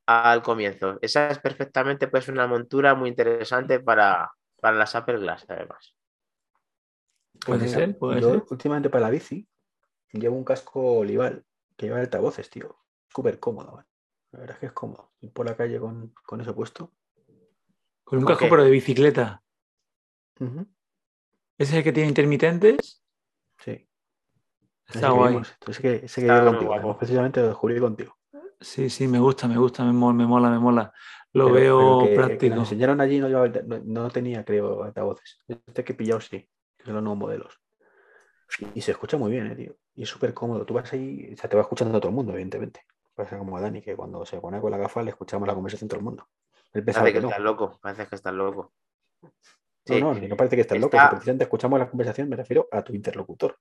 al 0.08 0.44
comienzo. 0.44 1.00
Esa 1.02 1.30
es 1.30 1.40
perfectamente 1.40 2.08
pues 2.08 2.28
una 2.30 2.48
montura 2.48 2.96
muy 2.96 3.10
interesante 3.10 3.80
para, 3.82 4.32
para 4.62 4.78
las 4.78 4.96
Apple 4.96 5.20
Glass, 5.20 5.46
además. 5.50 5.96
Puede 7.46 7.60
Pues 7.60 7.72
ser, 7.72 7.98
puede 7.98 8.22
yo 8.22 8.32
ser. 8.34 8.44
últimamente 8.50 8.90
para 8.90 9.06
la 9.06 9.10
bici 9.10 9.48
llevo 10.14 10.36
un 10.36 10.44
casco 10.44 10.98
Olival 11.00 11.46
que 11.78 11.88
lleva 11.88 12.00
altavoces, 12.00 12.50
tío. 12.50 12.78
Súper 13.10 13.40
cómodo. 13.40 13.84
La 14.32 14.40
verdad 14.40 14.56
es 14.56 14.60
que 14.60 14.66
es 14.68 14.72
cómodo. 14.74 15.12
Ir 15.22 15.32
por 15.34 15.46
la 15.46 15.56
calle 15.56 15.80
con, 15.80 16.14
con 16.26 16.40
eso 16.42 16.54
puesto. 16.56 16.92
Con 18.04 18.20
un 18.20 18.26
¿Con 18.26 18.34
casco 18.34 18.46
qué? 18.46 18.50
pero 18.50 18.64
de 18.64 18.70
bicicleta. 18.72 19.42
¿Ese 20.40 21.72
es 21.72 21.74
el 21.74 21.84
que 21.84 21.92
tiene 21.94 22.10
intermitentes? 22.10 23.04
Sí. 23.60 23.88
Está 24.88 25.08
que 25.08 25.14
guay. 25.14 25.32
vimos, 25.34 25.56
ese 25.68 25.82
que, 25.82 25.94
ese 26.06 26.22
que 26.22 26.28
Está 26.28 26.44
contigo. 26.46 26.72
guapo. 26.72 26.98
precisamente 26.98 27.40
lo 27.42 27.48
descubrí 27.50 27.80
contigo. 27.80 28.18
Sí, 28.60 28.90
sí, 28.90 29.08
me 29.08 29.20
gusta, 29.20 29.48
me 29.48 29.58
gusta, 29.58 29.84
me 29.86 29.94
mola, 29.94 30.14
me 30.18 30.26
mola, 30.26 30.50
me 30.50 30.60
mola. 30.60 30.94
lo 31.34 31.46
Pero- 31.46 31.56
veo 31.56 31.78
pero 31.80 32.00
que- 32.04 32.10
que 32.10 32.16
práctico. 32.16 32.56
nos 32.56 32.64
enseñaron 32.72 33.00
allí 33.02 33.20
no, 33.20 33.28
llevaba 33.30 33.48
no, 33.48 33.80
no 33.86 34.10
tenía, 34.10 34.44
creo, 34.44 34.84
altavoces. 34.84 35.40
Este 35.48 35.84
que 35.86 35.94
he 35.94 35.96
pillado 35.96 36.20
sí, 36.20 36.48
que 36.82 36.86
son 36.88 36.96
los 36.96 37.04
nuevos 37.04 37.20
modelos. 37.20 37.60
Y, 38.76 38.82
se 38.82 38.92
escucha 38.92 39.18
muy 39.18 39.32
bien, 39.32 39.48
eh, 39.48 39.56
tío. 39.56 39.76
Y 39.96 40.04
es 40.04 40.10
súper 40.10 40.34
cómodo. 40.34 40.66
Tú 40.66 40.74
vas 40.74 40.92
ahí, 40.94 41.32
o 41.34 41.38
sea, 41.38 41.50
te 41.50 41.56
va 41.56 41.62
escuchando 41.62 42.00
todo 42.00 42.10
el 42.10 42.16
mundo, 42.16 42.34
evidentemente. 42.34 42.86
Pasa 43.16 43.38
como 43.38 43.58
a 43.58 43.62
Dani, 43.62 43.82
que 43.82 43.96
cuando 43.96 44.26
se 44.26 44.40
pone 44.40 44.60
con 44.60 44.72
la 44.72 44.78
gafa 44.78 45.02
le 45.04 45.12
escuchamos 45.12 45.48
la 45.48 45.54
conversación 45.54 45.88
todo 45.88 46.00
el 46.00 46.04
mundo. 46.06 46.28
Él 46.74 46.84
pensaba 46.84 47.04
Parece 47.04 47.14
que 47.14 47.20
que 47.20 47.24
no. 47.24 47.30
estás 47.30 47.44
loco, 47.44 47.80
parece 47.82 48.08
que 48.08 48.16
estás 48.16 48.34
loco. 48.34 48.74
No, 49.22 49.30
Sí. 49.86 50.00
no, 50.02 50.14
no 50.14 50.36
parece 50.38 50.56
que 50.56 50.62
estás 50.62 50.80
loco. 50.80 50.96
Está- 50.96 51.10
Si 51.10 51.16
precisamente 51.16 51.44
escuchamos 51.46 51.80
la 51.80 51.90
conversación, 51.90 52.30
me 52.30 52.36
refiero 52.36 52.68
a 52.72 52.84
tu 52.84 52.94
interlocutor. 52.94 53.58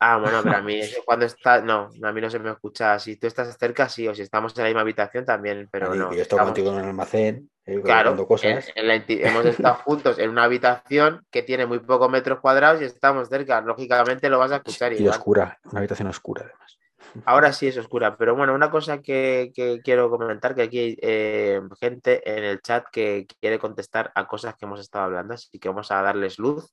Ah, 0.00 0.18
bueno, 0.18 0.40
pero 0.42 0.56
a 0.56 0.62
mí 0.62 0.80
cuando 1.04 1.26
está, 1.26 1.60
no, 1.60 1.90
a 2.02 2.12
mí 2.12 2.20
no 2.20 2.30
se 2.30 2.38
me 2.38 2.50
escucha. 2.50 2.98
Si 2.98 3.16
tú 3.16 3.26
estás 3.26 3.56
cerca, 3.58 3.88
sí, 3.88 4.06
o 4.08 4.14
si 4.14 4.22
estamos 4.22 4.56
en 4.56 4.62
la 4.64 4.68
misma 4.70 4.80
habitación 4.82 5.24
también, 5.24 5.68
pero 5.70 5.88
Dani, 5.88 5.98
no. 5.98 6.04
yo 6.06 6.10
estoy 6.10 6.22
estamos- 6.22 6.46
contigo 6.46 6.70
en 6.72 6.76
un 6.78 6.84
almacén, 6.84 7.50
Claro, 7.82 8.10
contando 8.10 8.26
cosas. 8.26 8.68
en- 8.74 8.78
en 8.78 8.88
la 8.88 9.04
hemos 9.08 9.46
estado 9.46 9.74
juntos 9.84 10.18
en 10.18 10.30
una 10.30 10.44
habitación 10.44 11.24
que 11.30 11.42
tiene 11.42 11.66
muy 11.66 11.78
pocos 11.80 12.10
metros 12.10 12.40
cuadrados 12.40 12.80
y 12.80 12.84
estamos 12.84 13.28
cerca. 13.28 13.60
Lógicamente 13.60 14.28
lo 14.28 14.38
vas 14.38 14.52
a 14.52 14.56
escuchar 14.56 14.92
Y 14.92 15.06
oscura, 15.08 15.58
una 15.64 15.78
habitación 15.78 16.08
oscura 16.08 16.44
además. 16.44 16.78
Ahora 17.24 17.52
sí 17.52 17.66
es 17.66 17.76
oscura, 17.76 18.16
pero 18.16 18.36
bueno, 18.36 18.54
una 18.54 18.70
cosa 18.70 19.00
que, 19.02 19.50
que 19.54 19.80
quiero 19.82 20.10
comentar, 20.10 20.54
que 20.54 20.62
aquí 20.62 20.78
hay 20.78 20.98
eh, 21.02 21.60
gente 21.80 22.22
en 22.30 22.44
el 22.44 22.60
chat 22.60 22.84
que 22.92 23.26
quiere 23.40 23.58
contestar 23.58 24.12
a 24.14 24.26
cosas 24.28 24.54
que 24.56 24.64
hemos 24.66 24.80
estado 24.80 25.06
hablando, 25.06 25.34
así 25.34 25.58
que 25.58 25.68
vamos 25.68 25.90
a 25.90 26.02
darles 26.02 26.38
luz. 26.38 26.72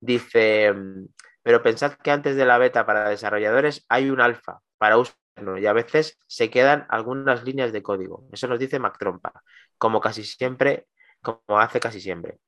Dice, 0.00 0.72
mm, 0.72 1.06
pero 1.42 1.62
pensad 1.62 1.92
que 1.94 2.10
antes 2.10 2.36
de 2.36 2.44
la 2.46 2.58
beta 2.58 2.86
para 2.86 3.08
desarrolladores 3.08 3.84
hay 3.88 4.10
un 4.10 4.20
alfa 4.20 4.60
para 4.78 4.98
uso 4.98 5.12
y 5.58 5.66
a 5.66 5.72
veces 5.72 6.18
se 6.26 6.50
quedan 6.50 6.86
algunas 6.88 7.44
líneas 7.44 7.72
de 7.72 7.82
código. 7.82 8.28
Eso 8.32 8.48
nos 8.48 8.58
dice 8.58 8.78
Mac 8.78 8.98
Trompa, 8.98 9.32
como 9.76 10.00
casi 10.00 10.24
siempre, 10.24 10.86
como 11.22 11.58
hace 11.58 11.80
casi 11.80 12.00
siempre. 12.00 12.38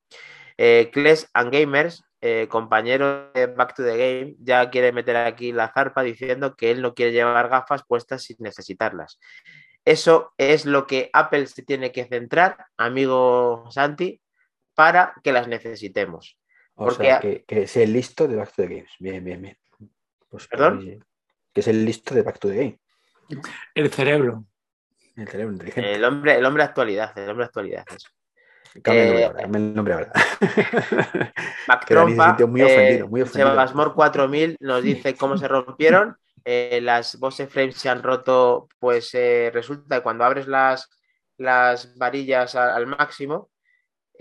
Eh, 0.56 0.90
Kles 0.92 1.28
and 1.32 1.52
Gamers, 1.52 2.04
eh, 2.20 2.46
compañero 2.48 3.32
de 3.32 3.46
Back 3.46 3.74
to 3.74 3.82
the 3.82 3.96
Game, 3.96 4.36
ya 4.40 4.70
quiere 4.70 4.92
meter 4.92 5.16
aquí 5.16 5.52
la 5.52 5.72
zarpa 5.72 6.02
diciendo 6.02 6.54
que 6.54 6.70
él 6.70 6.82
no 6.82 6.94
quiere 6.94 7.12
llevar 7.12 7.48
gafas 7.48 7.82
puestas 7.86 8.24
sin 8.24 8.36
necesitarlas. 8.40 9.18
Eso 9.84 10.34
es 10.36 10.66
lo 10.66 10.86
que 10.86 11.08
Apple 11.12 11.46
se 11.46 11.62
tiene 11.62 11.92
que 11.92 12.04
centrar, 12.04 12.66
amigo 12.76 13.64
Santi, 13.70 14.20
para 14.74 15.14
que 15.24 15.32
las 15.32 15.48
necesitemos. 15.48 16.38
O 16.74 16.84
Porque 16.84 17.04
sea, 17.04 17.20
que, 17.20 17.44
que 17.44 17.62
es 17.62 17.76
el 17.76 17.92
listo 17.92 18.28
de 18.28 18.36
Back 18.36 18.54
to 18.54 18.62
the 18.62 18.68
Games. 18.68 18.92
Bien, 18.98 19.24
bien, 19.24 19.40
bien. 19.40 19.58
Pues, 20.28 20.46
¿Perdón? 20.46 21.02
que 21.52 21.60
es 21.60 21.68
el 21.68 21.84
listo 21.84 22.14
de 22.14 22.22
Back 22.22 22.38
to 22.38 22.48
the 22.48 22.56
Game. 22.56 22.79
El 23.74 23.90
cerebro. 23.90 24.44
El 25.16 25.28
cerebro 25.28 25.52
inteligente. 25.52 25.94
El 25.94 26.04
hombre, 26.04 26.36
el 26.36 26.44
hombre 26.44 26.62
actualidad, 26.62 27.16
el 27.18 27.30
hombre 27.30 27.44
actualidad. 27.46 27.84
eso. 27.94 28.08
Cambia 28.82 29.02
el 29.02 29.08
nombre 29.08 29.22
eh, 29.22 29.26
ahora, 29.26 29.40
cambia 29.42 29.58
el 29.58 29.74
nombre 29.74 29.94
ahora. 29.94 30.12
Sintió 32.26 32.48
muy 32.48 32.60
eh, 32.60 32.64
ofendido, 32.64 33.08
muy 33.08 33.22
ofendido. 33.22 33.50
Sebasmor 33.50 33.94
4000 33.94 34.56
nos 34.60 34.82
dice 34.82 35.14
cómo 35.16 35.36
se 35.36 35.48
rompieron. 35.48 36.16
Eh, 36.44 36.80
las 36.82 37.18
Bose 37.18 37.46
frames 37.46 37.76
se 37.76 37.88
han 37.88 38.02
roto, 38.02 38.68
pues 38.78 39.12
eh, 39.14 39.50
resulta 39.52 39.96
que 39.96 40.02
cuando 40.02 40.24
abres 40.24 40.46
las, 40.46 40.88
las 41.36 41.96
varillas 41.96 42.54
a- 42.54 42.74
al 42.74 42.86
máximo, 42.86 43.50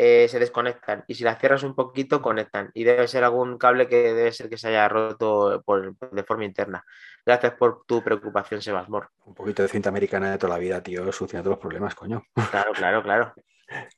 eh, 0.01 0.29
se 0.29 0.39
desconectan. 0.39 1.03
Y 1.07 1.15
si 1.15 1.25
las 1.25 1.37
cierras 1.39 1.61
un 1.63 1.75
poquito, 1.75 2.21
conectan. 2.21 2.71
Y 2.73 2.85
debe 2.85 3.05
ser 3.09 3.25
algún 3.25 3.57
cable 3.57 3.89
que 3.89 4.13
debe 4.13 4.31
ser 4.31 4.49
que 4.49 4.57
se 4.57 4.69
haya 4.69 4.87
roto 4.87 5.61
por- 5.65 5.93
de 5.97 6.23
forma 6.23 6.45
interna. 6.45 6.85
Gracias 7.25 7.55
por 7.55 7.83
tu 7.85 8.01
preocupación, 8.01 8.61
Sebasmor. 8.61 9.09
Un 9.25 9.33
poquito 9.35 9.61
de 9.61 9.67
cinta 9.67 9.89
americana 9.89 10.31
de 10.31 10.37
toda 10.37 10.53
la 10.53 10.59
vida, 10.59 10.81
tío, 10.81 11.11
soluciona 11.11 11.43
todos 11.43 11.55
los 11.57 11.59
problemas, 11.59 11.95
coño. 11.95 12.23
Claro, 12.49 12.71
claro, 12.71 13.03
claro. 13.03 13.33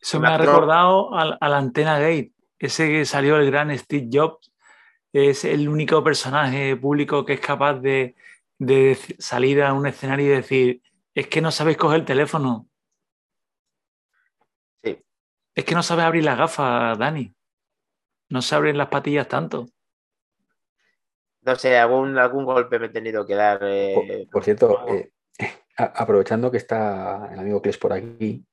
Eso 0.02 0.20
me 0.20 0.28
ha 0.30 0.40
recordado 0.40 1.14
al- 1.14 1.38
a, 1.40 1.50
la 1.50 1.58
antena 1.60 2.00
gate. 2.00 2.32
Ese 2.58 2.88
que 2.90 3.06
salió 3.06 3.38
el 3.38 3.52
gran 3.52 3.78
Steve 3.78 4.10
Jobs. 4.12 4.52
Es 5.14 5.46
el 5.46 5.70
único 5.70 6.04
personaje 6.04 6.76
público 6.78 7.24
que 7.26 7.34
es 7.34 7.40
capaz 7.42 7.76
de, 7.76 8.16
de 8.58 8.98
salir 9.20 9.62
a 9.62 9.74
un 9.74 9.86
escenario 9.86 10.26
y 10.26 10.30
decir, 10.30 10.82
es 11.14 11.28
que 11.28 11.42
no 11.42 11.52
sabéis 11.52 11.78
coger 11.78 12.00
el 12.00 12.06
teléfono. 12.06 12.66
Es 15.56 15.66
que 15.66 15.76
no 15.76 15.84
sabes 15.84 16.06
abrir 16.06 16.24
las 16.24 16.38
gafas, 16.38 16.98
Dani. 16.98 17.34
No 18.30 18.42
se 18.42 18.56
abren 18.56 18.78
las 18.78 18.88
patillas 18.88 19.28
tanto. 19.28 19.68
No 21.42 21.56
sé, 21.56 21.78
algún, 21.78 22.18
algún 22.18 22.46
golpe 22.46 22.80
me 22.80 22.86
he 22.86 22.90
tenido 22.90 23.26
que 23.26 23.36
dar. 23.36 23.60
Por, 23.60 23.68
eh, 23.70 24.28
por 24.32 24.44
cierto, 24.44 24.88
eh, 24.88 25.12
a- 25.78 25.86
aprovechando 26.04 26.52
que 26.52 26.58
está 26.58 27.30
el 27.34 27.40
amigo 27.40 27.62
Kles 27.62 27.78
por 27.78 27.94
aquí, 27.94 28.46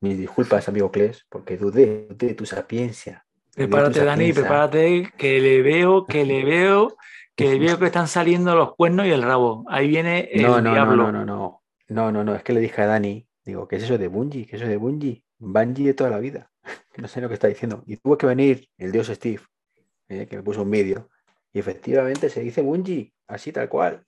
mis 0.00 0.18
disculpas, 0.18 0.68
amigo 0.68 0.92
Kles, 0.92 1.26
porque 1.28 1.56
dudé, 1.56 2.08
de 2.10 2.34
tu 2.34 2.44
sapiencia. 2.46 3.24
tu 3.50 3.54
Prepárate, 3.64 4.04
Dani, 4.04 4.32
sapiencia. 4.32 4.42
prepárate, 4.42 5.12
que 5.16 5.40
le 5.40 5.62
veo, 5.62 6.06
que 6.06 6.24
le 6.24 6.44
veo, 6.44 6.96
que 7.34 7.46
le 7.48 7.58
veo 7.58 7.78
que 7.78 7.86
están 7.86 8.06
saliendo 8.06 8.54
los 8.54 8.74
cuernos 8.76 9.06
y 9.06 9.10
el 9.10 9.22
rabo. 9.22 9.64
Ahí 9.68 9.88
viene 9.88 10.28
el 10.32 10.42
No, 10.42 10.60
no, 10.60 10.62
no, 10.62 10.70
diablo. 10.70 11.04
no, 11.04 11.12
no, 11.12 11.24
no. 11.24 11.62
No, 11.88 12.12
no, 12.12 12.22
no. 12.22 12.34
Es 12.34 12.42
que 12.44 12.52
le 12.52 12.60
dije 12.60 12.82
a 12.82 12.86
Dani, 12.86 13.26
digo, 13.48 13.66
¿qué 13.68 13.76
es 13.76 13.84
eso 13.84 13.98
de 13.98 14.08
Bungie? 14.08 14.46
¿Qué 14.46 14.56
es 14.56 14.62
eso 14.62 14.70
de 14.70 14.76
Bungie? 14.76 15.24
Bungie 15.38 15.86
de 15.86 15.94
toda 15.94 16.10
la 16.10 16.18
vida. 16.18 16.50
No 16.98 17.06
sé 17.06 17.20
lo 17.20 17.28
que 17.28 17.34
está 17.34 17.46
diciendo. 17.46 17.84
Y 17.86 17.96
tuvo 17.96 18.18
que 18.18 18.26
venir 18.26 18.68
el 18.76 18.90
dios 18.90 19.06
Steve, 19.06 19.40
eh, 20.08 20.26
que 20.26 20.36
me 20.36 20.42
puso 20.42 20.62
un 20.62 20.70
vídeo. 20.70 21.08
Y 21.52 21.60
efectivamente 21.60 22.28
se 22.28 22.40
dice 22.40 22.60
Bungie, 22.60 23.14
así 23.28 23.52
tal 23.52 23.68
cual. 23.68 24.04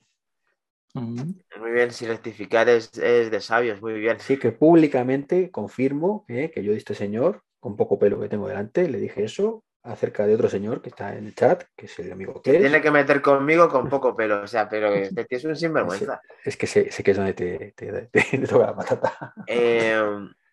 Mm. 0.95 1.35
Muy 1.61 1.71
bien, 1.71 1.93
si 1.93 2.05
rectificar 2.07 2.69
es, 2.69 2.91
es 2.99 3.31
de 3.31 3.41
sabios, 3.41 3.81
muy 3.81 3.93
bien. 3.95 4.17
Así 4.17 4.39
que 4.39 4.51
públicamente 4.51 5.53
confirmo 5.53 6.25
eh, 6.27 6.51
que 6.53 6.65
yo 6.65 6.73
de 6.73 6.79
este 6.79 6.97
señor, 6.97 7.45
con 7.61 7.77
poco 7.77 7.97
pelo 7.97 8.21
que 8.21 8.29
tengo 8.29 8.49
delante, 8.49 8.89
le 8.89 8.99
dije 8.99 9.23
eso 9.23 9.63
acerca 9.83 10.27
de 10.27 10.35
otro 10.35 10.49
señor 10.49 10.83
que 10.83 10.91
está 10.91 11.17
en 11.17 11.27
el 11.27 11.35
chat, 11.35 11.65
que 11.77 11.87
es 11.87 11.99
el 11.99 12.13
amigo 12.13 12.43
Kles. 12.43 12.61
Tiene 12.61 12.83
que 12.83 12.91
meter 12.91 13.23
conmigo 13.23 13.69
con 13.69 13.89
poco 13.89 14.15
pelo, 14.15 14.43
o 14.43 14.47
sea, 14.47 14.69
pero 14.69 14.93
este 14.93 15.25
tío 15.25 15.39
es 15.39 15.45
un 15.45 15.57
sinvergüenza. 15.57 16.21
Es 16.45 16.57
que 16.57 16.67
sé, 16.67 16.91
sé 16.91 17.03
que 17.03 17.13
es 17.13 17.17
donde 17.17 17.33
te, 17.35 17.73
te, 17.77 17.91
te- 18.07 18.23
te 18.23 18.47
toca 18.47 18.67
la 18.67 18.77
patata. 18.77 19.35
Eh, 19.47 20.03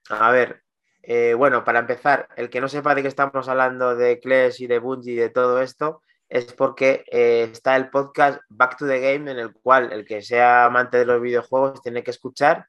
a 0.09 0.31
ver, 0.31 0.61
eh, 1.03 1.33
bueno, 1.33 1.63
para 1.63 1.79
empezar, 1.79 2.27
el 2.37 2.49
que 2.49 2.61
no 2.61 2.69
sepa 2.69 2.95
de 2.95 3.01
qué 3.01 3.07
estamos 3.09 3.47
hablando 3.49 3.95
de 3.95 4.19
Clash 4.19 4.61
y 4.61 4.67
de 4.67 4.79
Bungie 4.79 5.13
y 5.13 5.17
de 5.17 5.29
todo 5.29 5.61
esto, 5.61 6.01
es 6.29 6.51
porque 6.53 7.03
eh, 7.11 7.49
está 7.51 7.75
el 7.75 7.89
podcast 7.89 8.41
Back 8.49 8.77
to 8.77 8.87
the 8.87 8.99
Game, 8.99 9.31
en 9.31 9.39
el 9.39 9.53
cual 9.53 9.91
el 9.93 10.05
que 10.05 10.21
sea 10.21 10.65
amante 10.65 10.97
de 10.97 11.05
los 11.05 11.21
videojuegos 11.21 11.81
tiene 11.81 12.03
que 12.03 12.11
escuchar, 12.11 12.67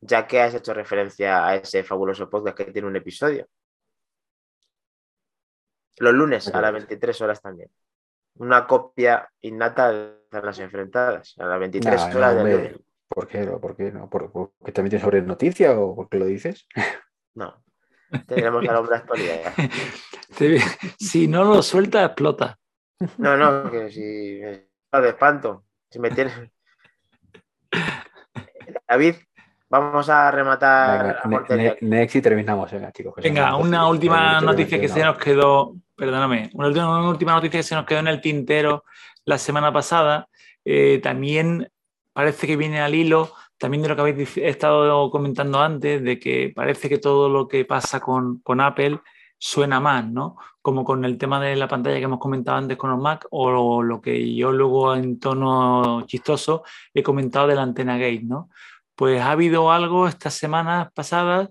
ya 0.00 0.26
que 0.26 0.40
has 0.40 0.54
hecho 0.54 0.74
referencia 0.74 1.46
a 1.46 1.56
ese 1.56 1.84
fabuloso 1.84 2.28
podcast 2.28 2.56
que 2.56 2.72
tiene 2.72 2.88
un 2.88 2.96
episodio. 2.96 3.46
Los 5.98 6.14
lunes 6.14 6.48
a 6.48 6.60
las 6.60 6.72
23 6.72 7.20
horas 7.20 7.40
también. 7.40 7.70
Una 8.36 8.66
copia 8.66 9.30
innata 9.40 9.92
de 9.92 10.42
las 10.42 10.58
enfrentadas, 10.58 11.34
a 11.38 11.46
las 11.46 11.60
23 11.60 11.94
No, 11.94 12.08
no, 12.08 12.16
horas 12.16 12.30
del 12.30 12.38
hombre, 12.38 12.56
lunes. 12.56 12.80
¿Por 13.08 13.28
qué? 13.28 13.40
no? 13.40 13.60
¿Por 13.60 13.76
qué 13.76 13.92
no? 13.92 14.08
¿Por, 14.08 14.32
también 14.72 14.90
tienes 14.90 15.02
sobre 15.02 15.22
noticia 15.22 15.78
o 15.78 15.94
por 15.94 16.08
qué 16.08 16.18
lo 16.18 16.26
dices? 16.26 16.66
No, 17.34 17.64
tenemos 18.26 18.62
al 18.68 18.76
hombre 18.76 18.96
actualidad. 18.96 19.54
Si 20.98 21.28
no 21.28 21.44
lo 21.44 21.62
suelta, 21.62 22.04
explota. 22.04 22.58
No, 23.16 23.36
no, 23.36 23.70
que 23.70 23.90
si 23.90 24.38
de 24.40 25.08
espanto. 25.08 25.64
Si 25.90 25.98
me 25.98 26.10
tienes. 26.10 26.34
David, 28.88 29.14
vamos 29.72 30.08
a 30.10 30.30
rematar 30.30 31.18
Venga, 31.26 31.46
ne- 31.48 31.56
ne- 31.56 31.76
next 31.80 32.16
y 32.16 32.20
terminamos, 32.22 32.70
venga, 32.70 32.92
chicos. 32.92 33.14
que 33.14 33.22
Venga, 33.22 33.56
una 33.56 33.78
12, 33.80 33.90
última 33.90 34.40
noticia 34.42 34.78
que 34.78 34.88
se 34.88 35.02
nos 35.02 35.16
quedó, 35.16 35.74
perdóname, 35.96 36.50
una 36.52 36.66
última, 36.68 36.98
una 36.98 37.08
última 37.08 37.32
noticia 37.32 37.58
que 37.60 37.62
se 37.64 37.74
nos 37.74 37.86
quedó 37.86 38.00
en 38.00 38.08
el 38.08 38.20
tintero 38.20 38.84
la 39.24 39.38
semana 39.38 39.72
pasada. 39.72 40.28
eh, 40.64 41.00
también 41.02 41.68
parece 42.12 42.46
que 42.46 42.56
viene 42.56 42.80
al 42.82 42.94
hilo, 42.94 43.32
también 43.58 43.82
de 43.82 43.88
lo 43.88 43.96
que 43.96 44.02
habéis 44.02 44.36
estado 44.36 45.10
comentando 45.10 45.60
antes, 45.60 46.02
de 46.04 46.18
que 46.20 46.52
parece 46.54 46.88
que 46.90 46.98
todo 46.98 47.28
lo 47.30 47.48
que 47.48 47.64
pasa 47.64 47.98
con, 47.98 48.40
con 48.42 48.60
Apple 48.60 49.00
suena 49.38 49.80
más, 49.80 50.06
¿no? 50.06 50.36
Como 50.60 50.84
con 50.84 51.04
el 51.04 51.16
tema 51.18 51.40
de 51.40 51.56
la 51.56 51.66
pantalla 51.66 51.96
que 51.96 52.04
hemos 52.04 52.20
comentado 52.20 52.58
antes 52.58 52.76
con 52.76 52.90
los 52.90 53.00
Mac, 53.00 53.26
o 53.30 53.82
lo 53.82 54.00
que 54.00 54.34
yo 54.36 54.52
luego 54.52 54.94
en 54.94 55.18
tono 55.18 56.02
chistoso 56.06 56.62
he 56.94 57.02
comentado 57.02 57.48
de 57.48 57.56
la 57.56 57.62
antena 57.62 57.94
gate, 57.96 58.22
¿no? 58.22 58.50
Pues 58.94 59.20
ha 59.20 59.30
habido 59.30 59.70
algo 59.72 60.06
estas 60.08 60.34
semanas 60.34 60.92
pasadas 60.92 61.48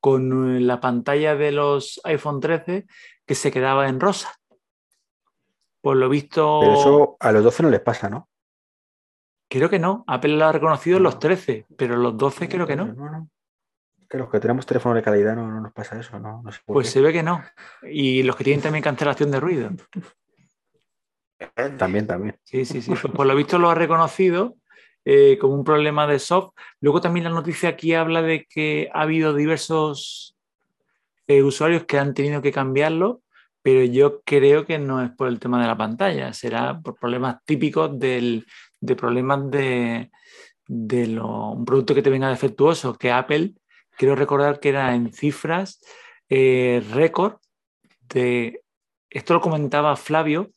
con 0.00 0.66
la 0.66 0.80
pantalla 0.80 1.34
de 1.36 1.52
los 1.52 2.00
iPhone 2.04 2.40
13 2.40 2.86
que 3.26 3.34
se 3.34 3.50
quedaba 3.50 3.88
en 3.88 4.00
rosa. 4.00 4.34
Por 5.80 5.96
lo 5.96 6.08
visto, 6.08 6.60
Pero 6.60 6.74
eso 6.74 7.16
a 7.20 7.32
los 7.32 7.44
12 7.44 7.62
no 7.64 7.70
les 7.70 7.80
pasa, 7.80 8.08
¿no? 8.10 8.28
creo 9.50 9.70
que 9.70 9.78
no. 9.78 10.04
Apple 10.06 10.36
lo 10.36 10.44
ha 10.44 10.52
reconocido 10.52 10.98
en 10.98 11.04
los 11.04 11.18
13, 11.18 11.64
pero 11.74 11.96
los 11.96 12.16
12 12.18 12.48
creo 12.50 12.66
que 12.66 12.76
no. 12.76 12.84
No, 12.92 13.10
no. 13.10 13.30
Que 14.06 14.18
los 14.18 14.28
que 14.28 14.40
tenemos 14.40 14.66
teléfonos 14.66 14.96
de 14.96 15.02
calidad 15.02 15.34
no, 15.36 15.48
no 15.50 15.60
nos 15.62 15.72
pasa 15.72 15.98
eso, 15.98 16.18
¿no? 16.18 16.42
No 16.42 16.52
sé 16.52 16.60
por 16.66 16.74
Pues 16.74 16.88
qué. 16.88 16.92
se 16.94 17.00
ve 17.00 17.12
que 17.14 17.22
no. 17.22 17.42
Y 17.82 18.22
los 18.24 18.36
que 18.36 18.44
tienen 18.44 18.60
también 18.62 18.82
cancelación 18.84 19.30
de 19.30 19.40
ruido. 19.40 19.70
También, 21.78 22.06
también. 22.06 22.38
Sí, 22.44 22.64
sí, 22.66 22.82
sí. 22.82 22.90
Pues 22.90 23.02
por 23.14 23.24
lo 23.26 23.34
visto 23.34 23.58
lo 23.58 23.70
ha 23.70 23.74
reconocido 23.74 24.56
eh, 25.10 25.38
como 25.38 25.54
un 25.54 25.64
problema 25.64 26.06
de 26.06 26.18
soft. 26.18 26.52
Luego 26.82 27.00
también 27.00 27.24
la 27.24 27.30
noticia 27.30 27.70
aquí 27.70 27.94
habla 27.94 28.20
de 28.20 28.44
que 28.44 28.90
ha 28.92 29.00
habido 29.00 29.32
diversos 29.32 30.36
eh, 31.26 31.42
usuarios 31.42 31.84
que 31.84 31.98
han 31.98 32.12
tenido 32.12 32.42
que 32.42 32.52
cambiarlo, 32.52 33.22
pero 33.62 33.84
yo 33.84 34.20
creo 34.20 34.66
que 34.66 34.78
no 34.78 35.02
es 35.02 35.10
por 35.12 35.28
el 35.28 35.40
tema 35.40 35.62
de 35.62 35.66
la 35.66 35.78
pantalla, 35.78 36.34
será 36.34 36.78
por 36.78 36.98
problemas 36.98 37.42
típicos 37.46 37.98
del, 37.98 38.44
de 38.80 38.96
problemas 38.96 39.50
de, 39.50 40.10
de 40.66 41.18
un 41.18 41.64
producto 41.64 41.94
que 41.94 42.02
te 42.02 42.10
venga 42.10 42.28
defectuoso, 42.28 42.98
que 42.98 43.10
Apple, 43.10 43.54
quiero 43.96 44.14
recordar 44.14 44.60
que 44.60 44.68
era 44.68 44.94
en 44.94 45.10
cifras 45.10 45.80
eh, 46.28 46.84
récord 46.92 47.36
de, 48.10 48.60
esto 49.08 49.32
lo 49.32 49.40
comentaba 49.40 49.96
Flavio 49.96 50.50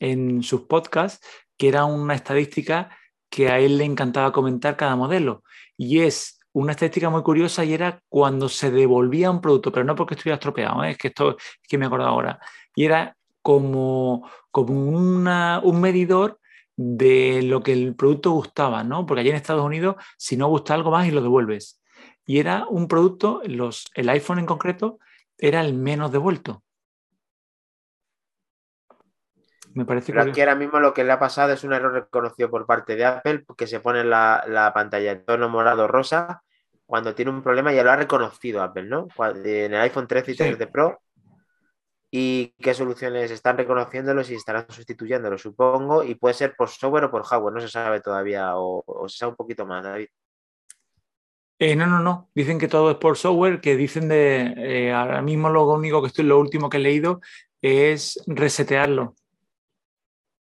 en 0.00 0.42
sus 0.42 0.62
podcasts, 0.62 1.24
que 1.56 1.68
era 1.68 1.84
una 1.84 2.16
estadística 2.16 2.90
que 3.34 3.48
a 3.48 3.58
él 3.58 3.78
le 3.78 3.84
encantaba 3.84 4.30
comentar 4.30 4.76
cada 4.76 4.94
modelo. 4.94 5.42
Y 5.76 5.98
es 6.02 6.38
una 6.52 6.70
estadística 6.70 7.10
muy 7.10 7.24
curiosa 7.24 7.64
y 7.64 7.74
era 7.74 8.00
cuando 8.08 8.48
se 8.48 8.70
devolvía 8.70 9.28
un 9.28 9.40
producto, 9.40 9.72
pero 9.72 9.84
no 9.84 9.96
porque 9.96 10.14
estuviera 10.14 10.36
estropeado, 10.36 10.84
¿eh? 10.84 10.92
es 10.92 10.98
que 10.98 11.08
esto 11.08 11.30
es 11.30 11.68
que 11.68 11.76
me 11.76 11.86
acuerdo 11.86 12.06
ahora. 12.06 12.38
Y 12.76 12.84
era 12.84 13.16
como, 13.42 14.30
como 14.52 14.72
un 14.72 15.80
medidor 15.80 16.38
de 16.76 17.42
lo 17.42 17.60
que 17.60 17.72
el 17.72 17.96
producto 17.96 18.30
gustaba, 18.30 18.84
¿no? 18.84 19.04
Porque 19.04 19.22
allí 19.22 19.30
en 19.30 19.36
Estados 19.36 19.64
Unidos, 19.64 19.96
si 20.16 20.36
no 20.36 20.46
gusta 20.46 20.74
algo 20.74 20.92
más 20.92 21.08
y 21.08 21.10
lo 21.10 21.20
devuelves. 21.20 21.82
Y 22.24 22.38
era 22.38 22.66
un 22.70 22.86
producto, 22.86 23.42
los, 23.46 23.90
el 23.94 24.08
iPhone 24.10 24.38
en 24.38 24.46
concreto, 24.46 25.00
era 25.38 25.60
el 25.60 25.74
menos 25.74 26.12
devuelto. 26.12 26.62
Me 29.74 29.84
parece 29.84 30.12
Pero 30.12 30.30
aquí 30.30 30.40
ahora 30.40 30.54
mismo 30.54 30.78
lo 30.78 30.94
que 30.94 31.02
le 31.02 31.12
ha 31.12 31.18
pasado 31.18 31.52
es 31.52 31.64
un 31.64 31.72
error 31.72 31.92
reconocido 31.92 32.48
por 32.48 32.64
parte 32.64 32.94
de 32.94 33.04
Apple, 33.04 33.44
que 33.56 33.66
se 33.66 33.80
pone 33.80 34.04
la, 34.04 34.70
pantalla 34.72 35.12
en 35.12 35.24
tono 35.24 35.48
morado 35.48 35.88
rosa 35.88 36.42
cuando 36.86 37.14
tiene 37.14 37.32
un 37.32 37.42
problema, 37.42 37.72
ya 37.72 37.82
lo 37.82 37.90
ha 37.90 37.96
reconocido 37.96 38.62
Apple, 38.62 38.84
¿no? 38.84 39.08
En 39.44 39.74
el 39.74 39.80
iPhone 39.80 40.06
13 40.06 40.32
y 40.32 40.36
13 40.36 40.66
Pro. 40.68 41.00
¿Y 42.10 42.54
qué 42.60 42.74
soluciones 42.74 43.32
están 43.32 43.56
reconociéndolos 43.56 44.30
y 44.30 44.34
estarán 44.34 44.66
sustituyéndolos, 44.68 45.42
supongo? 45.42 46.04
Y 46.04 46.14
puede 46.14 46.34
ser 46.34 46.54
por 46.56 46.68
software 46.68 47.04
o 47.04 47.10
por 47.10 47.24
hardware, 47.24 47.54
no 47.54 47.60
se 47.60 47.68
sabe 47.68 48.00
todavía, 48.00 48.52
o, 48.54 48.84
se 49.08 49.18
sabe 49.18 49.30
un 49.30 49.36
poquito 49.36 49.66
más, 49.66 49.82
David. 49.82 50.06
Eh, 51.58 51.74
no, 51.74 51.86
no, 51.86 51.98
no. 51.98 52.30
Dicen 52.32 52.60
que 52.60 52.68
todo 52.68 52.92
es 52.92 52.98
por 52.98 53.16
software, 53.16 53.60
que 53.60 53.74
dicen 53.74 54.08
de 54.08 54.54
eh, 54.56 54.92
ahora 54.92 55.22
mismo 55.22 55.48
lo 55.48 55.66
único 55.66 56.00
que 56.02 56.08
estoy, 56.08 56.26
lo 56.26 56.38
último 56.38 56.68
que 56.68 56.76
he 56.76 56.80
leído 56.80 57.20
es 57.60 58.22
resetearlo. 58.28 59.16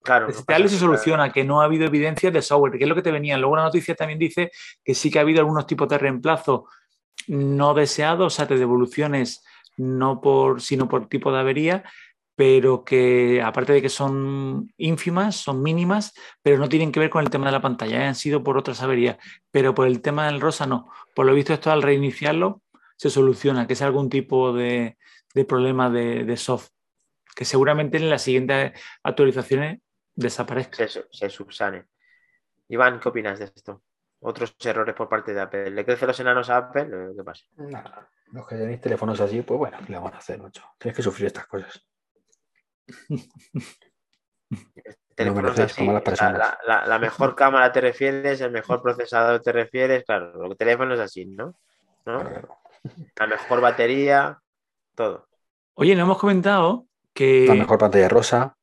Claro. 0.03 0.27
y 0.29 0.69
se 0.69 0.77
soluciona, 0.77 1.31
que 1.31 1.45
no 1.45 1.61
ha 1.61 1.65
habido 1.65 1.85
evidencia 1.85 2.29
de 2.29 2.41
software, 2.41 2.77
que 2.77 2.83
es 2.83 2.89
lo 2.89 2.95
que 2.95 3.01
te 3.01 3.11
venía. 3.11 3.37
Luego 3.37 3.55
la 3.55 3.63
noticia 3.63 3.95
también 3.95 4.19
dice 4.19 4.51
que 4.83 4.93
sí 4.93 5.09
que 5.09 5.17
ha 5.17 5.21
habido 5.21 5.39
algunos 5.39 5.65
tipos 5.65 5.87
de 5.87 5.97
reemplazo 5.97 6.67
no 7.27 7.73
deseados, 7.73 8.33
o 8.33 8.35
sea, 8.35 8.45
de 8.45 8.57
devoluciones 8.57 9.43
no 9.77 10.21
por, 10.21 10.61
sino 10.61 10.89
por 10.89 11.07
tipo 11.07 11.31
de 11.31 11.39
avería, 11.39 11.83
pero 12.35 12.83
que 12.83 13.41
aparte 13.41 13.73
de 13.73 13.81
que 13.81 13.89
son 13.89 14.73
ínfimas, 14.77 15.35
son 15.35 15.61
mínimas, 15.61 16.13
pero 16.41 16.57
no 16.57 16.67
tienen 16.67 16.91
que 16.91 16.99
ver 16.99 17.09
con 17.09 17.23
el 17.23 17.29
tema 17.29 17.45
de 17.45 17.51
la 17.51 17.61
pantalla, 17.61 18.01
¿eh? 18.01 18.07
han 18.07 18.15
sido 18.15 18.43
por 18.43 18.57
otras 18.57 18.81
averías, 18.81 19.17
pero 19.51 19.73
por 19.73 19.87
el 19.87 20.01
tema 20.01 20.25
del 20.25 20.41
rosa 20.41 20.65
no. 20.65 20.91
Por 21.15 21.25
lo 21.25 21.33
visto 21.33 21.53
esto 21.53 21.71
al 21.71 21.81
reiniciarlo 21.81 22.61
se 22.97 23.09
soluciona, 23.09 23.67
que 23.67 23.73
es 23.73 23.81
algún 23.81 24.09
tipo 24.09 24.53
de, 24.53 24.97
problema 25.47 25.89
de, 25.89 26.23
de, 26.25 26.37
soft, 26.37 26.69
que 27.35 27.45
seguramente 27.45 27.97
en 27.97 28.09
las 28.09 28.23
siguientes 28.23 28.73
actualizaciones 29.03 29.79
desaparezca. 30.15 30.87
Se, 30.87 31.29
subsane. 31.29 31.85
Iván, 32.69 32.99
¿qué 32.99 33.09
opinas 33.09 33.39
de 33.39 33.45
esto? 33.45 33.83
Otros 34.19 34.55
errores 34.63 34.95
por 34.95 35.09
parte 35.09 35.33
de 35.33 35.41
Apple. 35.41 35.71
¿Le 35.71 35.85
crecen 35.85 36.07
los 36.07 36.19
enanos 36.19 36.49
a 36.49 36.57
Apple? 36.57 37.13
¿Qué 37.15 37.23
pasa? 37.23 37.45
los 38.31 38.47
que 38.47 38.55
tenéis 38.55 38.81
teléfonos 38.81 39.19
así, 39.21 39.43
pues 39.43 39.59
bueno, 39.59 39.77
le 39.87 39.95
vamos 39.95 40.13
a 40.13 40.17
hacer 40.17 40.39
mucho. 40.39 40.63
Tienes 40.79 40.95
que 40.95 41.03
sufrir 41.03 41.27
estas 41.27 41.45
cosas. 41.45 41.85
la, 46.65 46.99
mejor 46.99 47.35
cámara 47.35 47.71
te 47.71 47.81
refieres, 47.81 48.41
el 48.41 48.51
mejor 48.51 48.81
procesador 48.81 49.39
te 49.41 49.51
refieres, 49.51 50.03
claro, 50.03 50.47
los 50.47 50.57
teléfonos 50.57 50.99
así, 50.99 51.25
¿no? 51.25 51.53
La 52.05 53.27
mejor 53.27 53.61
batería, 53.61 54.39
todo. 54.95 55.27
Oye, 55.75 55.95
no 55.95 56.03
hemos 56.03 56.17
comentado 56.17 56.87
que. 57.13 57.45
La 57.47 57.55
mejor 57.55 57.77
pantalla 57.77 58.09
rosa. 58.09 58.57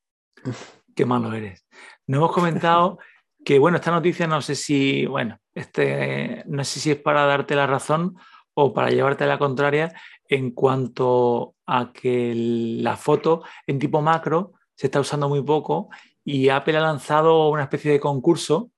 Qué 0.95 1.05
malo 1.05 1.33
eres. 1.33 1.67
No 2.07 2.19
hemos 2.19 2.33
comentado 2.33 2.99
que, 3.45 3.59
bueno, 3.59 3.77
esta 3.77 3.91
noticia 3.91 4.27
no 4.27 4.43
sé 4.43 4.55
si, 4.55 5.07
bueno, 5.07 5.39
este, 5.55 6.43
no 6.47 6.65
sé 6.65 6.81
si 6.81 6.91
es 6.91 6.99
para 6.99 7.25
darte 7.27 7.55
la 7.55 7.67
razón 7.67 8.17
o 8.55 8.73
para 8.73 8.91
llevarte 8.91 9.25
a 9.25 9.29
la 9.29 9.39
contraria 9.39 9.93
en 10.29 10.51
cuanto 10.51 11.55
a 11.67 11.93
que 11.93 12.33
la 12.35 12.97
foto 12.97 13.43
en 13.67 13.79
tipo 13.79 14.03
macro 14.03 14.53
se 14.75 14.87
está 14.87 15.01
usando 15.01 15.29
muy 15.29 15.43
poco 15.43 15.89
y 16.25 16.49
Apple 16.49 16.77
ha 16.77 16.81
lanzado 16.81 17.49
una 17.49 17.65
especie 17.65 17.93
de 17.93 18.01
concurso 18.01 18.71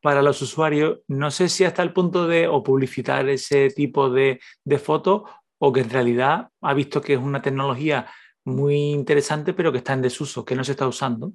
para 0.00 0.22
los 0.22 0.40
usuarios. 0.42 1.00
No 1.08 1.30
sé 1.30 1.48
si 1.48 1.64
hasta 1.64 1.82
el 1.82 1.92
punto 1.92 2.26
de 2.26 2.48
o 2.48 2.62
publicitar 2.62 3.28
ese 3.28 3.70
tipo 3.70 4.10
de, 4.10 4.40
de 4.64 4.78
foto 4.78 5.24
o 5.58 5.72
que 5.72 5.80
en 5.80 5.90
realidad 5.90 6.48
ha 6.60 6.74
visto 6.74 7.00
que 7.00 7.14
es 7.14 7.18
una 7.18 7.42
tecnología 7.42 8.06
muy 8.46 8.76
interesante, 8.92 9.52
pero 9.52 9.72
que 9.72 9.78
está 9.78 9.92
en 9.92 10.02
desuso, 10.02 10.44
que 10.44 10.54
no 10.54 10.64
se 10.64 10.72
está 10.72 10.86
usando. 10.86 11.32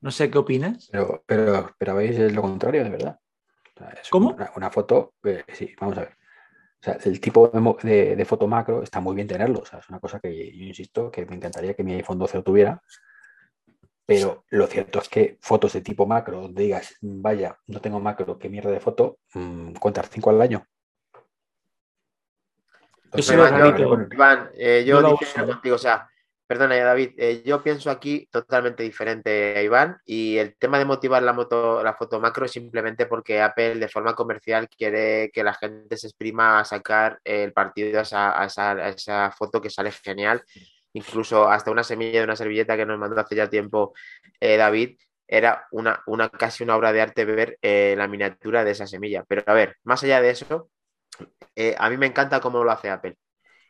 No 0.00 0.10
sé 0.10 0.30
qué 0.30 0.38
opinas. 0.38 0.88
Pero, 0.90 1.22
pero, 1.26 1.74
pero 1.76 1.94
veis 1.94 2.18
lo 2.32 2.42
contrario, 2.42 2.84
de 2.84 2.90
verdad. 2.90 3.20
¿Cómo? 4.10 4.36
Una, 4.56 4.70
foto, 4.70 5.14
eh, 5.24 5.44
sí, 5.52 5.74
vamos 5.78 5.98
a 5.98 6.00
ver. 6.00 6.16
O 6.80 6.84
sea, 6.84 6.98
el 7.04 7.20
tipo 7.20 7.48
de, 7.48 8.24
foto 8.24 8.46
macro 8.46 8.82
está 8.82 9.00
muy 9.00 9.14
bien 9.14 9.28
tenerlo. 9.28 9.60
O 9.60 9.66
sea, 9.66 9.80
es 9.80 9.88
una 9.88 10.00
cosa 10.00 10.20
que 10.20 10.56
yo 10.56 10.64
insisto 10.64 11.10
que 11.10 11.26
me 11.26 11.36
encantaría 11.36 11.74
que 11.74 11.84
mi 11.84 11.94
iPhone 11.94 12.18
12 12.18 12.38
lo 12.38 12.44
tuviera. 12.44 12.82
Pero 14.06 14.44
lo 14.48 14.66
cierto 14.68 15.00
es 15.00 15.08
que 15.08 15.36
fotos 15.40 15.74
de 15.74 15.82
tipo 15.82 16.06
macro, 16.06 16.40
donde 16.40 16.62
digas, 16.62 16.96
vaya, 17.02 17.58
no 17.66 17.80
tengo 17.80 18.00
macro, 18.00 18.38
qué 18.38 18.48
mierda 18.48 18.70
de 18.70 18.80
foto, 18.80 19.18
mmm, 19.34 19.72
cuentas 19.72 20.08
cinco 20.10 20.30
al 20.30 20.40
año. 20.40 20.64
Iván, 23.12 24.50
eh, 24.54 24.84
yo, 24.86 25.02
contigo, 25.46 25.74
o 25.74 25.78
sea, 25.78 26.08
Perdona, 26.48 26.76
David, 26.76 27.10
eh, 27.18 27.42
yo 27.44 27.62
pienso 27.62 27.90
aquí 27.90 28.26
totalmente 28.32 28.82
diferente 28.82 29.54
a 29.58 29.62
Iván 29.62 29.98
y 30.06 30.38
el 30.38 30.56
tema 30.56 30.78
de 30.78 30.86
motivar 30.86 31.22
la, 31.22 31.34
moto, 31.34 31.82
la 31.82 31.92
foto 31.92 32.20
macro 32.20 32.46
es 32.46 32.52
simplemente 32.52 33.04
porque 33.04 33.42
Apple 33.42 33.74
de 33.74 33.88
forma 33.88 34.14
comercial 34.14 34.66
quiere 34.66 35.30
que 35.30 35.44
la 35.44 35.52
gente 35.52 35.98
se 35.98 36.06
exprima 36.06 36.58
a 36.58 36.64
sacar 36.64 37.20
el 37.22 37.52
partido 37.52 38.00
a 38.00 38.46
esa, 38.46 39.30
foto 39.32 39.60
que 39.60 39.68
sale 39.68 39.92
genial. 39.92 40.42
Incluso 40.94 41.50
hasta 41.50 41.70
una 41.70 41.84
semilla 41.84 42.20
de 42.20 42.24
una 42.24 42.36
servilleta 42.36 42.78
que 42.78 42.86
nos 42.86 42.98
mandó 42.98 43.20
hace 43.20 43.36
ya 43.36 43.50
tiempo 43.50 43.92
eh, 44.40 44.56
David, 44.56 44.98
era 45.26 45.66
una, 45.70 46.02
casi 46.30 46.64
una 46.64 46.76
obra 46.76 46.94
de 46.94 47.02
arte 47.02 47.26
ver 47.26 47.58
eh, 47.60 47.94
la 47.98 48.08
miniatura 48.08 48.64
de 48.64 48.70
esa 48.70 48.86
semilla. 48.86 49.22
Pero 49.28 49.42
a 49.46 49.52
ver, 49.52 49.76
más 49.84 50.02
allá 50.02 50.22
de 50.22 50.30
eso, 50.30 50.70
a 51.78 51.90
mí 51.90 51.98
me 51.98 52.06
encanta 52.06 52.40
cómo 52.40 52.64
lo 52.64 52.70
hace 52.70 52.88
Apple. 52.88 53.18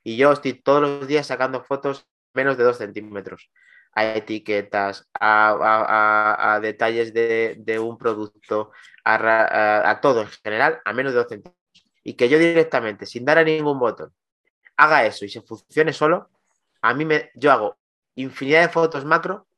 Y 0.05 0.17
yo 0.17 0.31
estoy 0.33 0.55
todos 0.63 0.81
los 0.83 1.09
días 1.09 1.27
sacando 1.27 1.65
fotos 1.65 2.07
menos 2.39 2.57
de 2.57 2.63
2 2.63 2.79
centímetros, 2.79 3.51
a 3.93 4.15
etiquetas, 4.15 5.09
a, 5.19 6.61
detalles 6.63 7.13
de, 7.13 7.79
un 7.81 7.99
producto, 7.99 8.71
a, 9.05 9.99
todo 10.01 10.23
en 10.23 10.29
general, 10.29 10.81
a 10.85 10.93
menos 10.93 11.13
de 11.13 11.19
2 11.19 11.29
centímetros. 11.29 11.59
Y 12.05 12.15
que 12.15 12.29
yo 12.29 12.39
directamente, 12.39 13.07
sin 13.07 13.25
dar 13.25 13.39
a 13.39 13.45
ningún 13.45 13.79
botón, 13.81 14.13
haga 14.77 15.05
eso 15.05 15.25
y 15.25 15.29
se 15.29 15.43
funcione 15.43 15.93
solo, 15.93 16.31
a 16.81 16.95
mí 16.95 17.05
me, 17.05 17.31
yo 17.35 17.51
hago 17.51 17.77
infinidad 18.15 18.63
de 18.63 18.69
fotos 18.69 19.05
macro 19.05 19.49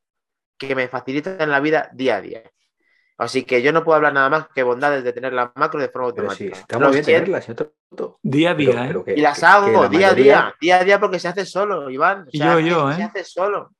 que 0.57 0.75
me 0.75 0.87
facilitan 0.87 1.49
la 1.49 1.59
vida 1.59 1.89
día 1.93 2.15
a 2.15 2.21
día. 2.21 2.43
Así 3.21 3.43
que 3.43 3.61
yo 3.61 3.71
no 3.71 3.83
puedo 3.83 3.97
hablar 3.97 4.13
nada 4.13 4.31
más 4.31 4.47
que 4.47 4.63
bondades 4.63 5.03
de 5.03 5.13
tener 5.13 5.31
la 5.31 5.51
macro 5.55 5.79
de 5.79 5.89
forma 5.89 6.07
automática. 6.07 6.57
Día 8.23 8.49
a 8.49 8.53
día, 8.55 8.89
¿eh? 8.89 9.13
y 9.15 9.21
las 9.21 9.43
hago 9.43 9.87
día 9.89 10.09
a 10.09 10.13
día, 10.15 10.55
día 10.59 10.79
a 10.79 10.83
día 10.83 10.99
porque 10.99 11.19
se 11.19 11.27
hace 11.27 11.45
solo, 11.45 11.91
Iván. 11.91 12.25
yo, 12.33 12.59
yo, 12.59 12.89
¿eh? 12.89 12.95
Se 12.95 13.03
hace 13.03 13.23
solo. 13.23 13.75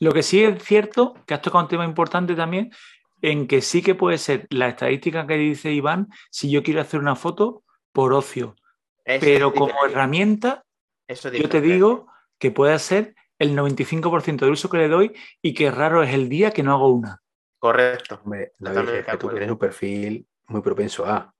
Lo 0.00 0.12
que 0.12 0.22
sí 0.22 0.42
es 0.42 0.64
cierto, 0.64 1.16
que 1.26 1.34
has 1.34 1.42
tocado 1.42 1.64
un 1.64 1.68
tema 1.68 1.84
importante 1.84 2.34
también, 2.34 2.72
en 3.20 3.46
que 3.46 3.60
sí 3.60 3.82
que 3.82 3.94
puede 3.94 4.16
ser 4.16 4.46
la 4.48 4.68
estadística 4.68 5.26
que 5.26 5.34
dice 5.34 5.70
Iván, 5.70 6.08
si 6.30 6.48
yo 6.50 6.62
quiero 6.62 6.80
hacer 6.80 6.98
una 6.98 7.14
foto 7.14 7.62
por 7.92 8.14
ocio. 8.14 8.56
pero 9.04 9.52
como 9.52 9.74
herramienta, 9.84 10.64
yo 11.06 11.48
te 11.50 11.60
digo 11.60 12.06
que 12.38 12.50
puede 12.50 12.78
ser 12.78 13.14
el 13.38 13.56
95% 13.56 14.38
del 14.38 14.52
uso 14.52 14.68
que 14.68 14.78
le 14.78 14.88
doy 14.88 15.12
y 15.42 15.54
que 15.54 15.70
raro 15.70 16.02
es 16.02 16.12
el 16.14 16.28
día 16.28 16.50
que 16.50 16.62
no 16.62 16.72
hago 16.72 16.88
una. 16.92 17.22
Correcto. 17.58 18.20
Hombre, 18.24 18.52
David, 18.58 19.04
que 19.04 19.16
tú 19.16 19.28
tienes 19.30 19.50
un 19.50 19.58
perfil 19.58 20.26
muy 20.46 20.60
propenso 20.60 21.06
a. 21.06 21.32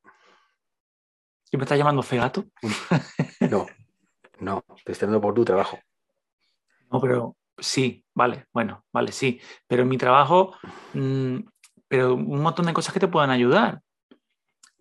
¿Y 1.50 1.56
me 1.56 1.64
estás 1.64 1.78
llamando 1.78 2.02
fegato? 2.02 2.44
No, 3.50 3.66
no, 4.40 4.64
te 4.84 4.92
estoy 4.92 5.06
dando 5.06 5.20
por 5.20 5.32
tu 5.32 5.44
trabajo. 5.44 5.78
No, 6.90 7.00
pero 7.00 7.36
sí, 7.56 8.04
vale, 8.14 8.46
bueno, 8.52 8.84
vale, 8.92 9.12
sí. 9.12 9.40
Pero 9.66 9.82
en 9.82 9.88
mi 9.88 9.96
trabajo, 9.96 10.54
mm, 10.92 11.38
pero 11.86 12.14
un 12.14 12.40
montón 12.40 12.66
de 12.66 12.74
cosas 12.74 12.92
que 12.92 13.00
te 13.00 13.08
puedan 13.08 13.30
ayudar. 13.30 13.80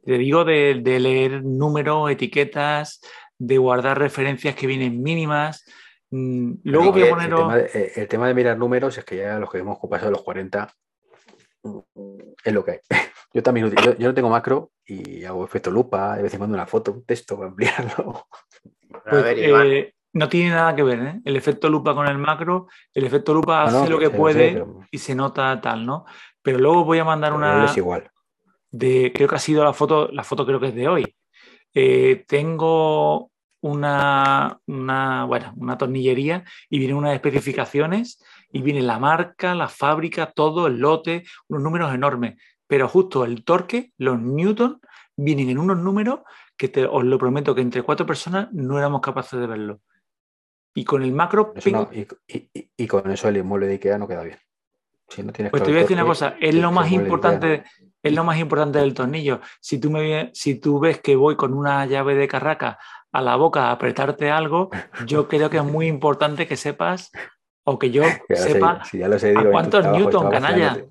Te 0.04 0.18
digo 0.18 0.46
de, 0.46 0.76
leer 0.76 1.44
números, 1.44 2.10
etiquetas, 2.10 3.02
de 3.38 3.58
guardar 3.58 4.00
referencias 4.00 4.56
que 4.56 4.68
vienen 4.68 5.02
mínimas. 5.02 5.66
Mm, 6.10 6.54
luego 6.64 6.92
voy 6.92 7.04
a 7.04 7.10
poner... 7.10 7.70
Eh, 7.74 7.92
el, 7.96 8.08
tema 8.08 8.28
de, 8.28 8.34
mirar 8.34 8.58
números 8.58 8.98
es 8.98 9.06
que 9.06 9.18
ya 9.18 9.40
los 9.40 9.50
que 9.50 9.60
hemos 9.60 9.78
pasado 9.90 10.12
los 10.12 10.24
40 10.24 10.74
mm, 11.64 11.80
es 12.44 12.54
lo 12.54 12.64
que 12.64 12.72
hay. 12.72 12.80
Yo 13.34 13.44
también 13.44 13.70
yo, 13.70 13.94
no 14.00 14.14
tengo 14.14 14.30
macro 14.30 14.72
y 14.86 15.26
hago 15.26 15.44
efecto 15.44 15.70
lupa, 15.70 16.16
de 16.16 16.24
vez 16.24 16.34
en 16.34 16.40
cuando 16.40 16.56
una 16.56 16.66
foto, 16.66 16.94
un 16.94 17.06
texto 17.06 17.36
para 17.36 17.50
ampliarlo. 17.50 18.28
Pues, 19.10 19.24
eh, 19.38 19.94
no 20.14 20.30
tiene 20.30 20.52
nada 20.52 20.76
que 20.76 20.82
ver, 20.82 21.00
¿eh? 21.00 21.22
El 21.24 21.36
efecto 21.36 21.70
lupa 21.70 21.94
con 21.94 22.08
el 22.08 22.18
macro, 22.18 22.68
el 22.94 23.06
efecto 23.06 23.34
lupa 23.34 23.64
hace 23.64 23.90
lo 23.90 24.00
que 24.00 24.10
puede 24.10 24.66
y 24.90 24.98
se 24.98 25.14
nota 25.14 25.60
tal, 25.62 25.86
¿no? 25.86 26.06
Pero 26.42 26.58
luego 26.58 26.86
voy 26.86 27.00
a 27.00 27.06
mandar 27.06 27.34
una. 27.34 27.66
Es 27.66 27.78
igual. 27.78 28.10
De, 28.72 29.12
creo 29.14 29.28
que 29.28 29.36
ha 29.36 29.40
sido 29.40 29.64
la 29.64 29.74
foto, 29.74 30.10
la 30.12 30.24
foto 30.24 30.46
creo 30.46 30.60
que 30.60 30.68
es 30.68 30.76
de 30.76 30.88
hoy. 30.88 31.16
Eh, 31.74 32.26
tengo 32.28 33.32
una, 33.62 34.60
una, 34.68 35.26
bueno, 35.26 35.54
una 35.58 35.78
tornillería 35.78 36.44
y 36.70 36.80
vienen 36.80 36.98
unas 36.98 37.14
especificaciones 37.14 38.24
y 38.52 38.62
viene 38.62 38.82
la 38.82 39.00
marca, 39.00 39.56
la 39.56 39.68
fábrica, 39.68 40.32
todo, 40.32 40.68
el 40.68 40.80
lote, 40.80 41.24
unos 41.48 41.64
números 41.64 41.94
enormes. 41.94 42.36
Pero 42.68 42.88
justo 42.88 43.26
el 43.26 43.44
torque, 43.44 43.92
los 43.98 44.20
newton, 44.20 44.80
vienen 45.16 45.50
en 45.50 45.58
unos 45.58 45.78
números 45.78 46.20
que 46.56 46.70
te, 46.70 46.86
os 46.86 47.04
lo 47.04 47.18
prometo 47.18 47.56
que 47.56 47.62
entre 47.62 47.84
cuatro 47.84 48.06
personas 48.06 48.50
no 48.52 48.78
éramos 48.78 49.02
capaces 49.02 49.40
de 49.40 49.48
verlo. 49.48 49.82
Y 50.74 50.86
con 50.86 51.02
el 51.02 51.12
macro. 51.12 51.54
y, 52.78 52.88
con 52.88 53.10
eso 53.10 53.30
el 53.30 53.38
inmueble 53.38 53.68
de 53.68 53.74
IKEA 53.74 53.98
no 53.98 54.08
queda 54.08 54.24
bien. 54.24 54.38
pues 55.50 55.64
te 55.64 55.72
voy 55.72 55.80
a 55.80 55.82
decir 55.82 55.98
una 55.98 56.06
cosa, 56.06 56.36
es 56.40 56.54
lo 56.54 56.72
más 56.72 56.92
importante, 56.92 57.64
es 58.04 58.14
lo 58.14 58.24
más 58.24 58.38
importante 58.38 58.80
del 58.80 58.94
tornillo. 58.94 59.42
Si 59.60 59.80
tú, 59.80 59.90
me, 59.90 60.30
si 60.34 60.60
tú 60.60 60.80
ves 60.80 61.00
que 61.02 61.16
voy 61.16 61.36
con 61.36 61.54
una 61.54 61.86
llave 61.86 62.14
de 62.16 62.28
carraca 62.28 62.78
a 63.12 63.22
la 63.22 63.36
boca 63.36 63.66
a 63.68 63.72
apretarte 63.72 64.30
algo, 64.30 64.70
yo 65.06 65.28
creo 65.28 65.50
que 65.50 65.58
es 65.58 65.64
muy 65.64 65.88
importante 65.96 66.48
que 66.48 66.58
sepas 66.58 67.12
o 67.64 67.78
que 67.78 67.92
yo 67.92 68.04
sepa 68.30 68.82
a 68.82 69.52
cuántos 69.52 69.86
newton, 69.88 70.30
canalla. 70.30 70.78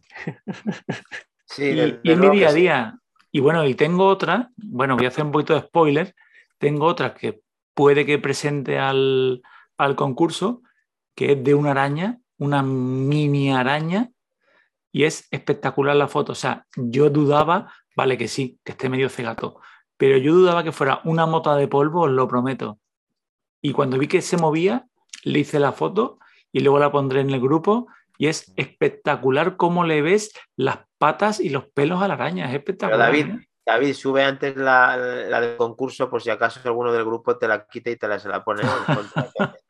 Sí, 1.49 1.63
y, 2.03 2.11
en 2.11 2.19
mi 2.19 2.29
día 2.31 2.49
a 2.49 2.53
día. 2.53 2.99
Y 3.31 3.39
bueno, 3.39 3.65
y 3.65 3.77
tengo 3.77 4.09
otra, 4.09 4.51
bueno, 4.57 4.97
voy 4.97 5.05
a 5.05 5.11
hacer 5.11 5.25
un 5.25 5.31
poquito 5.31 5.55
de 5.55 5.61
spoiler, 5.61 6.13
tengo 6.59 6.87
otra 6.87 7.15
que 7.15 7.41
puede 7.73 8.05
que 8.05 8.19
presente 8.19 8.81
al, 8.81 9.43
al 9.79 9.95
concurso, 9.95 10.63
que 11.15 11.33
es 11.33 11.45
de 11.45 11.55
una 11.55 11.71
araña, 11.71 12.19
una 12.39 12.65
mini 12.65 13.53
araña, 13.53 14.11
y 14.91 15.05
es 15.05 15.29
espectacular 15.31 15.95
la 15.95 16.09
foto. 16.09 16.33
O 16.33 16.35
sea, 16.35 16.67
yo 16.75 17.11
dudaba, 17.11 17.73
vale 17.95 18.19
que 18.19 18.27
sí, 18.27 18.59
que 18.65 18.73
esté 18.73 18.89
medio 18.89 19.09
cegato, 19.09 19.61
pero 19.97 20.17
yo 20.19 20.35
dudaba 20.35 20.65
que 20.65 20.73
fuera 20.73 21.01
una 21.05 21.27
mota 21.27 21.57
de 21.57 21.69
polvo, 21.69 22.03
os 22.03 22.11
lo 22.11 22.29
prometo. 22.29 22.79
Y 23.63 23.73
cuando 23.73 23.99
vi 23.99 24.07
que 24.07 24.23
se 24.23 24.37
movía, 24.37 24.87
le 25.25 25.41
hice 25.41 25.59
la 25.59 25.73
foto 25.73 26.19
y 26.53 26.61
luego 26.61 26.79
la 26.79 26.93
pondré 26.93 27.21
en 27.21 27.31
el 27.31 27.41
grupo 27.41 27.89
y 28.19 28.29
es 28.29 28.53
espectacular 28.57 29.57
cómo 29.57 29.85
le 29.85 30.03
ves 30.03 30.33
las 30.57 30.79
patas 30.99 31.41
y 31.41 31.51
los 31.51 31.67
pelos 31.67 32.03
a 32.03 32.09
la 32.09 32.15
araña. 32.15 32.49
Es 32.49 32.55
espectacular. 32.55 33.11
David, 33.11 33.27
¿eh? 33.27 33.49
David, 33.67 33.95
sube 33.95 34.23
antes 34.23 34.57
la, 34.57 34.97
del 34.97 35.57
concurso 35.57 36.09
por 36.09 36.23
si 36.23 36.31
acaso 36.31 36.61
alguno 36.65 36.93
del 36.93 37.05
grupo 37.05 37.37
te 37.37 37.49
la 37.49 37.67
quita 37.67 37.91
y 37.91 37.97
te 37.97 38.07
la, 38.07 38.19
se 38.19 38.29
la 38.29 38.45
pone. 38.45 38.63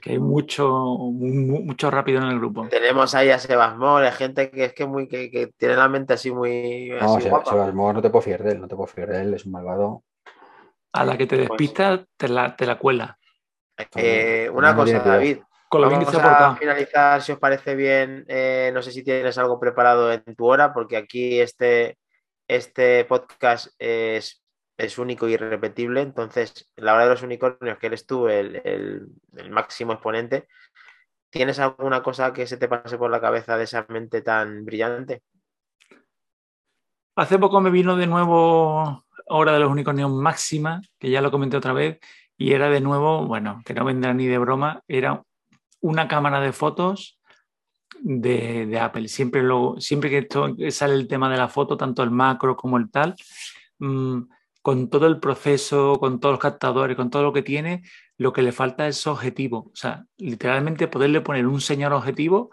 que 0.00 0.12
hay 0.12 0.18
mucho, 0.18 0.68
mucho 0.68 1.90
rápido 1.90 2.18
en 2.18 2.28
el 2.28 2.38
grupo. 2.38 2.66
Tenemos 2.68 3.14
ahí 3.14 3.30
a 3.30 3.38
Sebas 3.38 3.76
Mor, 3.76 4.04
gente 4.12 4.50
que 4.50 4.64
es 4.66 4.72
que 4.72 4.86
muy 4.86 5.08
que, 5.08 5.50
tiene 5.56 5.76
la 5.76 5.88
mente 5.88 6.14
así 6.14 6.30
muy. 6.30 6.90
No, 7.00 7.20
Sebas 7.20 7.74
no 7.74 8.02
te 8.02 8.10
puedo 8.10 8.22
fiar 8.22 8.42
de 8.42 8.52
él, 8.52 8.60
no 8.60 8.68
te 8.68 8.76
puedo 8.76 8.86
fiar 8.86 9.08
de 9.08 9.22
él, 9.22 9.34
es 9.34 9.46
un 9.46 9.52
malvado. 9.52 10.02
A 10.92 11.04
la 11.04 11.18
que 11.18 11.26
te 11.26 11.36
pues 11.36 11.48
despista, 11.48 12.04
te, 12.16 12.28
la, 12.28 12.56
te 12.56 12.66
la 12.66 12.78
cuela. 12.78 13.18
Eh, 13.96 14.50
una 14.52 14.74
cosa, 14.74 14.98
David. 15.00 15.38
Con 15.68 15.80
lo 15.80 15.90
Vamos 15.90 16.14
a 16.14 16.56
finalizar, 16.56 17.20
si 17.22 17.32
os 17.32 17.38
parece 17.38 17.74
bien. 17.74 18.24
Eh, 18.28 18.70
no 18.72 18.82
sé 18.82 18.92
si 18.92 19.02
tienes 19.02 19.36
algo 19.36 19.58
preparado 19.58 20.12
en 20.12 20.22
tu 20.36 20.46
hora, 20.46 20.72
porque 20.72 20.96
aquí 20.96 21.40
este, 21.40 21.98
este 22.48 23.04
podcast 23.04 23.68
es 23.78 24.45
es 24.76 24.98
único 24.98 25.28
y 25.28 25.34
irrepetible. 25.34 26.00
Entonces, 26.00 26.70
la 26.76 26.94
hora 26.94 27.04
de 27.04 27.10
los 27.10 27.22
unicornios, 27.22 27.78
que 27.78 27.86
eres 27.86 28.06
tú 28.06 28.28
el, 28.28 29.08
máximo 29.50 29.92
exponente, 29.92 30.48
¿tienes 31.30 31.58
alguna 31.58 32.02
cosa 32.02 32.32
que 32.32 32.46
se 32.46 32.56
te 32.56 32.68
pase 32.68 32.98
por 32.98 33.10
la 33.10 33.20
cabeza 33.20 33.56
de 33.56 33.64
esa 33.64 33.86
mente 33.88 34.22
tan 34.22 34.64
brillante? 34.64 35.22
Hace 37.16 37.38
poco 37.38 37.60
me 37.60 37.70
vino 37.70 37.96
de 37.96 38.06
nuevo 38.06 39.04
Hora 39.28 39.52
de 39.52 39.60
los 39.60 39.70
Unicornios 39.70 40.10
máxima, 40.10 40.82
que 40.98 41.10
ya 41.10 41.20
lo 41.20 41.30
comenté 41.30 41.56
otra 41.56 41.72
vez, 41.72 41.98
y 42.36 42.52
era 42.52 42.68
de 42.68 42.80
nuevo, 42.80 43.26
bueno, 43.26 43.62
que 43.64 43.74
no 43.74 43.84
vendrá 43.84 44.12
ni 44.14 44.26
de 44.26 44.38
broma, 44.38 44.82
era 44.86 45.22
una 45.80 46.06
cámara 46.06 46.40
de 46.40 46.52
fotos 46.52 47.18
de, 48.00 48.78
Apple. 48.78 49.08
Siempre, 49.08 49.42
lo, 49.42 49.76
siempre 49.78 50.10
que 50.10 50.70
sale 50.70 50.94
el 50.94 51.08
tema 51.08 51.30
de 51.30 51.38
la 51.38 51.48
foto, 51.48 51.76
tanto 51.76 52.02
el 52.02 52.10
macro 52.10 52.56
como 52.56 52.76
el 52.76 52.90
tal, 52.90 53.14
mm, 53.78 54.22
con 54.66 54.90
todo 54.90 55.06
el 55.06 55.20
proceso, 55.20 55.96
con 56.00 56.18
todos 56.18 56.32
los 56.32 56.40
captadores, 56.40 56.96
con 56.96 57.08
todo 57.08 57.22
lo 57.22 57.32
que 57.32 57.42
tiene, 57.42 57.84
lo 58.18 58.32
que 58.32 58.42
le 58.42 58.50
falta 58.50 58.88
es 58.88 59.06
objetivo. 59.06 59.70
O 59.72 59.76
sea, 59.76 60.04
literalmente 60.16 60.88
poderle 60.88 61.20
poner 61.20 61.46
un 61.46 61.60
señor 61.60 61.92
objetivo 61.92 62.50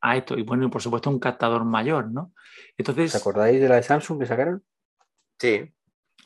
a 0.00 0.16
esto. 0.16 0.38
Y 0.38 0.44
bueno, 0.44 0.64
y 0.64 0.68
por 0.68 0.80
supuesto 0.80 1.10
un 1.10 1.18
captador 1.18 1.64
mayor, 1.64 2.12
¿no? 2.12 2.32
Entonces. 2.78 3.12
¿Os 3.12 3.20
acordáis 3.20 3.60
de 3.60 3.68
la 3.68 3.74
de 3.74 3.82
Samsung 3.82 4.20
que 4.20 4.26
sacaron? 4.26 4.62
Sí. 5.40 5.74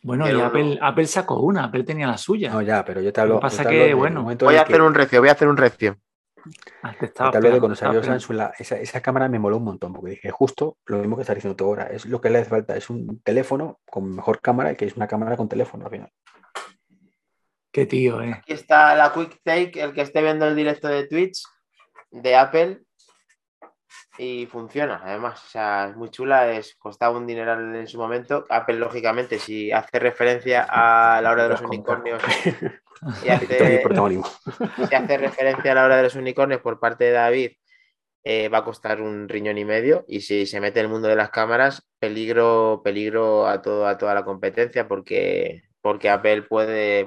Bueno, 0.03 0.29
y 0.29 0.79
Apple, 0.79 1.07
sacó 1.07 1.41
una, 1.41 1.65
Apple 1.65 1.85
tenía 1.85 2.07
la 2.07 2.19
suya. 2.19 2.51
No, 2.51 2.61
ya, 2.61 2.85
pero 2.85 3.01
yo 3.01 3.15
te 3.15 3.23
hablo. 3.23 3.37
Lo 3.37 3.41
que 3.41 3.45
pasa 3.45 3.65
que, 3.65 3.95
bueno. 3.95 4.25
Voy 4.25 4.57
a 4.57 4.61
hacer 4.61 4.83
un 4.83 4.93
recio, 4.93 5.21
voy 5.21 5.31
a 5.31 5.33
hacer 5.33 5.49
un 5.49 5.57
recio. 5.57 5.97
Ah, 6.83 6.95
de 7.01 7.59
cuando 7.59 7.75
salió 7.75 8.03
Samsung, 8.03 8.41
esa, 8.59 9.01
cámara 9.01 9.29
me 9.29 9.39
moló 9.39 9.57
un 9.59 9.65
montón, 9.65 9.93
porque 9.93 10.13
dije, 10.13 10.31
justo 10.31 10.79
lo 10.87 10.99
mismo 10.99 11.17
que 11.17 11.23
está 11.23 11.35
diciendo 11.35 11.57
tú 11.57 11.65
ahora, 11.65 11.89
es 11.89 12.07
lo 12.07 12.21
que 12.21 12.31
le 12.31 12.39
hace 12.39 12.51
falta, 12.51 12.77
es 12.77 12.91
un 12.91 13.21
teléfono 13.23 13.81
con 13.91 14.15
mejor 14.15 14.41
cámara, 14.41 14.75
que 14.75 14.87
es 14.87 14.97
una 14.97 15.07
cámara 15.07 15.37
con 15.37 15.49
teléfono 15.49 15.85
al 15.85 15.91
final. 15.91 16.13
Qué 17.73 17.87
tío, 17.87 18.21
eh. 18.23 18.33
Aquí 18.33 18.53
está 18.53 18.95
la 18.95 19.13
Quick 19.13 19.41
Take, 19.45 19.81
el 19.81 19.93
que 19.93 20.01
esté 20.01 20.23
viendo 20.23 20.47
el 20.47 20.57
directo 20.57 20.89
de 20.89 21.07
Twitch 21.07 21.43
de 22.11 22.37
Apple 22.37 22.83
y 24.23 24.45
funciona, 24.45 25.01
además, 25.03 25.43
o 25.43 25.49
sea, 25.49 25.89
es 25.89 25.97
muy 25.97 26.11
chula, 26.11 26.53
es, 26.53 26.75
costaba 26.75 27.17
un 27.17 27.27
dineral 27.27 27.75
en 27.75 27.87
su 27.87 27.97
momento. 27.97 28.45
Apple, 28.51 28.77
lógicamente, 28.77 29.39
si 29.39 29.73
hace 29.73 29.99
referencia 29.99 30.67
a 30.69 31.23
la 31.23 31.31
hora 31.31 31.45
de 31.45 31.49
los 31.49 31.63
unicornios 31.63 32.23
y 33.25 33.31
hace, 33.31 33.83
si 34.89 34.95
hace 34.95 35.17
referencia 35.17 35.73
a 35.73 35.75
la 35.75 35.85
hora 35.87 35.97
de 35.97 36.03
los 36.03 36.17
unicornios 36.17 36.61
por 36.61 36.79
parte 36.79 37.05
de 37.05 37.13
David, 37.13 37.53
eh, 38.23 38.51
va 38.51 38.59
a 38.59 38.65
costar 38.65 39.01
un 39.01 39.27
riñón 39.27 39.57
y 39.57 39.65
medio. 39.65 40.05
Y 40.07 40.21
si 40.21 40.45
se 40.45 40.61
mete 40.61 40.81
en 40.81 40.87
el 40.87 40.93
mundo 40.93 41.09
de 41.09 41.17
las 41.17 41.31
cámaras, 41.31 41.89
peligro, 41.99 42.83
peligro 42.85 43.47
a, 43.49 43.63
todo, 43.63 43.87
a 43.87 43.97
toda 43.97 44.13
la 44.13 44.27
competencia, 44.27 44.87
porque, 44.87 45.63
porque 45.81 46.11
Apple 46.11 46.43
puede 46.43 47.07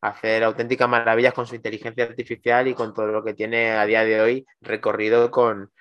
hacer 0.00 0.44
auténticas 0.44 0.88
maravillas 0.88 1.34
con 1.34 1.46
su 1.46 1.56
inteligencia 1.56 2.04
artificial 2.04 2.68
y 2.68 2.74
con 2.74 2.94
todo 2.94 3.08
lo 3.08 3.22
que 3.22 3.34
tiene 3.34 3.72
a 3.72 3.84
día 3.84 4.02
de 4.04 4.22
hoy 4.22 4.46
recorrido 4.62 5.30
con, 5.30 5.72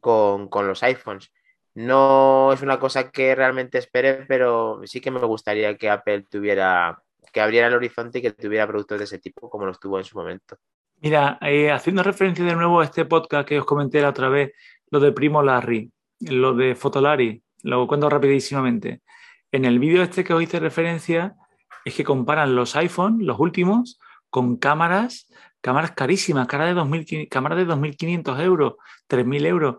con, 0.00 0.48
los 0.66 0.82
iPhones. 0.82 1.32
No 1.74 2.52
es 2.52 2.62
una 2.62 2.78
cosa 2.78 3.10
que 3.10 3.34
realmente 3.34 3.78
espere, 3.78 4.24
pero 4.26 4.80
sí 4.84 5.00
que 5.00 5.10
me 5.10 5.20
gustaría 5.20 5.76
que 5.76 5.90
Apple 5.90 6.24
tuviera, 6.28 7.00
que 7.32 7.40
abriera 7.40 7.68
el 7.68 7.74
horizonte 7.74 8.18
y 8.18 8.22
que 8.22 8.32
tuviera 8.32 8.66
productos 8.66 8.98
de 8.98 9.04
ese 9.04 9.18
tipo 9.18 9.48
como 9.48 9.66
los 9.66 9.78
tuvo 9.78 9.98
en 9.98 10.04
su 10.04 10.18
momento. 10.18 10.56
Mira, 11.00 11.38
eh, 11.42 11.70
haciendo 11.70 12.02
referencia 12.02 12.44
de 12.44 12.56
nuevo 12.56 12.80
a 12.80 12.84
este 12.84 13.04
podcast 13.04 13.48
que 13.48 13.60
os 13.60 13.64
comenté 13.64 14.00
la 14.00 14.08
otra 14.08 14.28
vez, 14.28 14.52
lo 14.90 14.98
de 14.98 15.12
Primo 15.12 15.42
Larry, 15.42 15.92
lo 16.20 16.54
de 16.54 16.74
Fotolari, 16.74 17.40
lo 17.62 17.86
cuento 17.86 18.10
rapidísimamente. 18.10 19.02
En 19.52 19.64
el 19.64 19.78
vídeo 19.78 20.02
este 20.02 20.24
que 20.24 20.34
os 20.34 20.42
hice 20.42 20.58
referencia 20.58 21.36
es 21.84 21.94
que 21.94 22.04
comparan 22.04 22.56
los 22.56 22.74
iPhones, 22.74 23.24
los 23.24 23.38
últimos, 23.38 23.98
con 24.30 24.56
cámaras, 24.56 25.28
cámaras 25.60 25.92
carísimas, 25.92 26.46
cámaras 26.46 26.74
de, 26.74 27.28
cámaras 27.28 27.58
de 27.58 27.66
2.500 27.66 28.40
euros, 28.40 28.74
3.000 29.08 29.46
euros. 29.46 29.76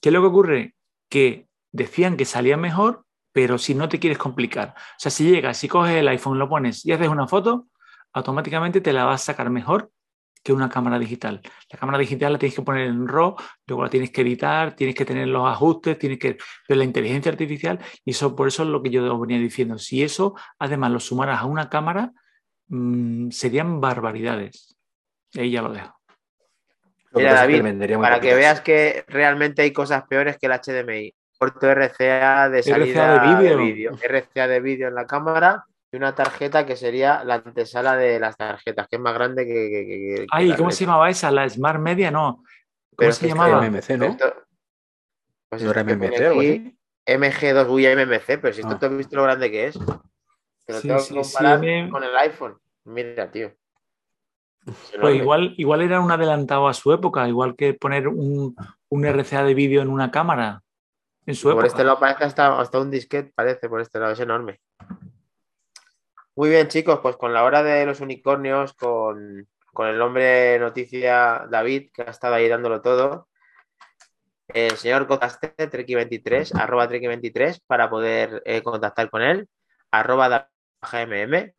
¿Qué 0.00 0.08
es 0.10 0.12
lo 0.12 0.20
que 0.20 0.26
ocurre? 0.26 0.74
Que 1.08 1.48
decían 1.72 2.16
que 2.16 2.24
salía 2.24 2.56
mejor, 2.56 3.04
pero 3.32 3.58
si 3.58 3.74
no 3.74 3.88
te 3.88 3.98
quieres 3.98 4.18
complicar. 4.18 4.74
O 4.76 4.98
sea, 4.98 5.10
si 5.10 5.30
llegas, 5.30 5.58
si 5.58 5.68
coges 5.68 5.96
el 5.96 6.08
iPhone, 6.08 6.38
lo 6.38 6.48
pones 6.48 6.84
y 6.84 6.92
haces 6.92 7.08
una 7.08 7.26
foto, 7.26 7.68
automáticamente 8.12 8.80
te 8.80 8.92
la 8.92 9.04
vas 9.04 9.22
a 9.22 9.26
sacar 9.26 9.50
mejor 9.50 9.90
que 10.42 10.52
una 10.52 10.68
cámara 10.68 10.98
digital. 10.98 11.42
La 11.70 11.78
cámara 11.78 11.98
digital 11.98 12.32
la 12.32 12.38
tienes 12.38 12.56
que 12.56 12.62
poner 12.62 12.86
en 12.86 13.06
RAW, 13.06 13.36
luego 13.66 13.82
la 13.82 13.90
tienes 13.90 14.10
que 14.10 14.22
editar, 14.22 14.74
tienes 14.74 14.94
que 14.94 15.04
tener 15.04 15.28
los 15.28 15.46
ajustes, 15.46 15.98
tienes 15.98 16.18
que 16.18 16.38
ver 16.68 16.78
la 16.78 16.84
inteligencia 16.84 17.30
artificial 17.30 17.78
y 18.04 18.12
eso 18.12 18.34
por 18.34 18.48
eso 18.48 18.62
es 18.62 18.68
lo 18.68 18.82
que 18.82 18.90
yo 18.90 19.18
venía 19.18 19.38
diciendo. 19.38 19.78
Si 19.78 20.02
eso 20.02 20.34
además 20.58 20.92
lo 20.92 21.00
sumaras 21.00 21.40
a 21.40 21.46
una 21.46 21.68
cámara, 21.68 22.12
mm, 22.68 23.30
serían 23.30 23.80
barbaridades. 23.80 24.76
ahí 25.34 25.50
ya 25.50 25.62
lo 25.62 25.72
dejo. 25.72 25.97
Mira, 27.18 27.34
David, 27.34 27.98
para 28.00 28.20
que 28.20 28.34
veas 28.34 28.60
que 28.60 29.04
realmente 29.08 29.62
hay 29.62 29.72
cosas 29.72 30.04
peores 30.08 30.38
que 30.38 30.46
el 30.46 30.52
HDMI. 30.52 31.14
Puerto 31.38 31.72
RCA 31.72 32.48
de 32.48 32.62
salida 32.62 33.36
de 33.40 33.56
vídeo. 33.56 33.92
RCA 33.92 34.48
de 34.48 34.60
vídeo 34.60 34.88
en 34.88 34.94
la 34.94 35.06
cámara 35.06 35.64
y 35.92 35.96
una 35.96 36.14
tarjeta 36.14 36.66
que 36.66 36.76
sería 36.76 37.22
la 37.24 37.34
antesala 37.34 37.96
de 37.96 38.18
las 38.18 38.36
tarjetas, 38.36 38.88
que 38.88 38.96
es 38.96 39.02
más 39.02 39.14
grande 39.14 39.46
que. 39.46 40.26
Ay, 40.30 40.54
¿cómo 40.56 40.70
se 40.70 40.84
llamaba 40.84 41.08
esa? 41.08 41.30
¿La 41.30 41.48
Smart 41.48 41.80
Media? 41.80 42.10
No. 42.10 42.42
¿Cómo 42.96 43.12
se 43.12 43.28
llamaba? 43.28 43.62
MMC, 43.62 43.90
¿no? 43.90 44.16
pues 45.48 45.62
¿No 45.62 45.70
era 45.70 45.82
MMC 45.82 46.20
o 46.34 46.42
MG2, 47.08 47.70
uy, 47.70 47.86
MMC, 47.86 48.38
pero 48.38 48.52
si 48.52 48.60
esto 48.60 48.74
ah. 48.74 48.78
te 48.78 48.86
has 48.86 48.96
visto 48.96 49.16
lo 49.16 49.22
grande 49.22 49.50
que 49.50 49.68
es. 49.68 49.78
Pero 50.66 50.82
tengo 50.82 50.98
que 50.98 51.14
comparar 51.14 51.90
con 51.90 52.04
el 52.04 52.16
iPhone. 52.18 52.58
Mira, 52.84 53.30
tío. 53.30 53.52
Pues 55.00 55.16
igual, 55.16 55.54
igual 55.56 55.82
era 55.82 56.00
un 56.00 56.10
adelantado 56.10 56.68
a 56.68 56.74
su 56.74 56.92
época, 56.92 57.28
igual 57.28 57.56
que 57.56 57.74
poner 57.74 58.08
un, 58.08 58.56
un 58.88 59.04
RCA 59.04 59.44
de 59.44 59.54
vídeo 59.54 59.82
en 59.82 59.88
una 59.88 60.10
cámara. 60.10 60.62
En 61.26 61.34
su 61.34 61.50
por 61.50 61.66
este 61.66 61.84
lado 61.84 61.98
parece 61.98 62.24
hasta, 62.24 62.58
hasta 62.58 62.80
un 62.80 62.90
disquete, 62.90 63.32
parece, 63.34 63.68
por 63.68 63.80
este 63.80 63.98
lado, 63.98 64.12
es 64.12 64.20
enorme. 64.20 64.60
Muy 66.34 66.50
bien, 66.50 66.68
chicos, 66.68 67.00
pues 67.02 67.16
con 67.16 67.32
la 67.32 67.44
hora 67.44 67.62
de 67.62 67.84
los 67.84 68.00
unicornios, 68.00 68.72
con, 68.74 69.46
el 69.78 70.00
hombre 70.00 70.58
noticia 70.58 71.46
David, 71.50 71.90
que 71.92 72.02
ha 72.02 72.10
estado 72.10 72.34
ahí 72.34 72.48
dándolo 72.48 72.80
todo, 72.80 73.28
el 74.48 74.76
señor 74.76 75.06
Cotaste, 75.06 75.52
Treki23, 75.56 76.58
arroba 76.58 76.88
Treki23, 76.88 77.60
para 77.66 77.90
poder 77.90 78.42
eh, 78.46 78.62
contactar 78.62 79.10
con 79.10 79.22
él, 79.22 79.48
arroba 79.90 80.48
GMM, 80.80 81.52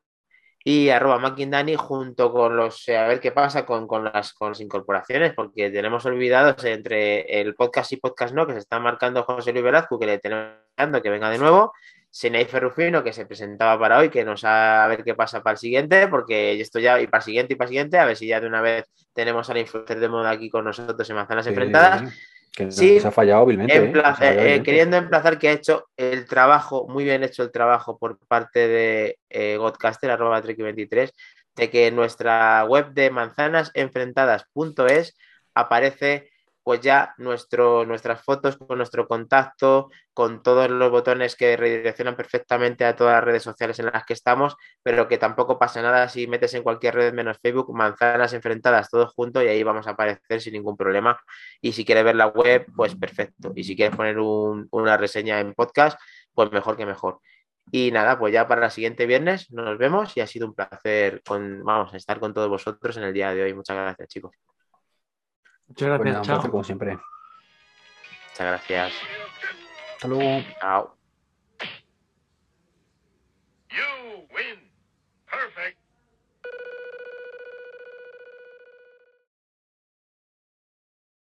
y 0.69 0.91
arroba 0.91 1.17
McIndani 1.17 1.73
junto 1.75 2.31
con 2.31 2.55
los, 2.55 2.87
eh, 2.89 2.95
a 2.95 3.07
ver 3.07 3.19
qué 3.19 3.31
pasa 3.31 3.65
con, 3.65 3.87
las, 4.03 4.33
con 4.33 4.49
las 4.49 4.61
incorporaciones, 4.61 5.33
porque 5.33 5.71
tenemos 5.71 6.05
olvidados 6.05 6.63
entre 6.63 7.21
el 7.41 7.55
podcast 7.55 7.91
y 7.91 7.97
podcast 7.97 8.35
no, 8.35 8.45
que 8.45 8.53
se 8.53 8.59
está 8.59 8.79
marcando 8.79 9.23
José 9.23 9.51
Luis 9.51 9.63
Velazco, 9.63 9.97
que 9.97 10.05
le 10.05 10.19
tenemos 10.19 10.53
que 11.01 11.09
venga 11.09 11.31
de 11.31 11.39
nuevo, 11.39 11.73
Senei 12.11 12.45
Ferrufino, 12.45 13.03
que 13.03 13.13
se 13.13 13.25
presentaba 13.25 13.79
para 13.79 13.97
hoy, 13.97 14.09
que 14.09 14.23
nos 14.23 14.43
a 14.43 14.85
ver 14.87 15.03
qué 15.03 15.15
pasa 15.15 15.41
para 15.41 15.53
el 15.53 15.57
siguiente, 15.57 16.07
porque 16.07 16.61
esto 16.61 16.77
ya, 16.77 17.01
y 17.01 17.07
para 17.07 17.21
el 17.21 17.25
siguiente 17.25 17.53
y 17.53 17.55
para 17.55 17.65
el 17.65 17.69
siguiente, 17.69 17.97
a 17.97 18.05
ver 18.05 18.15
si 18.15 18.27
ya 18.27 18.39
de 18.39 18.45
una 18.45 18.61
vez 18.61 18.85
tenemos 19.13 19.49
al 19.49 19.57
influencer 19.57 19.99
de 19.99 20.07
moda 20.07 20.29
aquí 20.29 20.51
con 20.51 20.65
nosotros 20.65 21.09
en 21.09 21.15
Manzanas 21.15 21.47
Enfrentadas. 21.47 22.13
Que 22.51 22.71
sí, 22.71 22.99
se 22.99 23.07
ha 23.07 23.11
fallado 23.11 23.43
hábilmente. 23.43 23.75
¿eh? 23.75 23.93
Eh, 24.21 24.61
queriendo 24.63 24.97
emplazar 24.97 25.37
que 25.37 25.49
ha 25.49 25.53
hecho 25.53 25.87
el 25.97 26.25
trabajo, 26.25 26.87
muy 26.87 27.03
bien 27.03 27.23
hecho 27.23 27.43
el 27.43 27.51
trabajo 27.51 27.97
por 27.97 28.17
parte 28.17 28.67
de 28.67 29.19
eh, 29.29 29.57
Godcaster, 29.57 30.09
arroba 30.11 30.41
23 30.41 31.13
de 31.55 31.69
que 31.69 31.87
en 31.87 31.95
nuestra 31.95 32.65
web 32.65 32.91
de 32.93 33.11
manzanasenfrentadas.es 33.11 35.15
aparece 35.53 36.31
pues 36.69 36.81
ya 36.81 37.15
nuestro, 37.17 37.83
nuestras 37.83 38.23
fotos 38.23 38.55
con 38.57 38.77
nuestro 38.77 39.07
contacto, 39.07 39.89
con 40.13 40.43
todos 40.43 40.69
los 40.69 40.91
botones 40.91 41.35
que 41.35 41.57
redireccionan 41.57 42.15
perfectamente 42.15 42.85
a 42.85 42.95
todas 42.95 43.15
las 43.15 43.23
redes 43.23 43.41
sociales 43.41 43.79
en 43.79 43.87
las 43.87 44.05
que 44.05 44.13
estamos, 44.13 44.55
pero 44.83 45.07
que 45.07 45.17
tampoco 45.17 45.57
pasa 45.57 45.81
nada 45.81 46.07
si 46.09 46.27
metes 46.27 46.53
en 46.53 46.61
cualquier 46.61 46.93
red 46.93 47.11
menos 47.11 47.39
Facebook, 47.41 47.75
manzanas 47.75 48.33
enfrentadas 48.33 48.91
todos 48.91 49.11
juntos 49.15 49.43
y 49.43 49.47
ahí 49.47 49.63
vamos 49.63 49.87
a 49.87 49.91
aparecer 49.93 50.41
sin 50.41 50.53
ningún 50.53 50.77
problema. 50.77 51.19
Y 51.59 51.71
si 51.73 51.83
quieres 51.83 52.03
ver 52.03 52.15
la 52.15 52.27
web, 52.27 52.67
pues 52.75 52.93
perfecto. 52.93 53.51
Y 53.55 53.63
si 53.63 53.75
quieres 53.75 53.95
poner 53.95 54.19
una 54.19 54.95
reseña 54.95 55.39
en 55.39 55.55
podcast, 55.55 55.99
pues 56.35 56.51
mejor 56.51 56.77
que 56.77 56.85
mejor. 56.85 57.19
Y 57.71 57.89
nada, 57.89 58.19
pues 58.19 58.31
ya 58.31 58.47
para 58.47 58.65
el 58.65 58.71
siguiente 58.71 59.07
viernes 59.07 59.49
nos 59.49 59.75
vemos 59.79 60.15
y 60.15 60.21
ha 60.21 60.27
sido 60.27 60.45
un 60.45 60.53
placer 60.53 61.23
con, 61.27 61.63
vamos, 61.63 61.95
estar 61.95 62.19
con 62.19 62.31
todos 62.31 62.47
vosotros 62.47 62.95
en 62.97 63.05
el 63.05 63.13
día 63.13 63.33
de 63.33 63.41
hoy. 63.41 63.55
Muchas 63.55 63.75
gracias, 63.75 64.07
chicos. 64.07 64.58
Muchas 65.69 65.87
gracias, 65.87 66.15
pues 66.27 66.27
chao. 66.27 66.51
como 66.51 66.63
siempre. 66.63 66.99
Muchas 68.31 68.47
gracias. 68.47 68.93
Hasta 69.93 70.07
luego. 70.07 70.43
Chao. 70.59 70.98